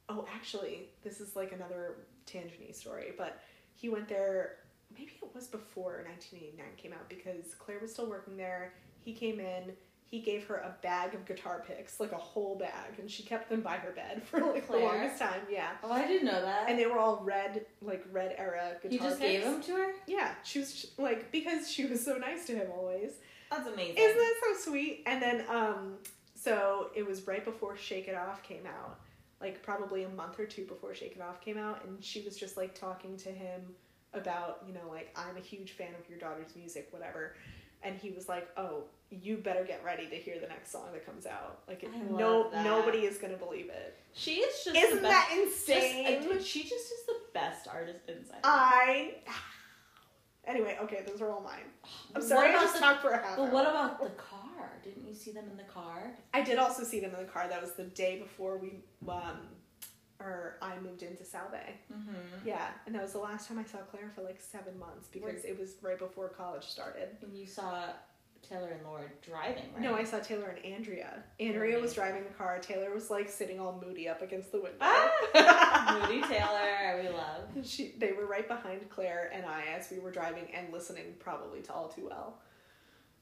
oh, 0.08 0.26
actually, 0.34 0.88
this 1.04 1.20
is 1.20 1.36
like 1.36 1.52
another 1.52 1.96
tangent 2.26 2.74
story. 2.74 3.12
But 3.16 3.40
he 3.74 3.88
went 3.88 4.08
there. 4.08 4.56
Maybe 4.94 5.12
it 5.22 5.34
was 5.34 5.46
before 5.46 6.04
1989 6.06 6.66
came 6.76 6.92
out 6.92 7.08
because 7.08 7.54
Claire 7.58 7.78
was 7.80 7.92
still 7.92 8.10
working 8.10 8.36
there. 8.36 8.74
He 9.00 9.14
came 9.14 9.40
in. 9.40 9.72
He 10.04 10.20
gave 10.20 10.44
her 10.48 10.56
a 10.56 10.76
bag 10.82 11.14
of 11.14 11.24
guitar 11.24 11.64
picks, 11.66 11.98
like 11.98 12.12
a 12.12 12.18
whole 12.18 12.58
bag, 12.58 12.98
and 12.98 13.10
she 13.10 13.22
kept 13.22 13.48
them 13.48 13.62
by 13.62 13.76
her 13.78 13.92
bed 13.92 14.22
for 14.26 14.40
like 14.40 14.66
the 14.68 14.76
longest 14.76 15.18
time. 15.18 15.40
Yeah, 15.50 15.70
Oh, 15.82 15.90
I 15.90 16.06
didn't 16.06 16.26
know 16.26 16.42
that. 16.42 16.68
and 16.68 16.78
they 16.78 16.84
were 16.84 16.98
all 16.98 17.22
red, 17.24 17.64
like 17.80 18.04
red 18.12 18.34
era 18.36 18.72
guitar 18.82 18.90
he 18.90 18.98
just 18.98 19.18
picks. 19.18 19.32
gave 19.32 19.44
them 19.44 19.62
to 19.62 19.72
her. 19.76 19.92
Yeah, 20.06 20.32
she 20.44 20.58
was 20.58 20.88
like 20.98 21.32
because 21.32 21.70
she 21.70 21.86
was 21.86 22.04
so 22.04 22.16
nice 22.18 22.44
to 22.48 22.54
him 22.54 22.66
always. 22.76 23.12
That's 23.56 23.68
amazing. 23.68 23.96
Isn't 23.98 24.18
that 24.18 24.34
so 24.56 24.70
sweet? 24.70 25.02
And 25.06 25.20
then 25.22 25.44
um 25.48 25.94
so 26.34 26.90
it 26.94 27.06
was 27.06 27.26
right 27.26 27.44
before 27.44 27.76
Shake 27.76 28.08
It 28.08 28.14
Off 28.16 28.42
came 28.42 28.66
out. 28.66 28.98
Like 29.40 29.62
probably 29.62 30.04
a 30.04 30.08
month 30.08 30.38
or 30.38 30.46
two 30.46 30.64
before 30.64 30.94
Shake 30.94 31.16
It 31.16 31.22
Off 31.22 31.40
came 31.40 31.58
out 31.58 31.84
and 31.84 32.02
she 32.04 32.22
was 32.22 32.36
just 32.36 32.56
like 32.56 32.74
talking 32.74 33.16
to 33.18 33.28
him 33.30 33.60
about, 34.14 34.62
you 34.66 34.72
know, 34.74 34.88
like 34.90 35.12
I'm 35.16 35.36
a 35.36 35.40
huge 35.40 35.72
fan 35.72 35.94
of 36.00 36.08
your 36.08 36.18
daughter's 36.18 36.54
music, 36.56 36.88
whatever. 36.90 37.34
And 37.84 37.96
he 37.98 38.10
was 38.10 38.28
like, 38.28 38.48
"Oh, 38.56 38.84
you 39.10 39.38
better 39.38 39.64
get 39.64 39.82
ready 39.84 40.06
to 40.06 40.14
hear 40.14 40.38
the 40.38 40.46
next 40.46 40.70
song 40.70 40.84
that 40.92 41.04
comes 41.04 41.26
out. 41.26 41.62
Like 41.66 41.84
no 42.10 42.48
that. 42.50 42.64
nobody 42.64 43.00
is 43.00 43.18
going 43.18 43.32
to 43.32 43.38
believe 43.38 43.70
it." 43.70 43.98
She 44.12 44.34
is 44.36 44.64
just 44.64 44.76
Isn't 44.76 45.02
that 45.02 45.28
just- 45.34 45.68
insane? 45.68 46.06
I- 46.30 46.38
she 46.38 46.62
just 46.62 46.92
is 46.92 47.06
the 47.08 47.16
best 47.34 47.66
artist 47.66 47.98
inside. 48.08 48.38
I 48.44 49.14
Anyway, 50.46 50.76
okay, 50.82 51.02
those 51.06 51.20
are 51.22 51.30
all 51.30 51.40
mine. 51.40 51.64
I'm 52.16 52.22
sorry 52.22 52.48
I 52.50 52.52
just 52.54 52.74
the- 52.74 52.80
talked 52.80 53.00
for 53.02 53.10
a 53.10 53.16
half 53.22 53.36
But 53.36 53.44
hour. 53.44 53.50
what 53.50 53.66
about 53.66 54.00
the 54.02 54.10
car? 54.10 54.72
Didn't 54.82 55.06
you 55.06 55.14
see 55.14 55.30
them 55.30 55.44
in 55.50 55.56
the 55.56 55.62
car? 55.64 56.16
I 56.34 56.42
did 56.42 56.58
also 56.58 56.82
see 56.82 56.98
them 57.00 57.12
in 57.14 57.20
the 57.24 57.30
car. 57.30 57.46
That 57.48 57.60
was 57.62 57.72
the 57.74 57.84
day 57.84 58.18
before 58.18 58.58
we, 58.58 58.82
um, 59.08 59.38
or 60.18 60.56
I 60.60 60.78
moved 60.80 61.02
into 61.04 61.24
Salve. 61.24 61.52
Mm-hmm. 61.92 62.10
Yeah, 62.44 62.68
and 62.86 62.94
that 62.94 63.02
was 63.02 63.12
the 63.12 63.18
last 63.20 63.46
time 63.48 63.58
I 63.58 63.64
saw 63.64 63.78
Claire 63.78 64.10
for 64.14 64.22
like 64.22 64.40
seven 64.40 64.76
months 64.78 65.08
because 65.12 65.44
it 65.44 65.56
was 65.58 65.76
right 65.80 65.98
before 65.98 66.28
college 66.28 66.64
started. 66.64 67.16
And 67.22 67.36
you 67.36 67.46
saw 67.46 67.90
Taylor 68.48 68.68
and 68.70 68.82
Laura 68.84 69.04
driving, 69.22 69.62
right? 69.72 69.82
No, 69.82 69.94
I 69.94 70.04
saw 70.04 70.18
Taylor 70.18 70.48
and 70.56 70.64
Andrea. 70.74 71.22
Andrea 71.40 71.78
was 71.78 71.94
driving 71.94 72.24
the 72.24 72.34
car. 72.34 72.58
Taylor 72.58 72.92
was 72.92 73.08
like 73.10 73.28
sitting 73.30 73.60
all 73.60 73.80
moody 73.84 74.08
up 74.08 74.20
against 74.20 74.52
the 74.52 74.58
window. 74.60 74.76
Ah! 74.80 76.00
Moody 76.08 76.20
Taylor, 76.22 77.00
we 77.02 77.08
love. 77.08 77.66
She, 77.66 77.94
they 77.98 78.12
were 78.12 78.26
right 78.26 78.46
behind 78.46 78.88
Claire 78.90 79.30
and 79.32 79.46
I 79.46 79.64
as 79.76 79.90
we 79.90 79.98
were 80.00 80.10
driving 80.10 80.44
and 80.54 80.72
listening 80.72 81.14
probably 81.18 81.60
to 81.62 81.72
All 81.72 81.88
Too 81.88 82.08
Well. 82.10 82.38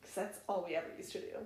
Because 0.00 0.14
that's 0.16 0.38
all 0.48 0.64
we 0.66 0.74
ever 0.74 0.86
used 0.96 1.12
to 1.12 1.20
do. 1.20 1.36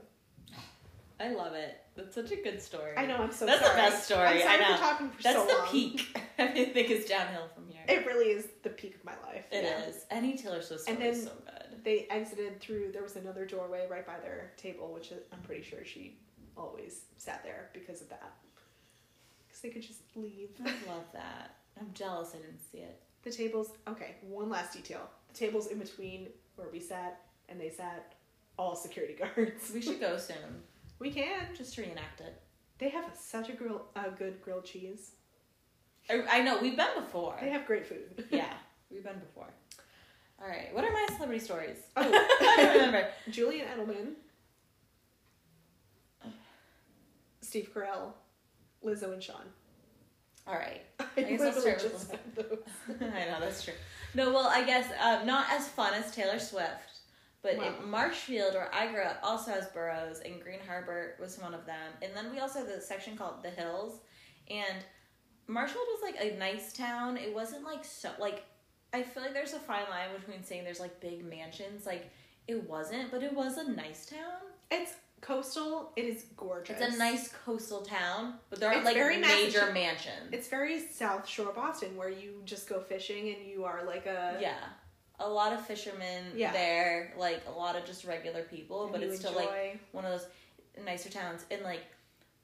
I 1.21 1.31
love 1.33 1.55
it. 1.55 1.81
That's 1.97 2.15
such 2.15 2.33
a 2.33 2.37
good 2.37 2.61
story. 2.61 2.97
I 2.97 3.07
know, 3.07 3.17
I'm 3.19 3.31
so 3.33 3.47
That's 3.47 3.61
the 3.61 3.67
sorry. 3.67 3.77
best 3.81 4.05
story, 4.05 4.27
I'm 4.27 4.41
sorry 4.41 4.65
I 4.65 4.69
know. 4.69 4.77
for 4.77 4.83
talking 4.83 5.11
for 5.11 5.23
That's 5.23 5.39
so 5.39 5.47
the 5.47 5.53
long. 5.59 5.69
peak. 5.69 6.19
I 6.39 6.47
think 6.49 6.91
it's 6.91 7.09
downhill 7.09 7.49
from 7.55 7.69
here. 7.69 7.83
It 7.89 8.05
really 8.07 8.31
is 8.33 8.47
the 8.65 8.71
peak 8.71 8.97
of 8.97 9.05
my 9.05 9.15
life. 9.25 9.45
It 9.53 9.63
yeah. 9.65 9.85
is. 9.85 10.05
Any 10.11 10.37
Taylor 10.37 10.61
Swift 10.61 10.89
And 10.89 10.97
story 10.99 11.11
is 11.11 11.23
so 11.25 11.31
good. 11.43 11.43
They 11.85 12.07
exited 12.11 12.61
through. 12.61 12.92
There 12.92 13.03
was 13.03 13.16
another 13.16 13.44
doorway 13.44 13.87
right 13.90 14.07
by 14.07 14.18
their 14.20 14.53
table, 14.57 14.92
which 14.92 15.12
I'm 15.33 15.40
pretty 15.40 15.62
sure 15.62 15.85
she 15.85 16.18
always 16.57 17.03
sat 17.18 17.42
there 17.44 17.70
because 17.73 18.01
of 18.01 18.09
that. 18.09 18.35
Because 19.47 19.61
they 19.61 19.68
could 19.70 19.83
just 19.83 20.01
leave. 20.16 20.51
I 20.64 20.70
love 20.88 21.05
that. 21.12 21.57
I'm 21.79 21.90
jealous 21.92 22.33
I 22.35 22.38
didn't 22.38 22.61
see 22.61 22.79
it. 22.79 23.01
The 23.23 23.31
tables. 23.31 23.70
Okay, 23.88 24.16
one 24.23 24.51
last 24.51 24.73
detail. 24.73 25.09
The 25.29 25.35
tables 25.38 25.68
in 25.68 25.79
between 25.79 26.29
where 26.57 26.68
we 26.73 26.81
sat 26.81 27.20
and 27.49 27.61
they 27.61 27.70
sat, 27.70 28.14
all 28.59 28.75
security 28.77 29.14
guards. 29.37 29.70
We 29.73 29.83
should 29.83 30.01
go 30.01 30.16
soon. 30.16 30.62
We 30.99 31.11
can. 31.11 31.49
Just 31.57 31.75
to 31.75 31.83
reenact 31.83 32.20
it. 32.20 32.40
They 32.79 32.88
have 32.88 33.05
such 33.14 33.49
a 33.49 33.53
grill, 33.53 33.83
a 33.97 34.11
good 34.11 34.40
grilled 34.40 34.64
cheese. 34.64 35.12
I, 36.11 36.23
I 36.31 36.42
know, 36.42 36.59
we've 36.61 36.77
been 36.77 36.87
before. 36.97 37.37
They 37.40 37.51
have 37.51 37.66
great 37.66 37.87
food. 37.87 38.27
yeah, 38.31 38.53
we've 38.90 39.05
been 39.05 39.18
before. 39.18 39.49
All 40.40 40.49
right, 40.49 40.75
what 40.75 40.85
are 40.85 40.92
my 40.92 41.07
celebrity 41.14 41.40
stories? 41.42 41.79
Oh. 41.97 42.03
I 42.40 42.57
don't 42.57 42.75
remember. 42.75 43.09
Julian 43.31 43.66
Edelman, 43.68 44.14
Steve 47.40 47.70
Carell, 47.75 48.12
Lizzo, 48.85 49.12
and 49.12 49.23
Shawn. 49.23 49.44
All 50.47 50.55
right. 50.55 50.83
I 51.16 51.23
guess 51.23 51.40
I'll 51.40 51.53
start 51.53 51.83
with 51.83 51.92
just 51.92 52.11
Lizzo. 52.11 52.11
said 52.11 52.20
those. 52.35 52.59
I 53.01 53.25
know 53.31 53.40
that's 53.40 53.62
true. 53.64 53.75
No, 54.14 54.33
well, 54.33 54.49
I 54.49 54.64
guess 54.64 54.87
um, 55.03 55.27
not 55.27 55.47
as 55.51 55.68
fun 55.68 55.94
as 55.94 56.14
Taylor 56.14 56.38
Swift, 56.38 57.01
but 57.42 57.57
Wow. 57.57 57.75
Marshfield, 57.87 58.55
where 58.55 58.73
I 58.75 58.88
grew 58.92 59.03
up, 59.03 59.18
also 59.23 59.51
has 59.53 59.66
boroughs, 59.68 60.20
and 60.25 60.40
Green 60.42 60.61
Harbor 60.66 61.14
was 61.20 61.38
one 61.38 61.55
of 61.55 61.64
them. 61.66 61.92
And 62.03 62.12
then 62.14 62.31
we 62.31 62.40
also 62.40 62.59
have 62.61 62.68
the 62.68 62.81
section 62.81 63.16
called 63.16 63.42
the 63.42 63.51
Hills, 63.51 64.01
and 64.51 64.85
Marshfield 65.47 65.85
was 65.92 66.03
like 66.03 66.16
a 66.20 66.37
nice 66.38 66.73
town. 66.73 67.16
It 67.16 67.35
wasn't 67.35 67.64
like 67.64 67.85
so 67.85 68.11
like 68.18 68.44
I 68.94 69.02
feel 69.02 69.22
like 69.22 69.35
there's 69.35 69.52
a 69.52 69.59
fine 69.59 69.85
line 69.90 70.09
between 70.18 70.44
saying 70.44 70.64
there's 70.64 70.80
like 70.80 71.00
big 71.00 71.24
mansions, 71.24 71.85
like 71.85 72.11
it 72.46 72.68
wasn't, 72.68 73.11
but 73.11 73.22
it 73.22 73.35
was 73.35 73.59
a 73.59 73.70
nice 73.70 74.07
town. 74.07 74.40
It's 74.70 74.94
coastal. 75.20 75.90
It 75.96 76.04
is 76.04 76.26
gorgeous. 76.37 76.80
It's 76.80 76.94
a 76.94 76.98
nice 76.98 77.33
coastal 77.44 77.80
town, 77.80 78.35
but 78.50 78.61
there 78.61 78.68
aren't 78.68 78.80
It's 78.80 78.87
like 78.87 78.96
very 78.96 79.18
major 79.18 79.72
mansions. 79.72 80.30
It's 80.30 80.48
very 80.48 80.78
South 80.80 81.26
Shore 81.26 81.52
Boston, 81.52 81.96
where 81.96 82.11
you 82.11 82.42
just 82.44 82.68
go 82.68 82.80
fishing 82.80 83.35
and 83.35 83.44
you 83.46 83.64
are 83.64 83.85
like 83.85 84.07
a 84.07 84.38
yeah 84.40 84.54
a 85.20 85.28
lot 85.28 85.52
of 85.52 85.64
fishermen 85.64 86.24
Yeah. 86.35 86.52
there 86.52 87.14
like 87.16 87.42
a 87.46 87.52
lot 87.52 87.76
of 87.76 87.85
just 87.85 88.04
regular 88.04 88.42
people 88.42 88.85
and 88.85 88.92
but 88.92 89.02
it's 89.02 89.20
still 89.20 89.33
like 89.33 89.78
one 89.92 90.04
of 90.04 90.11
those 90.11 90.26
nicer 90.85 91.09
towns 91.09 91.44
and 91.52 91.62
like 91.62 91.83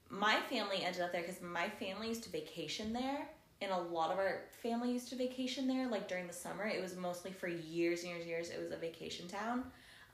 my 0.08 0.38
family 0.48 0.84
ended 0.84 1.02
up 1.02 1.10
there 1.10 1.22
because 1.22 1.42
my 1.42 1.68
family 1.68 2.08
used 2.08 2.22
to 2.24 2.30
vacation 2.30 2.92
there 2.92 3.28
and 3.62 3.70
a 3.73 3.79
lot 3.79 4.11
of 4.11 4.18
our 4.18 4.42
family 4.62 4.90
used 4.92 5.09
to 5.11 5.16
vacation 5.16 5.66
there 5.68 5.88
like 5.88 6.09
during 6.09 6.27
the 6.27 6.33
summer 6.33 6.66
it 6.66 6.81
was 6.81 6.96
mostly 6.96 7.31
for 7.31 7.49
years 7.49 8.01
and 8.03 8.11
years 8.11 8.20
and 8.23 8.31
years 8.31 8.51
it 8.51 8.61
was 8.61 8.70
a 8.73 8.77
vacation 8.77 9.27
town 9.29 9.64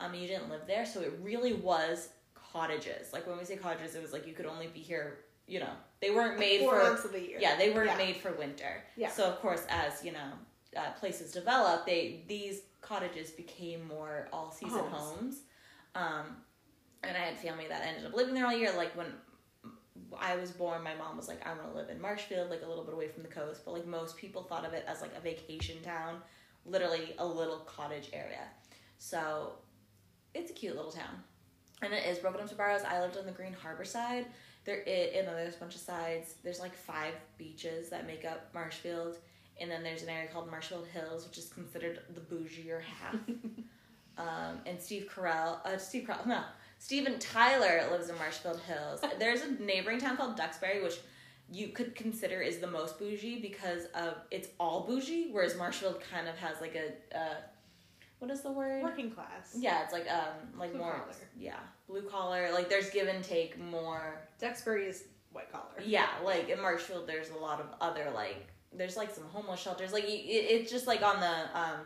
um 0.01 0.15
you 0.15 0.27
didn't 0.27 0.49
live 0.51 0.63
there 0.67 0.85
so 0.87 1.01
it 1.01 1.13
really 1.23 1.53
was 1.55 2.09
cottages 2.35 3.13
like 3.13 3.27
when 3.27 3.39
we 3.39 3.45
say 3.45 3.57
cottages 3.57 3.95
it 3.95 4.03
was 4.03 4.13
like 4.13 4.27
you 4.27 4.33
could 4.33 4.47
only 4.47 4.67
be 4.69 4.81
here 4.81 5.19
you 5.47 5.61
know 5.61 5.71
they 6.01 6.11
weren't 6.11 6.39
made 6.39 6.61
four 6.61 6.79
for 6.79 6.83
months 6.83 7.05
of 7.05 7.13
the 7.13 7.21
year. 7.21 7.39
yeah, 7.41 7.57
they 7.57 7.71
weren't 7.71 7.87
Yeah. 7.91 7.97
made 7.97 8.17
for 8.17 8.33
winter. 8.33 8.85
Yeah. 8.97 9.09
So 9.09 9.25
of 9.25 9.41
course, 9.41 9.65
as 9.71 10.05
you 10.05 10.13
know, 10.13 10.31
uh, 10.77 10.91
places 11.01 11.33
develop, 11.33 11.87
they 11.87 12.23
these 12.29 12.61
cottages 12.83 13.31
became 13.31 13.87
more 13.89 14.29
all 14.31 14.51
season 14.51 14.81
Homes. 14.91 14.93
homes. 14.93 15.37
Um, 15.95 16.37
and 17.03 17.17
I 17.17 17.21
had 17.21 17.39
family 17.39 17.67
that 17.69 17.83
ended 17.83 18.05
up 18.05 18.15
living 18.15 18.35
there 18.35 18.45
all 18.47 18.53
year. 18.57 18.73
Like 18.77 18.95
when 18.95 19.07
I 20.21 20.37
was 20.37 20.51
born, 20.51 20.83
my 20.83 20.95
mom 20.95 21.17
was 21.17 21.29
like, 21.29 21.47
"I 21.47 21.51
want 21.51 21.71
to 21.71 21.77
live 21.77 21.89
in 21.89 22.01
Marshfield, 22.01 22.51
like 22.51 22.63
a 22.63 22.69
little 22.69 22.85
bit 22.85 22.95
away 22.95 23.09
from 23.09 23.23
the 23.23 23.29
coast." 23.29 23.63
But 23.65 23.73
like 23.73 23.87
most 23.87 24.17
people 24.17 24.43
thought 24.43 24.65
of 24.65 24.73
it 24.73 24.85
as 24.87 25.01
like 25.01 25.13
a 25.17 25.21
vacation 25.21 25.83
town, 25.83 26.21
literally 26.65 27.15
a 27.19 27.27
little 27.27 27.59
cottage 27.59 28.11
area. 28.13 28.49
So 28.99 29.53
it's 30.35 30.51
a 30.51 30.55
cute 30.55 30.77
little 30.77 30.93
town, 30.93 31.23
and 31.83 31.93
it 31.93 32.05
is 32.07 32.19
broken 32.19 32.41
up 32.41 32.49
to 32.49 32.55
boroughs. 32.55 32.83
I 32.83 33.01
lived 33.01 33.17
on 33.17 33.27
the 33.27 33.33
Green 33.33 33.53
Harbor 33.53 33.85
side. 33.85 34.27
There, 34.65 34.83
it, 34.83 35.15
you 35.15 35.23
know, 35.23 35.35
there's 35.35 35.57
a 35.57 35.59
bunch 35.59 35.75
of 35.75 35.81
sides. 35.81 36.35
There's 36.43 36.61
like 36.61 36.75
five 36.75 37.15
beaches 37.39 37.89
that 37.91 38.07
make 38.07 38.25
up 38.25 38.53
Marshfield, 38.53 39.19
and 39.61 39.71
then 39.71 39.83
there's 39.83 40.03
an 40.03 40.09
area 40.09 40.29
called 40.29 40.51
Marshfield 40.51 40.87
Hills, 40.89 41.27
which 41.27 41.39
is 41.39 41.49
considered 41.49 42.01
the 42.15 42.21
bougier 42.21 42.83
half. 42.83 43.15
um, 44.19 44.61
and 44.67 44.81
Steve 44.81 45.09
Carell, 45.13 45.65
uh, 45.65 45.79
Steve 45.79 46.07
Carell, 46.09 46.27
no, 46.27 46.43
Steven 46.79 47.19
Tyler 47.19 47.89
lives 47.91 48.09
in 48.09 48.17
Marshfield 48.19 48.61
Hills. 48.61 49.01
There's 49.19 49.43
a 49.43 49.53
neighboring 49.63 49.99
town 49.99 50.17
called 50.17 50.37
Duxbury, 50.37 50.83
which 50.83 50.99
you 51.51 51.69
could 51.69 51.95
consider 51.95 52.41
is 52.41 52.59
the 52.59 52.67
most 52.67 52.99
bougie 52.99 53.41
because 53.41 53.85
of 53.95 54.15
it's 54.31 54.49
all 54.59 54.81
bougie, 54.87 55.29
whereas 55.33 55.57
Marshfield 55.57 56.01
kind 56.11 56.29
of 56.29 56.37
has 56.39 56.61
like 56.61 56.75
a, 56.75 57.17
uh, 57.19 57.35
what 58.19 58.31
is 58.31 58.41
the 58.43 58.51
word? 58.51 58.83
working 58.83 59.11
class. 59.11 59.55
Yeah, 59.59 59.83
it's 59.85 59.93
like 59.93 60.11
um 60.11 60.59
like 60.59 60.71
Blue 60.73 60.81
more 60.81 60.93
collar. 60.95 61.13
yeah 61.39 61.59
blue 61.89 62.03
collar. 62.03 62.51
Like 62.53 62.69
there's 62.69 62.91
give 62.91 63.07
and 63.09 63.23
take 63.23 63.59
more. 63.61 64.21
Duxbury 64.41 64.87
is 64.87 65.05
white 65.33 65.53
collar. 65.53 65.65
Yeah, 65.85 66.09
like 66.25 66.49
in 66.49 66.61
Marshfield, 66.61 67.07
there's 67.07 67.31
a 67.31 67.37
lot 67.37 67.61
of 67.61 67.67
other 67.81 68.11
like 68.15 68.47
there's 68.73 68.97
like 68.97 69.15
some 69.15 69.25
homeless 69.33 69.61
shelters. 69.61 69.93
Like 69.93 70.05
you- 70.05 70.17
it, 70.17 70.47
it's 70.51 70.71
just 70.71 70.87
like 70.87 71.03
on 71.03 71.21
the 71.21 71.59
um 71.59 71.77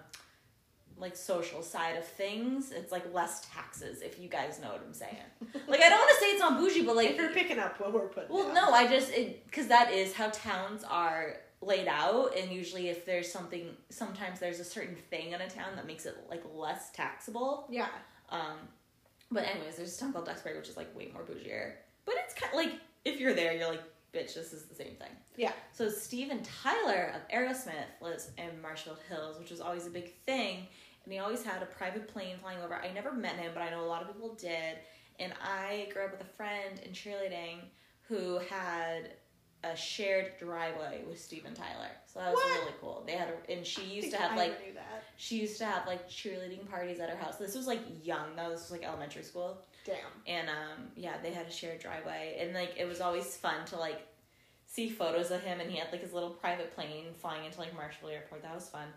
like 1.01 1.17
social 1.17 1.63
side 1.63 1.97
of 1.97 2.07
things. 2.07 2.73
It's 2.73 2.93
like 2.93 3.13
less 3.13 3.47
taxes 3.53 4.03
if 4.03 4.19
you 4.19 4.29
guys 4.29 4.61
know 4.61 4.69
what 4.69 4.83
I'm 4.87 4.95
saying. 4.95 5.17
like 5.69 5.81
I 5.81 5.89
don't 5.89 5.99
want 5.99 6.11
to 6.11 6.17
say 6.17 6.27
it's 6.27 6.41
not 6.41 6.59
bougie, 6.59 6.83
but 6.83 6.97
like 6.97 7.11
if 7.11 7.17
you're 7.17 7.31
picking 7.31 7.59
up 7.59 7.81
what 7.81 7.93
we're 7.93 8.09
putting. 8.09 8.35
well, 8.35 8.47
down. 8.47 8.55
no, 8.55 8.71
I 8.73 8.87
just 8.87 9.13
because 9.47 9.69
that 9.69 9.93
is 9.93 10.15
how 10.15 10.31
towns 10.31 10.85
are 10.85 11.37
laid 11.63 11.89
out, 11.89 12.37
and 12.37 12.51
usually 12.51 12.89
if 12.89 13.05
there's 13.05 13.31
something, 13.31 13.69
sometimes 13.91 14.41
there's 14.41 14.61
a 14.61 14.65
certain 14.65 14.97
thing 15.11 15.33
in 15.33 15.41
a 15.41 15.49
town 15.49 15.77
that 15.77 15.87
makes 15.87 16.07
it 16.07 16.17
like 16.29 16.43
less 16.55 16.91
taxable. 16.91 17.67
Yeah. 17.71 17.89
Um, 18.31 18.57
but 19.31 19.45
anyways, 19.45 19.77
there's 19.77 19.97
a 19.97 20.01
town 20.01 20.13
called 20.13 20.27
Duxbury, 20.27 20.57
which 20.57 20.69
is 20.69 20.77
like 20.77 20.95
way 20.97 21.11
more 21.13 21.23
bougier. 21.23 21.73
But 22.05 22.17
it's 22.25 22.35
kind 22.35 22.53
of 22.53 22.57
like 22.57 22.81
if 23.05 23.21
you're 23.21 23.35
there, 23.35 23.53
you're 23.53 23.69
like, 23.69 23.83
bitch, 24.15 24.35
this 24.35 24.53
is 24.53 24.65
the 24.65 24.75
same 24.75 24.95
thing. 24.99 25.11
Yeah. 25.37 25.53
So 25.73 25.89
Steven 25.89 26.43
Tyler 26.43 27.15
of 27.15 27.29
Aerosmith 27.35 28.01
lives 28.01 28.31
in 28.39 28.61
Marshfield 28.61 28.99
Hills, 29.09 29.39
which 29.39 29.51
was 29.51 29.61
always 29.61 29.87
a 29.87 29.91
big 29.91 30.15
thing, 30.25 30.67
and 31.05 31.13
he 31.13 31.19
always 31.19 31.43
had 31.43 31.63
a 31.63 31.67
private 31.67 32.09
plane 32.09 32.37
flying 32.41 32.61
over. 32.61 32.75
I 32.75 32.93
never 32.93 33.13
met 33.13 33.37
him, 33.37 33.53
but 33.55 33.63
I 33.63 33.71
know 33.71 33.83
a 33.85 33.87
lot 33.87 34.03
of 34.03 34.09
people 34.09 34.35
did. 34.35 34.77
And 35.19 35.33
I 35.43 35.89
grew 35.93 36.05
up 36.05 36.13
with 36.13 36.21
a 36.23 36.33
friend 36.37 36.81
in 36.85 36.93
cheerleading 36.93 37.59
who 38.03 38.39
had 38.51 39.11
a 39.63 39.77
shared 39.77 40.33
driveway 40.39 41.03
with 41.07 41.21
Steven 41.21 41.53
Tyler. 41.53 41.91
So 42.07 42.19
that 42.21 42.31
was 42.33 42.37
What? 42.37 42.61
really 42.61 42.75
cool. 42.81 43.05
They 43.07 43.13
had 43.13 43.29
a, 43.29 43.53
and 43.53 43.67
she 43.67 43.83
used 43.85 44.11
to 44.13 44.17
have 44.17 44.33
I 44.33 44.37
like 44.37 44.77
she 45.17 45.37
used 45.39 45.59
to 45.59 45.67
have 45.67 45.87
like 45.87 46.09
cheerleading 46.09 46.67
parties 46.71 46.99
at 46.99 47.11
her 47.11 47.17
house. 47.17 47.37
This 47.37 47.55
was 47.55 47.67
like 47.67 47.81
young. 48.03 48.35
though. 48.37 48.49
this 48.51 48.63
was 48.63 48.71
like 48.71 48.85
elementary 48.85 49.23
school. 49.23 49.59
Damn. 49.85 49.97
And 50.27 50.49
um, 50.49 50.89
yeah, 50.97 51.15
they 51.23 51.33
had 51.33 51.47
a 51.47 51.51
shared 51.51 51.81
driveway, 51.81 52.39
and 52.41 52.55
like 52.55 52.75
it 52.79 52.87
was 52.87 53.01
always 53.03 53.37
fun 53.37 53.67
to 53.67 53.77
like 53.77 54.01
see 54.67 54.89
photos 54.89 55.31
of 55.31 55.43
him, 55.43 55.61
and 55.61 55.71
he 55.71 55.77
had 55.79 55.93
like 55.93 56.01
his 56.01 56.15
little 56.15 56.31
private 56.31 56.75
plane 56.75 57.07
flying 57.21 57.45
into 57.45 57.59
like 57.61 57.75
Marshall 57.75 58.09
Airport. 58.09 58.43
That 58.43 58.55
was 58.55 58.69
fun. 58.71 58.89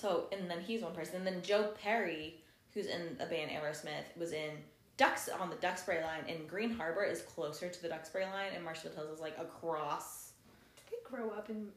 So, 0.00 0.26
and 0.32 0.50
then 0.50 0.60
he's 0.60 0.82
one 0.82 0.94
person. 0.94 1.16
And 1.16 1.26
then 1.26 1.42
Joe 1.42 1.72
Perry, 1.82 2.36
who's 2.72 2.86
in 2.86 3.16
the 3.18 3.26
band 3.26 3.50
Aerosmith, 3.50 4.16
was 4.16 4.32
in 4.32 4.50
Ducks 4.96 5.28
on 5.28 5.50
the 5.50 5.56
Duxbury 5.56 6.02
line, 6.02 6.24
and 6.28 6.48
Green 6.48 6.70
Harbor 6.70 7.02
is 7.04 7.22
closer 7.22 7.68
to 7.68 7.82
the 7.82 7.88
Duxbury 7.88 8.26
line, 8.26 8.52
and 8.54 8.64
Marshfield 8.64 8.94
Hills 8.94 9.10
is 9.10 9.20
like 9.20 9.36
across. 9.38 10.32
Did 10.76 10.98
they 10.98 11.16
grow 11.16 11.30
up 11.30 11.48
in 11.48 11.68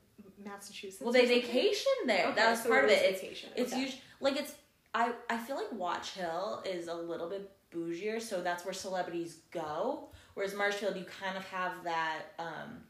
Massachusetts? 0.43 1.01
Well, 1.01 1.13
they 1.13 1.25
vacation 1.25 1.91
there. 2.05 2.27
Okay, 2.27 2.36
that 2.36 2.51
was 2.51 2.63
so 2.63 2.69
part 2.69 2.86
of 2.86 2.91
it. 2.91 3.01
It's 3.01 3.21
vacation. 3.21 3.49
it's 3.55 3.71
okay. 3.71 3.81
usually 3.81 4.01
like 4.19 4.38
it's 4.38 4.55
I 4.93 5.13
I 5.29 5.38
feel 5.38 5.55
like 5.55 5.71
Watch 5.71 6.12
Hill 6.12 6.63
is 6.65 6.88
a 6.88 6.93
little 6.93 7.29
bit 7.29 7.49
bougier, 7.73 8.21
so 8.21 8.41
that's 8.41 8.65
where 8.65 8.73
celebrities 8.73 9.37
go. 9.52 10.10
Whereas 10.33 10.54
Marshfield, 10.54 10.98
you 10.98 11.06
kind 11.06 11.37
of 11.37 11.45
have 11.45 11.83
that 11.83 12.21
um, 12.39 12.81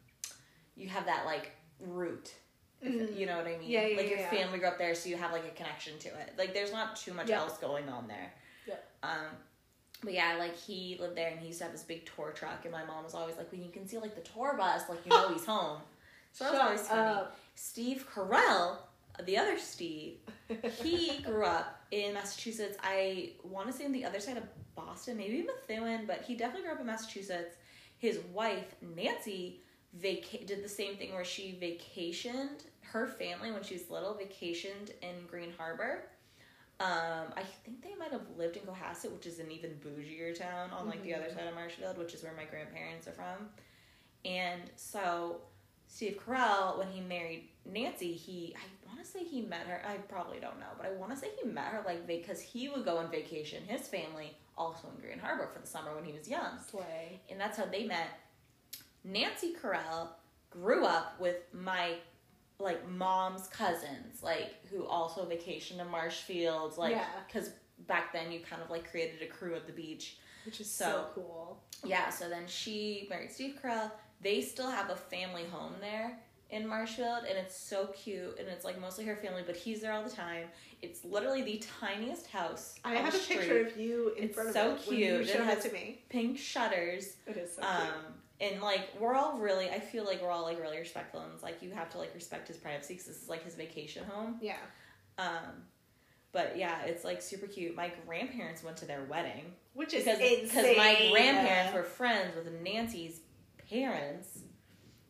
you 0.76 0.88
have 0.90 1.06
that 1.06 1.26
like 1.26 1.52
root. 1.80 2.34
Mm. 2.84 3.18
You 3.18 3.26
know 3.26 3.38
what 3.38 3.48
I 3.48 3.58
mean? 3.58 3.70
Yeah, 3.70 3.86
yeah, 3.88 3.98
Like 3.98 4.10
your 4.10 4.20
yeah. 4.20 4.30
family 4.30 4.60
grew 4.60 4.68
up 4.68 4.78
there, 4.78 4.94
so 4.96 5.10
you 5.10 5.18
have 5.18 5.32
like 5.32 5.46
a 5.46 5.50
connection 5.56 5.98
to 6.00 6.10
it. 6.10 6.34
Like 6.38 6.54
there's 6.54 6.72
not 6.72 6.96
too 6.96 7.14
much 7.14 7.30
Yeah. 7.30 7.40
else 7.40 7.58
going 7.58 7.88
on 7.90 8.08
there. 8.08 8.34
Yeah. 8.68 8.76
Um, 9.04 9.28
but 10.04 10.14
yeah, 10.14 10.36
like 10.38 10.58
he 10.58 10.98
lived 11.00 11.16
there 11.16 11.30
and 11.30 11.40
he 11.40 11.48
used 11.48 11.60
to 11.60 11.66
have 11.66 11.74
this 11.74 11.84
big 11.84 12.06
tour 12.14 12.32
truck, 12.32 12.60
and 12.64 12.72
my 12.72 12.84
mom 12.84 13.04
was 13.06 13.14
always 13.14 13.38
like, 13.38 13.52
"When 13.52 13.64
you 13.64 13.70
can 13.72 13.88
see 13.88 13.98
like 13.98 14.16
the 14.16 14.22
tour 14.30 14.56
bus, 14.58 14.90
like 14.90 15.00
you 15.06 15.10
know 15.12 15.30
he's 15.34 15.46
home." 15.56 15.80
So 16.34 16.44
that 16.46 16.52
was 16.52 16.58
Shut 16.60 16.66
always 16.66 16.82
funny. 16.88 17.02
up. 17.02 17.38
Steve 17.56 18.06
Carell, 18.14 18.78
the 19.26 19.38
other 19.38 19.58
Steve, 19.60 20.16
he 20.82 21.20
grew 21.26 21.46
up 21.46 21.80
in 21.92 22.14
Massachusetts. 22.16 22.78
I 22.84 23.34
want 23.44 23.68
to 23.68 23.74
say 23.74 23.86
on 23.86 23.92
the 23.94 24.04
other 24.04 24.20
side 24.20 24.38
of 24.38 24.44
Boston, 24.76 25.16
maybe 25.18 25.46
Methuen, 25.46 26.06
but 26.08 26.24
he 26.24 26.36
definitely 26.36 26.64
grew 26.64 26.74
up 26.74 26.80
in 26.82 26.88
Massachusetts. 26.88 27.56
His 28.00 28.20
wife 28.34 28.76
Nancy 28.96 29.62
vaca- 29.94 30.44
did 30.46 30.64
the 30.64 30.70
same 30.70 30.96
thing 30.98 31.14
where 31.14 31.24
she 31.24 31.58
vacationed. 31.62 32.64
Her 32.94 33.08
family, 33.08 33.52
when 33.52 33.64
she 33.64 33.74
was 33.74 33.90
little, 33.90 34.14
vacationed 34.14 34.92
in 35.02 35.26
Green 35.28 35.52
Harbor. 35.58 36.04
Um, 36.80 37.34
I 37.36 37.42
think 37.66 37.82
they 37.82 37.96
might 37.96 38.12
have 38.12 38.22
lived 38.38 38.56
in 38.56 38.62
Cohasset, 38.64 39.12
which 39.12 39.26
is 39.26 39.40
an 39.40 39.50
even 39.50 39.72
bougier 39.84 40.38
town 40.38 40.70
on 40.70 40.88
like 40.88 41.02
the 41.02 41.16
other 41.16 41.30
side 41.30 41.48
of 41.48 41.56
Marshfield, 41.56 41.98
which 41.98 42.14
is 42.14 42.22
where 42.22 42.34
my 42.38 42.46
grandparents 42.46 43.08
are 43.08 43.14
from. 43.14 43.50
And 44.26 44.62
so 44.76 45.42
Steve 45.88 46.20
Carell, 46.24 46.78
when 46.78 46.88
he 46.90 47.02
married 47.02 47.50
Nancy, 47.66 48.14
he 48.14 48.56
I 48.56 48.88
want 48.88 49.04
to 49.04 49.10
say 49.10 49.24
he 49.24 49.42
met 49.42 49.66
her. 49.66 49.82
I 49.88 49.98
probably 49.98 50.40
don't 50.40 50.60
know, 50.60 50.74
but 50.78 50.86
I 50.86 50.92
want 50.92 51.12
to 51.14 51.18
say 51.18 51.30
he 51.42 51.48
met 51.50 51.66
her 51.66 51.82
like 51.84 52.06
because 52.06 52.42
he 52.42 52.70
would 52.70 52.86
go 52.86 52.98
on 52.98 53.10
vacation. 53.10 53.64
His 53.66 53.88
family 53.88 54.38
also 54.56 54.88
in 54.96 55.02
Green 55.02 55.18
Harbor 55.18 55.50
for 55.52 55.60
the 55.60 55.68
summer 55.68 55.96
when 55.96 56.04
he 56.06 56.14
was 56.14 56.30
young, 56.30 56.60
Slay. 56.70 57.22
and 57.28 57.40
that's 57.40 57.58
how 57.58 57.66
they 57.66 57.86
met. 57.86 58.20
Nancy 59.04 59.54
Carell 59.60 60.10
grew 60.52 60.86
up 60.86 61.20
with 61.20 61.38
my 61.52 61.96
like 62.64 62.88
mom's 62.90 63.48
cousins, 63.48 64.24
like 64.24 64.54
who 64.72 64.86
also 64.86 65.26
vacationed 65.26 65.80
in 65.80 65.88
Marshfield, 65.90 66.78
like 66.78 66.92
Yeah. 66.96 67.06
because 67.28 67.52
back 67.88 68.14
then 68.14 68.32
you 68.32 68.40
kind 68.40 68.62
of 68.62 68.70
like 68.70 68.90
created 68.90 69.22
a 69.22 69.28
crew 69.28 69.56
at 69.56 69.68
the 69.68 69.74
beach. 69.74 70.18
Which 70.46 70.60
is 70.60 70.70
so, 70.70 70.86
So- 70.86 71.08
cool. 71.16 71.64
Yeah, 71.86 72.10
so 72.10 72.30
then 72.30 72.44
she 72.48 73.08
married 73.10 73.32
Steve 73.32 73.60
Carell. 73.62 73.92
They 74.22 74.42
still 74.42 74.70
have 74.72 74.90
a 74.90 74.96
family 74.96 75.44
home 75.46 75.74
there 75.82 76.18
in 76.50 76.66
Marshfield, 76.68 77.26
and 77.28 77.38
it's 77.38 77.58
so 77.58 77.88
cute, 77.88 78.38
and 78.40 78.48
it's 78.48 78.64
like 78.64 78.80
mostly 78.80 79.04
her 79.06 79.16
family, 79.18 79.44
but 79.46 79.56
he's 79.58 79.82
there 79.82 79.92
all 79.92 80.04
the 80.04 80.10
time. 80.10 80.46
It's 80.82 81.04
literally 81.04 81.42
the 81.42 81.62
tiniest 81.82 82.28
house. 82.28 82.76
I 82.86 82.96
have 82.96 83.14
a 83.14 83.18
picture 83.18 83.60
of 83.66 83.76
you 83.78 84.14
in 84.18 84.26
It's 84.26 84.36
front 84.36 84.50
of 84.50 84.54
so 84.56 84.76
it 84.76 84.88
you 84.98 85.06
cute. 85.24 85.30
It 85.30 85.40
has- 85.42 85.64
to 85.64 85.72
me. 85.74 86.04
Pink 86.10 86.38
shutters. 86.38 87.16
It 87.28 87.36
is 87.38 87.56
so 87.56 87.64
um, 87.64 87.78
cute. 87.82 87.92
And 88.42 88.62
like 88.62 88.90
we're 89.00 89.14
all 89.16 89.38
really, 89.38 89.70
I 89.70 89.80
feel 89.80 90.04
like 90.06 90.22
we're 90.22 90.32
all 90.32 90.44
like 90.44 90.60
really 90.60 90.80
respectful, 90.80 91.22
and 91.22 91.32
it's 91.34 91.44
like 91.44 91.62
you 91.62 91.72
have 91.72 91.90
to 91.92 91.98
like 91.98 92.14
respect 92.14 92.48
his 92.48 92.58
privacy 92.58 92.96
because 92.96 93.08
this 93.08 93.22
is 93.24 93.30
like 93.30 93.44
his 93.44 93.56
vacation 93.56 94.04
home. 94.06 94.38
Yeah. 94.42 94.58
Um, 95.18 95.64
but 96.32 96.58
yeah, 96.58 96.82
it's 96.86 97.04
like 97.04 97.22
super 97.22 97.46
cute. 97.48 97.76
My 97.76 97.92
grandparents 98.08 98.64
went 98.64 98.78
to 98.78 98.86
their 98.86 99.04
wedding 99.04 99.54
Which 99.74 99.94
is 99.94 100.04
because 100.06 100.76
my 100.78 101.10
grandparents 101.12 101.74
were 101.74 101.84
friends 101.84 102.36
with 102.36 102.52
Nancy's 102.64 103.20
parents, 103.70 104.40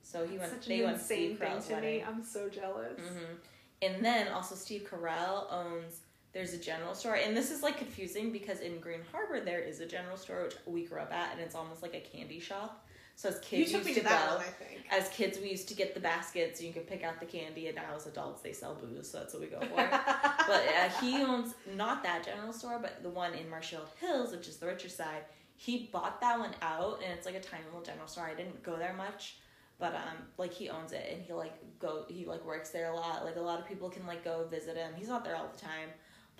so 0.02 0.28
he 0.28 0.38
went. 0.38 0.52
Such 0.52 0.66
they 0.68 0.80
an 0.80 0.86
went 0.86 0.98
to 0.98 1.02
insane 1.02 1.18
Steve 1.30 1.40
thing 1.40 1.48
Carell's 1.50 1.68
to 1.68 1.74
wedding. 1.74 1.98
me. 2.00 2.04
I'm 2.04 2.24
so 2.24 2.50
jealous. 2.50 3.00
hmm 3.00 3.36
And 3.82 4.04
then 4.04 4.28
also 4.28 4.54
Steve 4.56 4.88
Carell 4.90 5.52
owns. 5.52 6.02
There's 6.34 6.54
a 6.54 6.58
general 6.58 6.96
store, 6.96 7.14
and 7.16 7.38
this 7.38 7.52
is 7.52 7.62
like 7.64 7.78
confusing 7.78 8.32
because 8.32 8.60
in 8.60 8.80
Green 8.80 9.02
Harbor 9.12 9.40
there 9.40 9.60
is 9.60 9.80
a 9.82 9.86
general 9.86 10.18
store 10.18 10.44
which 10.46 10.56
we 10.66 10.84
grew 10.84 11.00
up 11.00 11.14
at, 11.14 11.32
and 11.34 11.40
it's 11.42 11.56
almost 11.56 11.82
like 11.84 11.94
a 11.94 12.00
candy 12.00 12.40
shop. 12.40 12.86
So 13.16 13.30
as 13.30 13.36
You 13.36 13.42
kids 13.42 13.72
took 13.72 13.80
used 13.80 13.86
me 13.90 13.94
to 13.96 14.00
to 14.02 14.06
that 14.08 14.30
go. 14.30 14.36
one, 14.36 14.44
I 14.46 14.50
think. 14.50 14.82
As 14.92 15.10
kids, 15.10 15.40
we 15.40 15.50
used 15.50 15.68
to 15.70 15.76
get 15.76 15.94
the 15.94 16.00
baskets. 16.00 16.62
You 16.62 16.74
could 16.74 16.88
pick 16.88 17.04
out 17.04 17.20
the 17.20 17.26
candy, 17.26 17.68
and 17.68 17.76
now 17.76 17.96
as 17.96 18.06
adults, 18.08 18.42
they 18.42 18.54
sell 18.54 18.76
booze, 18.76 19.10
so 19.10 19.20
that's 19.20 19.34
what 19.34 19.42
we 19.42 19.48
go 19.48 19.60
for. 19.60 19.76
but 20.48 20.64
uh, 20.68 20.90
he 21.02 21.22
owns 21.24 21.54
not 21.76 22.04
that 22.04 22.26
general 22.26 22.54
store, 22.54 22.80
but 22.82 23.02
the 23.04 23.10
one 23.10 23.34
in 23.34 23.50
Marshall 23.50 23.86
Hills, 24.00 24.32
which 24.32 24.48
is 24.48 24.58
the 24.58 24.66
richer 24.68 24.90
side. 24.90 25.24
He 25.56 25.90
bought 25.92 26.20
that 26.22 26.38
one 26.40 26.52
out, 26.62 27.02
and 27.04 27.14
it's 27.14 27.26
like 27.26 27.36
a 27.36 27.40
tiny 27.40 27.64
little 27.66 27.82
general 27.82 28.08
store. 28.08 28.26
I 28.26 28.34
didn't 28.34 28.62
go 28.64 28.76
there 28.78 28.94
much, 28.94 29.38
but 29.80 29.94
um, 29.96 30.18
like 30.38 30.52
he 30.54 30.70
owns 30.70 30.92
it, 30.92 31.08
and 31.12 31.22
he 31.22 31.34
like 31.34 31.54
go 31.80 32.06
he 32.10 32.26
like 32.26 32.44
works 32.46 32.72
there 32.72 32.92
a 32.92 32.96
lot. 32.96 33.24
Like 33.24 33.38
a 33.38 33.42
lot 33.42 33.60
of 33.60 33.68
people 33.68 33.90
can 33.90 34.06
like 34.06 34.24
go 34.24 34.46
visit 34.50 34.76
him. 34.76 34.92
He's 34.96 35.08
not 35.08 35.24
there 35.24 35.36
all 35.36 35.50
the 35.54 35.60
time, 35.62 35.90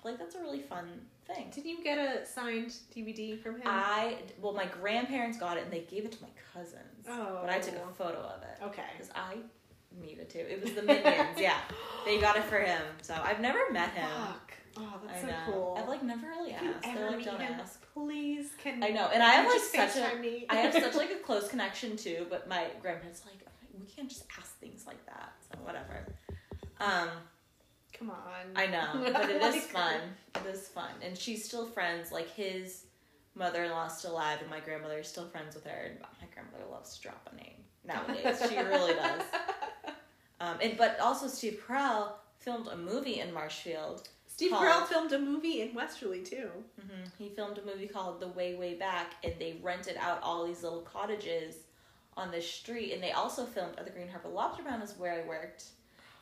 like 0.04 0.18
that's 0.18 0.34
a 0.34 0.40
really 0.40 0.60
fun 0.60 0.86
thing. 1.26 1.50
Did 1.54 1.64
you 1.64 1.82
get 1.82 1.98
a 1.98 2.26
signed 2.26 2.74
DVD 2.94 3.40
from 3.40 3.56
him? 3.56 3.62
I 3.66 4.16
well, 4.40 4.52
my 4.52 4.66
grandparents 4.66 5.38
got 5.38 5.56
it, 5.56 5.64
and 5.64 5.72
they 5.72 5.80
gave 5.80 6.04
it 6.04 6.12
to 6.12 6.22
my 6.22 6.28
cousins, 6.52 7.06
oh. 7.08 7.38
but 7.40 7.50
I 7.50 7.58
took 7.58 7.74
a 7.74 7.94
photo 7.94 8.18
of 8.18 8.42
it 8.42 8.64
Okay. 8.64 8.82
because 8.92 9.10
I 9.14 9.36
needed 10.00 10.28
to. 10.30 10.38
It 10.38 10.62
was 10.62 10.72
the 10.72 10.82
Minions, 10.82 11.38
yeah. 11.38 11.58
They 12.04 12.20
got 12.20 12.36
it 12.36 12.44
for 12.44 12.58
him, 12.58 12.82
so 13.00 13.14
I've 13.24 13.40
never 13.40 13.70
met 13.72 13.90
him. 13.90 14.08
Fuck. 14.08 14.52
Oh, 14.76 15.00
that's 15.06 15.18
I 15.18 15.20
so 15.22 15.26
know. 15.28 15.36
cool. 15.46 15.76
I've 15.78 15.88
like 15.88 16.02
never 16.02 16.26
really 16.26 16.50
if 16.50 16.62
asked. 16.62 16.86
Ever 16.86 17.06
like, 17.06 17.16
meet 17.18 17.24
don't 17.26 17.40
him, 17.40 17.54
ask. 17.60 17.80
please 17.94 18.50
can 18.62 18.82
I 18.82 18.88
know, 18.88 19.08
and 19.12 19.22
I 19.22 19.30
have 19.30 19.46
like 19.46 19.60
such 19.60 19.96
a, 19.96 20.18
me? 20.18 20.46
I 20.50 20.56
have 20.56 20.74
such 20.74 20.94
like 20.94 21.12
a 21.12 21.14
close 21.24 21.48
connection 21.48 21.96
too. 21.96 22.26
But 22.28 22.48
my 22.48 22.66
grandparents 22.82 23.22
like, 23.24 23.46
we 23.78 23.86
can't 23.86 24.08
just 24.08 24.24
ask 24.38 24.58
things 24.58 24.84
like 24.86 25.04
that. 25.06 25.32
So 25.50 25.58
whatever. 25.64 26.06
Um, 26.80 27.08
Come 28.06 28.10
on. 28.10 28.56
I 28.56 28.66
know, 28.66 29.10
but 29.12 29.30
it 29.30 29.42
is 29.42 29.64
fun. 29.64 30.00
It 30.36 30.46
is 30.52 30.68
fun, 30.68 30.90
and 31.02 31.16
she's 31.16 31.44
still 31.44 31.66
friends. 31.66 32.12
Like 32.12 32.30
his 32.30 32.84
mother-in-law 33.34 33.86
is 33.86 33.92
still 33.98 34.12
alive, 34.12 34.38
and 34.40 34.50
my 34.50 34.60
grandmother 34.60 34.98
is 34.98 35.08
still 35.08 35.26
friends 35.26 35.54
with 35.54 35.64
her. 35.64 35.86
And 35.90 36.00
my 36.00 36.26
grandmother 36.34 36.64
loves 36.70 36.96
to 36.96 37.02
drop 37.02 37.28
a 37.32 37.36
name 37.36 37.56
nowadays. 37.84 38.42
she 38.48 38.56
really 38.58 38.94
does. 38.94 39.22
Um, 40.40 40.56
and 40.60 40.76
but 40.76 40.98
also 41.00 41.26
Steve 41.28 41.62
Carell 41.66 42.12
filmed 42.38 42.68
a 42.68 42.76
movie 42.76 43.20
in 43.20 43.32
Marshfield. 43.32 44.08
Steve 44.26 44.50
Called- 44.50 44.64
Carell 44.64 44.86
filmed 44.88 45.12
a 45.12 45.18
movie 45.18 45.60
in 45.62 45.74
Westerly 45.74 46.20
too. 46.22 46.48
Mm-hmm. 46.80 47.04
He 47.18 47.28
filmed 47.30 47.58
a 47.58 47.64
movie 47.64 47.86
called 47.86 48.20
The 48.20 48.28
Way 48.28 48.54
Way 48.56 48.74
Back, 48.74 49.12
and 49.22 49.32
they 49.38 49.56
rented 49.62 49.96
out 49.98 50.20
all 50.22 50.44
these 50.46 50.62
little 50.62 50.80
cottages 50.82 51.54
on 52.16 52.30
the 52.32 52.40
street. 52.40 52.92
And 52.92 53.02
they 53.02 53.12
also 53.12 53.44
filmed 53.46 53.78
at 53.78 53.84
the 53.84 53.90
Green 53.92 54.08
Harbor 54.08 54.28
Lobster 54.28 54.62
Pound, 54.64 54.82
is 54.82 54.94
where 54.98 55.12
I 55.12 55.26
worked, 55.28 55.64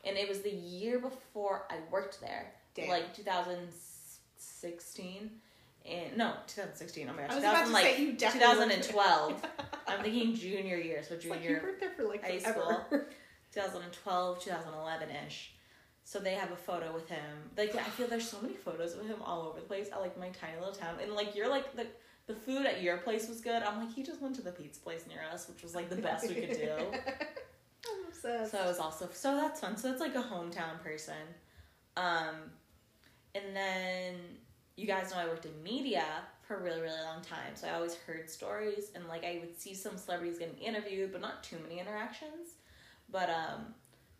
and 0.04 0.16
it 0.16 0.28
was 0.28 0.40
the 0.42 0.50
year 0.50 0.98
before 0.98 1.64
I 1.70 1.76
worked 1.90 2.20
there, 2.20 2.52
Damn. 2.74 2.88
like 2.88 3.14
2016. 3.14 5.30
And 5.84 6.16
no, 6.16 6.34
2016. 6.46 7.08
Oh 7.08 7.12
my 7.12 7.24
I 7.24 7.26
gosh, 7.26 7.34
was 7.34 7.44
about 7.44 7.66
2000, 7.66 7.66
to 7.66 7.72
like 7.72 7.84
say 7.96 8.02
you 8.02 8.12
definitely 8.12 8.76
2012. 8.76 9.42
I'm 9.88 10.02
thinking 10.02 10.34
junior 10.34 10.76
year, 10.76 11.02
so 11.02 11.14
It's 11.14 11.26
like 11.26 11.42
you 11.42 11.48
junior 11.48 11.62
worked 11.64 11.80
there 11.80 11.90
for 11.90 12.04
like 12.04 12.22
high 12.24 12.38
forever. 12.38 13.08
2012, 13.52 14.44
2011 14.44 15.08
ish. 15.26 15.52
So 16.04 16.18
they 16.18 16.34
have 16.34 16.50
a 16.52 16.56
photo 16.56 16.92
with 16.92 17.08
him. 17.08 17.20
Like 17.56 17.74
I 17.76 17.82
feel 17.82 18.06
there's 18.08 18.28
so 18.28 18.40
many 18.40 18.54
photos 18.54 18.94
of 18.94 19.06
him 19.06 19.16
all 19.24 19.42
over 19.48 19.60
the 19.60 19.66
place 19.66 19.88
at 19.92 20.00
like 20.00 20.18
my 20.18 20.28
tiny 20.30 20.58
little 20.58 20.74
town. 20.74 20.96
And 21.02 21.12
like 21.12 21.34
you're 21.36 21.48
like 21.48 21.74
the 21.76 21.86
the 22.26 22.34
food 22.34 22.66
at 22.66 22.82
your 22.82 22.98
place 22.98 23.28
was 23.28 23.40
good. 23.40 23.62
I'm 23.62 23.78
like 23.78 23.92
he 23.92 24.02
just 24.02 24.20
went 24.20 24.34
to 24.36 24.42
the 24.42 24.52
pizza 24.52 24.80
place 24.80 25.04
near 25.08 25.20
us, 25.32 25.48
which 25.48 25.62
was 25.62 25.74
like 25.74 25.88
the 25.90 25.96
best 25.96 26.28
we 26.28 26.34
could 26.34 26.56
do. 26.56 26.70
Obsessed. 28.24 28.52
So 28.52 28.58
it 28.62 28.66
was 28.66 28.78
also 28.78 29.08
so 29.12 29.36
that's 29.36 29.60
fun. 29.60 29.76
So 29.76 29.88
that's 29.88 30.00
like 30.00 30.14
a 30.14 30.22
hometown 30.22 30.82
person. 30.82 31.14
Um, 31.96 32.36
and 33.34 33.54
then 33.54 34.14
you 34.76 34.86
guys 34.86 35.10
know 35.10 35.18
I 35.18 35.26
worked 35.26 35.44
in 35.44 35.62
media 35.62 36.04
for 36.42 36.56
a 36.56 36.62
really 36.62 36.80
really 36.80 37.00
long 37.02 37.22
time, 37.22 37.54
so 37.54 37.68
I 37.68 37.74
always 37.74 37.94
heard 37.94 38.28
stories 38.30 38.90
and 38.94 39.06
like 39.08 39.24
I 39.24 39.38
would 39.40 39.58
see 39.60 39.74
some 39.74 39.96
celebrities 39.96 40.38
getting 40.38 40.58
interviewed, 40.58 41.12
but 41.12 41.20
not 41.20 41.42
too 41.42 41.56
many 41.62 41.80
interactions. 41.80 42.54
But 43.10 43.28
um, 43.28 43.74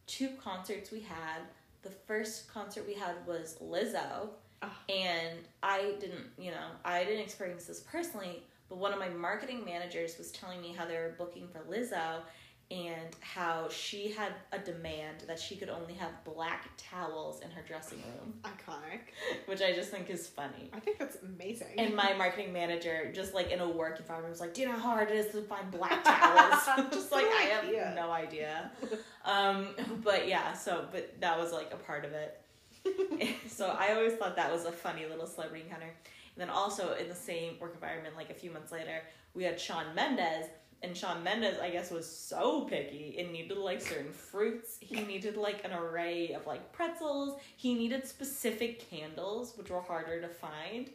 two 0.06 0.30
concerts 0.42 0.90
we 0.90 1.00
had. 1.00 1.40
The 1.82 1.90
first 1.90 2.52
concert 2.52 2.86
we 2.86 2.94
had 2.94 3.14
was 3.26 3.56
Lizzo, 3.60 4.28
Oh. 4.64 4.70
and 4.88 5.38
I 5.64 5.94
didn't, 5.98 6.26
you 6.38 6.52
know, 6.52 6.66
I 6.84 7.02
didn't 7.02 7.22
experience 7.22 7.64
this 7.64 7.80
personally, 7.80 8.44
but 8.68 8.78
one 8.78 8.92
of 8.92 9.00
my 9.00 9.08
marketing 9.08 9.64
managers 9.64 10.16
was 10.18 10.30
telling 10.30 10.60
me 10.60 10.72
how 10.72 10.84
they 10.86 10.94
were 10.94 11.14
booking 11.18 11.48
for 11.48 11.58
Lizzo 11.68 12.20
and 12.72 13.14
how 13.20 13.68
she 13.68 14.10
had 14.10 14.32
a 14.52 14.58
demand 14.58 15.24
that 15.26 15.38
she 15.38 15.56
could 15.56 15.68
only 15.68 15.92
have 15.94 16.10
black 16.24 16.70
towels 16.78 17.40
in 17.42 17.50
her 17.50 17.60
dressing 17.68 17.98
room, 17.98 18.32
Iconic. 18.44 19.00
which 19.46 19.60
I 19.60 19.72
just 19.74 19.90
think 19.90 20.08
is 20.08 20.26
funny. 20.26 20.70
I 20.72 20.80
think 20.80 20.98
that's 20.98 21.18
amazing. 21.22 21.68
And 21.76 21.94
my 21.94 22.14
marketing 22.14 22.52
manager, 22.52 23.12
just 23.14 23.34
like 23.34 23.50
in 23.50 23.60
a 23.60 23.68
work 23.68 23.98
environment, 24.00 24.32
was 24.32 24.40
like, 24.40 24.54
"Do 24.54 24.62
you 24.62 24.68
know 24.68 24.72
how 24.74 24.90
hard 24.92 25.10
it 25.10 25.16
is 25.16 25.32
to 25.32 25.42
find 25.42 25.70
black 25.70 26.02
towels?" 26.04 26.90
just 26.92 27.12
like 27.12 27.24
No 27.26 27.30
I 27.30 27.42
have 27.42 27.64
idea. 27.64 27.92
no 27.94 28.10
idea. 28.10 28.70
Um, 29.24 29.68
but 30.02 30.26
yeah, 30.26 30.54
so 30.54 30.86
but 30.90 31.20
that 31.20 31.38
was 31.38 31.52
like 31.52 31.70
a 31.72 31.76
part 31.76 32.04
of 32.06 32.12
it. 32.12 32.38
so 33.48 33.66
I 33.78 33.92
always 33.94 34.14
thought 34.14 34.34
that 34.36 34.50
was 34.50 34.64
a 34.64 34.72
funny 34.72 35.04
little 35.06 35.26
celebrity 35.26 35.64
encounter. 35.66 35.86
And 36.34 36.40
then 36.40 36.48
also 36.48 36.94
in 36.94 37.08
the 37.08 37.14
same 37.14 37.58
work 37.60 37.74
environment, 37.74 38.16
like 38.16 38.30
a 38.30 38.34
few 38.34 38.50
months 38.50 38.72
later, 38.72 39.02
we 39.34 39.44
had 39.44 39.60
Shawn 39.60 39.94
Mendes. 39.94 40.46
And 40.82 40.96
Shawn 40.96 41.22
Mendes, 41.22 41.60
I 41.60 41.70
guess, 41.70 41.90
was 41.90 42.06
so 42.10 42.62
picky 42.62 43.16
and 43.18 43.32
needed 43.32 43.56
like 43.56 43.80
certain 43.80 44.12
fruits. 44.12 44.78
He 44.80 45.00
needed 45.02 45.36
like 45.36 45.64
an 45.64 45.72
array 45.72 46.32
of 46.32 46.46
like 46.46 46.72
pretzels. 46.72 47.40
He 47.56 47.74
needed 47.74 48.06
specific 48.06 48.90
candles, 48.90 49.54
which 49.56 49.70
were 49.70 49.80
harder 49.80 50.20
to 50.20 50.28
find. 50.28 50.90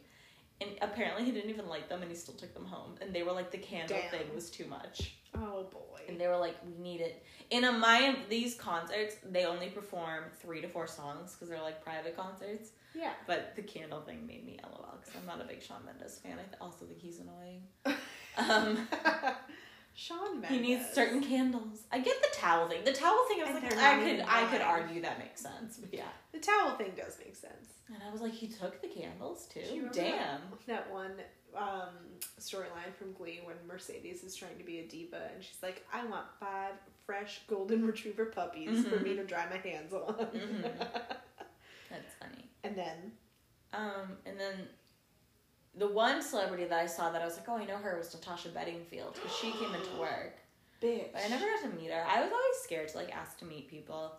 And 0.60 0.70
apparently 0.82 1.24
he 1.24 1.30
didn't 1.30 1.50
even 1.50 1.68
like 1.68 1.88
them 1.88 2.02
and 2.02 2.10
he 2.10 2.16
still 2.16 2.34
took 2.34 2.52
them 2.52 2.66
home. 2.66 2.96
And 3.00 3.14
they 3.14 3.22
were 3.22 3.32
like 3.32 3.50
the 3.50 3.58
candle 3.58 3.96
Damn. 3.96 4.10
thing 4.10 4.34
was 4.34 4.50
too 4.50 4.66
much. 4.66 5.14
oh 5.34 5.64
boy. 5.72 6.00
And 6.08 6.20
they 6.20 6.26
were 6.26 6.36
like, 6.38 6.56
we 6.66 6.82
need 6.82 7.00
it. 7.00 7.22
In 7.50 7.64
a 7.64 7.72
my 7.72 8.16
these 8.28 8.54
concerts, 8.56 9.16
they 9.30 9.44
only 9.46 9.68
perform 9.68 10.24
three 10.40 10.60
to 10.60 10.68
four 10.68 10.86
songs 10.86 11.32
because 11.34 11.48
they're 11.48 11.62
like 11.62 11.82
private 11.82 12.16
concerts. 12.16 12.70
yeah. 12.94 13.12
But 13.26 13.54
the 13.56 13.62
candle 13.62 14.00
thing 14.00 14.26
made 14.26 14.44
me 14.44 14.58
lol 14.64 14.98
because 15.00 15.14
I'm 15.18 15.26
not 15.26 15.40
a 15.40 15.48
big 15.48 15.62
Shawn 15.62 15.82
Mendes 15.86 16.18
fan. 16.18 16.32
I 16.32 16.42
th- 16.42 16.56
also 16.60 16.84
think 16.84 17.00
he's 17.00 17.20
annoying. 17.20 17.62
Um, 18.38 18.86
Shawn 20.00 20.40
Mendes. 20.40 20.50
he 20.50 20.58
needs 20.60 20.88
certain 20.92 21.20
candles. 21.20 21.80
I 21.90 21.98
get 21.98 22.22
the 22.22 22.28
towel 22.32 22.68
thing. 22.68 22.84
The 22.84 22.92
towel 22.92 23.18
thing, 23.28 23.40
I 23.40 23.52
was 23.52 23.56
And 23.56 23.64
like, 23.64 23.78
I 23.78 23.98
could, 24.04 24.20
I 24.28 24.44
could 24.44 24.60
argue 24.60 25.02
that 25.02 25.18
makes 25.18 25.40
sense. 25.40 25.76
But 25.78 25.92
yeah, 25.92 26.04
The 26.30 26.38
towel 26.38 26.76
thing 26.76 26.92
does 26.96 27.18
make 27.18 27.34
sense. 27.34 27.66
and 27.88 27.96
I 28.08 28.12
was 28.12 28.20
like, 28.20 28.32
he 28.32 28.46
took 28.46 28.80
the 28.80 28.86
candles 28.86 29.46
too. 29.52 29.88
Damn. 29.92 30.40
That 30.68 30.88
one 30.92 31.12
um, 31.56 31.94
storyline 32.40 32.94
from 32.96 33.12
Glee 33.14 33.40
when 33.42 33.56
Mercedes 33.66 34.22
is 34.22 34.36
trying 34.36 34.56
to 34.58 34.64
be 34.64 34.78
a 34.78 34.86
diva 34.86 35.30
and 35.34 35.42
she's 35.42 35.60
like, 35.64 35.84
I 35.92 36.04
want 36.06 36.26
five 36.38 36.74
fresh 37.04 37.40
golden 37.48 37.84
retriever 37.84 38.26
puppies 38.26 38.86
for 38.86 38.98
Mhm. 38.98 39.02
me 39.02 39.16
to 39.16 39.24
dry 39.24 39.46
my 39.50 39.56
hands 39.56 39.92
on. 39.94 40.14
Mhm. 40.14 40.62
That's 41.90 42.14
funny. 42.20 42.44
and 42.62 42.76
then, 42.76 43.12
Um, 43.72 44.16
and 44.26 44.38
then 44.38 44.68
the 45.78 45.88
one 45.88 46.20
celebrity 46.22 46.64
that 46.64 46.78
I 46.78 46.86
saw 46.86 47.10
that 47.10 47.22
I 47.22 47.24
was 47.24 47.36
like, 47.36 47.48
oh, 47.48 47.56
I 47.56 47.64
know 47.64 47.76
her 47.76 47.96
was 47.98 48.12
Natasha 48.14 48.48
Bedingfield 48.50 49.14
because 49.14 49.34
she 49.36 49.50
came 49.52 49.74
into 49.74 49.90
work. 50.00 50.36
bitch. 50.82 51.12
But 51.12 51.22
I 51.24 51.28
never 51.28 51.44
got 51.44 51.62
to 51.70 51.76
meet 51.80 51.90
her. 51.90 52.04
I 52.06 52.20
was 52.22 52.30
always 52.32 52.56
scared 52.62 52.88
to 52.88 52.96
like 52.98 53.14
ask 53.14 53.38
to 53.38 53.44
meet 53.44 53.68
people. 53.68 54.12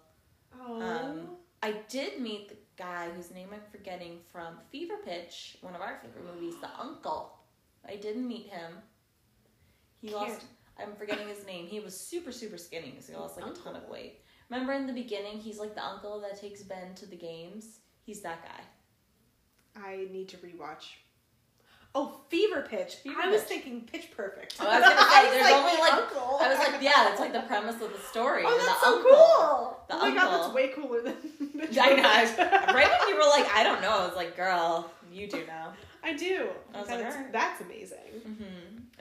Oh. 0.59 0.81
Um, 0.81 1.29
I 1.61 1.75
did 1.89 2.19
meet 2.21 2.49
the 2.49 2.55
guy 2.77 3.09
whose 3.15 3.31
name 3.31 3.49
I'm 3.53 3.59
forgetting 3.71 4.19
from 4.31 4.55
Fever 4.71 4.95
Pitch, 5.05 5.57
one 5.61 5.75
of 5.75 5.81
our 5.81 5.99
favorite 6.01 6.33
movies, 6.33 6.55
The 6.61 6.69
Uncle. 6.79 7.37
I 7.87 7.95
didn't 7.97 8.27
meet 8.27 8.47
him. 8.47 8.73
He 10.01 10.07
Can't- 10.09 10.29
lost. 10.29 10.41
I'm 10.81 10.95
forgetting 10.95 11.27
his 11.27 11.45
name. 11.45 11.67
He 11.67 11.81
was 11.81 11.99
super 11.99 12.31
super 12.31 12.57
skinny, 12.57 12.95
so 13.01 13.11
he 13.11 13.17
lost 13.19 13.35
like 13.37 13.51
a 13.51 13.53
ton 13.53 13.75
of 13.75 13.89
weight. 13.89 14.21
Remember 14.49 14.71
in 14.73 14.87
the 14.87 14.93
beginning, 14.93 15.37
he's 15.39 15.59
like 15.59 15.75
the 15.75 15.83
uncle 15.83 16.21
that 16.21 16.39
takes 16.39 16.63
Ben 16.63 16.95
to 16.95 17.05
the 17.05 17.17
games. 17.17 17.79
He's 18.05 18.21
that 18.21 18.43
guy. 18.45 19.81
I 19.83 20.07
need 20.09 20.29
to 20.29 20.37
rewatch. 20.37 20.85
Oh, 21.95 22.21
Fever 22.29 22.61
Pitch. 22.69 22.95
Fever 22.97 23.19
I 23.21 23.29
was 23.29 23.41
thinking 23.43 23.81
Pitch 23.81 24.09
Perfect. 24.15 24.55
Oh, 24.59 24.67
I 24.67 24.79
was 24.79 24.89
gonna 24.89 25.09
say, 25.09 25.29
there's 25.39 25.51
only, 25.53 25.71
the 25.75 25.77
like- 25.81 25.93
uncle. 25.93 26.37
I 26.39 26.49
was 26.49 26.59
like, 26.59 26.81
yeah, 26.81 26.91
that's 27.05 27.19
like 27.19 27.33
the 27.33 27.41
premise 27.41 27.81
of 27.81 27.91
the 27.91 27.99
story. 28.11 28.43
Oh, 28.45 28.57
the 28.57 28.63
that's 28.65 28.81
so 28.81 28.95
uncle. 28.97 29.11
cool. 29.11 29.79
The 29.89 29.95
oh 29.95 30.09
my 30.09 30.15
god, 30.15 30.43
that's 30.43 30.53
way 30.53 30.67
cooler 30.69 31.01
than 31.01 31.13
Pitch 31.59 31.77
I 31.81 31.95
know. 31.95 32.03
I 32.05 32.25
Perfect. 32.25 32.67
was- 32.67 32.75
right 32.75 32.89
when 32.99 33.09
you 33.09 33.15
were 33.15 33.29
like, 33.29 33.47
I 33.55 33.63
don't 33.63 33.81
know, 33.81 33.89
I 33.89 34.05
was 34.07 34.15
like, 34.15 34.35
girl, 34.37 34.91
you 35.11 35.27
do 35.27 35.45
know. 35.47 35.73
I 36.03 36.13
do. 36.13 36.47
I 36.73 36.79
was 36.79 36.87
That 36.87 37.01
like, 37.01 37.11
alright. 37.13 37.33
that's 37.33 37.61
amazing. 37.61 37.97
hmm 38.23 38.43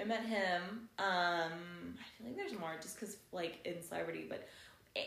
I 0.00 0.04
met 0.04 0.24
him. 0.24 0.62
Um, 0.98 1.04
I 1.06 2.06
feel 2.16 2.26
like 2.28 2.36
there's 2.36 2.58
more 2.58 2.74
just 2.80 2.98
because, 2.98 3.16
like, 3.32 3.58
in 3.64 3.82
celebrity, 3.82 4.26
but 4.28 4.48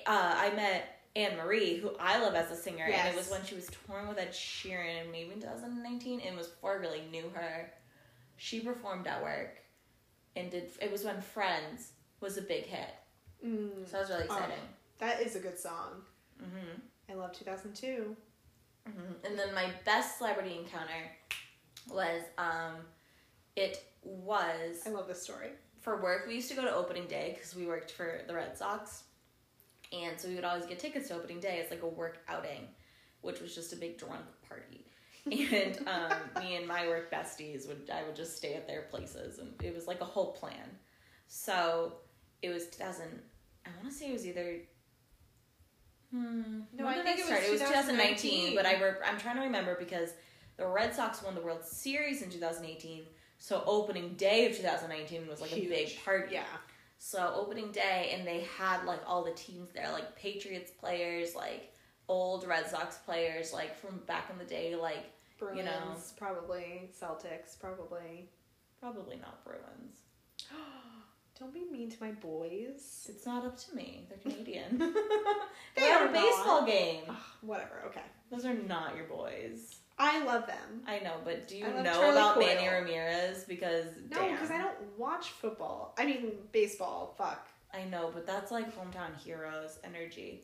uh, 0.06 0.36
I 0.38 0.52
met 0.56 1.01
Anne-Marie, 1.16 1.78
who 1.78 1.91
I 1.99 2.20
love 2.20 2.36
as 2.36 2.51
a 2.51 2.55
singer, 2.55 2.86
and 2.86 3.09
it 3.14 3.18
was 3.18 3.30
when 3.30 3.43
she 3.45 3.55
was 3.55 3.70
touring 3.88 4.07
with 4.07 4.18
Ed 4.18 4.32
Sheeran, 4.32 5.12
maybe 5.12 5.32
in 5.34 5.41
2019, 5.41 6.22
and 6.22 6.38
was 6.38 6.47
before 6.47 6.72
I 6.74 6.76
really 6.76 7.01
knew 7.12 7.30
her. 7.34 7.72
She 8.38 8.59
performed 8.62 9.07
at 9.07 9.22
work, 9.22 9.59
and 10.36 10.49
did. 10.49 10.72
It 10.82 10.91
was 10.91 11.03
when 11.03 11.22
Friends 11.22 11.91
was 12.22 12.38
a 12.38 12.41
big 12.41 12.66
hit, 12.66 12.89
Mm, 13.45 13.86
so 13.86 13.91
that 13.93 13.99
was 14.01 14.09
really 14.09 14.24
Oh. 14.30 14.36
exciting. 14.36 14.68
that 14.99 15.22
is 15.22 15.36
a 15.36 15.39
good 15.39 15.57
song. 15.59 16.03
hmm 16.39 16.80
I 17.09 17.14
love 17.16 17.34
2002. 17.34 18.16
hmm 18.88 18.91
And 19.26 19.38
then 19.38 19.53
my 19.53 19.70
best 19.86 20.18
celebrity 20.18 20.57
encounter 20.57 21.12
was 21.89 22.22
um, 22.38 22.76
it 23.55 23.84
was 24.03 24.82
I 24.86 24.89
love 24.91 25.07
this 25.07 25.22
story. 25.22 25.49
for 25.82 26.01
work, 26.01 26.26
we 26.28 26.36
used 26.36 26.49
to 26.49 26.55
go 26.55 26.62
to 26.64 26.74
opening 26.74 27.07
day 27.07 27.34
because 27.36 27.53
we 27.55 27.66
worked 27.68 27.91
for 27.91 28.22
the 28.28 28.34
Red 28.34 28.57
Sox. 28.57 29.03
And 29.92 30.20
so 30.20 30.30
we 30.30 30.36
would 30.36 30.46
always 30.46 30.66
get 30.66 30.80
tickets 30.80 31.10
to 31.10 31.16
opening 31.16 31.39
day 31.39 31.62
as 31.64 31.70
like 31.70 31.84
a 31.84 31.88
work 31.88 32.20
outing, 32.28 32.68
which 33.22 33.42
was 33.42 33.54
just 33.54 33.74
a 33.74 33.76
big 33.76 33.98
drunk 33.98 34.26
party. 34.48 34.86
And 35.26 35.78
um, 35.88 36.42
me 36.42 36.56
and 36.56 36.68
my 36.68 36.88
work 36.88 37.12
besties 37.12 37.68
would 37.68 37.89
I 37.94 38.04
would 38.04 38.16
just 38.16 38.38
stay 38.38 38.56
at 38.56 38.68
their 38.68 38.84
places, 38.84 39.39
and 39.39 39.54
it 39.62 39.76
was 39.76 39.88
like 39.88 40.02
a 40.02 40.06
whole 40.06 40.32
plan. 40.32 40.78
So 41.28 41.94
it 42.42 42.50
was 42.50 42.68
2000. 42.68 43.06
I 43.66 43.70
want 43.78 43.92
to 43.92 43.94
say 43.94 44.10
it 44.10 44.14
was 44.14 44.26
either. 44.26 44.58
Hmm. 46.12 46.62
No, 46.74 46.86
when 46.86 47.00
I 47.00 47.04
think 47.04 47.20
it 47.20 47.30
was? 47.30 47.44
It 47.44 47.52
was 47.52 47.62
2019, 47.62 48.54
2019. 48.54 48.56
but 48.56 48.66
I 48.66 48.82
re- 48.82 49.06
I'm 49.06 49.18
trying 49.18 49.36
to 49.36 49.44
remember 49.44 49.76
because 49.80 50.10
the 50.58 50.68
Red 50.68 50.94
Sox 50.94 51.24
won 51.24 51.36
the 51.36 51.42
World 51.42 51.64
Series 51.64 52.22
in 52.22 52.30
2018. 52.30 53.04
So 53.38 53.64
opening 53.66 54.14
day 54.16 54.46
of 54.48 54.56
2019 54.56 55.28
was 55.28 55.42
like 55.42 55.52
a 55.54 55.68
big 55.68 55.89
party. 56.04 56.36
Yeah. 56.36 56.44
So 57.04 57.34
opening 57.36 57.72
day, 57.72 58.12
and 58.16 58.28
they 58.28 58.41
had 58.60 58.86
like 58.86 58.99
all 59.08 59.24
the 59.24 59.32
teams 59.32 59.72
there, 59.74 59.91
like 59.91 60.16
Patriots 60.16 60.70
players, 60.70 61.34
like 61.34 61.74
old 62.08 62.45
Red 62.45 62.68
Sox 62.70 62.97
players, 62.99 63.52
like 63.52 63.76
from 63.76 64.02
back 64.06 64.30
in 64.32 64.38
the 64.38 64.45
day, 64.45 64.76
like 64.76 65.12
Bruins, 65.39 65.58
You 65.58 65.64
know. 65.66 65.95
probably. 66.16 66.91
Celtics, 67.02 67.60
probably. 67.60 68.30
probably 68.80 69.16
not 69.18 69.43
Bruins. 69.43 69.97
Don't 71.39 71.52
be 71.52 71.66
mean 71.72 71.89
to 71.89 71.97
my 71.99 72.12
boys. 72.12 73.08
It's 73.10 73.26
not 73.26 73.45
up 73.45 73.58
to 73.58 73.76
me. 73.76 74.06
They're 74.08 74.20
Canadian. 74.32 74.78
They 75.76 75.82
had 75.82 76.08
a 76.08 76.14
baseball 76.14 76.62
not. 76.62 76.68
game. 76.68 77.02
Ugh, 77.10 77.16
whatever, 77.41 77.82
okay. 77.88 78.04
Those 78.30 78.45
are 78.45 78.54
not 78.54 78.95
your 78.95 79.06
boys. 79.06 79.78
I 80.04 80.24
love 80.24 80.47
them. 80.47 80.82
I 80.88 80.97
know, 80.97 81.14
but 81.24 81.47
do 81.47 81.56
you 81.56 81.68
know 81.68 81.84
Charlie 81.84 82.10
about 82.10 82.34
Coyle. 82.34 82.47
Manny 82.47 82.68
Ramirez? 82.68 83.43
Because 83.43 83.86
No, 84.10 84.32
because 84.32 84.49
I 84.49 84.58
don't 84.58 84.76
watch 84.97 85.30
football. 85.30 85.93
I 85.95 86.08
mean, 86.08 86.32
baseball. 86.52 87.14
Fuck. 87.20 87.47
I 87.72 87.84
know, 87.84 88.10
but 88.12 88.26
that's 88.26 88.52
like 88.52 88.76
hometown 88.76 89.16
heroes 89.24 89.78
energy. 89.84 90.41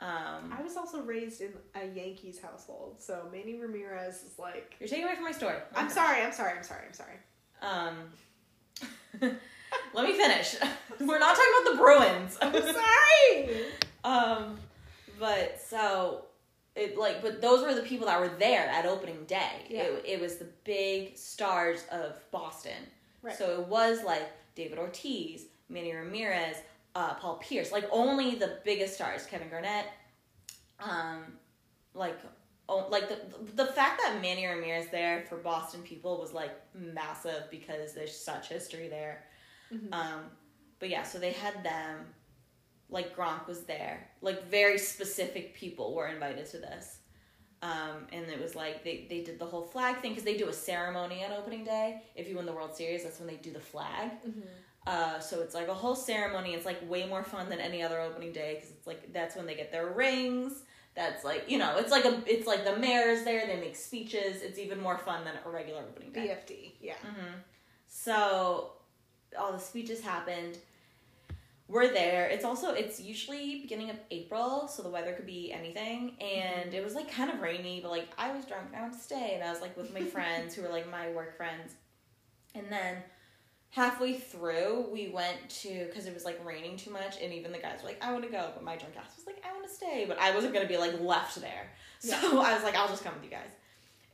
Um, 0.00 0.52
I 0.52 0.60
was 0.60 0.76
also 0.76 1.00
raised 1.02 1.42
in 1.42 1.52
a 1.76 1.86
Yankees 1.86 2.40
household, 2.40 2.96
so 2.98 3.28
Manny 3.30 3.54
Ramirez 3.54 4.16
is 4.24 4.36
like. 4.36 4.74
you're 4.80 4.88
taking 4.88 5.04
away 5.04 5.14
from 5.14 5.24
my 5.24 5.32
story. 5.32 5.58
I'm 5.76 5.88
sorry. 5.88 6.20
I'm 6.20 6.32
sorry. 6.32 6.54
I'm 6.56 6.64
sorry. 6.64 6.82
I'm 6.88 6.92
sorry. 6.92 7.14
Um, 7.62 7.94
let 9.94 10.04
me 10.04 10.12
finish. 10.14 10.56
We're 11.00 11.20
not 11.20 11.36
talking 11.36 11.52
about 11.60 11.72
the 11.72 11.78
Bruins. 11.78 12.38
I'm 12.42 12.52
sorry. 12.74 13.64
um, 14.04 14.58
but 15.20 15.60
so 15.64 16.24
it 16.74 16.96
like, 16.96 17.20
but 17.20 17.40
those 17.40 17.62
were 17.62 17.74
the 17.74 17.82
people 17.82 18.06
that 18.06 18.18
were 18.18 18.32
there 18.38 18.66
at 18.68 18.86
opening 18.86 19.24
day. 19.26 19.66
Yeah. 19.68 19.82
It, 19.82 20.04
it 20.06 20.20
was 20.20 20.36
the 20.36 20.48
big 20.64 21.16
stars 21.16 21.84
of 21.90 22.18
Boston. 22.30 22.86
Right. 23.22 23.36
So 23.36 23.60
it 23.60 23.68
was 23.68 24.02
like 24.02 24.30
David 24.54 24.78
Ortiz, 24.78 25.46
Manny 25.68 25.92
Ramirez, 25.92 26.56
uh, 26.94 27.14
Paul 27.14 27.36
Pierce, 27.36 27.72
like 27.72 27.86
only 27.90 28.34
the 28.34 28.58
biggest 28.64 28.94
stars, 28.94 29.26
Kevin 29.26 29.48
Garnett. 29.48 29.86
Um, 30.80 31.24
like, 31.94 32.18
oh, 32.68 32.88
like 32.90 33.08
the 33.08 33.20
the 33.54 33.66
fact 33.66 34.00
that 34.02 34.20
Manny 34.20 34.46
Ramirez 34.46 34.88
there 34.90 35.24
for 35.28 35.36
Boston 35.36 35.82
people 35.82 36.18
was 36.18 36.32
like 36.32 36.52
massive 36.74 37.44
because 37.50 37.94
there's 37.94 38.16
such 38.16 38.48
history 38.48 38.88
there. 38.88 39.24
Mhm. 39.72 39.92
Um, 39.92 40.20
but 40.78 40.88
yeah, 40.88 41.02
so 41.02 41.18
they 41.18 41.32
had 41.32 41.62
them. 41.62 42.06
Like 42.92 43.16
Gronk 43.16 43.48
was 43.48 43.62
there. 43.64 44.08
Like 44.20 44.44
very 44.48 44.78
specific 44.78 45.54
people 45.54 45.94
were 45.94 46.06
invited 46.08 46.46
to 46.50 46.58
this. 46.58 46.98
Um, 47.62 48.06
and 48.12 48.26
it 48.26 48.40
was 48.40 48.54
like 48.56 48.82
they, 48.84 49.06
they 49.08 49.20
did 49.22 49.38
the 49.38 49.46
whole 49.46 49.62
flag 49.62 49.98
thing 50.00 50.10
because 50.12 50.24
they 50.24 50.36
do 50.36 50.48
a 50.48 50.52
ceremony 50.52 51.24
on 51.24 51.32
opening 51.32 51.64
day. 51.64 52.02
If 52.16 52.28
you 52.28 52.36
win 52.36 52.46
the 52.46 52.52
World 52.52 52.74
Series, 52.76 53.04
that's 53.04 53.18
when 53.20 53.28
they 53.28 53.36
do 53.36 53.52
the 53.52 53.60
flag. 53.60 54.10
Uh, 54.84 55.20
so 55.20 55.40
it's 55.40 55.54
like 55.54 55.68
a 55.68 55.74
whole 55.74 55.94
ceremony. 55.94 56.54
It's 56.54 56.66
like 56.66 56.78
way 56.90 57.06
more 57.06 57.22
fun 57.22 57.48
than 57.48 57.60
any 57.60 57.80
other 57.82 58.00
opening 58.00 58.32
day 58.32 58.54
because 58.56 58.70
it's 58.70 58.86
like 58.86 59.12
that's 59.12 59.36
when 59.36 59.46
they 59.46 59.54
get 59.54 59.70
their 59.70 59.86
rings. 59.92 60.64
That's 60.96 61.24
like 61.24 61.44
you 61.48 61.56
know, 61.58 61.76
it's 61.78 61.92
like 61.92 62.04
a 62.04 62.20
it's 62.26 62.48
like 62.48 62.64
the 62.64 62.76
mayor's 62.76 63.22
there. 63.24 63.46
They 63.46 63.60
make 63.60 63.76
speeches. 63.76 64.42
It's 64.42 64.58
even 64.58 64.80
more 64.80 64.98
fun 64.98 65.24
than 65.24 65.34
a 65.46 65.48
regular 65.48 65.82
opening 65.82 66.10
day. 66.12 66.36
BFD. 66.36 66.72
Yeah. 66.80 66.94
hmm 67.02 67.34
So 67.86 68.72
all 69.38 69.52
the 69.52 69.58
speeches 69.60 70.00
happened. 70.02 70.58
We're 71.68 71.92
there. 71.92 72.28
It's 72.28 72.44
also 72.44 72.72
it's 72.74 73.00
usually 73.00 73.60
beginning 73.60 73.90
of 73.90 73.96
April, 74.10 74.68
so 74.68 74.82
the 74.82 74.90
weather 74.90 75.12
could 75.12 75.26
be 75.26 75.52
anything. 75.52 76.16
And 76.20 76.66
mm-hmm. 76.66 76.74
it 76.74 76.84
was 76.84 76.94
like 76.94 77.10
kind 77.10 77.30
of 77.30 77.40
rainy, 77.40 77.80
but 77.80 77.90
like 77.90 78.08
I 78.18 78.34
was 78.34 78.44
drunk 78.44 78.66
and 78.68 78.76
I 78.76 78.82
wanted 78.82 78.98
to 78.98 79.02
stay, 79.02 79.32
and 79.34 79.44
I 79.44 79.50
was 79.50 79.60
like 79.60 79.76
with 79.76 79.92
my 79.94 80.02
friends 80.16 80.54
who 80.54 80.62
were 80.62 80.68
like 80.68 80.90
my 80.90 81.10
work 81.10 81.36
friends. 81.36 81.74
And 82.54 82.66
then 82.70 82.96
halfway 83.70 84.18
through, 84.18 84.86
we 84.92 85.08
went 85.08 85.48
to 85.48 85.86
because 85.86 86.06
it 86.06 86.12
was 86.12 86.24
like 86.24 86.44
raining 86.44 86.76
too 86.76 86.90
much, 86.90 87.16
and 87.22 87.32
even 87.32 87.52
the 87.52 87.58
guys 87.58 87.80
were 87.82 87.88
like, 87.88 88.04
"I 88.04 88.12
want 88.12 88.24
to 88.24 88.30
go," 88.30 88.50
but 88.54 88.62
my 88.62 88.76
drunk 88.76 88.94
ass 88.98 89.16
was 89.16 89.26
like, 89.26 89.42
"I 89.48 89.52
want 89.52 89.66
to 89.66 89.72
stay," 89.72 90.04
but 90.06 90.18
I 90.18 90.34
wasn't 90.34 90.52
gonna 90.54 90.68
be 90.68 90.76
like 90.76 91.00
left 91.00 91.40
there. 91.40 91.70
So 92.00 92.16
I 92.40 92.54
was 92.54 92.62
like, 92.64 92.74
"I'll 92.74 92.88
just 92.88 93.04
come 93.04 93.14
with 93.14 93.24
you 93.24 93.30
guys." 93.30 93.50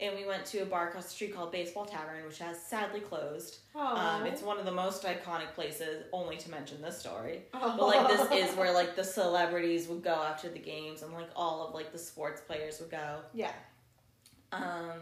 And 0.00 0.14
we 0.14 0.24
went 0.24 0.46
to 0.46 0.58
a 0.58 0.64
bar 0.64 0.88
across 0.88 1.06
the 1.06 1.10
street 1.10 1.34
called 1.34 1.50
Baseball 1.50 1.84
Tavern, 1.84 2.24
which 2.24 2.38
has 2.38 2.62
sadly 2.62 3.00
closed. 3.00 3.58
Oh. 3.74 3.96
Um, 3.96 4.26
it's 4.26 4.42
one 4.42 4.56
of 4.56 4.64
the 4.64 4.72
most 4.72 5.02
iconic 5.02 5.52
places, 5.54 6.04
only 6.12 6.36
to 6.36 6.50
mention 6.50 6.80
this 6.80 6.98
story. 6.98 7.42
Oh. 7.52 7.74
But 7.76 7.86
like 7.88 8.08
this 8.08 8.50
is 8.50 8.56
where 8.56 8.72
like 8.72 8.94
the 8.94 9.02
celebrities 9.02 9.88
would 9.88 10.04
go 10.04 10.14
after 10.14 10.48
the 10.48 10.60
games, 10.60 11.02
and 11.02 11.12
like 11.12 11.30
all 11.34 11.66
of 11.66 11.74
like 11.74 11.90
the 11.90 11.98
sports 11.98 12.40
players 12.40 12.78
would 12.78 12.90
go. 12.90 13.22
Yeah. 13.34 13.52
Um, 14.52 14.92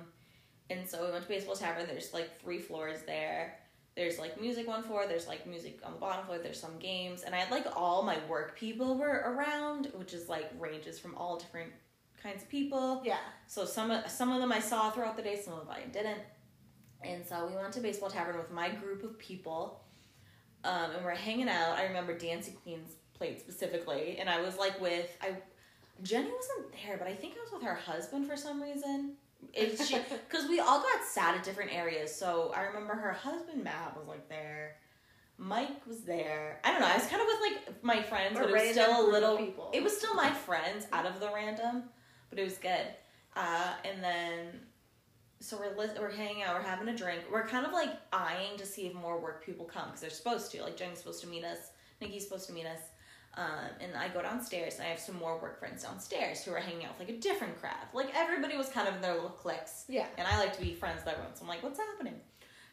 and 0.70 0.88
so 0.88 1.04
we 1.04 1.12
went 1.12 1.24
to 1.24 1.28
Baseball 1.28 1.56
Tavern. 1.56 1.86
There's 1.86 2.14
like 2.14 2.40
three 2.40 2.58
floors 2.58 3.00
there. 3.06 3.58
There's 3.96 4.18
like 4.18 4.40
music 4.40 4.66
one 4.66 4.82
floor. 4.82 5.06
There's 5.06 5.26
like 5.26 5.46
music 5.46 5.80
on 5.84 5.92
the 5.92 5.98
bottom 5.98 6.24
floor. 6.24 6.38
There's 6.38 6.60
some 6.60 6.78
games, 6.78 7.22
and 7.22 7.34
I 7.34 7.38
had 7.38 7.50
like 7.50 7.66
all 7.76 8.02
my 8.02 8.16
work 8.30 8.56
people 8.58 8.96
were 8.96 9.24
around, 9.26 9.90
which 9.94 10.14
is 10.14 10.28
like 10.28 10.50
ranges 10.58 10.98
from 10.98 11.14
all 11.16 11.38
different 11.38 11.72
kinds 12.22 12.42
of 12.42 12.48
people. 12.48 13.02
Yeah. 13.04 13.18
So 13.46 13.64
some 13.64 13.90
of 13.90 14.08
some 14.10 14.32
of 14.32 14.40
them 14.40 14.52
I 14.52 14.60
saw 14.60 14.90
throughout 14.90 15.16
the 15.16 15.22
day, 15.22 15.40
some 15.42 15.54
of 15.54 15.60
them 15.60 15.70
I 15.70 15.86
didn't. 15.88 16.20
And 17.02 17.26
so 17.26 17.46
we 17.46 17.54
went 17.54 17.72
to 17.74 17.80
baseball 17.80 18.10
tavern 18.10 18.36
with 18.36 18.50
my 18.50 18.70
group 18.70 19.04
of 19.04 19.18
people, 19.18 19.84
um, 20.64 20.90
and 20.96 21.04
we're 21.04 21.14
hanging 21.14 21.48
out. 21.48 21.76
I 21.76 21.84
remember 21.84 22.16
Dancing 22.16 22.54
Queens 22.62 22.94
played 23.14 23.38
specifically, 23.40 24.16
and 24.18 24.28
I 24.28 24.40
was 24.40 24.56
like 24.56 24.80
with 24.80 25.16
I. 25.20 25.36
Jenny 26.02 26.28
wasn't 26.30 26.74
there, 26.84 26.98
but 26.98 27.06
I 27.06 27.14
think 27.14 27.34
I 27.36 27.40
was 27.40 27.52
with 27.52 27.62
her 27.62 27.74
husband 27.74 28.26
for 28.26 28.36
some 28.36 28.62
reason. 28.62 29.14
It's 29.54 29.90
because 30.28 30.48
we 30.48 30.60
all 30.60 30.80
got 30.80 31.04
sat 31.04 31.36
at 31.36 31.44
different 31.44 31.72
areas. 31.74 32.14
So 32.14 32.52
I 32.54 32.62
remember 32.62 32.94
her 32.94 33.12
husband 33.12 33.64
Matt 33.64 33.96
was 33.96 34.06
like 34.06 34.28
there. 34.28 34.76
Mike 35.38 35.86
was 35.86 36.02
there. 36.02 36.60
I 36.64 36.72
don't 36.72 36.80
know. 36.80 36.86
I 36.86 36.96
was 36.96 37.06
kind 37.06 37.20
of 37.20 37.28
with 37.28 37.40
like 37.40 37.84
my 37.84 38.02
friends, 38.02 38.38
but 38.38 38.48
it 38.48 38.52
was 38.52 38.70
still 38.70 39.06
a 39.06 39.10
little. 39.10 39.36
people. 39.36 39.70
It 39.72 39.82
was 39.82 39.96
still 39.96 40.14
my 40.14 40.30
friends 40.30 40.86
out 40.92 41.06
of 41.06 41.20
the 41.20 41.30
random, 41.32 41.84
but 42.36 42.42
it 42.42 42.44
was 42.44 42.58
good. 42.58 42.86
Uh, 43.34 43.72
and 43.84 44.02
then, 44.02 44.60
so 45.40 45.58
we're 45.58 45.76
lis- 45.76 45.98
we're 45.98 46.10
hanging 46.10 46.42
out, 46.42 46.54
we're 46.54 46.68
having 46.68 46.88
a 46.88 46.96
drink. 46.96 47.22
We're 47.32 47.46
kind 47.46 47.66
of 47.66 47.72
like 47.72 47.90
eyeing 48.12 48.56
to 48.58 48.64
see 48.64 48.86
if 48.86 48.94
more 48.94 49.18
work 49.20 49.44
people 49.44 49.64
come 49.64 49.86
because 49.86 50.00
they're 50.00 50.10
supposed 50.10 50.52
to. 50.52 50.62
Like 50.62 50.76
Jenny's 50.76 50.98
supposed 50.98 51.22
to 51.22 51.26
meet 51.26 51.44
us 51.44 51.70
Nikki's 52.00 52.24
supposed 52.24 52.46
to 52.48 52.52
meet 52.52 52.66
us. 52.66 52.80
Um, 53.34 53.68
and 53.80 53.94
I 53.94 54.08
go 54.08 54.22
downstairs 54.22 54.76
and 54.76 54.84
I 54.84 54.86
have 54.86 54.98
some 54.98 55.16
more 55.16 55.38
work 55.38 55.58
friends 55.58 55.82
downstairs 55.82 56.42
who 56.42 56.52
are 56.52 56.58
hanging 56.58 56.86
out 56.86 56.98
with 56.98 57.06
like 57.06 57.16
a 57.16 57.20
different 57.20 57.60
crowd. 57.60 57.74
Like 57.92 58.10
everybody 58.14 58.56
was 58.56 58.70
kind 58.70 58.88
of 58.88 58.94
in 58.94 59.02
their 59.02 59.14
little 59.14 59.28
cliques. 59.28 59.84
Yeah. 59.88 60.06
And 60.16 60.26
I 60.26 60.38
like 60.38 60.56
to 60.56 60.62
be 60.62 60.72
friends 60.72 61.04
with 61.04 61.12
everyone. 61.12 61.34
So 61.34 61.42
I'm 61.42 61.48
like, 61.48 61.62
what's 61.62 61.78
happening? 61.78 62.14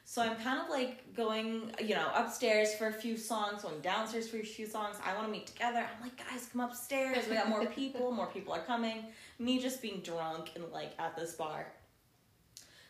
So 0.05 0.21
I'm 0.21 0.35
kind 0.35 0.59
of 0.59 0.69
like 0.69 1.13
going, 1.15 1.71
you 1.81 1.95
know, 1.95 2.09
upstairs 2.13 2.73
for 2.75 2.87
a 2.87 2.93
few 2.93 3.17
songs, 3.17 3.63
going 3.63 3.79
downstairs 3.81 4.29
for 4.29 4.37
a 4.37 4.43
few 4.43 4.67
songs. 4.67 4.97
I 5.03 5.13
want 5.15 5.27
to 5.27 5.31
meet 5.31 5.47
together. 5.47 5.79
I'm 5.79 6.01
like, 6.03 6.17
guys, 6.17 6.49
come 6.51 6.61
upstairs. 6.61 7.27
We 7.27 7.35
got 7.35 7.49
more 7.49 7.65
people. 7.75 8.11
more 8.11 8.27
people 8.27 8.53
are 8.53 8.61
coming. 8.61 9.05
Me 9.39 9.59
just 9.59 9.81
being 9.81 10.01
drunk 10.01 10.51
and 10.55 10.65
like 10.71 10.91
at 10.99 11.15
this 11.15 11.33
bar. 11.33 11.67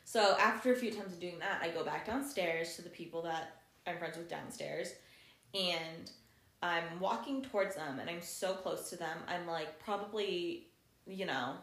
So 0.05 0.35
after 0.39 0.73
a 0.73 0.75
few 0.75 0.91
times 0.91 1.13
of 1.13 1.19
doing 1.19 1.39
that, 1.39 1.61
I 1.61 1.69
go 1.69 1.83
back 1.83 2.05
downstairs 2.05 2.75
to 2.75 2.81
the 2.81 2.89
people 2.89 3.21
that 3.23 3.61
I'm 3.87 3.97
friends 3.97 4.17
with 4.17 4.29
downstairs, 4.29 4.93
and 5.53 6.11
I'm 6.61 6.99
walking 6.99 7.41
towards 7.41 7.75
them, 7.75 7.99
and 7.99 8.09
I'm 8.09 8.21
so 8.21 8.53
close 8.53 8.89
to 8.89 8.97
them. 8.97 9.17
I'm 9.27 9.47
like 9.47 9.79
probably, 9.79 10.67
you 11.05 11.25
know, 11.25 11.55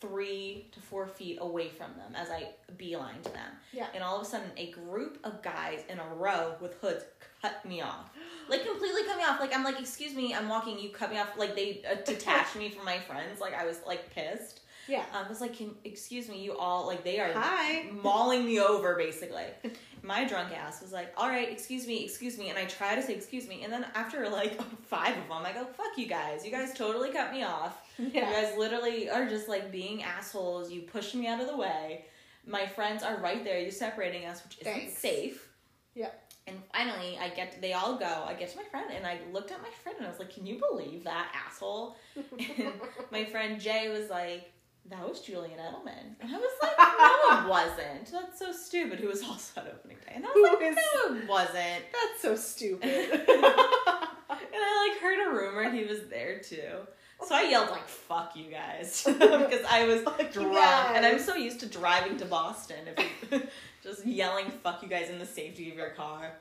three 0.00 0.68
to 0.72 0.80
four 0.80 1.06
feet 1.06 1.38
away 1.40 1.68
from 1.68 1.90
them 1.96 2.14
as 2.14 2.30
I 2.30 2.50
beeline 2.76 3.20
to 3.22 3.30
them. 3.30 3.50
Yeah. 3.72 3.86
And 3.94 4.02
all 4.02 4.16
of 4.16 4.22
a 4.22 4.24
sudden, 4.24 4.50
a 4.56 4.70
group 4.70 5.18
of 5.24 5.42
guys 5.42 5.80
in 5.88 5.98
a 5.98 6.14
row 6.14 6.54
with 6.60 6.74
hoods 6.80 7.04
cut 7.42 7.64
me 7.64 7.80
off. 7.80 8.10
Like, 8.48 8.64
completely 8.64 9.02
cut 9.04 9.16
me 9.16 9.24
off. 9.24 9.40
Like, 9.40 9.54
I'm 9.54 9.64
like, 9.64 9.80
excuse 9.80 10.14
me, 10.14 10.34
I'm 10.34 10.48
walking, 10.48 10.78
you 10.78 10.90
cut 10.90 11.10
me 11.10 11.18
off. 11.18 11.36
Like, 11.36 11.54
they 11.54 11.82
uh, 11.90 11.96
detached 12.04 12.56
me 12.56 12.70
from 12.70 12.84
my 12.84 12.98
friends. 12.98 13.40
Like, 13.40 13.54
I 13.54 13.64
was, 13.66 13.80
like, 13.86 14.10
pissed. 14.14 14.60
Yeah. 14.88 15.04
I 15.12 15.28
was 15.28 15.40
like, 15.40 15.54
can, 15.54 15.74
excuse 15.84 16.28
me, 16.28 16.42
you 16.42 16.56
all, 16.56 16.86
like, 16.86 17.04
they 17.04 17.20
are 17.20 17.32
Hi. 17.32 17.90
mauling 18.02 18.46
me 18.46 18.58
over, 18.60 18.96
basically. 18.96 19.44
My 20.08 20.24
drunk 20.24 20.56
ass 20.56 20.80
was 20.80 20.90
like, 20.90 21.12
all 21.18 21.28
right, 21.28 21.50
excuse 21.52 21.86
me, 21.86 22.02
excuse 22.02 22.38
me. 22.38 22.48
And 22.48 22.58
I 22.58 22.64
try 22.64 22.94
to 22.94 23.02
say, 23.02 23.14
excuse 23.14 23.46
me. 23.46 23.62
And 23.62 23.70
then 23.70 23.84
after, 23.94 24.26
like, 24.30 24.58
five 24.86 25.14
of 25.18 25.28
them, 25.28 25.44
I 25.44 25.52
go, 25.52 25.66
fuck 25.66 25.98
you 25.98 26.06
guys. 26.06 26.46
You 26.46 26.50
guys 26.50 26.72
totally 26.72 27.12
cut 27.12 27.30
me 27.30 27.42
off. 27.42 27.82
You 27.98 28.10
guys 28.10 28.56
literally 28.56 29.10
are 29.10 29.28
just 29.28 29.48
like 29.48 29.70
being 29.70 30.02
assholes. 30.02 30.70
You 30.72 30.80
pushed 30.82 31.14
me 31.14 31.26
out 31.26 31.42
of 31.42 31.46
the 31.46 31.56
way. 31.56 32.06
My 32.46 32.66
friends 32.66 33.02
are 33.02 33.18
right 33.18 33.44
there. 33.44 33.60
You're 33.60 33.70
separating 33.70 34.24
us, 34.24 34.42
which 34.44 34.58
isn't 34.62 34.72
Thanks. 34.72 34.96
safe. 34.96 35.46
Yeah. 35.94 36.10
And 36.46 36.56
finally, 36.72 37.18
I 37.20 37.28
get 37.28 37.60
they 37.60 37.74
all 37.74 37.98
go. 37.98 38.24
I 38.26 38.32
get 38.32 38.48
to 38.52 38.56
my 38.56 38.64
friend, 38.64 38.86
and 38.90 39.04
I 39.06 39.18
looked 39.32 39.50
at 39.50 39.60
my 39.60 39.68
friend, 39.82 39.98
and 39.98 40.06
I 40.06 40.10
was 40.10 40.18
like, 40.18 40.32
"Can 40.32 40.46
you 40.46 40.58
believe 40.58 41.04
that 41.04 41.30
asshole?" 41.46 41.96
And 42.38 42.72
my 43.10 43.26
friend 43.26 43.60
Jay 43.60 43.90
was 43.90 44.08
like, 44.08 44.50
"That 44.90 45.08
was 45.08 45.20
Julian 45.20 45.58
Edelman,and 45.58 46.34
I 46.34 46.38
was 46.38 46.52
like, 46.62 46.78
"No, 46.78 47.40
it 47.44 47.48
wasn't. 47.48 48.10
That's 48.12 48.38
so 48.38 48.52
stupid." 48.52 49.00
Who 49.00 49.08
was 49.08 49.22
also 49.22 49.60
at 49.60 49.66
opening 49.68 49.96
day, 50.06 50.12
and 50.14 50.24
I 50.24 50.28
was 50.28 50.34
Who 50.34 50.44
like, 50.64 50.72
is- 50.72 50.76
"No, 50.94 51.16
it 51.16 51.28
wasn't." 51.28 51.84
That's 51.92 52.22
so 52.22 52.34
stupid. 52.36 53.22
And 54.30 54.62
I 54.62 54.88
like 54.90 55.00
heard 55.00 55.26
a 55.26 55.30
rumor 55.34 55.70
he 55.70 55.84
was 55.84 56.00
there 56.10 56.38
too. 56.38 56.86
So 57.26 57.34
I 57.34 57.42
yelled 57.44 57.70
like 57.70 57.88
"fuck 57.88 58.36
you 58.36 58.50
guys" 58.50 59.02
because 59.06 59.64
I 59.68 59.84
was 59.86 60.02
Fuck 60.02 60.18
you 60.22 60.28
drunk, 60.28 60.96
and 60.96 61.04
I'm 61.06 61.18
so 61.18 61.34
used 61.34 61.60
to 61.60 61.66
driving 61.66 62.16
to 62.18 62.24
Boston, 62.24 62.76
if 62.96 63.32
you, 63.32 63.42
just 63.82 64.06
yelling 64.06 64.50
"fuck 64.50 64.82
you 64.82 64.88
guys" 64.88 65.08
in 65.10 65.18
the 65.18 65.26
safety 65.26 65.70
of 65.70 65.76
your 65.76 65.90
car. 65.90 66.32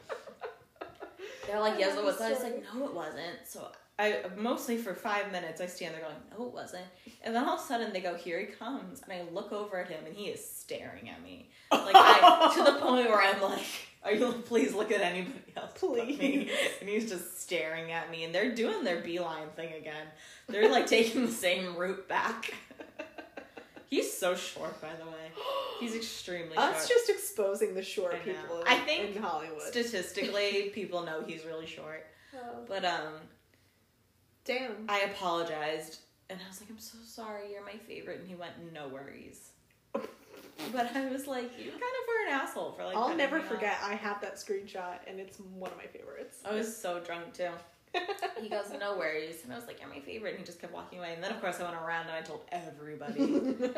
They're 1.48 1.60
like, 1.60 1.80
"Yes, 1.80 1.98
it 1.98 2.04
was." 2.04 2.20
I 2.22 2.32
was 2.32 2.44
like, 2.44 2.62
"No, 2.74 2.86
it 2.86 2.94
wasn't." 2.94 3.38
So 3.48 3.68
I 4.00 4.22
mostly 4.36 4.78
for 4.78 4.94
five 4.94 5.32
minutes 5.32 5.60
I 5.60 5.66
stand 5.66 5.96
there 5.96 6.02
going, 6.02 6.16
"No, 6.38 6.46
it 6.46 6.54
wasn't," 6.54 6.86
and 7.24 7.36
then 7.36 7.46
all 7.46 7.56
of 7.56 7.62
a 7.62 7.64
sudden 7.64 7.94
they 7.94 8.00
go, 8.00 8.16
"Here 8.16 8.40
he 8.40 8.46
comes," 8.46 9.02
and 9.02 9.12
I 9.12 9.24
look 9.32 9.52
over 9.52 9.78
at 9.80 9.90
him, 9.90 10.06
and 10.06 10.16
he 10.16 10.26
is 10.26 10.44
staring 10.48 11.10
at 11.10 11.22
me 11.24 11.50
like 11.72 11.96
I, 11.96 12.52
to 12.56 12.64
the 12.64 12.80
point 12.80 13.10
where 13.10 13.22
I'm 13.22 13.42
like, 13.42 13.66
"Are 14.04 14.12
you 14.12 14.32
please 14.46 14.74
look 14.74 14.92
at 14.92 15.02
anybody 15.02 15.40
else, 15.56 15.72
but 15.82 16.08
me?" 16.08 16.16
Please. 16.16 16.52
And 16.80 16.90
he's 16.90 17.10
just 17.10 17.42
staring 17.42 17.92
at 17.92 18.12
me, 18.12 18.24
and 18.24 18.34
they're 18.36 18.54
doing 18.54 18.84
their 18.84 19.02
beeline 19.02 19.50
thing 19.56 19.74
again. 19.74 20.08
They're 20.48 20.70
like 20.72 20.86
taking 20.86 21.26
the 21.26 21.32
same 21.32 21.76
route 21.76 22.08
back. 22.08 22.54
he's 23.90 24.12
so 24.16 24.36
short, 24.36 24.80
by 24.80 24.94
the 25.00 25.06
way. 25.06 25.32
He's 25.80 25.96
extremely 25.96 26.56
short. 26.56 26.76
Us 26.76 26.88
just 26.88 27.10
exposing 27.10 27.74
the 27.74 27.84
short 27.84 28.24
people 28.24 28.62
in, 28.62 28.68
I 28.68 28.78
think 28.78 29.16
in 29.16 29.22
Hollywood. 29.24 29.62
Statistically, 29.62 30.72
people 30.74 31.04
know 31.04 31.24
he's 31.26 31.46
really 31.46 31.66
short. 31.68 32.06
Oh, 32.36 32.64
But 32.68 32.86
um, 32.86 33.14
damn. 34.48 34.72
I 34.90 35.00
apologized, 35.02 36.00
and 36.30 36.40
I 36.44 36.48
was 36.48 36.60
like, 36.62 36.70
"I'm 36.70 36.80
so 36.80 36.98
sorry. 37.06 37.52
You're 37.52 37.66
my 37.66 37.78
favorite." 37.88 38.20
And 38.20 38.28
he 38.28 38.36
went, 38.36 38.54
"No 38.74 38.88
worries." 38.88 39.52
But 40.74 40.96
I 40.96 41.08
was 41.10 41.28
like, 41.28 41.52
"You 41.58 41.70
kind 41.70 41.76
of 41.76 42.04
were 42.08 42.28
an 42.28 42.34
asshole 42.42 42.72
for 42.72 42.84
like." 42.86 42.98
I'll 42.98 43.16
never 43.16 43.38
me 43.38 43.44
off." 43.44 43.48
forget. 43.48 43.78
I 43.84 43.94
have 43.94 44.20
that 44.22 44.36
screenshot, 44.38 44.98
and 45.08 45.20
it's 45.20 45.38
one 45.40 45.72
of 45.72 45.78
my 45.78 45.86
favorites. 45.86 46.40
I 46.44 46.54
was 46.56 46.76
so 46.76 47.00
drunk 47.00 47.34
too. 47.34 47.50
He 48.42 48.50
goes, 48.50 48.72
"No 48.80 48.98
worries," 48.98 49.44
and 49.44 49.54
I 49.54 49.56
was 49.56 49.66
like, 49.68 49.80
"You're 49.80 49.90
my 49.90 50.00
favorite," 50.00 50.32
and 50.32 50.40
he 50.40 50.46
just 50.46 50.60
kept 50.60 50.74
walking 50.74 51.00
away. 51.00 51.14
And 51.14 51.24
then, 51.24 51.32
of 51.32 51.40
course, 51.42 51.60
I 51.60 51.64
went 51.64 51.76
around 51.76 52.08
and 52.08 52.12
I 52.16 52.22
told 52.22 52.42
everybody. 52.52 53.56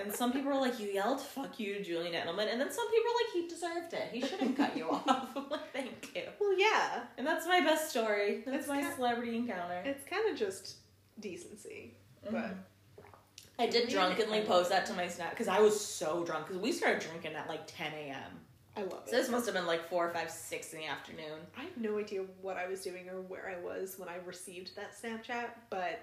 and 0.00 0.12
some 0.12 0.32
people 0.32 0.50
were 0.52 0.58
like, 0.60 0.78
"You 0.80 0.88
yelled, 0.88 1.20
fuck 1.20 1.58
you, 1.60 1.74
to 1.74 1.82
Julian 1.82 2.12
Edelman," 2.14 2.50
and 2.50 2.60
then 2.60 2.70
some 2.70 2.88
people 2.90 3.04
were 3.04 3.20
like, 3.22 3.32
"He 3.32 3.48
deserved 3.48 3.92
it. 3.94 4.08
He 4.12 4.20
shouldn't 4.20 4.56
cut 4.56 4.76
you 4.76 4.90
off." 4.90 5.28
I'm 5.36 5.48
like, 5.50 5.72
"Thank 5.72 6.10
you." 6.14 6.22
well, 6.40 6.58
yeah. 6.58 7.02
And 7.16 7.26
that's 7.26 7.46
my 7.46 7.60
best 7.60 7.90
story. 7.90 8.42
That's 8.44 8.58
It's 8.60 8.68
my 8.68 8.80
ki- 8.82 8.88
celebrity 8.96 9.36
encounter. 9.36 9.82
It's 9.84 10.04
kind 10.08 10.28
of 10.30 10.36
just 10.38 10.76
decency, 11.20 11.94
but 12.24 12.32
Mhm. 12.34 12.56
I 13.58 13.66
did 13.66 13.88
drunkenly 13.88 14.42
post 14.42 14.70
that 14.70 14.86
to 14.86 14.92
my 14.94 15.08
snap 15.08 15.30
because 15.30 15.48
I 15.48 15.60
was 15.60 15.78
so 15.84 16.22
drunk 16.24 16.46
because 16.46 16.62
we 16.62 16.70
started 16.72 17.00
drinking 17.00 17.34
at 17.34 17.48
like 17.48 17.62
10 17.66 17.92
a.m. 17.92 18.40
I 18.76 18.82
love 18.82 19.02
So 19.08 19.16
it. 19.16 19.20
this 19.20 19.28
must 19.28 19.46
have 19.46 19.54
been 19.56 19.66
like 19.66 19.88
four, 19.90 20.08
five, 20.10 20.30
six 20.30 20.72
in 20.72 20.78
the 20.78 20.86
afternoon. 20.86 21.40
I 21.56 21.62
have 21.62 21.76
no 21.76 21.98
idea 21.98 22.22
what 22.40 22.56
I 22.56 22.68
was 22.68 22.82
doing 22.82 23.08
or 23.08 23.20
where 23.22 23.48
I 23.52 23.60
was 23.64 23.98
when 23.98 24.08
I 24.08 24.18
received 24.24 24.76
that 24.76 24.92
Snapchat, 24.96 25.48
but 25.70 25.98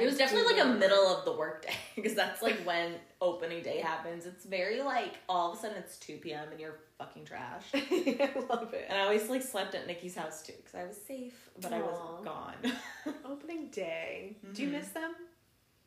It 0.00 0.06
was 0.06 0.14
I 0.14 0.18
definitely 0.18 0.54
like 0.54 0.64
a 0.64 0.68
middle 0.78 1.06
of 1.08 1.24
the 1.24 1.32
workday 1.32 1.74
because 1.96 2.14
that's 2.22 2.42
like 2.42 2.58
when 2.64 2.94
opening 3.20 3.62
day 3.62 3.78
happens. 3.78 4.26
It's 4.26 4.44
very 4.44 4.82
like 4.82 5.14
all 5.28 5.52
of 5.52 5.58
a 5.58 5.60
sudden 5.60 5.76
it's 5.78 5.98
2 5.98 6.16
p.m. 6.18 6.48
and 6.50 6.60
you're 6.60 6.78
fucking 6.98 7.24
trash. 7.24 7.64
I 7.74 8.30
love 8.48 8.72
it. 8.74 8.86
And 8.88 8.98
I 8.98 9.02
always 9.02 9.28
like 9.28 9.42
slept 9.42 9.74
at 9.74 9.86
Nikki's 9.86 10.14
house 10.16 10.42
too 10.42 10.54
because 10.56 10.74
I 10.74 10.84
was 10.86 10.96
safe, 11.06 11.50
but 11.60 11.72
I 11.72 11.80
was 11.80 12.24
gone. 12.24 12.54
Opening 13.24 13.68
day. 13.68 14.36
Do 14.54 14.62
you 14.62 14.68
Mhm. 14.68 14.72
miss 14.72 14.88
them? 14.88 15.14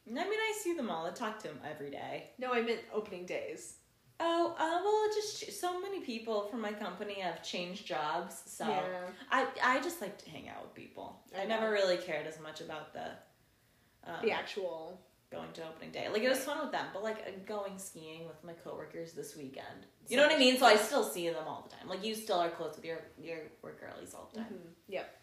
I 0.07 0.11
mean, 0.11 0.26
I 0.39 0.53
see 0.61 0.74
them 0.74 0.89
all. 0.89 1.05
I 1.05 1.11
talk 1.11 1.39
to 1.43 1.47
them 1.47 1.59
every 1.70 1.89
day. 1.89 2.32
No, 2.38 2.53
I 2.53 2.61
meant 2.61 2.82
opening 2.93 3.26
days. 3.26 3.78
Oh, 4.20 4.53
uh, 4.59 4.82
well, 4.84 5.07
just 5.16 5.59
so 5.59 5.82
many 5.82 6.01
people 6.01 6.43
from 6.47 6.61
my 6.61 6.72
company 6.74 7.16
have 7.22 7.41
changed 7.43 7.86
jobs, 7.88 8.41
so 8.45 8.66
Yeah. 8.68 9.07
I 9.32 9.47
I 9.64 9.82
just 9.82 10.01
like 10.01 10.18
to 10.24 10.30
hang 10.30 10.49
out 10.49 10.61
with 10.61 10.74
people. 10.76 11.22
I, 11.36 11.41
I 11.41 11.45
never 11.45 11.72
really 11.72 11.97
cared 11.97 12.28
as 12.28 12.39
much 12.39 12.61
about 12.61 12.93
the 12.93 13.11
um, 14.08 14.16
The 14.24 14.32
actual. 14.32 14.99
going 15.32 15.51
to 15.54 15.68
opening 15.68 15.91
day. 15.91 16.08
Like 16.10 16.22
it 16.22 16.30
was 16.30 16.39
fun 16.39 16.60
with 16.62 16.72
them, 16.72 16.86
but 16.93 17.01
like 17.04 17.18
uh, 17.28 17.32
going 17.47 17.78
skiing 17.80 18.28
with 18.28 18.43
my 18.43 18.54
coworkers 18.54 19.14
this 19.14 19.36
weekend. 19.36 19.88
You 20.08 20.18
know 20.18 20.24
what 20.28 20.36
I 20.36 20.38
mean? 20.38 20.58
So 20.58 20.66
I 20.66 20.76
still 20.76 21.04
see 21.04 21.28
them 21.30 21.47
all 21.47 21.68
the 21.68 21.76
time. 21.76 21.88
Like 21.89 22.06
you 22.06 22.14
still 22.14 22.38
are 22.38 22.49
close 22.49 22.76
with 22.76 22.86
your 22.86 22.99
your 23.22 23.39
work 23.64 23.80
girlies 23.80 24.14
all 24.14 24.30
the 24.34 24.39
time. 24.41 24.54
Mhm. 24.54 24.70
Yep. 24.88 25.20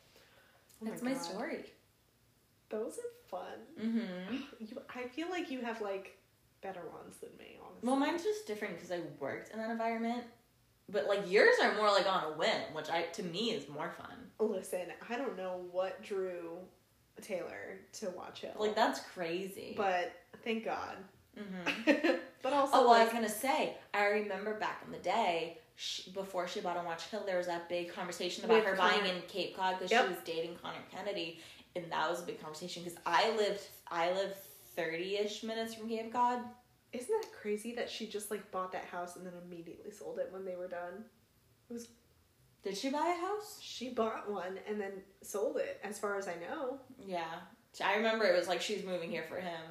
Oh 0.83 0.87
That's 0.87 1.03
my, 1.03 1.12
God. 1.12 1.22
story. 1.22 1.64
Those 2.70 2.99
are 2.99 3.28
fun. 3.28 3.59
Mm-hmm. 3.81 4.37
You, 4.61 4.83
I 4.95 5.09
feel 5.09 5.28
like 5.31 5.51
you 5.51 5.61
have 5.62 5.81
like 5.81 6.16
better 6.62 6.83
ones 6.93 7.16
than 7.20 7.31
me, 7.39 7.59
honestly. 7.64 7.87
Well, 7.89 7.97
mine's 7.97 8.22
just 8.22 8.47
different 8.47 8.74
because 8.76 8.91
I 8.93 9.01
worked 9.18 9.53
in 9.53 9.59
that 9.59 9.70
environment. 9.70 10.24
But 10.89 11.07
like 11.07 11.31
yours 11.31 11.55
are 11.62 11.74
more 11.76 11.89
like 11.89 12.11
on 12.11 12.24
a 12.33 12.37
whim, 12.37 12.62
which 12.72 12.91
I 12.91 13.03
to 13.12 13.22
me 13.22 13.51
is 13.53 13.68
more 13.68 13.93
fun. 13.97 14.16
Listen, 14.41 14.87
I 15.09 15.16
don't 15.16 15.37
know 15.37 15.61
what 15.70 16.03
drew 16.03 16.59
Taylor 17.21 17.79
to 17.95 18.11
Watch 18.11 18.41
Hill. 18.43 18.53
Like 18.59 18.75
that's 18.75 19.01
crazy. 19.01 19.75
But 19.77 20.12
thank 20.45 20.64
God. 20.64 20.97
hmm 21.37 21.71
but 22.43 22.53
also, 22.53 22.73
Oh, 22.75 22.89
well, 22.89 22.93
I 23.01 23.05
was 23.05 23.12
gonna 23.12 23.29
say, 23.29 23.75
I 23.95 24.05
remember 24.07 24.59
back 24.59 24.83
in 24.87 24.93
the 24.93 24.99
day, 24.99 25.59
she, 25.77 26.11
before 26.11 26.47
she 26.49 26.61
bought 26.61 26.77
on 26.77 26.85
Watch 26.85 27.05
Hill, 27.05 27.23
there 27.27 27.39
was 27.39 27.47
that 27.47 27.68
big 27.68 27.93
conversation 27.95 28.45
about 28.45 28.64
her 28.64 28.75
Conor. 28.75 28.99
buying 29.01 29.07
in 29.16 29.23
Cape 29.29 29.57
Cod 29.57 29.77
because 29.79 29.91
Yep. 29.91 30.05
she 30.05 30.09
was 30.14 30.18
dating 30.25 30.57
Conor 30.62 30.79
Kennedy, 30.95 31.41
and 31.77 31.85
that 31.91 32.11
was 32.11 32.21
a 32.23 32.25
big 32.25 32.41
conversation 32.41 32.83
because 32.83 32.99
I 33.07 33.31
lived, 33.37 33.62
I 33.91 34.12
lived 34.12 34.35
thirty 34.77 35.16
ish 35.16 35.43
minutes 35.43 35.75
from 35.75 35.89
Cape 35.89 36.12
Cod. 36.12 36.41
isn't 36.93 37.09
that 37.23 37.29
crazy 37.41 37.75
that 37.77 37.89
she 37.89 38.07
just 38.07 38.31
like 38.31 38.51
bought 38.51 38.73
that 38.73 38.85
house 38.87 39.16
and 39.16 39.25
then 39.27 39.33
immediately 39.47 39.91
sold 39.91 40.18
it 40.18 40.29
when 40.33 40.45
they 40.45 40.57
were 40.57 40.68
done? 40.68 41.05
Did 42.63 42.77
she 42.77 42.91
buy 42.91 43.15
a 43.17 43.27
house? 43.27 43.59
She 43.61 43.91
bought 43.91 44.31
one 44.31 44.59
and 44.69 44.81
then 44.81 44.93
sold 45.23 45.57
it, 45.57 45.81
as 45.83 45.99
far 45.99 46.17
as 46.19 46.29
I 46.29 46.35
know. 46.35 46.79
Yeah, 47.07 47.25
I 47.83 47.97
remember 47.97 48.25
it 48.27 48.37
was 48.37 48.49
like 48.49 48.61
she's 48.61 48.85
moving 48.85 49.11
here 49.11 49.25
for 49.29 49.37
him. 49.37 49.61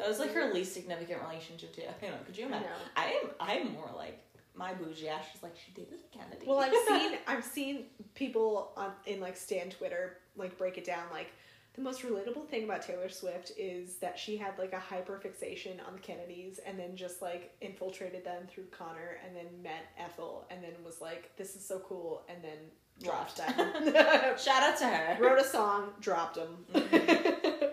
That 0.00 0.08
was 0.08 0.18
like 0.18 0.32
her 0.32 0.50
least 0.54 0.72
significant 0.72 1.20
relationship 1.20 1.76
too. 1.76 1.82
You 2.02 2.08
know, 2.08 2.16
could 2.24 2.36
you 2.36 2.46
imagine? 2.46 2.68
I 2.96 3.20
am, 3.22 3.30
I'm 3.38 3.72
more 3.72 3.90
like 3.94 4.18
my 4.54 4.72
bougie 4.72 5.08
ass. 5.08 5.26
She's 5.30 5.42
like 5.42 5.54
she 5.56 5.72
dated 5.72 5.98
a 5.98 6.16
Kennedy. 6.16 6.46
Well, 6.46 6.58
I've 6.58 6.72
seen 6.88 7.18
I've 7.26 7.44
seen 7.44 7.84
people 8.14 8.72
on 8.76 8.92
in 9.04 9.20
like 9.20 9.36
Stan 9.36 9.68
Twitter 9.68 10.16
like 10.36 10.56
break 10.56 10.78
it 10.78 10.86
down. 10.86 11.04
Like 11.12 11.30
the 11.74 11.82
most 11.82 12.02
relatable 12.02 12.48
thing 12.48 12.64
about 12.64 12.82
Taylor 12.82 13.08
Swift 13.08 13.52
is 13.56 13.96
that 13.96 14.18
she 14.18 14.36
had 14.36 14.58
like 14.58 14.72
a 14.72 14.80
hyper 14.80 15.18
fixation 15.18 15.80
on 15.86 15.94
the 15.94 16.00
Kennedys 16.00 16.58
and 16.66 16.78
then 16.78 16.96
just 16.96 17.22
like 17.22 17.54
infiltrated 17.60 18.24
them 18.24 18.42
through 18.48 18.64
Conor 18.76 19.18
and 19.24 19.36
then 19.36 19.62
met 19.62 19.86
Ethel 19.98 20.46
and 20.50 20.62
then 20.62 20.72
was 20.84 21.00
like, 21.00 21.30
"This 21.36 21.54
is 21.54 21.64
so 21.64 21.78
cool," 21.80 22.22
and 22.28 22.42
then 22.42 22.58
dropped 23.02 23.36
them. 23.36 23.54
Shout 24.36 24.62
out 24.62 24.78
to 24.78 24.86
her. 24.86 25.16
Wrote 25.22 25.40
a 25.40 25.44
song, 25.44 25.90
dropped 26.00 26.36
them. 26.36 26.64
Mm-hmm. 26.74 27.64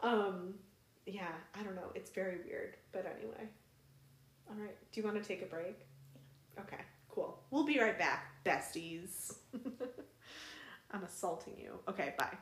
um, 0.06 0.54
yeah, 1.06 1.32
I 1.58 1.62
don't 1.62 1.74
know. 1.74 1.90
It's 1.94 2.10
very 2.10 2.38
weird, 2.46 2.76
but 2.92 3.06
anyway. 3.18 3.48
All 4.50 4.56
right. 4.56 4.76
Do 4.92 5.00
you 5.00 5.06
want 5.06 5.22
to 5.22 5.26
take 5.26 5.42
a 5.42 5.46
break? 5.46 5.78
Okay, 6.60 6.82
cool. 7.08 7.40
We'll 7.50 7.64
be 7.64 7.78
right 7.78 7.98
back, 7.98 8.44
besties. 8.44 9.34
I'm 10.90 11.04
assaulting 11.04 11.54
you. 11.58 11.78
Okay, 11.88 12.14
bye. 12.18 12.36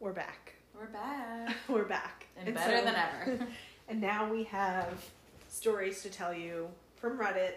We're 0.00 0.12
back. 0.12 0.54
We're 0.74 0.86
back. 0.86 1.56
We're 1.68 1.84
back. 1.84 2.26
And, 2.36 2.54
better 2.54 2.78
so- 2.78 2.84
than 2.84 2.94
ever. 2.94 3.46
And 3.88 4.00
now 4.00 4.28
we 4.28 4.42
have 4.44 4.88
stories 5.48 6.02
to 6.02 6.10
tell 6.10 6.34
you 6.34 6.66
from 6.96 7.16
Reddit, 7.20 7.52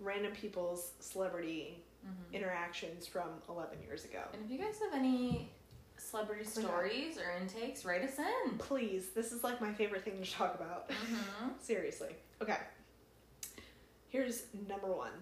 random 0.00 0.32
people's 0.32 0.90
celebrity 0.98 1.78
Mhm. 2.04 2.32
interactions 2.34 3.06
from 3.06 3.28
11 3.48 3.80
years 3.80 4.04
ago. 4.04 4.20
And 4.32 4.44
if 4.44 4.50
you 4.50 4.58
guys 4.58 4.80
have 4.80 4.92
any 4.92 5.48
celebrity 5.96 6.42
stories 6.44 7.18
or 7.18 7.30
intakes, 7.40 7.84
write 7.84 8.02
us 8.02 8.18
in. 8.18 8.58
Please, 8.58 9.10
this 9.14 9.30
is 9.30 9.44
like 9.44 9.60
my 9.60 9.72
favorite 9.72 10.04
thing 10.04 10.20
to 10.22 10.28
talk 10.30 10.56
about. 10.56 10.88
Mm-hmm. 10.90 11.50
Seriously. 11.62 12.16
Okay. 12.42 12.58
Here's 14.08 14.42
number 14.68 14.88
one. 14.88 15.12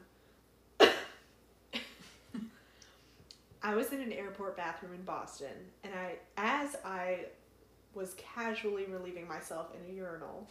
I 3.62 3.74
was 3.74 3.92
in 3.92 4.00
an 4.00 4.12
airport 4.12 4.56
bathroom 4.56 4.92
in 4.94 5.02
Boston, 5.02 5.52
and 5.84 5.92
I, 5.94 6.14
as 6.36 6.76
I 6.84 7.26
was 7.94 8.14
casually 8.14 8.86
relieving 8.86 9.28
myself 9.28 9.68
in 9.74 9.92
a 9.92 9.96
urinal, 9.96 10.48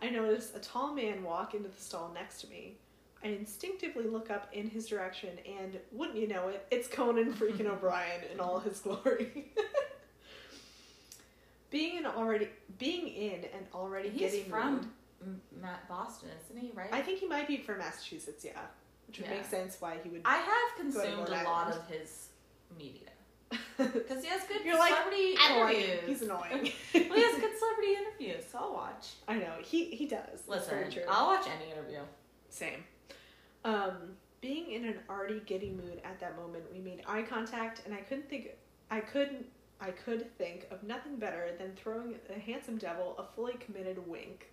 I 0.00 0.10
noticed 0.10 0.54
a 0.54 0.60
tall 0.60 0.94
man 0.94 1.24
walk 1.24 1.54
into 1.54 1.68
the 1.68 1.80
stall 1.80 2.12
next 2.14 2.42
to 2.42 2.48
me. 2.48 2.76
I 3.24 3.28
instinctively 3.28 4.04
look 4.04 4.30
up 4.30 4.48
in 4.52 4.70
his 4.70 4.86
direction, 4.86 5.30
and 5.60 5.76
wouldn't 5.90 6.16
you 6.18 6.28
know 6.28 6.48
it, 6.48 6.64
it's 6.70 6.86
Conan 6.86 7.32
freaking 7.32 7.66
O'Brien 7.66 8.20
in 8.32 8.38
all 8.38 8.60
his 8.60 8.78
glory. 8.78 9.46
being 11.70 11.98
an 11.98 12.06
already 12.06 12.48
being 12.78 13.08
in 13.08 13.44
and 13.54 13.66
already 13.74 14.08
He's 14.08 14.20
getting 14.20 14.44
from 14.44 14.90
mood- 15.24 15.40
Boston, 15.88 16.30
isn't 16.48 16.60
he? 16.62 16.70
Right. 16.74 16.88
I 16.92 17.02
think 17.02 17.18
he 17.18 17.26
might 17.26 17.46
be 17.48 17.58
from 17.58 17.78
Massachusetts, 17.78 18.44
yeah. 18.44 18.52
Which 19.06 19.18
would 19.18 19.28
Yeah. 19.28 19.34
make 19.36 19.46
sense 19.46 19.76
why 19.80 19.96
he 20.02 20.08
would. 20.10 20.22
I 20.24 20.36
have 20.36 20.76
consumed 20.76 21.28
a 21.28 21.42
lot 21.44 21.72
of 21.72 21.86
his 21.88 22.27
media 22.78 23.10
because 23.76 24.22
he 24.22 24.28
has 24.28 24.42
good 24.48 24.64
You're 24.64 24.78
like, 24.78 24.90
celebrity 24.92 25.34
annoying. 25.48 25.76
interviews. 25.76 26.00
He's 26.06 26.22
annoying. 26.22 26.72
well, 27.08 27.18
he 27.18 27.22
has 27.22 27.40
good 27.40 27.58
celebrity 27.58 27.94
interviews, 27.96 28.44
so 28.50 28.58
I'll 28.58 28.72
watch. 28.74 29.06
I 29.26 29.34
know 29.36 29.52
he 29.62 29.86
he 29.86 30.06
does. 30.06 30.40
Listen, 30.46 30.70
very 30.78 30.90
true. 30.92 31.02
I'll 31.08 31.26
watch 31.26 31.46
any 31.60 31.70
interview. 31.72 32.00
Same. 32.50 32.84
Um, 33.64 33.94
being 34.40 34.70
in 34.70 34.84
an 34.84 34.98
arty 35.08 35.40
giddy 35.46 35.70
mood 35.70 36.00
at 36.04 36.20
that 36.20 36.36
moment, 36.36 36.64
we 36.72 36.78
made 36.78 37.02
eye 37.06 37.22
contact, 37.22 37.82
and 37.84 37.94
I 37.94 37.98
couldn't 37.98 38.28
think. 38.28 38.50
I 38.90 39.00
couldn't. 39.00 39.46
I 39.80 39.90
could 39.92 40.36
think 40.36 40.66
of 40.70 40.82
nothing 40.82 41.16
better 41.16 41.50
than 41.58 41.72
throwing 41.76 42.16
a 42.34 42.38
handsome 42.38 42.78
devil 42.78 43.14
a 43.18 43.24
fully 43.34 43.54
committed 43.54 44.06
wink. 44.08 44.50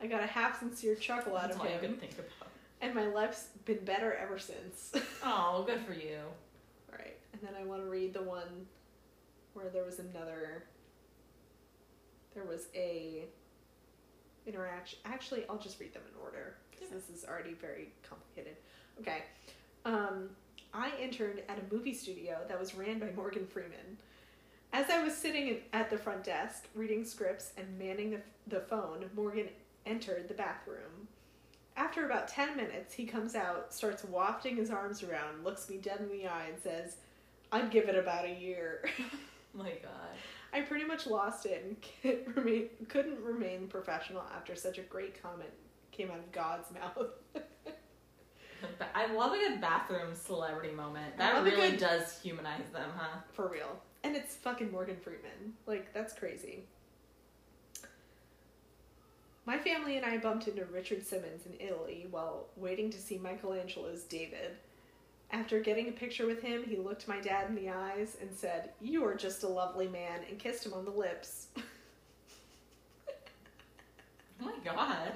I 0.00 0.06
got 0.06 0.22
a 0.22 0.26
half 0.26 0.60
sincere 0.60 0.94
chuckle 0.94 1.36
out 1.36 1.42
That's 1.48 1.56
of 1.56 1.60
all 1.62 1.66
him, 1.66 1.80
can 1.80 1.96
think 1.96 2.12
about. 2.12 2.48
and 2.80 2.94
my 2.94 3.06
life's 3.06 3.48
been 3.64 3.84
better 3.84 4.14
ever 4.14 4.38
since. 4.38 4.92
Oh, 5.24 5.64
good 5.66 5.80
for 5.80 5.94
you. 5.94 6.18
And 7.40 7.48
then 7.48 7.60
I 7.60 7.64
want 7.64 7.82
to 7.82 7.88
read 7.88 8.14
the 8.14 8.22
one 8.22 8.66
where 9.54 9.68
there 9.68 9.84
was 9.84 9.98
another 9.98 10.64
there 12.34 12.44
was 12.44 12.66
a 12.74 13.24
interaction. 14.46 14.98
Actually, 15.04 15.44
I'll 15.48 15.58
just 15.58 15.80
read 15.80 15.92
them 15.92 16.02
in 16.12 16.20
order 16.22 16.56
because 16.70 16.90
this 16.90 17.10
is 17.10 17.24
already 17.24 17.54
very 17.54 17.88
complicated. 18.08 18.56
Okay. 19.00 19.24
Um 19.84 20.30
I 20.74 20.92
interned 21.00 21.42
at 21.48 21.58
a 21.58 21.74
movie 21.74 21.94
studio 21.94 22.38
that 22.48 22.58
was 22.58 22.74
ran 22.74 22.98
by 22.98 23.10
Morgan 23.16 23.46
Freeman. 23.46 23.98
As 24.72 24.90
I 24.90 25.02
was 25.02 25.16
sitting 25.16 25.60
at 25.72 25.88
the 25.88 25.96
front 25.96 26.24
desk 26.24 26.68
reading 26.74 27.04
scripts 27.04 27.52
and 27.56 27.78
manning 27.78 28.10
the, 28.10 28.20
the 28.48 28.60
phone, 28.60 29.08
Morgan 29.16 29.48
entered 29.86 30.28
the 30.28 30.34
bathroom. 30.34 31.08
After 31.74 32.04
about 32.04 32.28
10 32.28 32.56
minutes, 32.56 32.92
he 32.92 33.06
comes 33.06 33.34
out, 33.34 33.72
starts 33.72 34.04
wafting 34.04 34.56
his 34.56 34.70
arms 34.70 35.02
around, 35.02 35.42
looks 35.42 35.70
me 35.70 35.78
dead 35.78 36.00
in 36.00 36.10
the 36.10 36.26
eye, 36.26 36.48
and 36.52 36.60
says, 36.60 36.96
I'd 37.52 37.70
give 37.70 37.88
it 37.88 37.96
about 37.96 38.24
a 38.24 38.34
year. 38.34 38.88
My 39.54 39.70
God. 39.82 40.16
I 40.52 40.62
pretty 40.62 40.84
much 40.84 41.06
lost 41.06 41.46
it 41.46 41.64
and 41.64 41.76
can't 41.80 42.36
remain, 42.36 42.68
couldn't 42.88 43.20
remain 43.22 43.68
professional 43.68 44.22
after 44.34 44.54
such 44.54 44.78
a 44.78 44.82
great 44.82 45.20
comment 45.22 45.50
came 45.92 46.10
out 46.10 46.18
of 46.18 46.32
God's 46.32 46.68
mouth. 46.72 47.08
I 48.94 49.12
love 49.12 49.32
a 49.32 49.36
good 49.36 49.60
bathroom 49.60 50.14
celebrity 50.14 50.72
moment. 50.74 51.16
That 51.18 51.42
really 51.44 51.70
good- 51.70 51.80
does 51.80 52.20
humanize 52.20 52.68
them, 52.72 52.90
huh? 52.96 53.18
For 53.32 53.48
real. 53.48 53.80
And 54.04 54.16
it's 54.16 54.36
fucking 54.36 54.70
Morgan 54.70 54.96
Freeman. 54.96 55.54
Like, 55.66 55.92
that's 55.92 56.12
crazy. 56.12 56.64
My 59.44 59.58
family 59.58 59.96
and 59.96 60.04
I 60.06 60.18
bumped 60.18 60.46
into 60.46 60.64
Richard 60.66 61.04
Simmons 61.06 61.46
in 61.46 61.54
Italy 61.58 62.06
while 62.10 62.46
waiting 62.56 62.90
to 62.90 62.98
see 62.98 63.18
Michelangelo's 63.18 64.02
David. 64.04 64.56
After 65.30 65.60
getting 65.60 65.88
a 65.88 65.92
picture 65.92 66.26
with 66.26 66.42
him, 66.42 66.64
he 66.64 66.76
looked 66.76 67.06
my 67.06 67.20
dad 67.20 67.48
in 67.48 67.54
the 67.54 67.68
eyes 67.68 68.16
and 68.20 68.34
said, 68.34 68.70
You 68.80 69.04
are 69.04 69.14
just 69.14 69.42
a 69.42 69.48
lovely 69.48 69.86
man, 69.86 70.20
and 70.28 70.38
kissed 70.38 70.64
him 70.64 70.72
on 70.72 70.84
the 70.84 70.90
lips. 70.90 71.48
Oh 71.58 71.62
my 74.40 74.54
God. 74.64 75.12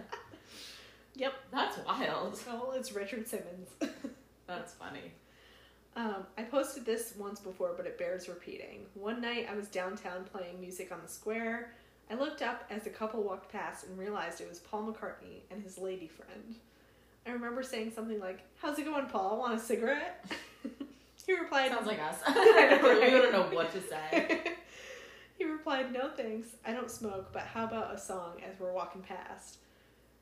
Yep. 1.15 1.33
That's 1.51 1.79
wild. 1.87 2.39
Well, 2.47 2.73
it's 2.77 2.93
Richard 2.93 3.27
Simmons. 3.27 3.71
That's 4.47 4.75
funny. 4.75 5.13
Um, 5.97 6.27
I 6.39 6.43
posted 6.43 6.85
this 6.87 7.15
once 7.19 7.41
before, 7.41 7.75
but 7.77 7.87
it 7.87 7.99
bears 7.99 8.29
repeating. 8.29 8.87
One 8.95 9.21
night 9.21 9.47
I 9.51 9.55
was 9.55 9.69
downtown 9.69 10.25
playing 10.25 10.61
music 10.61 10.91
on 10.91 11.01
the 11.03 11.09
square. 11.09 11.73
I 12.11 12.15
looked 12.15 12.43
up 12.43 12.65
as 12.71 12.87
a 12.87 12.91
couple 12.91 13.23
walked 13.23 13.51
past 13.51 13.87
and 13.87 13.99
realized 13.99 14.41
it 14.41 14.49
was 14.49 14.59
Paul 14.59 14.93
McCartney 14.93 15.41
and 15.51 15.63
his 15.63 15.79
lady 15.79 16.09
friend. 16.09 16.57
I 17.27 17.31
remember 17.31 17.63
saying 17.63 17.93
something 17.95 18.21
like, 18.21 18.41
How's 18.57 18.79
it 18.79 18.85
going, 18.85 19.07
Paul? 19.07 19.39
Want 19.39 19.55
a 19.55 19.59
cigarette? 19.59 20.25
he 21.27 21.35
replied, 21.39 21.71
Sounds 21.71 21.87
like 21.87 22.01
us. 22.01 22.19
We 22.27 23.11
don't 23.11 23.33
know 23.33 23.49
what 23.53 23.73
to 23.73 23.81
say. 23.81 24.43
he 25.39 25.45
replied, 25.45 25.93
No 25.93 26.11
thanks. 26.17 26.49
I 26.65 26.73
don't 26.73 26.91
smoke, 26.91 27.33
but 27.33 27.43
how 27.43 27.65
about 27.65 27.95
a 27.95 27.99
song 27.99 28.41
as 28.49 28.59
we're 28.59 28.73
walking 28.73 29.03
past? 29.03 29.59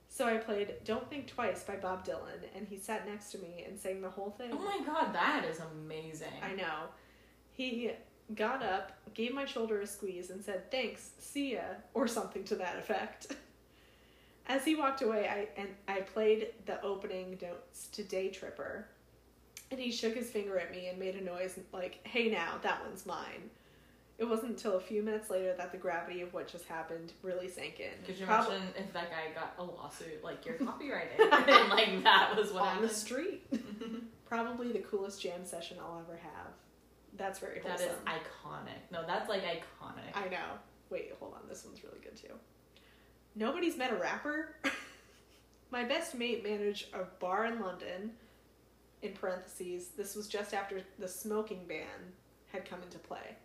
So 0.09 0.26
I 0.26 0.38
played 0.38 0.74
Don't 0.84 1.09
Think 1.09 1.28
Twice 1.28 1.62
by 1.62 1.76
Bob 1.76 2.05
Dylan, 2.05 2.42
and 2.57 2.66
he 2.68 2.76
sat 2.76 3.09
next 3.09 3.30
to 3.30 3.38
me 3.38 3.64
and 3.66 3.78
sang 3.78 4.03
the 4.03 4.11
whole 4.11 4.30
thing. 4.30 4.51
Oh 4.53 4.59
my 4.59 4.80
God, 4.84 5.14
that 5.14 5.44
is 5.48 5.61
amazing. 5.61 6.28
I 6.42 6.53
know. 6.55 6.88
He 7.53 7.92
got 8.34 8.62
up, 8.62 8.92
gave 9.14 9.32
my 9.32 9.44
shoulder 9.44 9.80
a 9.80 9.86
squeeze, 9.86 10.30
and 10.30 10.44
said, 10.44 10.70
Thanks, 10.70 11.11
see 11.20 11.53
ya, 11.55 11.61
or 11.94 12.09
something 12.09 12.42
to 12.44 12.57
that 12.57 12.76
effect. 12.76 13.36
As 14.47 14.64
he 14.64 14.74
walked 14.74 15.03
away, 15.03 15.28
I 15.28 15.61
and 15.61 15.68
I 15.88 16.01
played 16.01 16.49
the 16.66 16.82
opening 16.82 17.38
notes 17.41 17.86
to 17.93 18.03
Day 18.03 18.30
Tripper, 18.30 18.86
and 19.70 19.78
he 19.78 19.93
shook 19.93 20.14
his 20.14 20.28
finger 20.30 20.59
at 20.59 20.70
me 20.72 20.88
and 20.88 20.99
made 20.99 21.14
a 21.14 21.22
noise 21.24 21.59
like, 21.72 22.01
Hey 22.05 22.28
now, 22.30 22.55
that 22.62 22.84
one's 22.84 23.07
mine. 23.07 23.51
It 24.18 24.28
wasn't 24.28 24.51
until 24.51 24.76
a 24.76 24.80
few 24.80 25.03
minutes 25.03 25.30
later 25.30 25.55
that 25.57 25.72
the 25.72 25.78
gravity 25.78 26.20
of 26.20 26.34
what 26.34 26.47
just 26.47 26.66
happened 26.66 27.14
really 27.22 27.49
sank 27.49 27.80
in. 27.80 28.05
Could 28.05 28.18
you 28.18 28.26
Prob- 28.26 28.49
imagine 28.49 28.68
if 28.76 28.93
that 28.93 29.09
guy 29.11 29.32
got 29.34 29.55
a 29.59 29.62
lawsuit, 29.64 30.22
like 30.22 30.45
you're 30.45 30.57
copyrighted, 30.66 31.20
and 31.20 31.68
like 31.70 32.03
that 32.05 32.34
was 32.36 32.53
what 32.53 32.64
on 32.64 32.82
the 32.82 32.88
street? 32.88 33.47
Probably 34.26 34.72
the 34.72 34.80
coolest 34.80 35.22
jam 35.22 35.45
session 35.45 35.78
I'll 35.80 36.01
ever 36.07 36.18
have. 36.22 36.53
That's 37.16 37.38
very 37.38 37.61
That 37.61 37.80
wholesome. 37.80 37.88
is 37.88 37.95
iconic. 38.07 38.78
No, 38.93 39.07
that's 39.07 39.28
like 39.28 39.43
iconic. 39.43 40.14
I 40.14 40.28
know. 40.28 40.59
Wait, 40.91 41.12
hold 41.18 41.34
on. 41.34 41.49
This 41.49 41.64
one's 41.64 41.82
really 41.82 41.99
good 42.03 42.16
too. 42.16 42.34
Nobody's 43.35 43.76
met 43.76 43.93
a 43.93 43.97
rapper. 43.97 44.57
My 45.70 45.85
best 45.85 46.14
mate 46.14 46.43
managed 46.43 46.93
a 46.95 47.05
bar 47.20 47.47
in 47.47 47.61
London. 47.61 48.12
In 49.03 49.12
parentheses, 49.12 49.89
this 49.97 50.14
was 50.14 50.28
just 50.28 50.53
after 50.53 50.83
the 50.99 51.09
smoking 51.09 51.64
ban 51.66 51.87
had 52.53 52.68
come 52.68 52.83
into 52.83 52.99
play. 52.99 53.37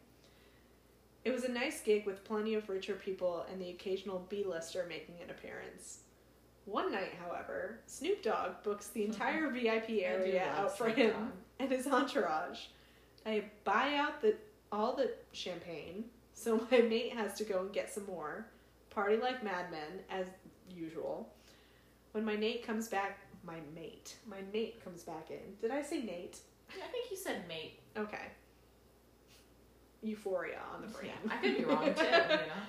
It 1.24 1.32
was 1.32 1.44
a 1.44 1.52
nice 1.52 1.82
gig 1.82 2.06
with 2.06 2.24
plenty 2.24 2.54
of 2.56 2.68
richer 2.70 2.94
people 2.96 3.46
and 3.52 3.62
the 3.62 3.70
occasional 3.70 4.26
B-lister 4.30 4.86
making 4.88 5.16
an 5.24 5.30
appearance. 5.30 6.00
One 6.66 6.92
night, 6.92 7.14
however, 7.24 7.80
Snoop 7.86 8.22
Dogg 8.24 8.64
books 8.64 8.88
the 8.88 9.06
entire 9.06 9.50
VIP 9.52 10.02
area 10.02 10.50
out 10.56 10.78
for 10.78 10.86
Snoop 10.86 10.98
him 10.98 11.12
Dogg. 11.12 11.32
and 11.60 11.72
his 11.72 11.88
entourage. 11.88 12.60
I 13.26 13.46
buy 13.64 13.96
out 13.96 14.22
the 14.22 14.36
all 14.72 14.96
the 14.96 15.14
champagne, 15.32 16.06
so 16.34 16.58
my 16.72 16.80
mate 16.80 17.14
has 17.14 17.34
to 17.36 17.44
go 17.44 17.62
and 17.62 17.72
get 17.72 17.94
some 17.94 18.06
more. 18.08 18.48
Party 18.96 19.18
like 19.18 19.44
madmen, 19.44 20.00
as 20.10 20.28
usual. 20.74 21.30
When 22.14 22.24
my 22.24 22.38
Nate 22.38 22.66
comes 22.66 22.88
back, 22.88 23.20
my 23.46 23.58
mate, 23.76 24.16
my 24.26 24.38
mate 24.54 24.82
comes 24.82 25.04
back 25.04 25.30
in. 25.30 25.58
Did 25.62 25.72
I 25.72 25.82
say 25.82 26.02
Nate? 26.02 26.40
I 26.70 26.88
think 26.88 27.12
you 27.12 27.18
said 27.18 27.46
mate. 27.48 27.80
Okay. 27.98 28.28
Euphoria 30.02 30.60
on 30.74 30.82
the 30.82 30.88
brain. 30.88 31.12
Yeah, 31.26 31.34
I 31.34 31.38
could 31.38 31.58
be 31.58 31.66
wrong 31.66 31.94
too. 31.94 32.04
You 32.04 32.10
know. 32.10 32.64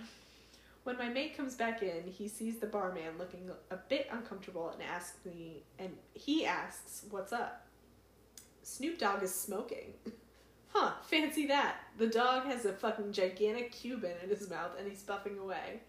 When 0.83 0.99
my 0.99 1.09
mate 1.09 1.37
comes 1.37 1.55
back 1.55 1.83
in, 1.83 2.03
he 2.07 2.27
sees 2.27 2.59
the 2.59 2.67
barman 2.67 3.19
looking 3.19 3.49
a 3.71 3.77
bit 3.77 4.09
uncomfortable 4.11 4.71
and 4.71 4.83
asks 4.83 5.25
me, 5.25 5.63
and 5.79 5.93
he 6.15 6.45
asks, 6.45 7.05
"What's 7.11 7.33
up?" 7.33 7.67
Snoop 8.63 8.99
Dogg 8.99 9.23
is 9.23 9.35
smoking. 9.35 9.95
Huh, 10.79 10.93
fancy 11.07 11.47
that. 11.47 11.77
The 11.97 12.09
dog 12.09 12.45
has 12.45 12.67
a 12.67 12.73
fucking 12.73 13.13
gigantic 13.13 13.73
Cuban 13.73 14.13
in 14.23 14.29
his 14.29 14.51
mouth 14.51 14.73
and 14.79 14.87
he's 14.87 15.03
puffing 15.03 15.39
away. 15.39 15.81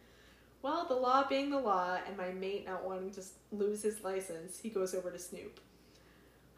Well, 0.62 0.86
the 0.88 0.96
law 0.96 1.28
being 1.28 1.50
the 1.50 1.60
law 1.60 1.98
and 2.08 2.18
my 2.18 2.32
mate 2.32 2.66
not 2.66 2.84
wanting 2.84 3.12
to 3.12 3.22
lose 3.52 3.84
his 3.84 4.04
license, 4.04 4.60
he 4.60 4.70
goes 4.70 4.96
over 4.96 5.12
to 5.12 5.20
Snoop. 5.20 5.60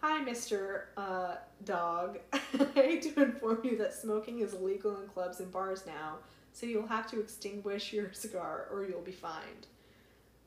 Hi, 0.02 0.24
Mr. 0.24 0.84
Uh, 0.96 1.36
dog. 1.66 2.20
I 2.34 2.66
hate 2.74 3.02
to 3.14 3.22
inform 3.24 3.60
you 3.64 3.78
that 3.78 3.94
smoking 3.94 4.40
is 4.40 4.54
illegal 4.54 5.00
in 5.02 5.08
clubs 5.08 5.42
and 5.42 5.52
bars 5.52 5.84
now, 5.86 6.20
so 6.54 6.66
you'll 6.66 6.88
have 6.88 7.10
to 7.12 7.20
extinguish 7.20 7.92
your 7.92 8.12
cigar 8.14 8.68
or 8.72 8.86
you'll 8.86 9.02
be 9.02 9.12
fined. 9.12 9.68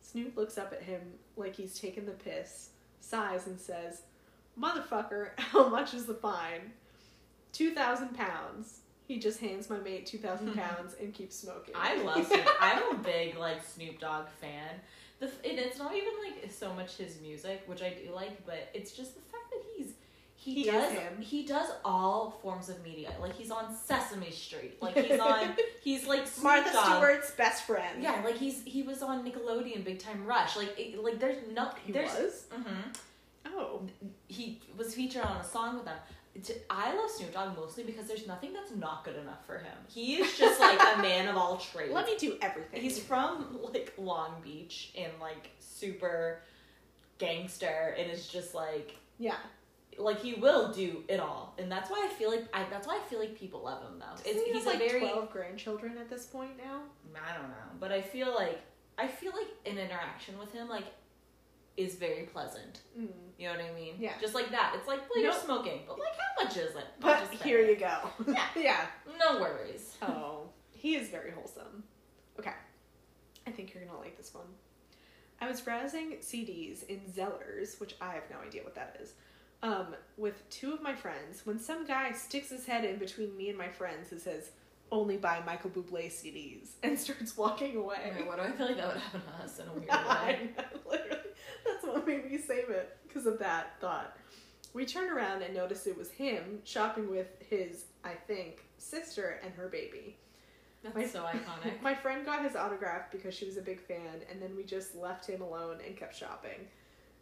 Snoop 0.00 0.36
looks 0.36 0.57
up 0.57 0.72
at 0.72 0.82
him 0.82 1.00
like 1.36 1.55
he's 1.55 1.78
taken 1.78 2.07
the 2.07 2.12
piss, 2.12 2.70
sighs, 3.00 3.46
and 3.46 3.61
says, 3.61 4.03
Motherfucker, 4.59 5.30
how 5.38 5.68
much 5.68 5.92
is 5.94 6.07
the 6.07 6.14
fine? 6.14 6.72
2,000 7.53 8.14
pounds. 8.14 8.80
He 9.07 9.18
just 9.18 9.40
hands 9.40 9.68
my 9.68 9.78
mate 9.78 10.07
2,000 10.07 10.55
pounds 10.55 10.94
and 11.00 11.12
keeps 11.12 11.36
smoking. 11.36 11.74
I 11.76 11.96
love 12.03 12.26
Snoop. 12.28 12.46
I'm 12.61 12.94
a 12.94 12.98
big 12.98 13.36
like 13.36 13.64
Snoop 13.64 13.98
Dogg 14.00 14.26
fan. 14.40 14.70
The 15.18 15.26
and 15.48 15.59
it's 15.59 15.78
not 15.78 15.94
even 15.94 16.12
like 16.24 16.50
so 16.50 16.72
much 16.74 16.96
his 16.96 17.20
music, 17.20 17.62
which 17.66 17.82
I 17.82 17.90
do 17.90 18.14
like, 18.14 18.44
but 18.46 18.68
it's 18.74 18.92
just 18.92 19.14
the 19.14 19.20
fact 19.20 19.50
that 19.50 19.62
he's 19.76 19.92
he, 20.34 20.55
He 20.55 20.64
does 20.64 20.92
he 21.20 21.44
does 21.46 21.68
all 21.84 22.38
forms 22.42 22.68
of 22.68 22.82
media. 22.82 23.12
Like 23.20 23.34
he's 23.36 23.50
on 23.53 23.74
Sesame 23.74 24.30
Street. 24.32 24.78
Like 24.82 24.96
he's 24.96 25.20
on 25.20 25.55
he's 25.82 26.07
like 26.07 26.26
Snoop 26.26 26.44
Martha 26.44 26.72
Dogg. 26.72 26.86
Stewart's 26.96 27.30
best 27.32 27.64
friend. 27.64 28.03
Yeah, 28.03 28.20
like 28.24 28.36
he's 28.38 28.62
he 28.64 28.82
was 28.82 29.03
on 29.03 29.24
Nickelodeon 29.24 29.84
Big 29.84 29.98
Time 30.00 30.26
Rush. 30.26 30.57
Like 30.57 30.74
it, 30.78 30.98
like 31.03 31.20
there's 31.20 31.36
no 31.53 31.70
He 31.84 31.92
there's 31.92 32.11
was? 32.18 32.46
hmm 32.53 32.90
Oh. 33.55 33.82
he 34.28 34.61
was 34.78 34.94
featured 34.94 35.22
on 35.22 35.36
a 35.36 35.44
song 35.44 35.74
with 35.76 35.84
them. 35.84 35.96
I 36.70 36.95
love 36.95 37.11
Snoop 37.11 37.33
Dogg 37.33 37.57
mostly 37.57 37.85
because 37.85 38.09
there's 38.09 38.26
nothing 38.26 38.53
that's 38.53 38.74
not 38.74 39.05
good 39.05 39.16
enough 39.16 39.45
for 39.47 39.59
him. 39.59 39.76
He 39.89 40.16
is 40.16 40.39
just 40.39 40.61
like 40.61 40.80
a 40.80 41.03
man 41.03 41.28
of 41.28 41.37
all 41.37 41.59
trades. 41.59 41.93
Let 41.93 42.07
me 42.07 42.16
do 42.18 42.37
everything. 42.41 42.80
He's 42.80 42.99
from 42.99 43.59
like 43.62 43.93
Long 43.99 44.37
Beach 44.43 44.93
and 44.97 45.12
like 45.20 45.51
super 45.59 46.41
gangster 47.18 47.95
and 47.99 48.11
is 48.11 48.26
just 48.26 48.55
like 48.55 48.97
yeah. 49.18 49.37
like 49.99 50.20
he 50.20 50.35
will 50.35 50.72
do 50.72 51.05
it 51.07 51.20
all. 51.20 51.55
And 51.59 51.70
that's 51.70 51.91
why 51.91 52.09
I 52.11 52.14
feel 52.14 52.30
like 52.30 52.45
I 52.55 52.64
that's 52.70 52.87
why 52.87 52.99
I 53.05 53.09
feel 53.11 53.18
like 53.18 53.39
people 53.39 53.62
love 53.62 53.83
him 53.83 53.99
though. 53.99 54.30
It's, 54.30 54.43
he 54.43 54.53
he's 54.53 54.66
like 54.66 54.78
very 54.78 55.01
12 55.01 55.30
grandchildren 55.30 55.99
at 55.99 56.09
this 56.09 56.24
point 56.24 56.57
now. 56.57 56.80
I 57.14 57.37
don't 57.37 57.49
know, 57.49 57.76
but 57.78 57.93
I 57.93 58.01
feel 58.01 58.35
like 58.35 58.61
I 58.97 59.07
feel 59.07 59.33
like 59.33 59.49
an 59.66 59.78
interaction 59.78 60.39
with 60.39 60.53
him 60.53 60.68
like 60.68 60.85
is 61.77 61.95
very 61.97 62.25
pleasant. 62.25 62.81
Mm. 62.99 63.09
You 63.39 63.49
know 63.49 63.55
what 63.55 63.64
I 63.64 63.73
mean? 63.75 63.95
Yeah. 63.99 64.12
Just 64.20 64.35
like 64.35 64.51
that. 64.51 64.75
It's 64.77 64.87
like, 64.87 65.01
well, 65.11 65.23
you're 65.23 65.33
Nope. 65.33 65.43
smoking, 65.45 65.81
but 65.87 65.99
like, 65.99 66.09
how 66.12 66.45
much 66.45 66.57
is 66.57 66.77
it? 66.77 66.87
But 67.01 67.27
here 67.43 67.61
you 67.64 67.77
go. 67.77 67.99
Yeah. 68.27 68.45
yeah. 68.57 68.87
No 69.18 69.41
worries. 69.41 69.97
Oh, 70.03 70.49
he 70.70 70.95
is 70.97 71.09
very 71.09 71.31
wholesome. 71.31 71.83
Okay. 72.39 72.53
I 73.47 73.51
think 73.51 73.75
you're 73.75 73.83
going 73.85 73.95
to 73.97 74.01
like 74.01 74.16
this 74.16 74.33
one. 74.35 74.47
I 75.41 75.49
was 75.49 75.61
browsing 75.61 76.18
CDs 76.20 76.85
in 76.89 77.01
Zellers, 77.12 77.81
which 77.81 77.95
I 78.01 78.12
have 78.14 78.23
no 78.31 78.37
idea 78.47 78.62
what 78.62 78.77
that 78.77 78.97
is, 79.03 79.14
um, 79.64 79.89
with 80.16 80.49
two 80.51 80.73
of 80.73 80.81
my 80.83 80.95
friends 80.95 81.45
when 81.45 81.59
some 81.59 81.85
guy 81.85 82.12
sticks 82.12 82.51
his 82.51 82.64
head 82.64 82.85
in 82.85 82.99
between 82.99 83.37
me 83.37 83.49
and 83.49 83.59
my 83.59 83.68
friends 83.68 84.12
and 84.12 84.20
says, 84.20 84.51
only 84.93 85.16
buy 85.16 85.41
Michael 85.45 85.70
Bublé 85.70 86.07
CDs, 86.12 86.68
and 86.85 86.97
starts 86.99 87.37
walking 87.37 87.77
away. 87.77 87.97
Okay, 88.14 88.23
what 88.29 88.37
do 88.37 88.43
I 88.43 88.53
feel 88.53 88.66
like 88.66 88.77
that 88.77 88.89
would 88.89 88.97
happen 89.03 89.23
to 89.23 89.45
us 89.45 89.59
in 89.59 89.66
a 89.66 89.73
weird 89.73 89.87
I 89.91 90.51
way? 90.89 91.18
Know, 91.95 91.99
literally. 92.01 92.16
That's 92.22 92.24
what 92.26 92.30
made 92.30 92.30
me 92.30 92.38
save 92.66 92.70
it 92.70 92.97
because 93.07 93.26
of 93.26 93.38
that 93.40 93.80
thought. 93.80 94.16
We 94.74 94.86
turned 94.86 95.11
around 95.11 95.43
and 95.43 95.55
noticed 95.55 95.86
it 95.86 95.97
was 95.99 96.11
him 96.11 96.61
shopping 96.64 97.11
with 97.11 97.26
his, 97.49 97.84
I 98.05 98.12
think, 98.14 98.62
sister 98.78 99.38
and 99.45 99.53
her 99.55 99.68
baby. 99.68 100.16
That's 100.82 100.97
My- 100.97 101.07
so 101.07 101.20
iconic. 101.32 101.80
My 101.82 101.95
friend 101.95 102.24
got 102.24 102.43
his 102.45 102.57
autograph 102.57 103.11
because 103.12 103.34
she 103.34 103.45
was 103.45 103.57
a 103.57 103.62
big 103.62 103.80
fan, 103.80 104.22
and 104.30 104.40
then 104.40 104.57
we 104.57 104.64
just 104.64 104.95
left 104.97 105.26
him 105.28 105.43
alone 105.43 105.78
and 105.86 105.97
kept 105.97 106.16
shopping. 106.16 106.66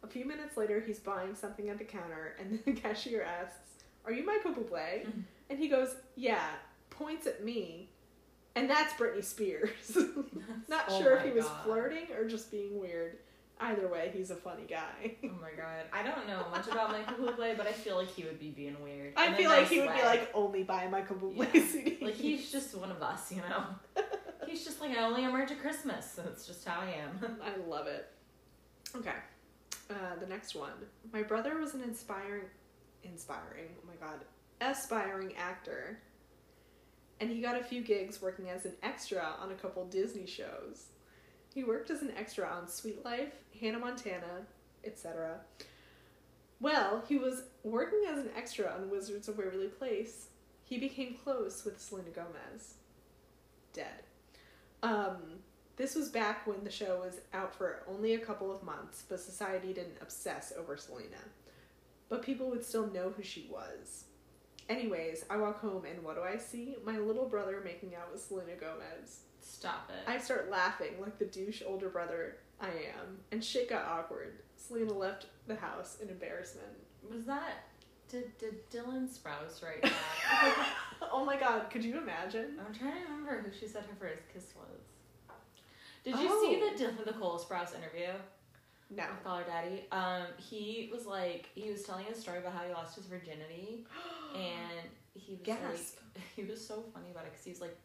A 0.03 0.07
few 0.07 0.25
minutes 0.25 0.57
later, 0.57 0.79
he's 0.79 0.99
buying 0.99 1.35
something 1.35 1.69
at 1.69 1.77
the 1.77 1.83
counter, 1.83 2.35
and 2.39 2.59
the 2.65 2.71
cashier 2.81 3.21
asks, 3.23 3.59
Are 4.05 4.11
you 4.11 4.25
Michael 4.25 4.51
Bublé? 4.53 5.05
Mhm. 5.05 5.23
And 5.51 5.59
he 5.59 5.67
goes, 5.67 5.95
Yeah, 6.15 6.47
points 6.89 7.27
at 7.27 7.43
me. 7.43 7.89
And 8.55 8.69
that's 8.69 8.93
Britney 8.93 9.23
Spears. 9.23 9.97
Not 10.69 10.85
Oh 10.87 11.01
sure 11.01 11.17
if 11.17 11.25
he 11.25 11.31
was 11.31 11.45
flirting 11.65 12.07
or 12.17 12.25
just 12.25 12.49
being 12.51 12.79
weird. 12.79 13.17
Either 13.61 13.87
way, 13.87 14.11
he's 14.13 14.31
a 14.31 14.35
funny 14.35 14.63
guy. 14.67 15.13
Oh 15.23 15.27
my 15.39 15.51
god. 15.55 15.85
I 15.93 16.01
don't 16.01 16.27
know 16.27 16.43
much 16.49 16.67
about 16.67 16.91
Michael 16.91 17.25
Bublé, 17.25 17.55
but 17.55 17.67
I 17.67 17.71
feel 17.71 17.95
like 17.95 18.09
he 18.09 18.23
would 18.23 18.39
be 18.39 18.49
being 18.49 18.75
weird. 18.81 19.13
I 19.15 19.33
feel 19.33 19.49
like 19.49 19.61
nice 19.61 19.69
he 19.69 19.79
would 19.81 19.93
be 19.93 20.01
like, 20.01 20.29
only 20.33 20.63
buy 20.63 20.87
Michael 20.87 21.17
Bublé 21.17 21.53
Yeah. 21.53 21.61
CDs. 21.61 22.01
Like 22.01 22.15
he's 22.15 22.51
just 22.51 22.75
one 22.75 22.89
of 22.91 23.03
us, 23.03 23.31
you 23.31 23.37
know? 23.37 23.65
He's 24.47 24.65
just 24.65 24.81
like, 24.81 24.97
I 24.97 25.03
only 25.03 25.23
am 25.23 25.47
to 25.47 25.55
Christmas. 25.55 26.07
That's 26.17 26.45
just 26.45 26.67
how 26.67 26.81
I 26.81 26.87
am. 27.03 27.37
I 27.43 27.55
love 27.69 27.87
it. 27.87 28.09
Okay. 28.95 29.13
Uh, 29.89 30.19
the 30.19 30.25
next 30.27 30.55
one. 30.55 30.73
My 31.13 31.21
brother 31.21 31.57
was 31.57 31.73
an 31.73 31.83
inspiring, 31.83 32.45
inspiring, 33.03 33.67
oh 33.81 33.87
my 33.87 33.95
god, 34.05 34.19
aspiring 34.59 35.33
actor. 35.37 35.99
And 37.21 37.29
he 37.29 37.39
got 37.39 37.59
a 37.59 37.63
few 37.63 37.81
gigs 37.81 38.21
working 38.21 38.49
as 38.49 38.65
an 38.65 38.73
extra 38.83 39.35
on 39.39 39.51
a 39.51 39.55
couple 39.55 39.85
Disney 39.85 40.25
shows. 40.25 40.85
He 41.53 41.63
worked 41.63 41.89
as 41.89 42.01
an 42.01 42.13
extra 42.17 42.47
on 42.47 42.67
Suite 42.67 43.03
Life, 43.03 43.33
Hannah 43.59 43.79
Montana, 43.79 44.45
etc. 44.85 45.41
Well, 46.59 47.03
he 47.07 47.17
was 47.17 47.43
working 47.63 48.03
as 48.09 48.19
an 48.19 48.29
extra 48.35 48.71
on 48.71 48.89
Wizards 48.89 49.27
of 49.27 49.37
Waverly 49.37 49.67
Place. 49.67 50.27
He 50.63 50.77
became 50.77 51.15
close 51.23 51.65
with 51.65 51.81
Selena 51.81 52.11
Gomez. 52.11 52.75
Dead. 53.73 54.03
Um, 54.83 55.39
this 55.75 55.95
was 55.95 56.09
back 56.09 56.45
when 56.47 56.63
the 56.63 56.71
show 56.71 56.99
was 57.03 57.19
out 57.33 57.55
for 57.55 57.83
only 57.87 58.13
a 58.13 58.19
couple 58.19 58.51
of 58.51 58.63
months, 58.63 59.03
but 59.09 59.19
society 59.19 59.73
didn't 59.73 59.97
obsess 60.01 60.53
over 60.57 60.77
Selena. 60.77 61.17
But 62.09 62.21
people 62.21 62.49
would 62.49 62.63
still 62.63 62.87
know 62.87 63.09
who 63.09 63.23
she 63.23 63.47
was. 63.49 64.05
Anyways, 64.69 65.25
I 65.29 65.37
walk 65.37 65.59
home 65.59 65.85
and 65.85 66.03
what 66.03 66.15
do 66.15 66.21
I 66.21 66.37
see? 66.37 66.75
My 66.85 66.97
little 66.97 67.27
brother 67.27 67.61
making 67.63 67.95
out 67.95 68.11
with 68.11 68.21
Selena 68.21 68.55
Gomez. 68.59 69.21
Stop 69.41 69.89
it. 69.89 70.09
I 70.09 70.17
start 70.17 70.49
laughing 70.49 70.93
like 71.01 71.17
the 71.19 71.25
douche 71.25 71.61
older 71.65 71.89
brother 71.89 72.37
I 72.59 72.67
am, 72.67 73.17
and 73.31 73.43
shit 73.43 73.69
got 73.69 73.85
awkward. 73.85 74.39
Selena 74.55 74.93
left 74.93 75.25
the 75.47 75.55
house 75.55 75.97
in 76.01 76.09
embarrassment. 76.09 76.67
Was 77.11 77.25
that 77.25 77.65
did 78.07 78.37
did 78.37 78.69
Dylan 78.69 79.07
Sprouse 79.07 79.63
write 79.63 79.81
that? 79.81 80.67
oh 81.11 81.25
my 81.25 81.37
god, 81.39 81.69
could 81.71 81.83
you 81.83 81.97
imagine? 81.97 82.59
I'm 82.65 82.73
trying 82.73 82.93
to 83.03 83.11
remember 83.11 83.41
who 83.49 83.51
she 83.57 83.67
said 83.67 83.83
her 83.83 83.95
first 83.99 84.21
kiss 84.33 84.53
was. 84.55 84.81
Did 86.03 86.15
you 86.19 86.27
see 86.27 86.61
Oh. 86.61 86.71
the 86.77 86.83
Dylan 86.83 87.05
the 87.05 87.13
Cole 87.13 87.39
Sprouse 87.39 87.75
interview 87.75 88.07
No. 88.89 89.03
with 89.09 89.23
Call 89.23 89.37
Her 89.37 89.43
Daddy? 89.43 89.85
Um, 89.91 90.23
he 90.37 90.89
was 90.93 91.05
like 91.05 91.49
he 91.55 91.69
was 91.71 91.83
telling 91.83 92.05
a 92.07 92.15
story 92.15 92.39
about 92.39 92.53
how 92.53 92.63
he 92.67 92.73
lost 92.73 92.95
his 92.95 93.05
virginity, 93.05 93.85
and 94.35 94.87
he 95.15 95.33
was 95.33 95.41
Gasp. 95.43 95.97
like 96.15 96.23
he 96.35 96.43
was 96.43 96.65
so 96.65 96.83
funny 96.93 97.09
about 97.11 97.25
it 97.25 97.31
because 97.31 97.45
he 97.45 97.51
was 97.51 97.61
like, 97.61 97.75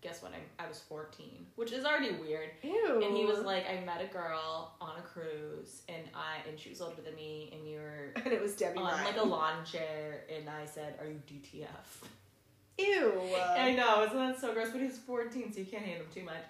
guess 0.00 0.22
what? 0.22 0.32
I 0.32 0.64
I 0.64 0.68
was 0.68 0.80
14, 0.80 1.46
which 1.56 1.72
is 1.72 1.84
already 1.84 2.12
weird. 2.12 2.50
Ew. 2.62 3.02
And 3.04 3.16
he 3.16 3.24
was 3.24 3.40
like, 3.40 3.64
I 3.68 3.84
met 3.84 4.00
a 4.02 4.12
girl 4.12 4.72
on 4.80 4.98
a 4.98 5.02
cruise, 5.02 5.82
and 5.88 6.02
I 6.14 6.48
and 6.48 6.58
she 6.58 6.70
was 6.70 6.80
older 6.80 7.02
than 7.02 7.14
me, 7.14 7.50
and 7.52 7.62
we 7.62 7.74
were 7.76 8.12
and 8.24 8.32
it 8.32 8.40
was 8.40 8.54
Debbie 8.56 8.78
on 8.78 8.92
Ryan. 8.92 9.04
like 9.04 9.16
a 9.16 9.24
lawn 9.24 9.64
chair, 9.64 10.24
and 10.34 10.48
I 10.48 10.64
said, 10.66 10.94
"Are 11.00 11.06
you 11.06 11.20
DTF?" 11.28 12.08
Ew. 12.78 13.20
I 13.50 13.72
know, 13.74 14.04
isn't 14.04 14.16
that 14.16 14.40
so 14.40 14.54
gross? 14.54 14.70
But 14.70 14.80
he's 14.80 14.98
14, 14.98 15.52
so 15.52 15.58
you 15.60 15.66
can't 15.66 15.84
hate 15.84 15.96
him 15.96 16.06
too 16.14 16.22
much. 16.22 16.42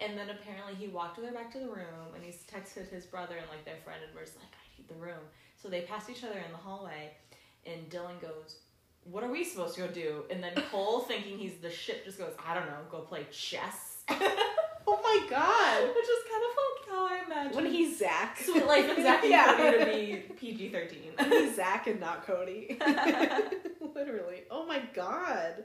And 0.00 0.16
then 0.16 0.28
apparently 0.30 0.74
he 0.74 0.88
walked 0.88 1.16
with 1.16 1.26
her 1.26 1.32
back 1.32 1.50
to 1.52 1.58
the 1.58 1.66
room, 1.66 2.14
and 2.14 2.22
he's 2.22 2.44
texted 2.44 2.88
his 2.88 3.04
brother 3.06 3.36
and 3.36 3.48
like 3.48 3.64
their 3.64 3.78
friend, 3.84 4.00
and 4.06 4.14
was 4.18 4.36
like, 4.36 4.52
"I 4.52 4.64
need 4.76 4.88
the 4.88 4.94
room." 4.94 5.24
So 5.56 5.68
they 5.68 5.82
passed 5.82 6.08
each 6.10 6.22
other 6.22 6.38
in 6.38 6.52
the 6.52 6.58
hallway, 6.58 7.10
and 7.66 7.88
Dylan 7.90 8.20
goes, 8.20 8.60
"What 9.10 9.24
are 9.24 9.30
we 9.30 9.44
supposed 9.44 9.74
to 9.76 9.82
go 9.82 9.88
do?" 9.88 10.24
And 10.30 10.42
then 10.42 10.54
Cole, 10.70 11.00
thinking 11.00 11.38
he's 11.38 11.56
the 11.58 11.70
shit, 11.70 12.04
just 12.04 12.18
goes, 12.18 12.32
"I 12.44 12.54
don't 12.54 12.66
know, 12.66 12.78
go 12.90 13.00
play 13.00 13.26
chess." 13.30 14.02
oh 14.10 15.00
my 15.02 15.26
god. 15.28 15.82
Which 15.94 16.04
is 16.08 16.24
kind 16.30 16.44
of 16.48 16.56
like 16.56 16.88
how 16.88 17.06
I 17.06 17.24
imagine 17.26 17.56
When 17.56 17.66
he's 17.72 17.98
Zach. 17.98 18.38
Suite 18.38 18.66
Life 18.66 18.88
and 18.88 19.02
Zach 19.02 19.22
and 19.22 19.30
Yeah. 19.30 19.56
Cody 19.56 19.78
to 19.78 19.84
be 19.84 20.34
PG 20.36 20.68
thirteen. 20.70 21.12
He's 21.30 21.56
Zach 21.56 21.86
and 21.86 22.00
not 22.00 22.26
Cody. 22.26 22.78
Literally. 23.94 24.44
Oh 24.50 24.66
my 24.66 24.82
god. 24.94 25.64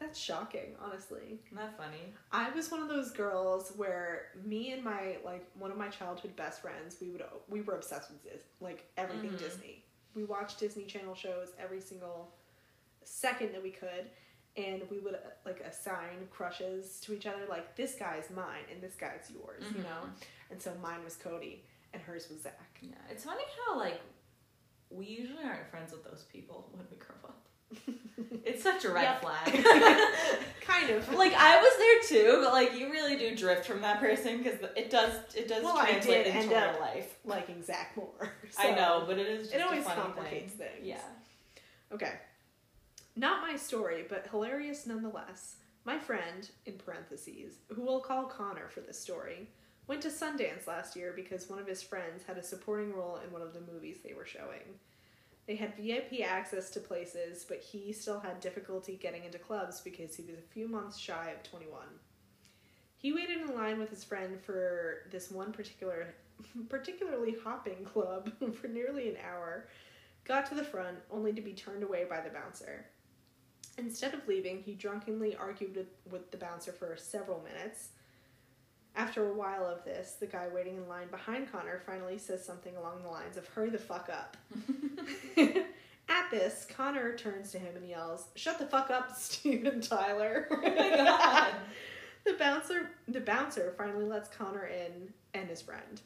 That's 0.00 0.18
shocking, 0.18 0.74
honestly. 0.84 1.38
Isn't 1.46 1.56
that 1.56 1.76
funny? 1.78 2.12
I 2.32 2.50
was 2.50 2.70
one 2.70 2.82
of 2.82 2.88
those 2.88 3.12
girls 3.12 3.72
where 3.76 4.26
me 4.44 4.72
and 4.72 4.82
my 4.82 5.18
like 5.24 5.46
one 5.58 5.70
of 5.70 5.76
my 5.78 5.88
childhood 5.88 6.34
best 6.36 6.60
friends, 6.62 6.96
we 7.00 7.10
would 7.10 7.22
we 7.48 7.60
were 7.60 7.74
obsessed 7.76 8.10
with 8.10 8.22
this, 8.24 8.42
like 8.60 8.84
everything 8.96 9.30
Mhm. 9.30 9.38
Disney. 9.38 9.84
We 10.14 10.24
watched 10.24 10.58
Disney 10.60 10.84
Channel 10.84 11.14
shows 11.14 11.52
every 11.58 11.80
single 11.80 12.34
second 13.04 13.52
that 13.52 13.62
we 13.62 13.70
could, 13.70 14.10
and 14.56 14.82
we 14.90 14.98
would 14.98 15.16
like 15.44 15.60
assign 15.60 16.28
crushes 16.30 17.00
to 17.00 17.12
each 17.12 17.26
other. 17.26 17.42
Like 17.48 17.76
this 17.76 17.94
guy's 17.94 18.30
mine 18.34 18.64
and 18.72 18.80
this 18.82 18.94
guy's 18.94 19.30
yours, 19.32 19.64
you 19.74 19.80
Mhm. 19.80 19.84
know. 19.84 20.08
And 20.50 20.60
so 20.62 20.72
mine 20.82 21.02
was 21.04 21.16
Cody, 21.16 21.64
and 21.92 22.02
hers 22.02 22.28
was 22.30 22.42
Zach. 22.42 22.78
Yeah, 22.80 22.94
it's 23.10 23.24
funny 23.24 23.44
how 23.66 23.78
like 23.78 24.00
we 24.90 25.06
usually 25.06 25.42
aren't 25.42 25.68
friends 25.70 25.90
with 25.92 26.04
those 26.04 26.24
people 26.32 26.68
when 26.72 26.86
we 26.90 26.96
grow 26.96 27.16
up. 27.24 27.46
It's 28.44 28.62
such 28.62 28.84
a 28.84 28.90
red 28.90 29.04
Yep. 29.04 29.22
flag. 29.22 29.64
kind 30.60 30.90
of. 30.90 31.08
like 31.14 31.32
I 31.34 31.60
was 31.60 31.76
there 31.78 32.20
too, 32.22 32.40
but 32.44 32.52
like 32.52 32.74
you 32.78 32.90
really 32.92 33.16
do 33.16 33.34
drift 33.34 33.64
from 33.66 33.80
that 33.80 34.00
person 34.00 34.42
because 34.42 34.58
it 34.76 34.90
does 34.90 35.14
it 35.34 35.48
does 35.48 35.64
Well, 35.64 35.78
translate 35.78 36.26
into 36.26 36.48
real 36.50 36.76
life. 36.78 37.16
liking 37.24 37.62
Zach 37.62 37.96
more. 37.96 38.34
I 38.58 38.72
know, 38.72 39.04
but 39.06 39.18
it 39.18 39.26
is 39.26 39.44
just 39.48 39.54
It 39.54 39.62
always 39.62 39.84
complicates 39.84 40.52
thing. 40.52 40.68
things. 40.68 40.84
Yeah. 40.86 41.00
Okay. 41.92 42.12
Not 43.16 43.42
my 43.42 43.56
story, 43.56 44.04
but 44.08 44.26
hilarious 44.30 44.86
nonetheless. 44.86 45.56
My 45.84 45.98
friend, 45.98 46.48
in 46.66 46.74
parentheses, 46.74 47.58
who 47.68 47.82
we'll 47.82 48.00
call 48.00 48.24
Connor 48.24 48.68
for 48.68 48.80
this 48.80 48.98
story, 48.98 49.50
went 49.86 50.02
to 50.02 50.08
Sundance 50.08 50.66
last 50.66 50.96
year 50.96 51.12
because 51.14 51.48
one 51.48 51.58
of 51.58 51.66
his 51.66 51.82
friends 51.82 52.24
had 52.26 52.38
a 52.38 52.42
supporting 52.42 52.92
role 52.92 53.20
in 53.24 53.30
one 53.30 53.42
of 53.42 53.52
the 53.52 53.72
movies 53.72 53.98
they 54.02 54.14
were 54.14 54.26
showing. 54.26 54.80
They 55.46 55.56
had 55.56 55.76
VIP 55.76 56.26
access 56.26 56.70
to 56.70 56.80
places, 56.80 57.44
but 57.46 57.60
he 57.60 57.92
still 57.92 58.18
had 58.18 58.40
difficulty 58.40 58.96
getting 58.96 59.24
into 59.24 59.38
clubs 59.38 59.80
because 59.80 60.16
he 60.16 60.22
was 60.22 60.38
a 60.38 60.52
few 60.52 60.66
months 60.66 60.98
shy 60.98 61.32
of 61.36 61.42
21. 61.48 61.82
He 62.96 63.12
waited 63.12 63.42
in 63.42 63.54
line 63.54 63.78
with 63.78 63.90
his 63.90 64.02
friend 64.02 64.40
for 64.40 65.02
this 65.10 65.30
one 65.30 65.52
particular 65.52 66.14
particularly 66.68 67.36
hopping 67.44 67.84
club 67.84 68.32
for 68.54 68.66
nearly 68.66 69.08
an 69.08 69.18
hour 69.30 69.68
got 70.24 70.46
to 70.46 70.54
the 70.54 70.64
front 70.64 70.96
only 71.10 71.32
to 71.32 71.42
be 71.42 71.52
turned 71.52 71.82
away 71.82 72.06
by 72.08 72.20
the 72.20 72.30
bouncer. 72.30 72.86
Instead 73.76 74.14
of 74.14 74.26
leaving, 74.28 74.62
he 74.62 74.74
drunkenly 74.74 75.34
argued 75.36 75.86
with, 76.10 76.30
the 76.30 76.36
bouncer 76.36 76.72
for 76.72 76.96
several 76.96 77.42
minutes. 77.42 77.88
After 78.96 79.28
a 79.28 79.34
while 79.34 79.66
of 79.66 79.84
this, 79.84 80.12
the 80.20 80.26
guy 80.26 80.46
waiting 80.54 80.76
in 80.76 80.88
line 80.88 81.08
behind 81.08 81.50
Connor 81.50 81.82
finally 81.84 82.18
says 82.18 82.44
something 82.44 82.76
along 82.76 83.02
the 83.02 83.08
lines 83.08 83.36
of, 83.36 83.48
Hurry 83.48 83.70
the 83.70 83.78
fuck 83.78 84.08
up. 84.08 84.36
At 86.08 86.30
this, 86.30 86.66
Connor 86.76 87.16
turns 87.16 87.50
to 87.52 87.58
him 87.58 87.74
and 87.76 87.88
yells, 87.88 88.26
Shut 88.36 88.58
the 88.58 88.66
fuck 88.66 88.90
up, 88.90 89.10
Steven 89.16 89.80
Tyler. 89.80 90.46
Oh 90.50 90.56
my 90.56 90.96
god. 90.96 91.54
The 92.24 92.32
bouncer 92.38 92.88
the 93.06 93.20
bouncer 93.20 93.74
finally 93.76 94.06
lets 94.06 94.34
Connor 94.34 94.64
in 94.64 95.12
and 95.34 95.46
his 95.46 95.60
friend. 95.60 96.00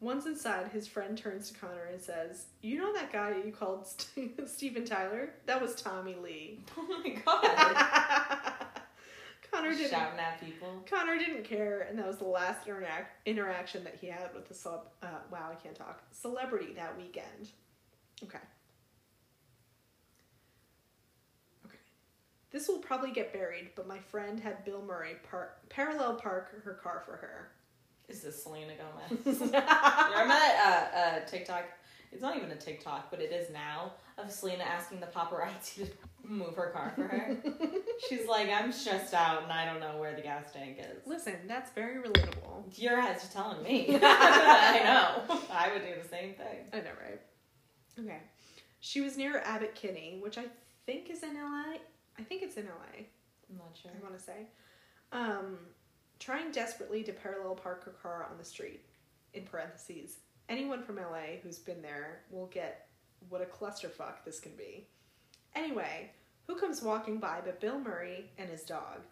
Once 0.00 0.26
inside, 0.26 0.68
his 0.68 0.86
friend 0.86 1.18
turns 1.18 1.50
to 1.50 1.58
Connor 1.58 1.86
and 1.92 2.00
says, 2.00 2.46
"You 2.62 2.78
know 2.78 2.92
that 2.92 3.12
guy 3.12 3.34
you 3.44 3.52
called 3.52 3.86
St- 4.16 4.48
Steven 4.48 4.84
Tyler? 4.84 5.30
That 5.46 5.60
was 5.60 5.74
Tommy 5.74 6.14
Lee." 6.22 6.60
Oh 6.76 7.02
my 7.04 7.10
god. 7.24 8.54
Connor 9.50 9.72
didn't. 9.72 9.90
Shouting 9.90 10.18
at 10.20 10.40
people. 10.44 10.84
Connor 10.88 11.18
didn't 11.18 11.42
care, 11.44 11.86
and 11.88 11.98
that 11.98 12.06
was 12.06 12.18
the 12.18 12.24
last 12.28 12.66
interac- 12.66 13.06
interaction 13.24 13.82
that 13.84 13.96
he 14.00 14.06
had 14.06 14.32
with 14.34 14.46
the 14.46 14.54
celeb. 14.54 14.82
Uh, 15.02 15.06
wow, 15.32 15.48
I 15.50 15.54
can't 15.54 15.74
talk. 15.74 16.02
Celebrity 16.12 16.74
that 16.76 16.96
weekend. 16.98 17.48
Okay. 18.22 18.38
Okay. 21.64 21.78
This 22.50 22.68
will 22.68 22.78
probably 22.78 23.10
get 23.10 23.32
buried, 23.32 23.70
but 23.74 23.88
my 23.88 23.98
friend 23.98 24.38
had 24.38 24.64
Bill 24.66 24.82
Murray 24.82 25.16
par- 25.28 25.54
parallel 25.70 26.16
park 26.16 26.62
her 26.64 26.74
car 26.74 27.02
for 27.06 27.16
her. 27.16 27.48
Is 28.08 28.22
this 28.22 28.42
Selena 28.42 28.72
Gomez? 28.74 29.24
You 29.40 29.44
remember 29.44 30.34
that 30.34 30.90
uh, 30.94 30.98
uh, 30.98 31.26
TikTok? 31.26 31.64
It's 32.10 32.22
not 32.22 32.36
even 32.36 32.50
a 32.50 32.56
TikTok, 32.56 33.10
but 33.10 33.20
it 33.20 33.32
is 33.32 33.50
now 33.50 33.92
of 34.16 34.30
Selena 34.32 34.64
asking 34.64 35.00
the 35.00 35.06
paparazzi 35.06 35.86
to 35.86 35.90
move 36.24 36.54
her 36.56 36.70
car 36.70 36.92
for 36.94 37.02
her. 37.02 37.36
She's 38.08 38.26
like, 38.26 38.48
I'm 38.48 38.72
stressed 38.72 39.12
out 39.12 39.42
and 39.42 39.52
I 39.52 39.66
don't 39.66 39.80
know 39.80 39.98
where 39.98 40.14
the 40.14 40.22
gas 40.22 40.50
tank 40.52 40.78
is. 40.78 41.06
Listen, 41.06 41.34
that's 41.46 41.70
very 41.72 42.02
relatable. 42.02 42.78
Your 42.78 42.98
are 42.98 43.16
telling 43.32 43.62
me. 43.62 43.88
I 44.02 44.80
know. 44.84 45.36
I 45.52 45.70
would 45.72 45.82
do 45.82 46.02
the 46.02 46.08
same 46.08 46.34
thing. 46.34 46.66
I 46.72 46.78
know, 46.78 46.92
right? 47.02 47.20
Okay. 48.00 48.20
She 48.80 49.02
was 49.02 49.16
near 49.18 49.42
Abbott 49.44 49.74
Kinney, 49.74 50.18
which 50.22 50.38
I 50.38 50.44
think 50.86 51.10
is 51.10 51.22
in 51.22 51.34
LA. 51.34 51.76
I 52.18 52.22
think 52.22 52.42
it's 52.42 52.56
in 52.56 52.64
LA. 52.64 53.04
I'm 53.50 53.58
not 53.58 53.76
sure. 53.80 53.90
I 53.94 54.02
want 54.02 54.16
to 54.16 54.22
say. 54.24 54.46
Um, 55.12 55.58
trying 56.18 56.50
desperately 56.50 57.02
to 57.04 57.12
parallel 57.12 57.54
park 57.54 57.84
her 57.84 57.92
car 58.02 58.26
on 58.30 58.38
the 58.38 58.44
street. 58.44 58.84
In 59.34 59.44
parentheses, 59.44 60.18
anyone 60.48 60.82
from 60.82 60.96
LA 60.96 61.36
who's 61.42 61.58
been 61.58 61.82
there 61.82 62.20
will 62.30 62.46
get 62.46 62.88
what 63.28 63.42
a 63.42 63.44
clusterfuck 63.44 64.24
this 64.24 64.40
can 64.40 64.52
be. 64.56 64.86
Anyway, 65.54 66.10
who 66.46 66.56
comes 66.56 66.82
walking 66.82 67.18
by 67.18 67.40
but 67.44 67.60
Bill 67.60 67.78
Murray 67.78 68.30
and 68.38 68.48
his 68.48 68.62
dog? 68.62 69.02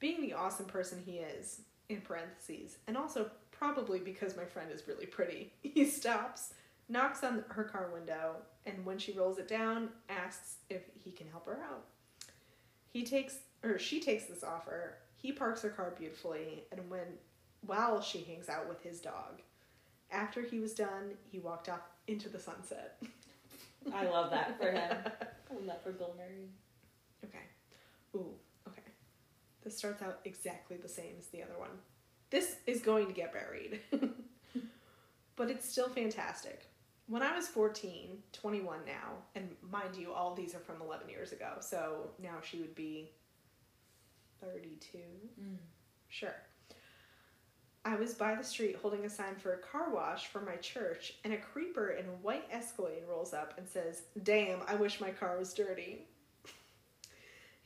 Being 0.00 0.20
the 0.20 0.34
awesome 0.34 0.66
person 0.66 1.02
he 1.04 1.18
is, 1.18 1.60
in 1.88 2.00
parentheses, 2.00 2.78
and 2.86 2.96
also 2.96 3.30
probably 3.50 3.98
because 3.98 4.36
my 4.36 4.44
friend 4.44 4.70
is 4.72 4.88
really 4.88 5.06
pretty, 5.06 5.52
he 5.62 5.84
stops, 5.84 6.54
knocks 6.88 7.22
on 7.22 7.44
her 7.48 7.64
car 7.64 7.90
window, 7.92 8.36
and 8.66 8.84
when 8.84 8.98
she 8.98 9.12
rolls 9.12 9.38
it 9.38 9.48
down, 9.48 9.90
asks 10.08 10.56
if 10.70 10.82
he 10.94 11.10
can 11.10 11.28
help 11.28 11.46
her 11.46 11.60
out. 11.70 11.84
He 12.92 13.04
takes 13.04 13.38
or 13.62 13.78
she 13.78 14.00
takes 14.00 14.26
this 14.26 14.44
offer. 14.44 14.98
He 15.24 15.32
parks 15.32 15.62
her 15.62 15.70
car 15.70 15.94
beautifully, 15.98 16.64
and 16.70 16.90
when 16.90 17.06
while 17.62 18.02
she 18.02 18.24
hangs 18.24 18.50
out 18.50 18.68
with 18.68 18.82
his 18.82 19.00
dog. 19.00 19.40
After 20.10 20.42
he 20.42 20.58
was 20.58 20.74
done, 20.74 21.12
he 21.32 21.38
walked 21.38 21.70
off 21.70 21.80
into 22.06 22.28
the 22.28 22.38
sunset. 22.38 23.02
I 23.90 24.04
love 24.04 24.30
that 24.32 24.60
for 24.60 24.70
him. 24.70 24.90
I 25.50 25.54
love 25.54 25.64
that 25.64 25.82
for 25.82 25.92
Bill 25.92 26.14
Murray. 26.18 26.50
Okay. 27.24 27.38
Ooh, 28.14 28.34
okay. 28.68 28.82
This 29.62 29.78
starts 29.78 30.02
out 30.02 30.20
exactly 30.26 30.76
the 30.76 30.90
same 30.90 31.14
as 31.18 31.28
the 31.28 31.42
other 31.42 31.58
one. 31.58 31.70
This 32.28 32.56
is 32.66 32.82
going 32.82 33.06
to 33.06 33.14
get 33.14 33.32
buried. 33.32 33.80
but 35.36 35.48
it's 35.48 35.66
still 35.66 35.88
fantastic. 35.88 36.66
When 37.06 37.22
I 37.22 37.34
was 37.34 37.48
14, 37.48 38.18
21 38.34 38.80
now, 38.86 39.22
and 39.34 39.48
mind 39.62 39.96
you, 39.96 40.12
all 40.12 40.34
these 40.34 40.54
are 40.54 40.58
from 40.58 40.82
11 40.82 41.08
years 41.08 41.32
ago, 41.32 41.54
so 41.60 42.10
now 42.22 42.36
she 42.42 42.58
would 42.58 42.74
be 42.74 43.10
32. 44.52 44.98
Mm. 45.40 45.56
Sure. 46.08 46.34
I 47.86 47.96
was 47.96 48.14
by 48.14 48.34
the 48.34 48.44
street 48.44 48.76
holding 48.80 49.04
a 49.04 49.10
sign 49.10 49.36
for 49.36 49.52
a 49.52 49.58
car 49.58 49.92
wash 49.92 50.28
for 50.28 50.40
my 50.40 50.56
church, 50.56 51.14
and 51.22 51.34
a 51.34 51.38
creeper 51.38 51.90
in 51.90 52.06
a 52.06 52.16
white 52.22 52.48
Escalade 52.50 53.02
rolls 53.08 53.34
up 53.34 53.54
and 53.58 53.68
says, 53.68 54.04
Damn, 54.22 54.60
I 54.66 54.74
wish 54.74 55.00
my 55.00 55.10
car 55.10 55.38
was 55.38 55.52
dirty. 55.52 56.06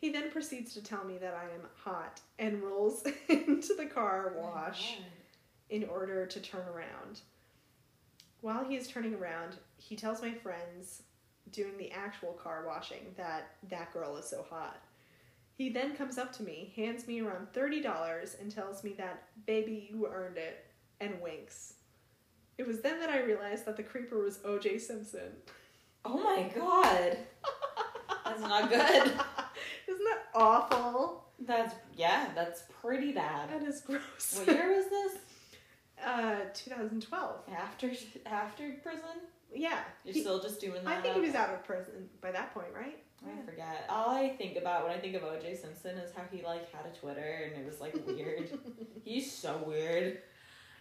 He 0.00 0.10
then 0.10 0.30
proceeds 0.30 0.74
to 0.74 0.82
tell 0.82 1.04
me 1.04 1.18
that 1.18 1.34
I 1.34 1.54
am 1.54 1.68
hot 1.74 2.20
and 2.38 2.62
rolls 2.62 3.04
into 3.28 3.74
the 3.74 3.86
car 3.86 4.34
oh 4.36 4.42
wash 4.42 4.98
in 5.70 5.84
order 5.84 6.26
to 6.26 6.40
turn 6.40 6.66
around. 6.68 7.20
While 8.40 8.64
he 8.64 8.76
is 8.76 8.86
turning 8.86 9.14
around, 9.14 9.56
he 9.76 9.96
tells 9.96 10.22
my 10.22 10.32
friends 10.32 11.02
doing 11.50 11.76
the 11.78 11.90
actual 11.90 12.32
car 12.32 12.64
washing 12.66 13.14
that 13.16 13.56
that 13.68 13.92
girl 13.92 14.16
is 14.16 14.26
so 14.26 14.44
hot. 14.48 14.80
He 15.58 15.70
then 15.70 15.96
comes 15.96 16.18
up 16.18 16.32
to 16.36 16.44
me, 16.44 16.72
hands 16.76 17.06
me 17.08 17.20
around 17.20 17.48
$30, 17.52 18.40
and 18.40 18.48
tells 18.50 18.84
me 18.84 18.94
that, 18.96 19.24
baby, 19.44 19.88
you 19.92 20.06
earned 20.06 20.38
it, 20.38 20.64
and 21.00 21.20
winks. 21.20 21.74
It 22.58 22.66
was 22.66 22.80
then 22.80 23.00
that 23.00 23.10
I 23.10 23.22
realized 23.22 23.66
that 23.66 23.76
the 23.76 23.82
creeper 23.82 24.18
was 24.22 24.38
OJ 24.38 24.80
Simpson. 24.80 25.32
Oh 26.04 26.16
my 26.22 26.48
god. 26.56 27.18
That's 28.24 28.40
not 28.40 28.68
good. 28.70 28.78
Isn't 29.88 30.04
that 30.04 30.22
awful? 30.34 31.24
That's 31.40 31.74
yeah, 31.96 32.28
that's 32.34 32.62
pretty 32.80 33.10
bad. 33.12 33.50
That 33.50 33.62
is 33.66 33.80
gross. 33.80 34.36
What 34.38 34.46
year 34.54 34.74
was 34.76 34.88
this? 34.88 35.12
Uh, 36.06 36.36
2012. 36.54 37.40
After 37.52 37.90
after 38.24 38.70
prison? 38.84 39.02
Yeah. 39.52 39.78
You're 40.04 40.14
He- 40.14 40.20
still 40.20 40.40
just 40.40 40.60
doing 40.60 40.84
that? 40.84 40.98
I 40.98 41.00
think 41.00 41.16
he 41.16 41.20
was 41.22 41.34
out 41.34 41.52
of 41.52 41.64
prison 41.64 42.08
by 42.20 42.30
that 42.30 42.54
point, 42.54 42.68
right? 42.72 42.98
I 43.26 43.44
forget. 43.44 43.86
All 43.88 44.10
I 44.10 44.28
think 44.30 44.56
about 44.56 44.84
when 44.84 44.92
I 44.96 44.98
think 45.00 45.14
of 45.16 45.22
OJ 45.22 45.60
Simpson 45.60 45.96
is 45.98 46.12
how 46.14 46.22
he 46.30 46.42
like 46.42 46.70
had 46.72 46.86
a 46.86 46.96
Twitter 46.96 47.50
and 47.52 47.60
it 47.60 47.66
was 47.66 47.80
like 47.80 47.94
weird. 48.06 48.48
He's 49.04 49.30
so 49.32 49.62
weird. 49.66 50.18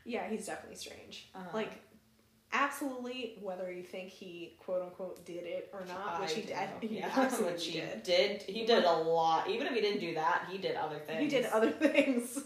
Yeah, 0.05 0.29
he's 0.29 0.45
definitely 0.45 0.77
strange. 0.77 1.27
Uh-huh. 1.35 1.49
Like, 1.53 1.71
absolutely, 2.53 3.35
whether 3.41 3.69
you 3.69 3.83
think 3.83 4.09
he 4.09 4.55
quote 4.59 4.81
unquote 4.81 5.25
did 5.25 5.43
it 5.43 5.69
or 5.73 5.83
not, 5.85 6.21
which 6.21 6.31
I 6.31 6.33
he 6.33 6.41
did, 6.43 6.57
he 6.81 6.97
yeah, 6.99 7.09
absolutely 7.17 7.53
which 7.53 7.65
he 7.65 7.79
did. 7.79 8.03
did. 8.03 8.41
He 8.43 8.65
did 8.65 8.85
a 8.85 8.91
lot. 8.91 9.49
Even 9.49 9.67
if 9.67 9.73
he 9.73 9.81
didn't 9.81 9.99
do 9.99 10.13
that, 10.15 10.47
he 10.49 10.57
did 10.57 10.75
other 10.77 10.99
things. 10.99 11.19
He 11.19 11.27
did 11.27 11.45
other 11.47 11.71
things. 11.71 12.39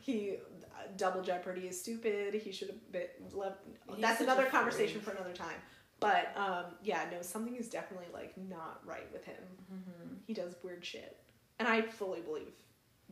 he 0.00 0.36
uh, 0.76 0.86
double 0.96 1.22
jeopardy 1.22 1.62
is 1.62 1.80
stupid. 1.80 2.34
He 2.34 2.52
should 2.52 2.68
have 2.68 2.92
been 2.92 3.08
left. 3.32 3.58
He's 3.92 4.00
That's 4.00 4.20
another 4.20 4.44
conversation 4.44 5.00
freak. 5.00 5.16
for 5.16 5.20
another 5.22 5.34
time. 5.34 5.56
But 6.00 6.32
um, 6.36 6.64
yeah, 6.82 7.06
no, 7.10 7.22
something 7.22 7.56
is 7.56 7.68
definitely 7.68 8.08
like 8.12 8.34
not 8.36 8.80
right 8.84 9.10
with 9.12 9.24
him. 9.24 9.42
Mhm. 9.72 10.16
He 10.26 10.34
does 10.34 10.54
weird 10.62 10.84
shit, 10.84 11.16
and 11.58 11.66
I 11.66 11.82
fully 11.82 12.20
believe 12.20 12.52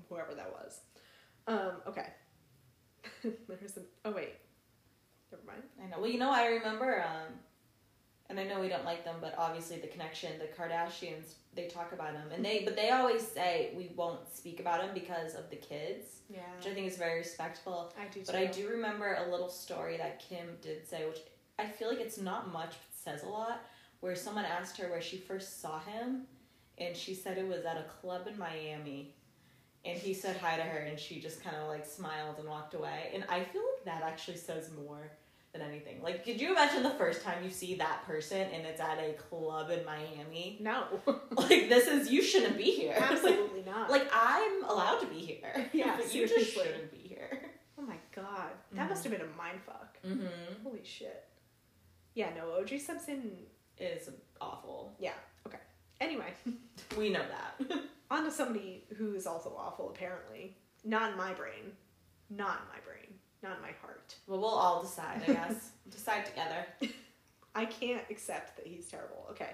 whoever 0.09 0.35
that 0.35 0.53
was. 0.53 0.80
Um, 1.47 1.72
okay. 1.87 2.09
There's 3.22 3.76
an. 3.76 3.85
Oh 4.05 4.12
wait. 4.12 4.35
Never 5.32 5.43
mind. 5.47 5.62
I 5.82 5.87
know. 5.89 6.01
Well, 6.01 6.11
you 6.11 6.18
know, 6.18 6.30
I 6.30 6.47
remember, 6.47 7.03
um, 7.03 7.32
and 8.28 8.39
I 8.39 8.45
know 8.45 8.61
we 8.61 8.68
don't 8.68 8.85
like 8.85 9.05
them, 9.05 9.16
but 9.20 9.35
obviously 9.37 9.78
the 9.78 9.89
connection, 9.89 10.32
the 10.39 10.47
Kardashians, 10.47 11.35
they 11.55 11.66
talk 11.66 11.93
about 11.93 12.12
them, 12.14 12.28
and 12.32 12.45
they, 12.45 12.62
but 12.64 12.76
they 12.76 12.91
always 12.91 13.26
say 13.26 13.72
we 13.76 13.91
won't 13.97 14.28
speak 14.32 14.61
about 14.61 14.80
them 14.80 14.91
because 14.95 15.35
of 15.35 15.51
the 15.51 15.57
kids, 15.57 16.20
Yeah. 16.30 16.41
which 16.57 16.66
I 16.66 16.74
think 16.74 16.87
is 16.87 16.97
very 16.97 17.18
respectful. 17.18 17.93
I 18.01 18.07
do. 18.12 18.22
But 18.24 18.37
I 18.37 18.47
do 18.47 18.68
remember 18.68 19.16
a 19.26 19.30
little 19.30 19.49
story 19.49 19.97
that 19.97 20.20
Kim 20.20 20.57
did 20.62 20.87
say, 20.87 21.07
which 21.09 21.18
I 21.59 21.67
feel 21.67 21.89
like 21.89 22.01
it's 22.01 22.19
not 22.19 22.53
much, 22.53 22.71
but 22.71 22.79
says 23.13 23.23
a 23.23 23.29
lot. 23.29 23.63
Where 24.01 24.15
someone 24.17 24.45
asked 24.45 24.77
her 24.79 24.89
where 24.91 25.01
she 25.01 25.17
first 25.17 25.61
saw 25.63 25.79
him, 25.81 26.23
and 26.79 26.97
she 26.97 27.15
said 27.15 27.39
it 27.39 27.47
was 27.49 27.65
at 27.65 27.77
a 27.79 27.85
club 28.01 28.27
in 28.27 28.37
Miami. 28.39 29.15
And 29.85 29.99
he 29.99 30.15
said 30.15 30.37
hi 30.39 30.57
to 30.57 30.63
her, 30.63 30.79
and 30.81 30.99
she 30.99 31.21
just 31.21 31.43
kind 31.43 31.57
of 31.57 31.69
like 31.69 31.87
smiled 31.87 32.39
and 32.39 32.49
walked 32.49 32.75
away. 32.75 33.11
And 33.15 33.25
I 33.29 33.45
feel 33.45 33.63
like 33.63 33.85
that 33.85 34.03
actually 34.03 34.37
says 34.39 34.71
more 34.85 35.11
than 35.53 35.63
anything. 35.63 36.03
Like, 36.03 36.25
could 36.25 36.41
you 36.41 36.51
imagine 36.51 36.83
the 36.83 36.91
first 36.91 37.23
time 37.23 37.45
you 37.45 37.51
see 37.51 37.75
that 37.77 38.05
person 38.07 38.39
and 38.53 38.67
it's 38.67 38.81
at 38.81 38.99
a 38.99 39.13
club 39.15 39.71
in 39.71 39.85
Miami? 39.85 40.59
No, 40.61 40.85
Like, 41.31 41.69
this 41.69 41.87
is, 41.87 42.11
you 42.11 42.23
shouldn't 42.23 42.57
be 42.57 42.65
here. 42.73 42.95
absolutely 42.99 43.63
not. 43.65 43.89
like, 43.91 44.09
I'm 44.13 44.65
allowed 44.65 45.01
to 45.01 45.07
be 45.07 45.19
here. 45.21 45.71
Yeah, 45.73 45.97
but 45.97 46.13
you 46.15 46.27
just 46.27 46.53
shouldn't 46.53 46.91
be 46.91 47.07
here. 47.09 47.43
oh 47.79 47.83
my 47.83 47.97
god, 48.15 48.51
that 48.73 48.87
Mhm. 48.87 48.91
must 48.91 49.05
have 49.05 49.13
been 49.13 49.21
a 49.23 49.37
mind 49.39 49.61
fuck. 49.65 49.97
Mm-hmm. 50.05 50.63
Holy 50.65 50.81
shit. 50.83 51.25
Yeah, 52.15 52.29
no, 52.37 52.47
OJ 52.62 52.81
Simpson. 52.81 53.33
Is 53.79 54.09
awful. 54.41 54.95
Yeah. 55.01 55.15
Okay. 55.47 55.59
Anyway, 56.01 56.33
We 56.97 57.09
know 57.11 57.23
that. 57.29 57.79
on 58.11 58.25
to 58.25 58.31
somebody 58.31 58.85
who 58.97 59.15
is 59.15 59.27
also 59.27 59.53
awful. 59.59 59.91
Apparently, 59.91 60.57
not 60.85 61.11
in 61.12 61.17
my 61.19 61.33
brain, 61.33 61.73
not 62.31 62.61
in 62.61 62.69
my 62.69 62.81
brain, 62.87 63.19
not 63.43 63.57
in 63.57 63.62
my 63.62 63.73
heart. 63.83 64.15
well, 64.29 64.39
we'll 64.39 64.49
all 64.49 64.81
decide, 64.83 65.23
I 65.29 65.33
guess. 65.33 65.71
decide 65.91 66.25
together. 66.27 66.65
I 67.57 67.65
can't 67.65 68.05
accept 68.11 68.57
that 68.57 68.67
he's 68.67 68.87
terrible. 68.87 69.27
Okay. 69.31 69.51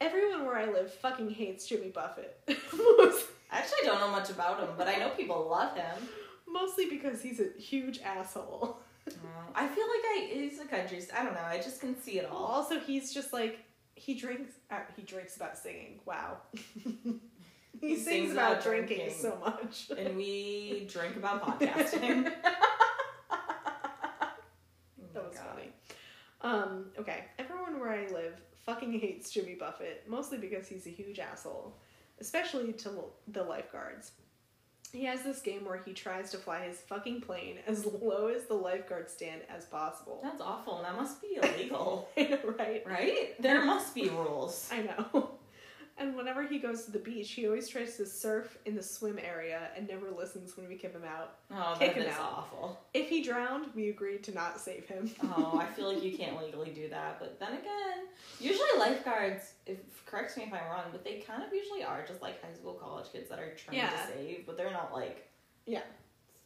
Everyone 0.00 0.44
where 0.46 0.56
I 0.56 0.66
live 0.72 0.92
fucking 0.94 1.30
hates 1.30 1.66
Jimmy 1.68 1.88
Buffett. 1.90 2.36
Most- 2.98 3.26
I 3.52 3.58
actually 3.58 3.84
don't 3.86 4.00
know 4.00 4.10
much 4.10 4.30
about 4.30 4.58
him, 4.60 4.70
but 4.76 4.88
I 4.88 4.96
know 4.96 5.10
people 5.10 5.46
love 5.48 5.76
him. 5.76 6.08
Mostly 6.48 6.86
because 6.90 7.22
he's 7.22 7.38
a 7.40 7.48
huge 7.60 8.00
asshole. 8.02 8.78
I 9.54 9.68
feel 9.68 9.84
like 9.84 10.04
I 10.04 10.30
he's 10.32 10.60
a 10.60 10.64
country. 10.66 11.02
I 11.16 11.24
don't 11.24 11.34
know. 11.34 11.44
I 11.46 11.58
just 11.58 11.80
can 11.80 12.00
see 12.00 12.18
it 12.18 12.28
all. 12.30 12.44
Also, 12.44 12.80
he's 12.80 13.12
just 13.12 13.32
like 13.32 13.58
he 13.94 14.14
drinks. 14.14 14.52
Uh, 14.70 14.80
he 14.96 15.02
drinks 15.02 15.36
about 15.36 15.56
singing. 15.56 16.00
Wow. 16.04 16.38
he, 17.80 17.96
sings, 17.96 18.32
about, 18.32 18.62
drinking, 18.62 18.96
drinking. 18.98 19.16
so 19.16 19.38
much. 19.40 19.90
And 19.98 20.16
we 20.16 20.86
drink 20.90 21.16
about 21.16 21.42
podcasting. 21.42 22.32
That 25.12 25.28
was 25.28 25.38
funny. 25.38 25.68
Um, 26.40 26.86
okay, 26.98 27.26
everyone 27.38 27.78
where 27.78 27.90
I 27.90 28.08
live 28.12 28.40
fucking 28.66 28.98
hates 28.98 29.30
Jimmy 29.30 29.54
Buffett, 29.54 30.02
mostly 30.08 30.38
because 30.38 30.66
he's 30.66 30.88
a 30.88 30.90
huge 30.90 31.20
asshole, 31.20 31.76
especially 32.20 32.72
to 32.72 32.88
l- 32.88 33.12
the 33.28 33.44
lifeguards. 33.44 34.10
He 34.94 35.06
has 35.06 35.22
this 35.22 35.40
game 35.40 35.64
where 35.64 35.82
he 35.84 35.92
tries 35.92 36.30
to 36.30 36.38
fly 36.38 36.66
his 36.66 36.78
fucking 36.78 37.22
plane 37.22 37.58
as 37.66 37.84
low 38.02 38.28
as 38.28 38.44
the 38.44 38.54
lifeguard 38.54 39.10
stand 39.10 39.42
as 39.48 39.64
possible. 39.64 40.20
That's 40.22 40.40
awful. 40.40 40.82
That 40.82 40.94
must 40.94 41.20
be 41.20 41.36
illegal, 41.42 42.08
know, 42.16 42.38
right? 42.58 42.82
right? 42.86 43.34
There 43.40 43.64
must 43.64 43.94
be 43.94 44.08
rules. 44.08 44.70
I 44.72 44.82
know. 44.82 45.30
And 45.96 46.16
whenever 46.16 46.42
he 46.44 46.58
goes 46.58 46.84
to 46.86 46.90
the 46.90 46.98
beach, 46.98 47.30
he 47.30 47.46
always 47.46 47.68
tries 47.68 47.96
to 47.98 48.04
surf 48.06 48.58
in 48.66 48.74
the 48.74 48.82
swim 48.82 49.16
area 49.18 49.68
and 49.76 49.86
never 49.88 50.10
listens 50.10 50.56
when 50.56 50.66
we 50.68 50.74
kick 50.74 50.92
him 50.92 51.04
out. 51.04 51.34
Oh, 51.52 51.76
Kick 51.78 51.94
that 51.94 52.02
him 52.02 52.08
is 52.08 52.14
out. 52.16 52.32
awful. 52.36 52.80
If 52.94 53.08
he 53.08 53.22
drowned, 53.22 53.66
we 53.76 53.90
agreed 53.90 54.24
to 54.24 54.32
not 54.34 54.58
save 54.60 54.86
him. 54.88 55.08
Oh, 55.22 55.56
I 55.62 55.66
feel 55.72 55.92
like 55.94 56.02
you 56.02 56.16
can't 56.18 56.36
legally 56.42 56.70
do 56.70 56.88
that. 56.88 57.20
But 57.20 57.38
then 57.38 57.52
again, 57.52 58.06
usually 58.40 58.68
lifeguards, 58.76 59.52
if 59.66 59.78
correct 60.04 60.36
me 60.36 60.42
if 60.44 60.52
I'm 60.52 60.68
wrong, 60.68 60.86
but 60.90 61.04
they 61.04 61.20
kind 61.20 61.44
of 61.44 61.52
usually 61.54 61.84
are 61.84 62.04
just 62.04 62.20
like 62.20 62.42
high 62.42 62.52
school, 62.54 62.74
college 62.74 63.06
kids 63.12 63.28
that 63.30 63.38
are 63.38 63.54
trying 63.54 63.76
Yeah. 63.78 63.90
to 63.90 63.96
save, 64.12 64.46
but 64.46 64.56
they're 64.56 64.72
not 64.72 64.92
like 64.92 65.28
Yeah. 65.64 65.82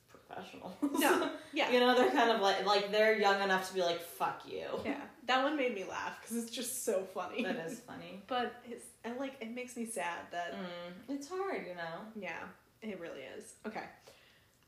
professionals. 0.09 0.75
No. 0.99 1.31
Yeah. 1.55 1.71
you 1.71 1.81
know, 1.81 1.97
they're 1.97 2.11
kind 2.11 2.31
of 2.31 2.41
like 2.43 2.67
like 2.67 2.93
they're 2.93 3.19
young 3.19 3.41
enough 3.43 3.67
to 3.69 3.75
be 3.75 3.81
like, 3.81 4.01
"Fuck 4.01 4.43
you." 4.47 4.67
Yeah, 4.85 5.01
that 5.29 5.45
one 5.45 5.57
made 5.57 5.75
me 5.75 5.85
laugh 5.85 6.21
because 6.21 6.37
it's 6.43 6.51
just 6.51 6.85
so 6.85 7.05
funny. 7.15 7.45
That 7.45 7.57
is 7.67 7.79
funny. 7.81 8.23
But 8.27 8.53
it's 8.69 8.85
and 9.05 9.17
like 9.19 9.35
it 9.41 9.55
makes 9.55 9.77
me 9.77 9.87
sad 9.87 10.19
that 10.33 10.55
Mm, 10.55 11.15
it's 11.15 11.29
hard, 11.29 11.65
you 11.69 11.75
know. 11.77 12.01
yeah, 12.21 12.41
it 12.83 12.99
really 13.01 13.21
is. 13.39 13.55
Okay. 13.67 13.85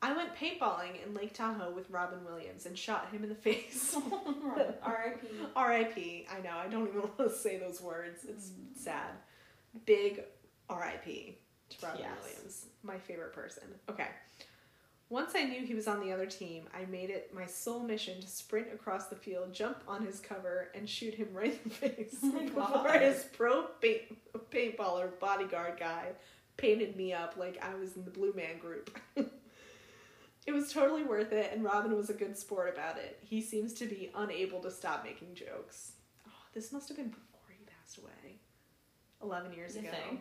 I 0.02 0.14
went 0.16 0.34
paintballing 0.34 1.04
in 1.04 1.12
Lake 1.12 1.34
Tahoe 1.34 1.72
with 1.74 1.90
Robin 1.90 2.24
Williams 2.24 2.64
and 2.64 2.78
shot 2.78 3.10
him 3.12 3.22
in 3.22 3.28
the 3.28 3.34
face. 3.48 3.94
R.I.P. 4.82 5.26
R.I.P. 5.54 6.26
I 6.34 6.40
know, 6.40 6.56
I 6.56 6.68
don't 6.68 6.88
even 6.88 7.00
want 7.02 7.18
to 7.18 7.30
say 7.30 7.58
those 7.58 7.80
words. 7.82 8.24
It's 8.26 8.50
sad. 8.74 9.10
Big 9.84 10.22
R.I.P. 10.70 11.36
to 11.70 11.86
Robin 11.86 12.00
Yes. 12.00 12.10
Williams. 12.22 12.66
My 12.82 12.98
favorite 12.98 13.34
person. 13.34 13.64
Okay. 13.90 14.06
Once 15.10 15.32
I 15.34 15.42
knew 15.42 15.66
he 15.66 15.74
was 15.74 15.88
on 15.88 16.00
the 16.00 16.12
other 16.12 16.24
team, 16.26 16.68
I 16.72 16.84
made 16.84 17.10
it 17.10 17.34
my 17.34 17.44
sole 17.44 17.80
mission 17.80 18.20
to 18.20 18.28
sprint 18.28 18.68
across 18.72 19.08
the 19.08 19.16
field, 19.16 19.52
jump 19.52 19.82
on 19.88 20.06
his 20.06 20.20
cover, 20.20 20.70
and 20.72 20.88
shoot 20.88 21.14
him 21.14 21.28
right 21.32 21.52
in 21.52 21.58
the 21.64 21.70
face 21.70 22.16
Oh 22.22 22.84
before 22.84 22.92
his 22.92 23.24
pro 23.36 23.64
paint, 23.80 24.02
paintballer 24.52 25.18
bodyguard 25.18 25.78
guy 25.80 26.10
painted 26.56 26.94
me 26.96 27.12
up 27.12 27.34
like 27.36 27.58
I 27.60 27.74
was 27.74 27.96
in 27.96 28.04
the 28.04 28.10
Blue 28.12 28.32
Man 28.34 28.58
Group. 28.58 28.96
it 30.46 30.52
was 30.52 30.72
totally 30.72 31.02
worth 31.02 31.32
it, 31.32 31.50
and 31.52 31.64
Robin 31.64 31.96
was 31.96 32.08
a 32.08 32.14
good 32.14 32.38
sport 32.38 32.72
about 32.72 32.96
it. 32.96 33.18
He 33.20 33.42
seems 33.42 33.74
to 33.74 33.86
be 33.86 34.12
unable 34.14 34.60
to 34.60 34.70
stop 34.70 35.04
making 35.04 35.34
jokes. 35.34 35.92
Oh, 36.28 36.30
this 36.54 36.70
must 36.70 36.86
have 36.88 36.96
been 36.96 37.08
before 37.08 37.48
he 37.48 37.64
passed 37.64 37.98
away. 37.98 38.36
11 39.22 39.52
years 39.54 39.74
You 39.74 39.80
ago. 39.80 39.90
think? 40.08 40.20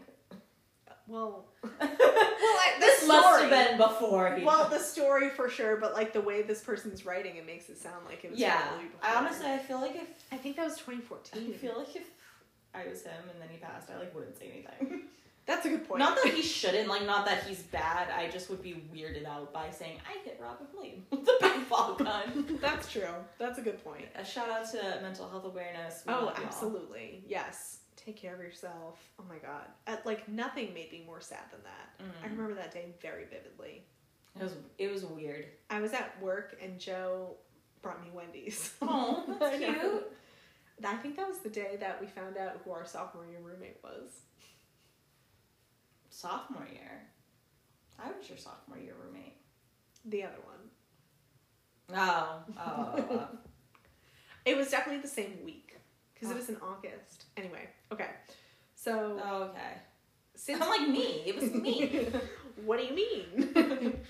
Well, 1.08 1.46
well, 1.64 1.72
I- 1.82 2.76
the 2.80 2.86
this 2.86 3.08
must 3.08 3.28
story- 3.28 3.42
have 3.50 3.70
been 3.70 3.78
before 3.78 4.36
he. 4.36 4.44
well, 4.46 4.70
the 4.70 4.80
story 4.80 5.30
for 5.30 5.50
sure, 5.50 5.78
but 5.78 5.94
like 5.94 6.14
the 6.14 6.22
way 6.22 6.42
this 6.44 6.62
person's 6.62 7.06
writing, 7.06 7.38
it 7.38 7.46
makes 7.46 7.70
it 7.70 7.78
sound 7.78 8.06
like 8.06 8.24
it 8.24 8.32
was 8.32 8.40
yeah. 8.40 8.62
probably 8.68 8.86
before. 8.86 9.00
I 9.10 9.16
honestly, 9.16 9.48
I 9.48 9.58
feel 9.58 9.80
like 9.82 9.96
if 9.96 10.08
I 10.32 10.38
think 10.38 10.56
that 10.58 10.66
was 10.66 10.78
2014. 10.78 11.54
I 11.54 11.58
feel 11.58 11.76
like 11.78 11.96
if 11.96 12.04
I 12.76 12.88
was 12.88 13.02
him 13.04 13.12
and 13.32 13.42
then 13.42 13.50
he 13.52 13.58
passed, 13.58 13.90
I 13.90 13.98
like 13.98 14.14
wouldn't 14.14 14.38
say 14.38 14.52
anything. 14.54 15.02
That's 15.48 15.66
a 15.66 15.70
good 15.70 15.88
point. 15.88 15.98
Not 15.98 16.16
that 16.24 16.32
he 16.32 16.42
shouldn't, 16.60 16.88
like 16.88 17.08
not 17.08 17.26
that 17.26 17.42
he's 17.46 17.64
bad. 17.64 18.10
I 18.16 18.30
just 18.30 18.52
would 18.52 18.62
be 18.62 18.84
weirded 18.94 19.26
out 19.26 19.52
by 19.52 19.72
saying 19.72 19.98
I 20.08 20.24
hit 20.24 20.40
Robin 20.40 20.68
Williams 20.76 21.06
with 21.10 21.26
the 21.26 21.38
paintball 21.42 21.98
gun. 21.98 22.60
That's 22.62 22.92
true. 22.92 23.08
That's 23.40 23.58
a 23.58 23.62
good 23.64 23.84
point. 23.84 24.06
A 24.16 24.24
shout 24.24 24.48
out 24.52 24.70
to 24.74 25.00
mental 25.02 25.28
health 25.28 25.46
awareness. 25.46 26.04
We 26.06 26.14
Oh, 26.14 26.26
love 26.26 26.38
y'all. 26.38 26.46
absolutely. 26.46 27.24
Yes. 27.28 27.79
Take 28.10 28.20
care 28.20 28.34
of 28.34 28.42
yourself. 28.42 28.98
Oh 29.20 29.24
my 29.30 29.38
god. 29.38 29.66
Uh, 29.86 29.98
like 30.04 30.28
nothing 30.28 30.74
made 30.74 30.92
me 30.92 31.04
more 31.06 31.22
sad 31.22 31.44
than 31.52 31.60
that. 31.62 32.04
I 32.24 32.28
Mm. 32.28 32.32
remember 32.32 32.56
that 32.56 32.72
day 32.74 32.86
very 33.04 33.26
vividly. 33.26 33.84
It 34.36 34.42
was 34.42 34.56
it 34.80 34.92
was 34.92 35.06
weird. 35.06 35.46
I 35.70 35.80
was 35.80 35.94
at 35.94 36.20
work 36.20 36.58
and 36.60 36.80
Joe 36.80 37.36
brought 37.84 38.02
me 38.04 38.10
Wendy's. 38.12 38.74
Oh, 38.82 39.24
that's 39.40 39.60
cute. 39.60 40.12
I 40.84 40.96
think 40.96 41.18
that 41.18 41.28
was 41.28 41.38
the 41.40 41.52
day 41.52 41.78
that 41.82 42.02
we 42.02 42.08
found 42.08 42.36
out 42.36 42.60
who 42.66 42.72
our 42.72 42.84
sophomore 42.84 43.28
year 43.28 43.42
roommate 43.44 43.78
was. 43.84 44.22
Sophomore 46.10 46.68
year. 46.74 47.04
I 48.00 48.08
was 48.18 48.28
your 48.28 48.40
sophomore 48.40 48.80
year 48.80 48.96
roommate. 49.06 49.38
The 50.06 50.24
other 50.24 50.40
one. 50.46 51.96
Oh, 51.96 52.40
oh. 52.58 53.28
It 54.46 54.58
was 54.58 54.72
definitely 54.72 55.02
the 55.04 55.08
same 55.08 55.38
week 55.46 55.69
because 56.20 56.36
it 56.36 56.38
was 56.38 56.50
in 56.50 56.58
August. 56.58 57.26
Anyway, 57.38 57.70
okay. 57.92 58.10
So 58.76 59.20
oh 59.24 59.44
okay. 59.44 59.78
since 60.36 60.62
I'm 60.62 60.70
like 60.70 60.88
me. 60.90 61.24
It 61.26 61.36
was 61.36 61.52
me. 61.52 62.08
what 62.66 62.80
do 62.80 62.86
you 62.86 62.96
mean? 62.96 64.00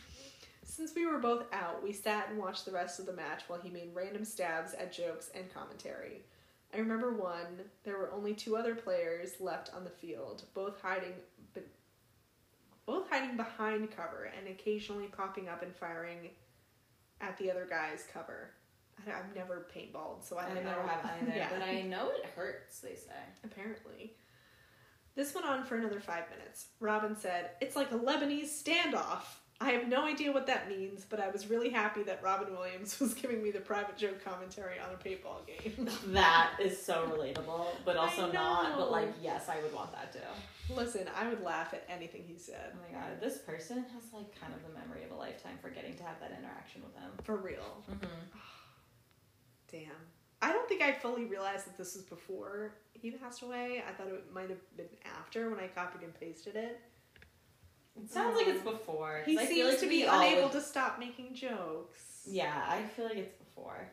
Since 0.79 0.95
we 0.95 1.05
were 1.05 1.17
both 1.17 1.43
out, 1.51 1.83
we 1.83 1.91
sat 1.91 2.29
and 2.29 2.39
watched 2.39 2.63
the 2.63 2.71
rest 2.71 3.01
of 3.01 3.05
the 3.05 3.11
match 3.11 3.43
while 3.47 3.59
he 3.59 3.69
made 3.69 3.91
random 3.93 4.23
stabs 4.23 4.73
at 4.73 4.93
jokes 4.93 5.29
and 5.35 5.53
commentary. 5.53 6.21
I 6.73 6.77
remember 6.77 7.11
one, 7.11 7.63
there 7.83 7.97
were 7.97 8.13
only 8.13 8.33
two 8.33 8.55
other 8.55 8.75
players 8.75 9.41
left 9.41 9.71
on 9.75 9.83
the 9.83 9.89
field, 9.89 10.43
both 10.53 10.79
hiding 10.81 11.15
be- 11.53 11.63
both 12.85 13.09
hiding 13.09 13.35
behind 13.35 13.91
cover 13.91 14.31
and 14.37 14.47
occasionally 14.47 15.07
popping 15.07 15.49
up 15.49 15.63
and 15.63 15.75
firing 15.75 16.29
at 17.19 17.37
the 17.37 17.51
other 17.51 17.67
guy's 17.69 18.05
cover. 18.13 18.51
I, 19.07 19.11
I've 19.19 19.35
never 19.35 19.67
paintballed, 19.75 20.23
so 20.23 20.37
I 20.37 20.45
I 20.45 20.53
don't 20.53 20.63
never 20.63 20.81
know. 20.83 20.87
have 20.87 21.05
either, 21.21 21.33
Yeah. 21.35 21.49
but 21.51 21.61
I 21.61 21.81
know 21.81 22.09
it 22.09 22.25
hurts. 22.35 22.79
They 22.79 22.95
say. 22.95 23.11
Apparently. 23.43 24.13
This 25.15 25.33
went 25.35 25.47
on 25.47 25.65
for 25.65 25.75
another 25.75 25.99
five 25.99 26.23
minutes. 26.29 26.67
Robin 26.79 27.15
said, 27.17 27.51
It's 27.61 27.75
like 27.75 27.91
a 27.91 27.95
Lebanese 27.97 28.45
standoff. 28.47 29.23
I 29.61 29.71
have 29.71 29.89
no 29.89 30.05
idea 30.05 30.31
what 30.31 30.47
that 30.47 30.69
means, 30.69 31.03
but 31.09 31.19
I 31.19 31.27
was 31.29 31.49
really 31.49 31.69
happy 31.69 32.01
that 32.03 32.23
Robin 32.23 32.49
Williams 32.55 32.97
was 33.01 33.13
giving 33.13 33.43
me 33.43 33.51
the 33.51 33.59
private 33.59 33.97
joke 33.97 34.23
commentary 34.23 34.75
on 34.79 34.93
a 34.93 34.97
paintball 34.97 35.45
game. 35.45 35.89
That 36.13 36.51
is 36.61 36.81
so 36.81 37.05
relatable, 37.13 37.65
but 37.83 37.97
also 37.97 38.31
not. 38.31 38.77
But 38.77 38.89
like, 38.91 39.09
yes, 39.21 39.49
I 39.49 39.61
would 39.61 39.73
want 39.73 39.91
that 39.91 40.13
too. 40.13 40.73
Listen, 40.73 41.07
I 41.19 41.27
would 41.27 41.43
laugh 41.43 41.73
at 41.73 41.83
anything 41.89 42.23
he 42.25 42.37
said. 42.37 42.71
Oh 42.73 42.77
my 42.87 42.97
god, 42.97 43.19
this 43.19 43.39
person 43.39 43.79
has 43.93 44.03
like 44.13 44.39
kind 44.39 44.53
of 44.53 44.61
the 44.65 44.79
memory 44.79 45.03
of 45.03 45.11
a 45.11 45.15
lifetime 45.15 45.57
for 45.61 45.69
getting 45.69 45.95
to 45.97 46.03
have 46.03 46.21
that 46.21 46.31
interaction 46.39 46.81
with 46.83 46.95
him. 46.95 47.11
For 47.23 47.35
real. 47.35 47.83
Mm-hmm. 47.91 48.05
Damn. 49.71 49.91
I 50.41 50.51
don't 50.53 50.67
think 50.69 50.81
I 50.81 50.93
fully 50.93 51.25
realized 51.25 51.65
that 51.67 51.77
this 51.77 51.95
was 51.95 52.03
before 52.03 52.71
he 52.93 53.11
passed 53.11 53.41
away. 53.41 53.83
I 53.87 53.91
thought 53.91 54.07
it 54.07 54.31
might 54.33 54.49
have 54.49 54.77
been 54.77 54.87
after 55.17 55.49
when 55.49 55.59
I 55.59 55.67
copied 55.67 56.01
and 56.03 56.17
pasted 56.17 56.55
it. 56.55 56.79
It 58.01 58.09
sounds 58.09 58.37
like 58.37 58.47
it's 58.47 58.63
before. 58.63 59.23
He 59.25 59.37
seems 59.37 59.69
like 59.71 59.79
to 59.79 59.87
be 59.89 60.03
unable 60.03 60.43
would- 60.43 60.51
to 60.53 60.61
stop 60.61 60.97
making 60.99 61.33
jokes. 61.33 62.21
Yeah, 62.25 62.65
I 62.67 62.83
feel 62.83 63.05
like 63.05 63.17
it's 63.17 63.35
before. 63.37 63.89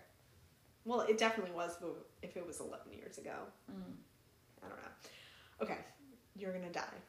Well, 0.84 1.00
it 1.00 1.18
definitely 1.18 1.52
was 1.54 1.76
if 1.76 1.82
it- 1.82 2.06
if 2.22 2.36
it 2.36 2.46
was 2.46 2.60
11 2.60 2.92
years 2.92 3.18
ago. 3.18 3.34
Mm. 3.70 3.96
I 4.64 4.68
don't 4.68 4.78
know. 4.82 4.90
Okay, 5.62 5.78
you're 6.36 6.52
gonna 6.52 6.70
die. 6.72 7.00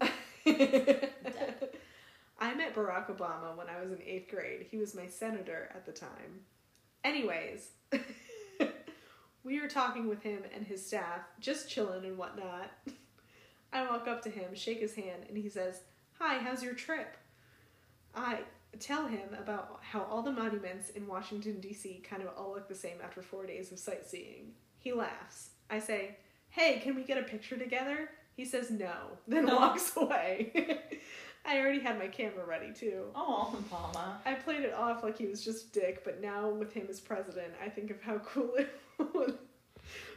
I 2.38 2.54
met 2.54 2.74
Barack 2.74 3.14
Obama 3.14 3.54
when 3.56 3.68
I 3.68 3.80
was 3.82 3.90
in 3.92 4.00
eighth 4.02 4.30
grade. 4.30 4.66
He 4.70 4.78
was 4.78 4.94
my 4.94 5.06
senator 5.06 5.70
at 5.74 5.84
the 5.84 5.92
time. 5.92 6.40
Anyways, 7.04 7.70
we 9.44 9.60
were 9.60 9.68
talking 9.68 10.08
with 10.08 10.22
him 10.22 10.42
and 10.54 10.66
his 10.66 10.84
staff, 10.84 11.20
just 11.38 11.68
chilling 11.68 12.04
and 12.04 12.18
whatnot. 12.18 12.70
I 13.72 13.88
walk 13.88 14.08
up 14.08 14.22
to 14.22 14.30
him, 14.30 14.54
shake 14.54 14.80
his 14.80 14.94
hand, 14.94 15.24
and 15.28 15.36
he 15.36 15.48
says, 15.48 15.82
Hi, 16.18 16.38
how's 16.38 16.62
your 16.62 16.74
trip? 16.74 17.16
I 18.14 18.40
tell 18.78 19.06
him 19.06 19.30
about 19.38 19.80
how 19.82 20.02
all 20.02 20.22
the 20.22 20.32
monuments 20.32 20.90
in 20.90 21.06
Washington, 21.06 21.60
D.C. 21.60 22.02
kind 22.08 22.22
of 22.22 22.28
all 22.36 22.52
look 22.52 22.68
the 22.68 22.74
same 22.74 22.98
after 23.02 23.22
four 23.22 23.46
days 23.46 23.72
of 23.72 23.78
sightseeing. 23.78 24.52
He 24.78 24.92
laughs. 24.92 25.50
I 25.70 25.78
say, 25.78 26.16
Hey, 26.50 26.80
can 26.82 26.94
we 26.96 27.04
get 27.04 27.18
a 27.18 27.22
picture 27.22 27.56
together? 27.56 28.10
He 28.36 28.44
says 28.44 28.70
no, 28.70 28.92
then 29.28 29.46
walks 29.46 29.96
away. 29.96 30.80
I 31.50 31.58
already 31.58 31.80
had 31.80 31.98
my 31.98 32.06
camera 32.06 32.44
ready 32.46 32.72
too. 32.72 33.06
Oh, 33.16 33.56
Obama. 33.72 34.12
I 34.24 34.34
played 34.34 34.60
it 34.62 34.72
off 34.72 35.02
like 35.02 35.18
he 35.18 35.26
was 35.26 35.44
just 35.44 35.72
dick, 35.72 36.04
but 36.04 36.20
now 36.20 36.48
with 36.48 36.72
him 36.72 36.86
as 36.88 37.00
president, 37.00 37.52
I 37.64 37.68
think 37.68 37.90
of 37.90 38.00
how 38.00 38.18
cool 38.24 38.52
it 38.56 38.70
would 39.14 39.36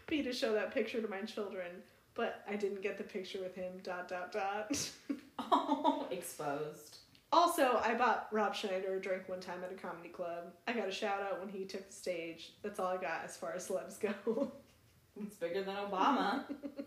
be 0.06 0.22
to 0.22 0.32
show 0.32 0.54
that 0.54 0.72
picture 0.74 1.02
to 1.02 1.08
my 1.08 1.22
children. 1.22 1.72
But 2.14 2.44
I 2.48 2.56
didn't 2.56 2.84
get 2.84 3.00
the 3.00 3.04
picture 3.04 3.40
with 3.42 3.56
him. 3.56 3.72
Dot 3.82 4.08
dot 4.08 4.32
dot. 4.32 4.80
Oh, 5.40 6.06
exposed. 6.12 6.98
also, 7.32 7.82
I 7.84 7.96
bought 7.96 8.28
Rob 8.32 8.54
Schneider 8.54 8.96
a 8.96 9.02
drink 9.02 9.28
one 9.28 9.40
time 9.40 9.64
at 9.64 9.72
a 9.72 9.76
comedy 9.76 10.10
club. 10.10 10.54
I 10.68 10.74
got 10.74 10.88
a 10.88 10.92
shout 10.92 11.24
out 11.24 11.40
when 11.40 11.50
he 11.50 11.66
took 11.66 11.88
the 11.88 11.94
stage. 11.94 12.54
That's 12.62 12.80
all 12.80 12.86
I 12.88 12.98
got 12.98 13.22
as 13.26 13.36
far 13.36 13.54
as 13.54 13.68
celebs 13.68 14.00
go. 14.00 14.52
It's 15.20 15.36
bigger 15.36 15.64
than 15.64 15.76
Obama. 15.76 16.44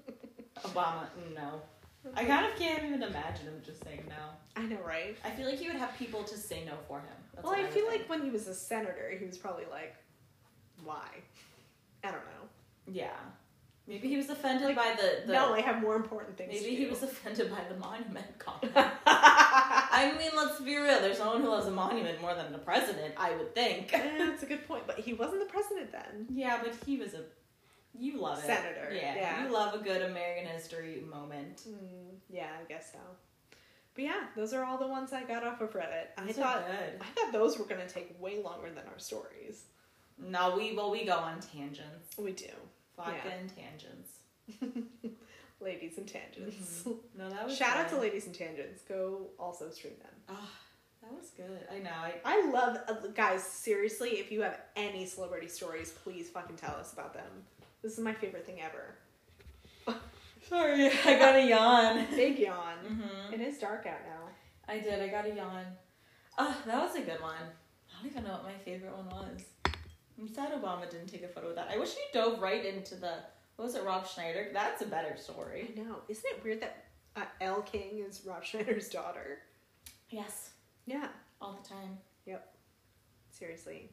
Obama, 0.65 1.09
no. 1.35 1.61
I 2.15 2.25
kind 2.25 2.47
of 2.47 2.59
can't 2.59 2.85
even 2.85 3.03
imagine 3.03 3.47
him 3.47 3.61
just 3.65 3.83
saying 3.85 4.05
no. 4.09 4.15
I 4.57 4.67
know, 4.67 4.79
right? 4.87 5.17
I 5.25 5.31
feel 5.31 5.47
like 5.47 5.59
he 5.59 5.67
would 5.69 5.77
have 5.77 5.97
people 5.99 6.23
to 6.25 6.37
say 6.37 6.65
no 6.65 6.73
for 6.89 6.99
him. 7.01 7.07
That's 7.35 7.45
well, 7.45 7.55
I 7.55 7.63
would 7.63 7.71
feel 7.73 7.89
think. 7.89 8.03
like 8.03 8.09
when 8.11 8.23
he 8.23 8.31
was 8.31 8.47
a 8.49 8.55
senator, 8.55 9.15
he 9.19 9.27
was 9.27 9.37
probably 9.39 9.65
like, 9.71 9.95
why? 10.85 11.07
I 12.05 12.11
don't 12.11 12.25
know. 12.25 12.49
Yeah. 12.93 13.11
Maybe 13.89 14.09
he 14.09 14.17
was 14.17 14.29
offended 14.31 14.67
Like, 14.67 14.77
by 14.77 14.97
the, 15.01 15.27
the 15.29 15.33
no, 15.33 15.55
I 15.55 15.61
have 15.61 15.81
more 15.81 15.95
important 15.95 16.37
things. 16.37 16.53
Maybe 16.53 16.75
he 16.75 16.87
was 16.87 17.05
offended 17.05 17.51
by 17.51 17.61
the 17.69 17.79
monument 17.79 18.27
comment. 18.39 18.73
I 18.75 20.13
mean, 20.19 20.31
let's 20.37 20.61
be 20.61 20.77
real. 20.77 21.01
There's 21.01 21.21
no 21.21 21.29
one 21.35 21.41
who 21.43 21.49
loves 21.49 21.67
a 21.67 21.71
monument 21.71 22.21
more 22.21 22.35
than 22.35 22.51
the 22.51 22.59
president, 22.59 23.15
I 23.17 23.37
would 23.37 23.55
think. 23.55 23.95
Eh, 23.95 24.01
That's 24.19 24.43
a 24.43 24.47
good 24.47 24.67
point, 24.67 24.89
but 24.89 24.99
he 24.99 25.13
wasn't 25.15 25.41
the 25.47 25.53
president 25.53 25.93
then. 25.93 26.27
Yeah, 26.33 26.59
but 26.63 26.75
he 26.85 26.99
was 26.99 27.15
a. 27.15 27.21
You 27.99 28.21
love 28.21 28.39
it. 28.39 28.47
Senator, 28.47 28.91
Yeah, 28.93 29.15
yeah. 29.17 29.45
You 29.45 29.53
love 29.53 29.75
a 29.75 29.79
good 29.79 30.03
American 30.03 30.47
history 30.47 31.03
moment. 31.09 31.63
Mm, 31.69 32.17
yeah, 32.31 32.49
I 32.61 32.65
guess 32.69 32.93
so. 32.93 32.99
But 33.95 34.05
yeah, 34.05 34.25
those 34.37 34.53
are 34.53 34.65
all 34.65 34.77
the 34.77 34.87
ones 34.87 35.13
I 35.13 35.25
got 35.25 35.43
off 35.43 35.61
of 35.63 35.73
Reddit. 35.73 36.09
I 36.19 36.27
Those 36.27 36.37
thought 36.37 36.67
good. 36.67 37.01
I 37.01 37.05
thought 37.15 37.33
those 37.33 37.59
were 37.59 37.65
gonna 37.65 37.89
take 37.89 38.15
way 38.21 38.43
longer 38.43 38.69
than 38.69 38.85
our 38.93 38.99
stories. 38.99 39.65
No, 40.19 40.57
we 40.57 40.75
well 40.75 40.91
we 40.91 41.05
go 41.05 41.17
on 41.17 41.41
tangents. 41.41 42.17
We 42.19 42.33
do, 42.33 42.47
Fucking 42.97 43.51
tangents. 43.57 44.19
ladies 45.61 45.99
and 45.99 46.07
tangents. 46.07 46.87
No, 47.19 47.31
that 47.31 47.47
was 47.47 47.57
Shout 47.57 47.77
out 47.79 47.89
to 47.91 47.99
ladies 47.99 48.27
and 48.27 48.35
tangents. 48.35 48.83
Go 48.87 49.29
also 49.39 49.71
stream 49.71 49.95
them. 50.03 50.13
Ah, 50.29 50.51
that 51.03 51.13
was 51.13 51.31
good. 51.31 51.67
I 51.73 51.79
know. 51.79 51.91
I 51.91 52.15
I 52.25 52.51
love 52.51 52.79
uh, 52.89 52.95
guys. 53.15 53.43
Seriously, 53.43 54.11
if 54.19 54.31
you 54.31 54.43
have 54.43 54.61
any 54.77 55.07
celebrity 55.07 55.49
stories, 55.49 55.93
please 55.93 56.29
fucking 56.29 56.57
tell 56.57 56.75
us 56.77 56.93
about 56.93 57.15
them. 57.15 57.31
This 57.83 57.93
is 57.93 58.01
my 58.01 58.13
favorite 58.15 58.47
thing 58.47 58.61
ever. 58.61 59.97
sorry. 60.49 60.91
I 61.05 61.19
got 61.19 61.37
a 61.37 61.47
yawn. 61.47 62.07
Big 62.17 62.39
yawn. 62.39 62.77
hmm 62.87 63.33
It 63.35 63.41
is 63.41 63.59
dark 63.59 63.87
out 63.87 64.01
now. 64.09 64.29
I 64.69 64.81
did. 64.81 65.01
I 65.01 65.09
got 65.09 65.27
a 65.27 65.35
yawn. 65.35 65.65
Oh, 66.39 66.57
that 66.67 66.83
was 66.83 66.97
a 66.97 67.01
good 67.01 67.21
one. 67.21 67.35
I 67.35 68.03
don't 68.03 68.11
even 68.11 68.25
know 68.25 68.33
what 68.33 68.45
my 68.45 68.59
favorite 68.65 68.93
one 68.97 69.07
was. 69.07 69.43
I'm 70.19 70.29
sad 70.33 70.51
Obama 70.53 70.89
didn't 70.91 71.09
take 71.09 71.23
a 71.23 71.29
photo 71.29 71.49
with 71.49 71.57
that. 71.57 71.69
I 71.71 71.79
wish 71.79 71.91
he 71.95 72.01
dove 72.13 72.41
right 72.41 72.65
into 72.65 72.95
the 72.95 73.15
what 73.57 73.65
was 73.67 73.75
it, 73.75 73.85
Rob 73.85 74.07
Schneider? 74.07 74.49
That's 74.53 74.83
a 74.83 74.87
better 74.87 75.17
story. 75.17 75.73
I 75.75 75.81
know. 75.81 75.97
Isn't 76.09 76.25
it 76.27 76.45
weird 76.45 76.61
that 76.61 76.85
uh, 77.17 77.23
Elle 77.41 77.63
King 77.63 78.05
is 78.07 78.21
Rob 78.27 78.45
Schneider's 78.45 78.91
daughter? 78.91 79.39
Yes, 80.11 80.51
Yeah. 80.85 81.09
all 81.41 81.59
the 81.63 81.67
time. 81.67 81.97
Yep. 82.27 82.47
Seriously. 83.31 83.91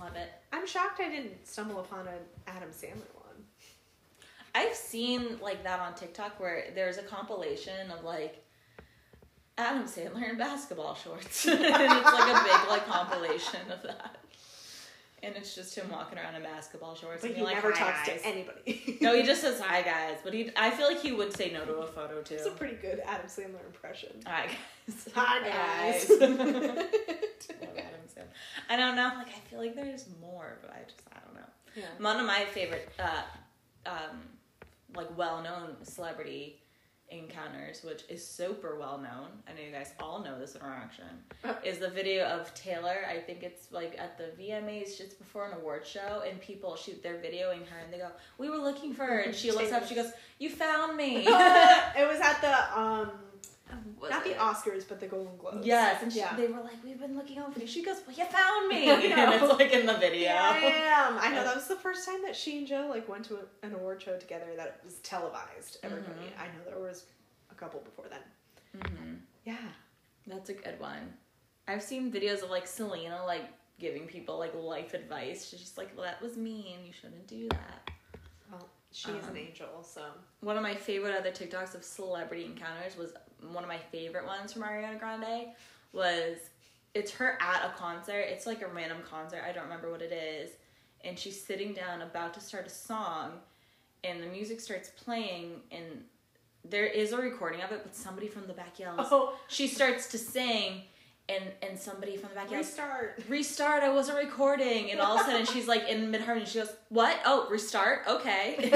Love 0.00 0.16
it. 0.16 0.30
I'm 0.52 0.66
shocked 0.66 1.00
I 1.00 1.08
didn't 1.08 1.46
stumble 1.46 1.80
upon 1.80 2.06
an 2.08 2.14
Adam 2.46 2.70
Sandler 2.70 3.14
one. 3.14 3.44
I've 4.54 4.74
seen 4.74 5.38
like 5.40 5.62
that 5.64 5.80
on 5.80 5.94
TikTok 5.94 6.40
where 6.40 6.66
there's 6.74 6.98
a 6.98 7.02
compilation 7.02 7.90
of 7.90 8.04
like 8.04 8.44
Adam 9.58 9.84
Sandler 9.84 10.30
in 10.30 10.38
basketball 10.38 10.94
shorts, 10.94 11.46
and 11.46 11.60
it's 11.60 11.72
like 11.72 12.36
a 12.36 12.44
big 12.44 12.68
like 12.70 12.86
compilation 12.86 13.60
of 13.70 13.82
that. 13.82 14.16
And 15.24 15.36
it's 15.36 15.54
just 15.54 15.76
him 15.78 15.88
walking 15.88 16.18
around 16.18 16.34
in 16.34 16.42
basketball 16.42 16.96
shorts. 16.96 17.22
But 17.22 17.30
and 17.30 17.38
he 17.38 17.44
like, 17.44 17.54
never 17.54 17.70
talks 17.70 18.08
guys." 18.08 18.22
to 18.22 18.26
anybody. 18.26 18.98
No, 19.00 19.14
he 19.14 19.22
just 19.22 19.40
says 19.42 19.60
hi 19.60 19.82
guys, 19.82 20.18
but 20.24 20.34
he 20.34 20.50
I 20.56 20.70
feel 20.70 20.88
like 20.88 21.00
he 21.00 21.12
would 21.12 21.36
say 21.36 21.52
no 21.52 21.64
to 21.64 21.74
a 21.74 21.86
photo 21.86 22.22
too. 22.22 22.34
It's 22.34 22.46
a 22.46 22.50
pretty 22.50 22.76
good 22.76 23.00
Adam 23.06 23.26
Sandler 23.26 23.64
impression. 23.66 24.10
Hi 24.26 24.46
guys. 24.88 25.08
Hi 25.14 25.48
guys. 25.48 26.10
Love 26.20 26.28
Adam 27.78 27.91
I 28.68 28.76
don't 28.76 28.96
know. 28.96 29.12
Like 29.16 29.28
I 29.28 29.40
feel 29.50 29.58
like 29.58 29.74
there's 29.74 30.06
more, 30.20 30.58
but 30.62 30.70
I 30.70 30.82
just 30.84 31.02
I 31.12 31.18
don't 31.24 31.34
know. 31.34 31.48
yeah. 31.76 32.04
One 32.04 32.20
of 32.20 32.26
my 32.26 32.44
favorite, 32.46 32.90
uh, 32.98 33.22
um, 33.86 34.20
like 34.94 35.16
well-known 35.16 35.76
celebrity 35.84 36.58
encounters, 37.10 37.82
which 37.84 38.04
is 38.08 38.26
super 38.26 38.78
well 38.78 38.96
known. 38.98 39.28
I 39.46 39.52
know 39.52 39.66
you 39.66 39.72
guys 39.72 39.92
all 40.00 40.22
know 40.24 40.38
this 40.38 40.56
interaction. 40.56 41.04
Uh. 41.44 41.54
is 41.64 41.78
the 41.78 41.90
video 41.90 42.24
of 42.24 42.52
Taylor? 42.54 42.98
I 43.08 43.18
think 43.18 43.42
it's 43.42 43.70
like 43.70 43.94
at 43.98 44.16
the 44.16 44.30
VMAs 44.42 44.96
just 44.96 45.18
before 45.18 45.46
an 45.46 45.58
award 45.58 45.86
show, 45.86 46.22
and 46.28 46.40
people 46.40 46.74
shoot 46.76 47.02
they're 47.02 47.14
videoing 47.18 47.66
her, 47.68 47.78
and 47.84 47.92
they 47.92 47.98
go, 47.98 48.08
"We 48.38 48.48
were 48.48 48.56
looking 48.56 48.94
for 48.94 49.04
her," 49.04 49.18
and 49.20 49.34
she 49.34 49.50
looks 49.50 49.72
up, 49.72 49.86
she 49.86 49.94
goes, 49.94 50.12
"You 50.38 50.50
found 50.50 50.96
me." 50.96 51.16
it 51.26 52.08
was 52.08 52.20
at 52.20 52.40
the 52.40 52.80
um 52.80 53.10
Was 54.00 54.10
not 54.10 54.24
the? 54.24 54.30
Oscars 54.34 54.84
but 54.88 54.98
the 55.00 55.06
Golden 55.06 55.36
Globes. 55.36 55.66
Yes, 55.66 56.02
and 56.02 56.12
she, 56.12 56.18
yeah. 56.18 56.34
they 56.36 56.46
were 56.46 56.60
like, 56.60 56.82
"We've 56.84 56.98
been 56.98 57.16
looking 57.16 57.38
over 57.38 57.58
you." 57.58 57.66
She 57.66 57.82
goes, 57.82 57.98
"Well, 58.06 58.16
you 58.16 58.24
found 58.24 58.68
me," 58.68 58.88
and 58.90 59.02
know. 59.10 59.32
it's 59.32 59.58
like 59.58 59.72
in 59.72 59.86
the 59.86 59.94
video. 59.98 60.30
Yeah, 60.32 61.18
I 61.20 61.30
know 61.32 61.44
that 61.44 61.54
was 61.54 61.68
the 61.68 61.76
first 61.76 62.06
time 62.06 62.22
that 62.22 62.34
she 62.36 62.58
and 62.58 62.66
Joe 62.66 62.86
like 62.90 63.08
went 63.08 63.24
to 63.26 63.36
a, 63.36 63.66
an 63.66 63.74
award 63.74 64.02
show 64.02 64.16
together 64.18 64.46
that 64.56 64.80
was 64.84 64.94
televised. 65.00 65.78
Everybody, 65.82 66.14
Mhm. 66.20 66.40
I 66.42 66.46
know 66.46 66.64
there 66.66 66.78
was 66.80 67.04
a 67.50 67.54
couple 67.54 67.80
before 67.80 68.06
then. 68.10 68.82
hmm 68.82 69.14
Yeah, 69.44 69.56
That's 70.26 70.50
a 70.50 70.54
good 70.54 70.78
one. 70.80 71.14
I've 71.68 71.82
seen 71.82 72.10
videos 72.12 72.42
of 72.42 72.50
like 72.50 72.66
Selena 72.66 73.24
like 73.24 73.48
giving 73.78 74.06
people 74.06 74.38
like 74.38 74.54
life 74.54 74.94
advice. 74.94 75.48
She's 75.48 75.60
just 75.60 75.78
like, 75.78 75.90
well, 75.96 76.04
that 76.04 76.20
was 76.22 76.36
mean. 76.36 76.84
You 76.84 76.92
shouldn't 76.92 77.26
do 77.26 77.48
that. 77.50 77.90
Well, 79.04 79.14
she 79.14 79.18
is 79.18 79.24
an 79.24 79.30
Um, 79.30 79.36
angel, 79.36 79.82
so 79.82 80.02
One 80.40 80.56
of 80.56 80.62
my 80.62 80.74
favorite 80.74 81.16
other 81.16 81.30
TikToks 81.30 81.74
of 81.74 81.82
celebrity 81.84 82.44
encounters 82.44 82.96
was 82.96 83.12
one 83.52 83.64
of 83.64 83.68
my 83.68 83.78
favorite 83.78 84.26
ones 84.26 84.52
from 84.52 84.62
Ariana 84.62 84.98
Grande 84.98 85.48
was 85.92 86.38
it's 86.94 87.10
her 87.12 87.38
at 87.40 87.64
a 87.64 87.78
concert. 87.78 88.20
It's 88.28 88.46
like 88.46 88.60
a 88.62 88.66
random 88.68 88.98
concert. 89.08 89.42
I 89.48 89.52
don't 89.52 89.64
remember 89.64 89.90
what 89.90 90.02
it 90.02 90.12
is. 90.12 90.50
And 91.04 91.18
she's 91.18 91.42
sitting 91.42 91.72
down 91.72 92.02
about 92.02 92.34
to 92.34 92.40
start 92.40 92.66
a 92.66 92.70
song 92.70 93.32
and 94.04 94.22
the 94.22 94.26
music 94.26 94.60
starts 94.60 94.90
playing 94.90 95.62
and 95.70 96.04
there 96.64 96.86
is 96.86 97.12
a 97.12 97.16
recording 97.16 97.60
of 97.62 97.72
it, 97.72 97.80
but 97.82 97.94
somebody 97.96 98.28
from 98.28 98.46
the 98.46 98.52
back 98.52 98.78
yells. 98.78 99.08
oh, 99.10 99.36
She 99.48 99.66
starts 99.66 100.06
to 100.08 100.18
sing 100.18 100.82
and 101.34 101.44
and 101.62 101.78
somebody 101.78 102.16
from 102.16 102.30
the 102.30 102.34
back 102.34 102.50
yells, 102.50 102.66
restart. 102.66 103.18
restart 103.28 103.82
i 103.82 103.88
wasn't 103.88 104.16
recording. 104.18 104.90
And 104.90 105.00
all 105.00 105.14
of 105.16 105.20
a 105.20 105.24
sudden 105.30 105.46
she's 105.46 105.68
like 105.68 105.88
in 105.88 106.10
mid-harmony 106.10 106.46
she 106.46 106.58
goes 106.58 106.72
what? 106.88 107.18
Oh 107.24 107.46
restart? 107.50 108.02
Okay. 108.06 108.68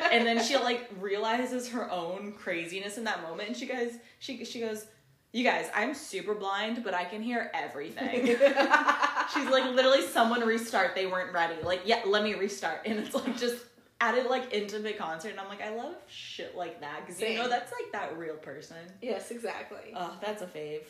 And 0.10 0.26
then 0.26 0.42
she 0.42 0.56
like 0.56 0.90
realizes 0.98 1.68
her 1.68 1.88
own 1.88 2.32
craziness 2.32 2.98
in 2.98 3.04
that 3.04 3.22
moment. 3.22 3.48
And 3.48 3.56
she 3.56 3.66
goes 3.66 3.92
she 4.18 4.44
she 4.44 4.60
goes 4.60 4.86
you 5.32 5.44
guys 5.44 5.70
i'm 5.76 5.94
super 5.94 6.34
blind 6.34 6.82
but 6.82 6.94
i 6.94 7.04
can 7.04 7.22
hear 7.22 7.50
everything. 7.54 8.26
She's 9.32 9.48
like 9.48 9.64
literally 9.72 10.02
someone 10.02 10.40
restart. 10.40 10.96
They 10.96 11.06
weren't 11.06 11.32
ready. 11.32 11.62
Like 11.62 11.82
yeah 11.84 12.00
let 12.06 12.22
me 12.24 12.34
restart. 12.34 12.80
And 12.86 12.98
it's 12.98 13.14
like 13.14 13.38
just 13.38 13.56
added 14.00 14.26
like 14.26 14.52
intimate 14.52 14.98
concert. 14.98 15.30
And 15.30 15.38
i'm 15.40 15.48
like 15.48 15.62
i 15.62 15.74
love 15.74 15.94
shit 16.08 16.56
like 16.56 16.80
that. 16.80 17.06
Because 17.06 17.20
you 17.20 17.36
know 17.36 17.48
that's 17.48 17.70
like 17.70 17.92
that 17.92 18.18
real 18.18 18.36
person. 18.36 18.78
Yes, 19.00 19.30
exactly. 19.30 19.92
oh 19.94 20.16
that's 20.20 20.42
a 20.42 20.46
fave 20.46 20.82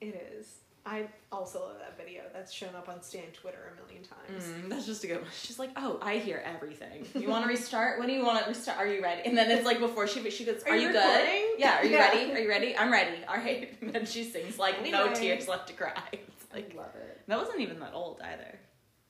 It 0.00 0.30
is. 0.38 0.46
I 0.86 1.06
also 1.30 1.60
love 1.60 1.76
that 1.80 1.98
video. 1.98 2.22
That's 2.32 2.50
shown 2.50 2.74
up 2.74 2.88
on 2.88 3.02
Stan 3.02 3.24
Twitter 3.34 3.72
a 3.74 3.82
million 3.82 4.02
times. 4.04 4.44
Mm, 4.44 4.70
that's 4.70 4.86
just 4.86 5.04
a 5.04 5.06
good 5.06 5.20
one. 5.20 5.30
She's 5.38 5.58
like, 5.58 5.70
oh, 5.76 5.98
I 6.00 6.16
hear 6.16 6.42
everything. 6.46 7.04
You 7.14 7.28
want 7.28 7.44
to 7.44 7.48
restart? 7.54 7.98
When 7.98 8.08
do 8.08 8.14
you 8.14 8.24
want 8.24 8.42
to 8.42 8.48
restart? 8.48 8.78
Are 8.78 8.86
you 8.86 9.02
ready? 9.02 9.22
And 9.28 9.36
then 9.36 9.50
it's 9.50 9.66
like 9.66 9.80
before 9.80 10.06
she 10.06 10.28
she 10.30 10.44
goes, 10.46 10.62
Are 10.62 10.70
are, 10.70 10.76
you 10.76 10.88
recording? 10.88 11.24
good? 11.24 11.58
Yeah. 11.58 11.80
Are 11.80 11.84
you 11.84 11.90
Yeah. 11.90 12.08
ready? 12.08 12.32
Are 12.32 12.38
you 12.38 12.48
ready? 12.48 12.76
I'm 12.78 12.90
ready. 12.90 13.22
All 13.28 13.36
right. 13.36 13.76
And 13.82 13.92
then 13.92 14.06
she 14.06 14.24
sings 14.24 14.58
like 14.58 14.82
no 14.90 15.12
tears 15.12 15.46
left 15.48 15.66
to 15.68 15.74
cry. 15.74 15.92
It's 16.12 16.46
I 16.52 16.56
like 16.56 16.74
love 16.74 16.94
it. 16.94 17.20
that 17.26 17.36
wasn't 17.38 17.60
even 17.60 17.78
that 17.80 17.92
old 17.92 18.22
either. 18.24 18.58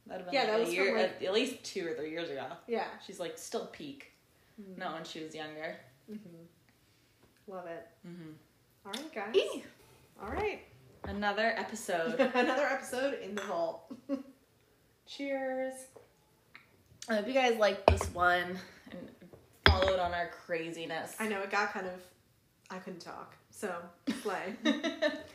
That'd 0.09 0.25
have 0.25 0.33
been 0.33 0.35
Yeah, 0.35 0.41
like 0.41 0.51
that 0.51 0.61
a 0.61 0.65
was 0.65 0.75
year, 0.75 0.87
from, 0.87 0.95
like- 1.03 1.23
at, 1.23 1.33
least 1.35 1.63
two 1.63 1.87
or 1.87 1.95
three 1.95 2.11
years 2.11 2.31
ago. 2.31 2.47
Yeah. 2.67 2.87
She's 3.07 3.21
like 3.21 3.39
still 3.39 3.67
peak. 3.67 4.11
Mm. 4.61 4.79
Not 4.79 4.95
when 4.95 5.05
she 5.05 5.23
was 5.23 5.33
younger. 5.37 5.77
Mm-hmm. 6.11 7.53
Love 7.53 7.67
it. 7.67 7.87
Mm-hmm. 8.07 8.31
All 8.87 8.93
right, 8.93 9.15
guys. 9.15 9.35
Eee. 9.37 9.63
All 10.21 10.31
right. 10.31 10.63
Another 11.05 11.55
episode. 11.57 12.19
Another 12.35 12.67
episode 12.67 13.19
in 13.23 13.35
the 13.35 13.43
vault. 13.43 13.93
Cheers. 15.07 15.75
I 17.09 17.17
hope 17.17 17.27
you 17.27 17.35
guys 17.35 17.57
liked 17.57 17.87
this 17.91 18.05
one 18.13 18.59
and 18.91 19.09
followed 19.67 19.99
on 19.99 20.13
our 20.13 20.29
craziness. 20.29 21.17
I 21.19 21.29
know 21.29 21.41
it 21.41 21.51
got 21.51 21.73
kind 21.73 21.87
of. 21.87 22.01
I 22.71 22.79
couldn't 22.79 23.01
talk, 23.01 23.35
so 23.51 23.75
slay. 24.23 24.55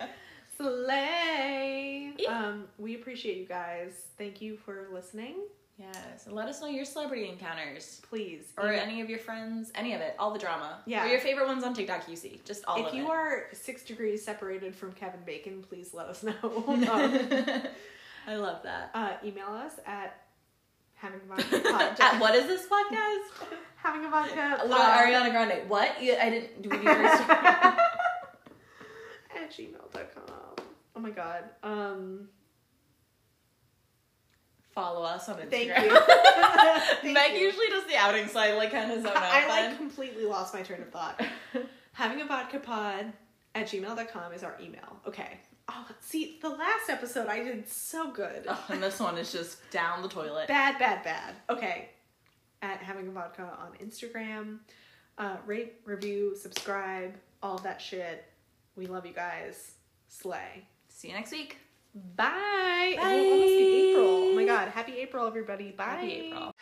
Slay. 0.57 2.14
Yeah. 2.18 2.38
Um, 2.38 2.65
we 2.77 2.95
appreciate 2.95 3.38
you 3.38 3.45
guys. 3.45 3.94
Thank 4.18 4.41
you 4.41 4.56
for 4.56 4.88
listening. 4.94 5.35
Yes, 5.77 6.25
let 6.29 6.47
us 6.47 6.61
know 6.61 6.67
your 6.67 6.85
celebrity 6.85 7.27
encounters. 7.29 8.01
Please, 8.09 8.43
Or 8.57 8.67
email- 8.67 8.79
any 8.81 9.01
of 9.01 9.09
your 9.09 9.19
friends, 9.19 9.71
any 9.75 9.93
of 9.93 10.01
it, 10.01 10.15
all 10.19 10.31
the 10.31 10.39
drama. 10.39 10.79
Yeah. 10.85 11.03
Or 11.05 11.07
your 11.07 11.19
favorite 11.19 11.47
ones 11.47 11.63
on 11.63 11.73
TikTok 11.73 12.07
you 12.07 12.15
see. 12.15 12.41
Just 12.45 12.63
all 12.65 12.85
if 12.85 12.93
you 12.93 13.05
it. 13.05 13.09
are 13.09 13.43
six 13.53 13.83
degrees 13.83 14.23
separated 14.23 14.75
from 14.75 14.91
Kevin 14.93 15.21
Bacon, 15.25 15.63
please 15.67 15.93
let 15.93 16.07
us 16.07 16.23
know. 16.23 16.33
Um, 16.43 16.87
I 18.27 18.35
love 18.37 18.63
that. 18.63 18.89
uh, 18.93 19.13
email 19.25 19.47
us 19.49 19.73
at 19.85 20.21
having 20.95 21.19
a 21.25 21.35
vodka 21.35 21.59
pod- 21.59 21.99
At 21.99 22.21
what 22.21 22.33
is 22.35 22.45
this 22.47 22.65
podcast? 22.67 23.49
having 23.75 24.05
a 24.05 24.09
vodka 24.09 24.59
Little 24.61 24.77
pod- 24.77 25.05
Ariana 25.07 25.29
Grande. 25.31 25.67
What? 25.69 26.01
Yeah, 26.01 26.19
I 26.23 26.29
didn't. 26.29 26.61
Do 26.61 26.69
we 26.69 26.77
first? 26.77 27.23
at 29.35 29.51
gmail.com. 29.51 30.55
Oh 30.95 30.99
my 30.99 31.09
god. 31.09 31.43
Um, 31.63 32.29
Follow 34.73 35.03
us 35.03 35.29
on 35.29 35.35
Instagram. 35.37 35.49
thank 35.49 35.67
you. 35.91 35.99
Thank 37.01 37.13
Meg 37.13 37.33
you. 37.33 37.39
usually 37.47 37.67
does 37.67 37.85
the 37.85 37.95
outing, 37.95 38.27
so 38.27 38.39
I 38.39 38.53
like 38.53 38.71
kind 38.71 38.91
of 38.91 38.97
zone 39.03 39.07
out. 39.15 39.21
I 39.23 39.47
like 39.47 39.69
then. 39.69 39.77
completely 39.77 40.25
lost 40.25 40.53
my 40.53 40.61
train 40.63 40.81
of 40.81 40.89
thought. 40.89 41.21
having 41.93 42.21
a 42.21 42.25
vodka 42.25 42.59
pod 42.59 43.13
at 43.55 43.67
gmail.com 43.67 44.33
is 44.33 44.43
our 44.43 44.57
email. 44.61 44.99
Okay. 45.07 45.39
Oh, 45.69 45.85
see, 46.01 46.39
the 46.41 46.49
last 46.49 46.89
episode 46.89 47.27
I 47.27 47.43
did 47.43 47.69
so 47.69 48.11
good. 48.11 48.45
Oh, 48.49 48.65
and 48.69 48.81
this 48.81 48.99
one 48.99 49.17
is 49.17 49.31
just 49.31 49.57
down 49.71 50.01
the 50.01 50.09
toilet. 50.09 50.47
Bad, 50.47 50.77
bad, 50.79 51.03
bad. 51.03 51.35
Okay. 51.49 51.89
At 52.61 52.77
having 52.79 53.07
a 53.07 53.11
vodka 53.11 53.43
on 53.43 53.73
Instagram. 53.85 54.59
Uh, 55.17 55.35
rate, 55.45 55.75
review, 55.85 56.35
subscribe, 56.35 57.13
all 57.43 57.55
of 57.55 57.63
that 57.63 57.79
shit. 57.81 58.25
We 58.75 58.87
love 58.87 59.05
you 59.05 59.13
guys. 59.13 59.73
Slay. 60.07 60.65
See 60.89 61.09
you 61.09 61.13
next 61.13 61.31
week. 61.31 61.62
Bye. 61.93 62.95
It 62.95 62.99
will 62.99 63.33
almost 63.33 63.57
be 63.57 63.89
April. 63.91 64.05
Oh 64.05 64.35
my 64.35 64.45
god. 64.45 64.69
Happy 64.69 64.97
April, 64.97 65.27
everybody. 65.27 65.71
Bye. 65.71 65.83
Happy 65.83 66.11
April. 66.11 66.55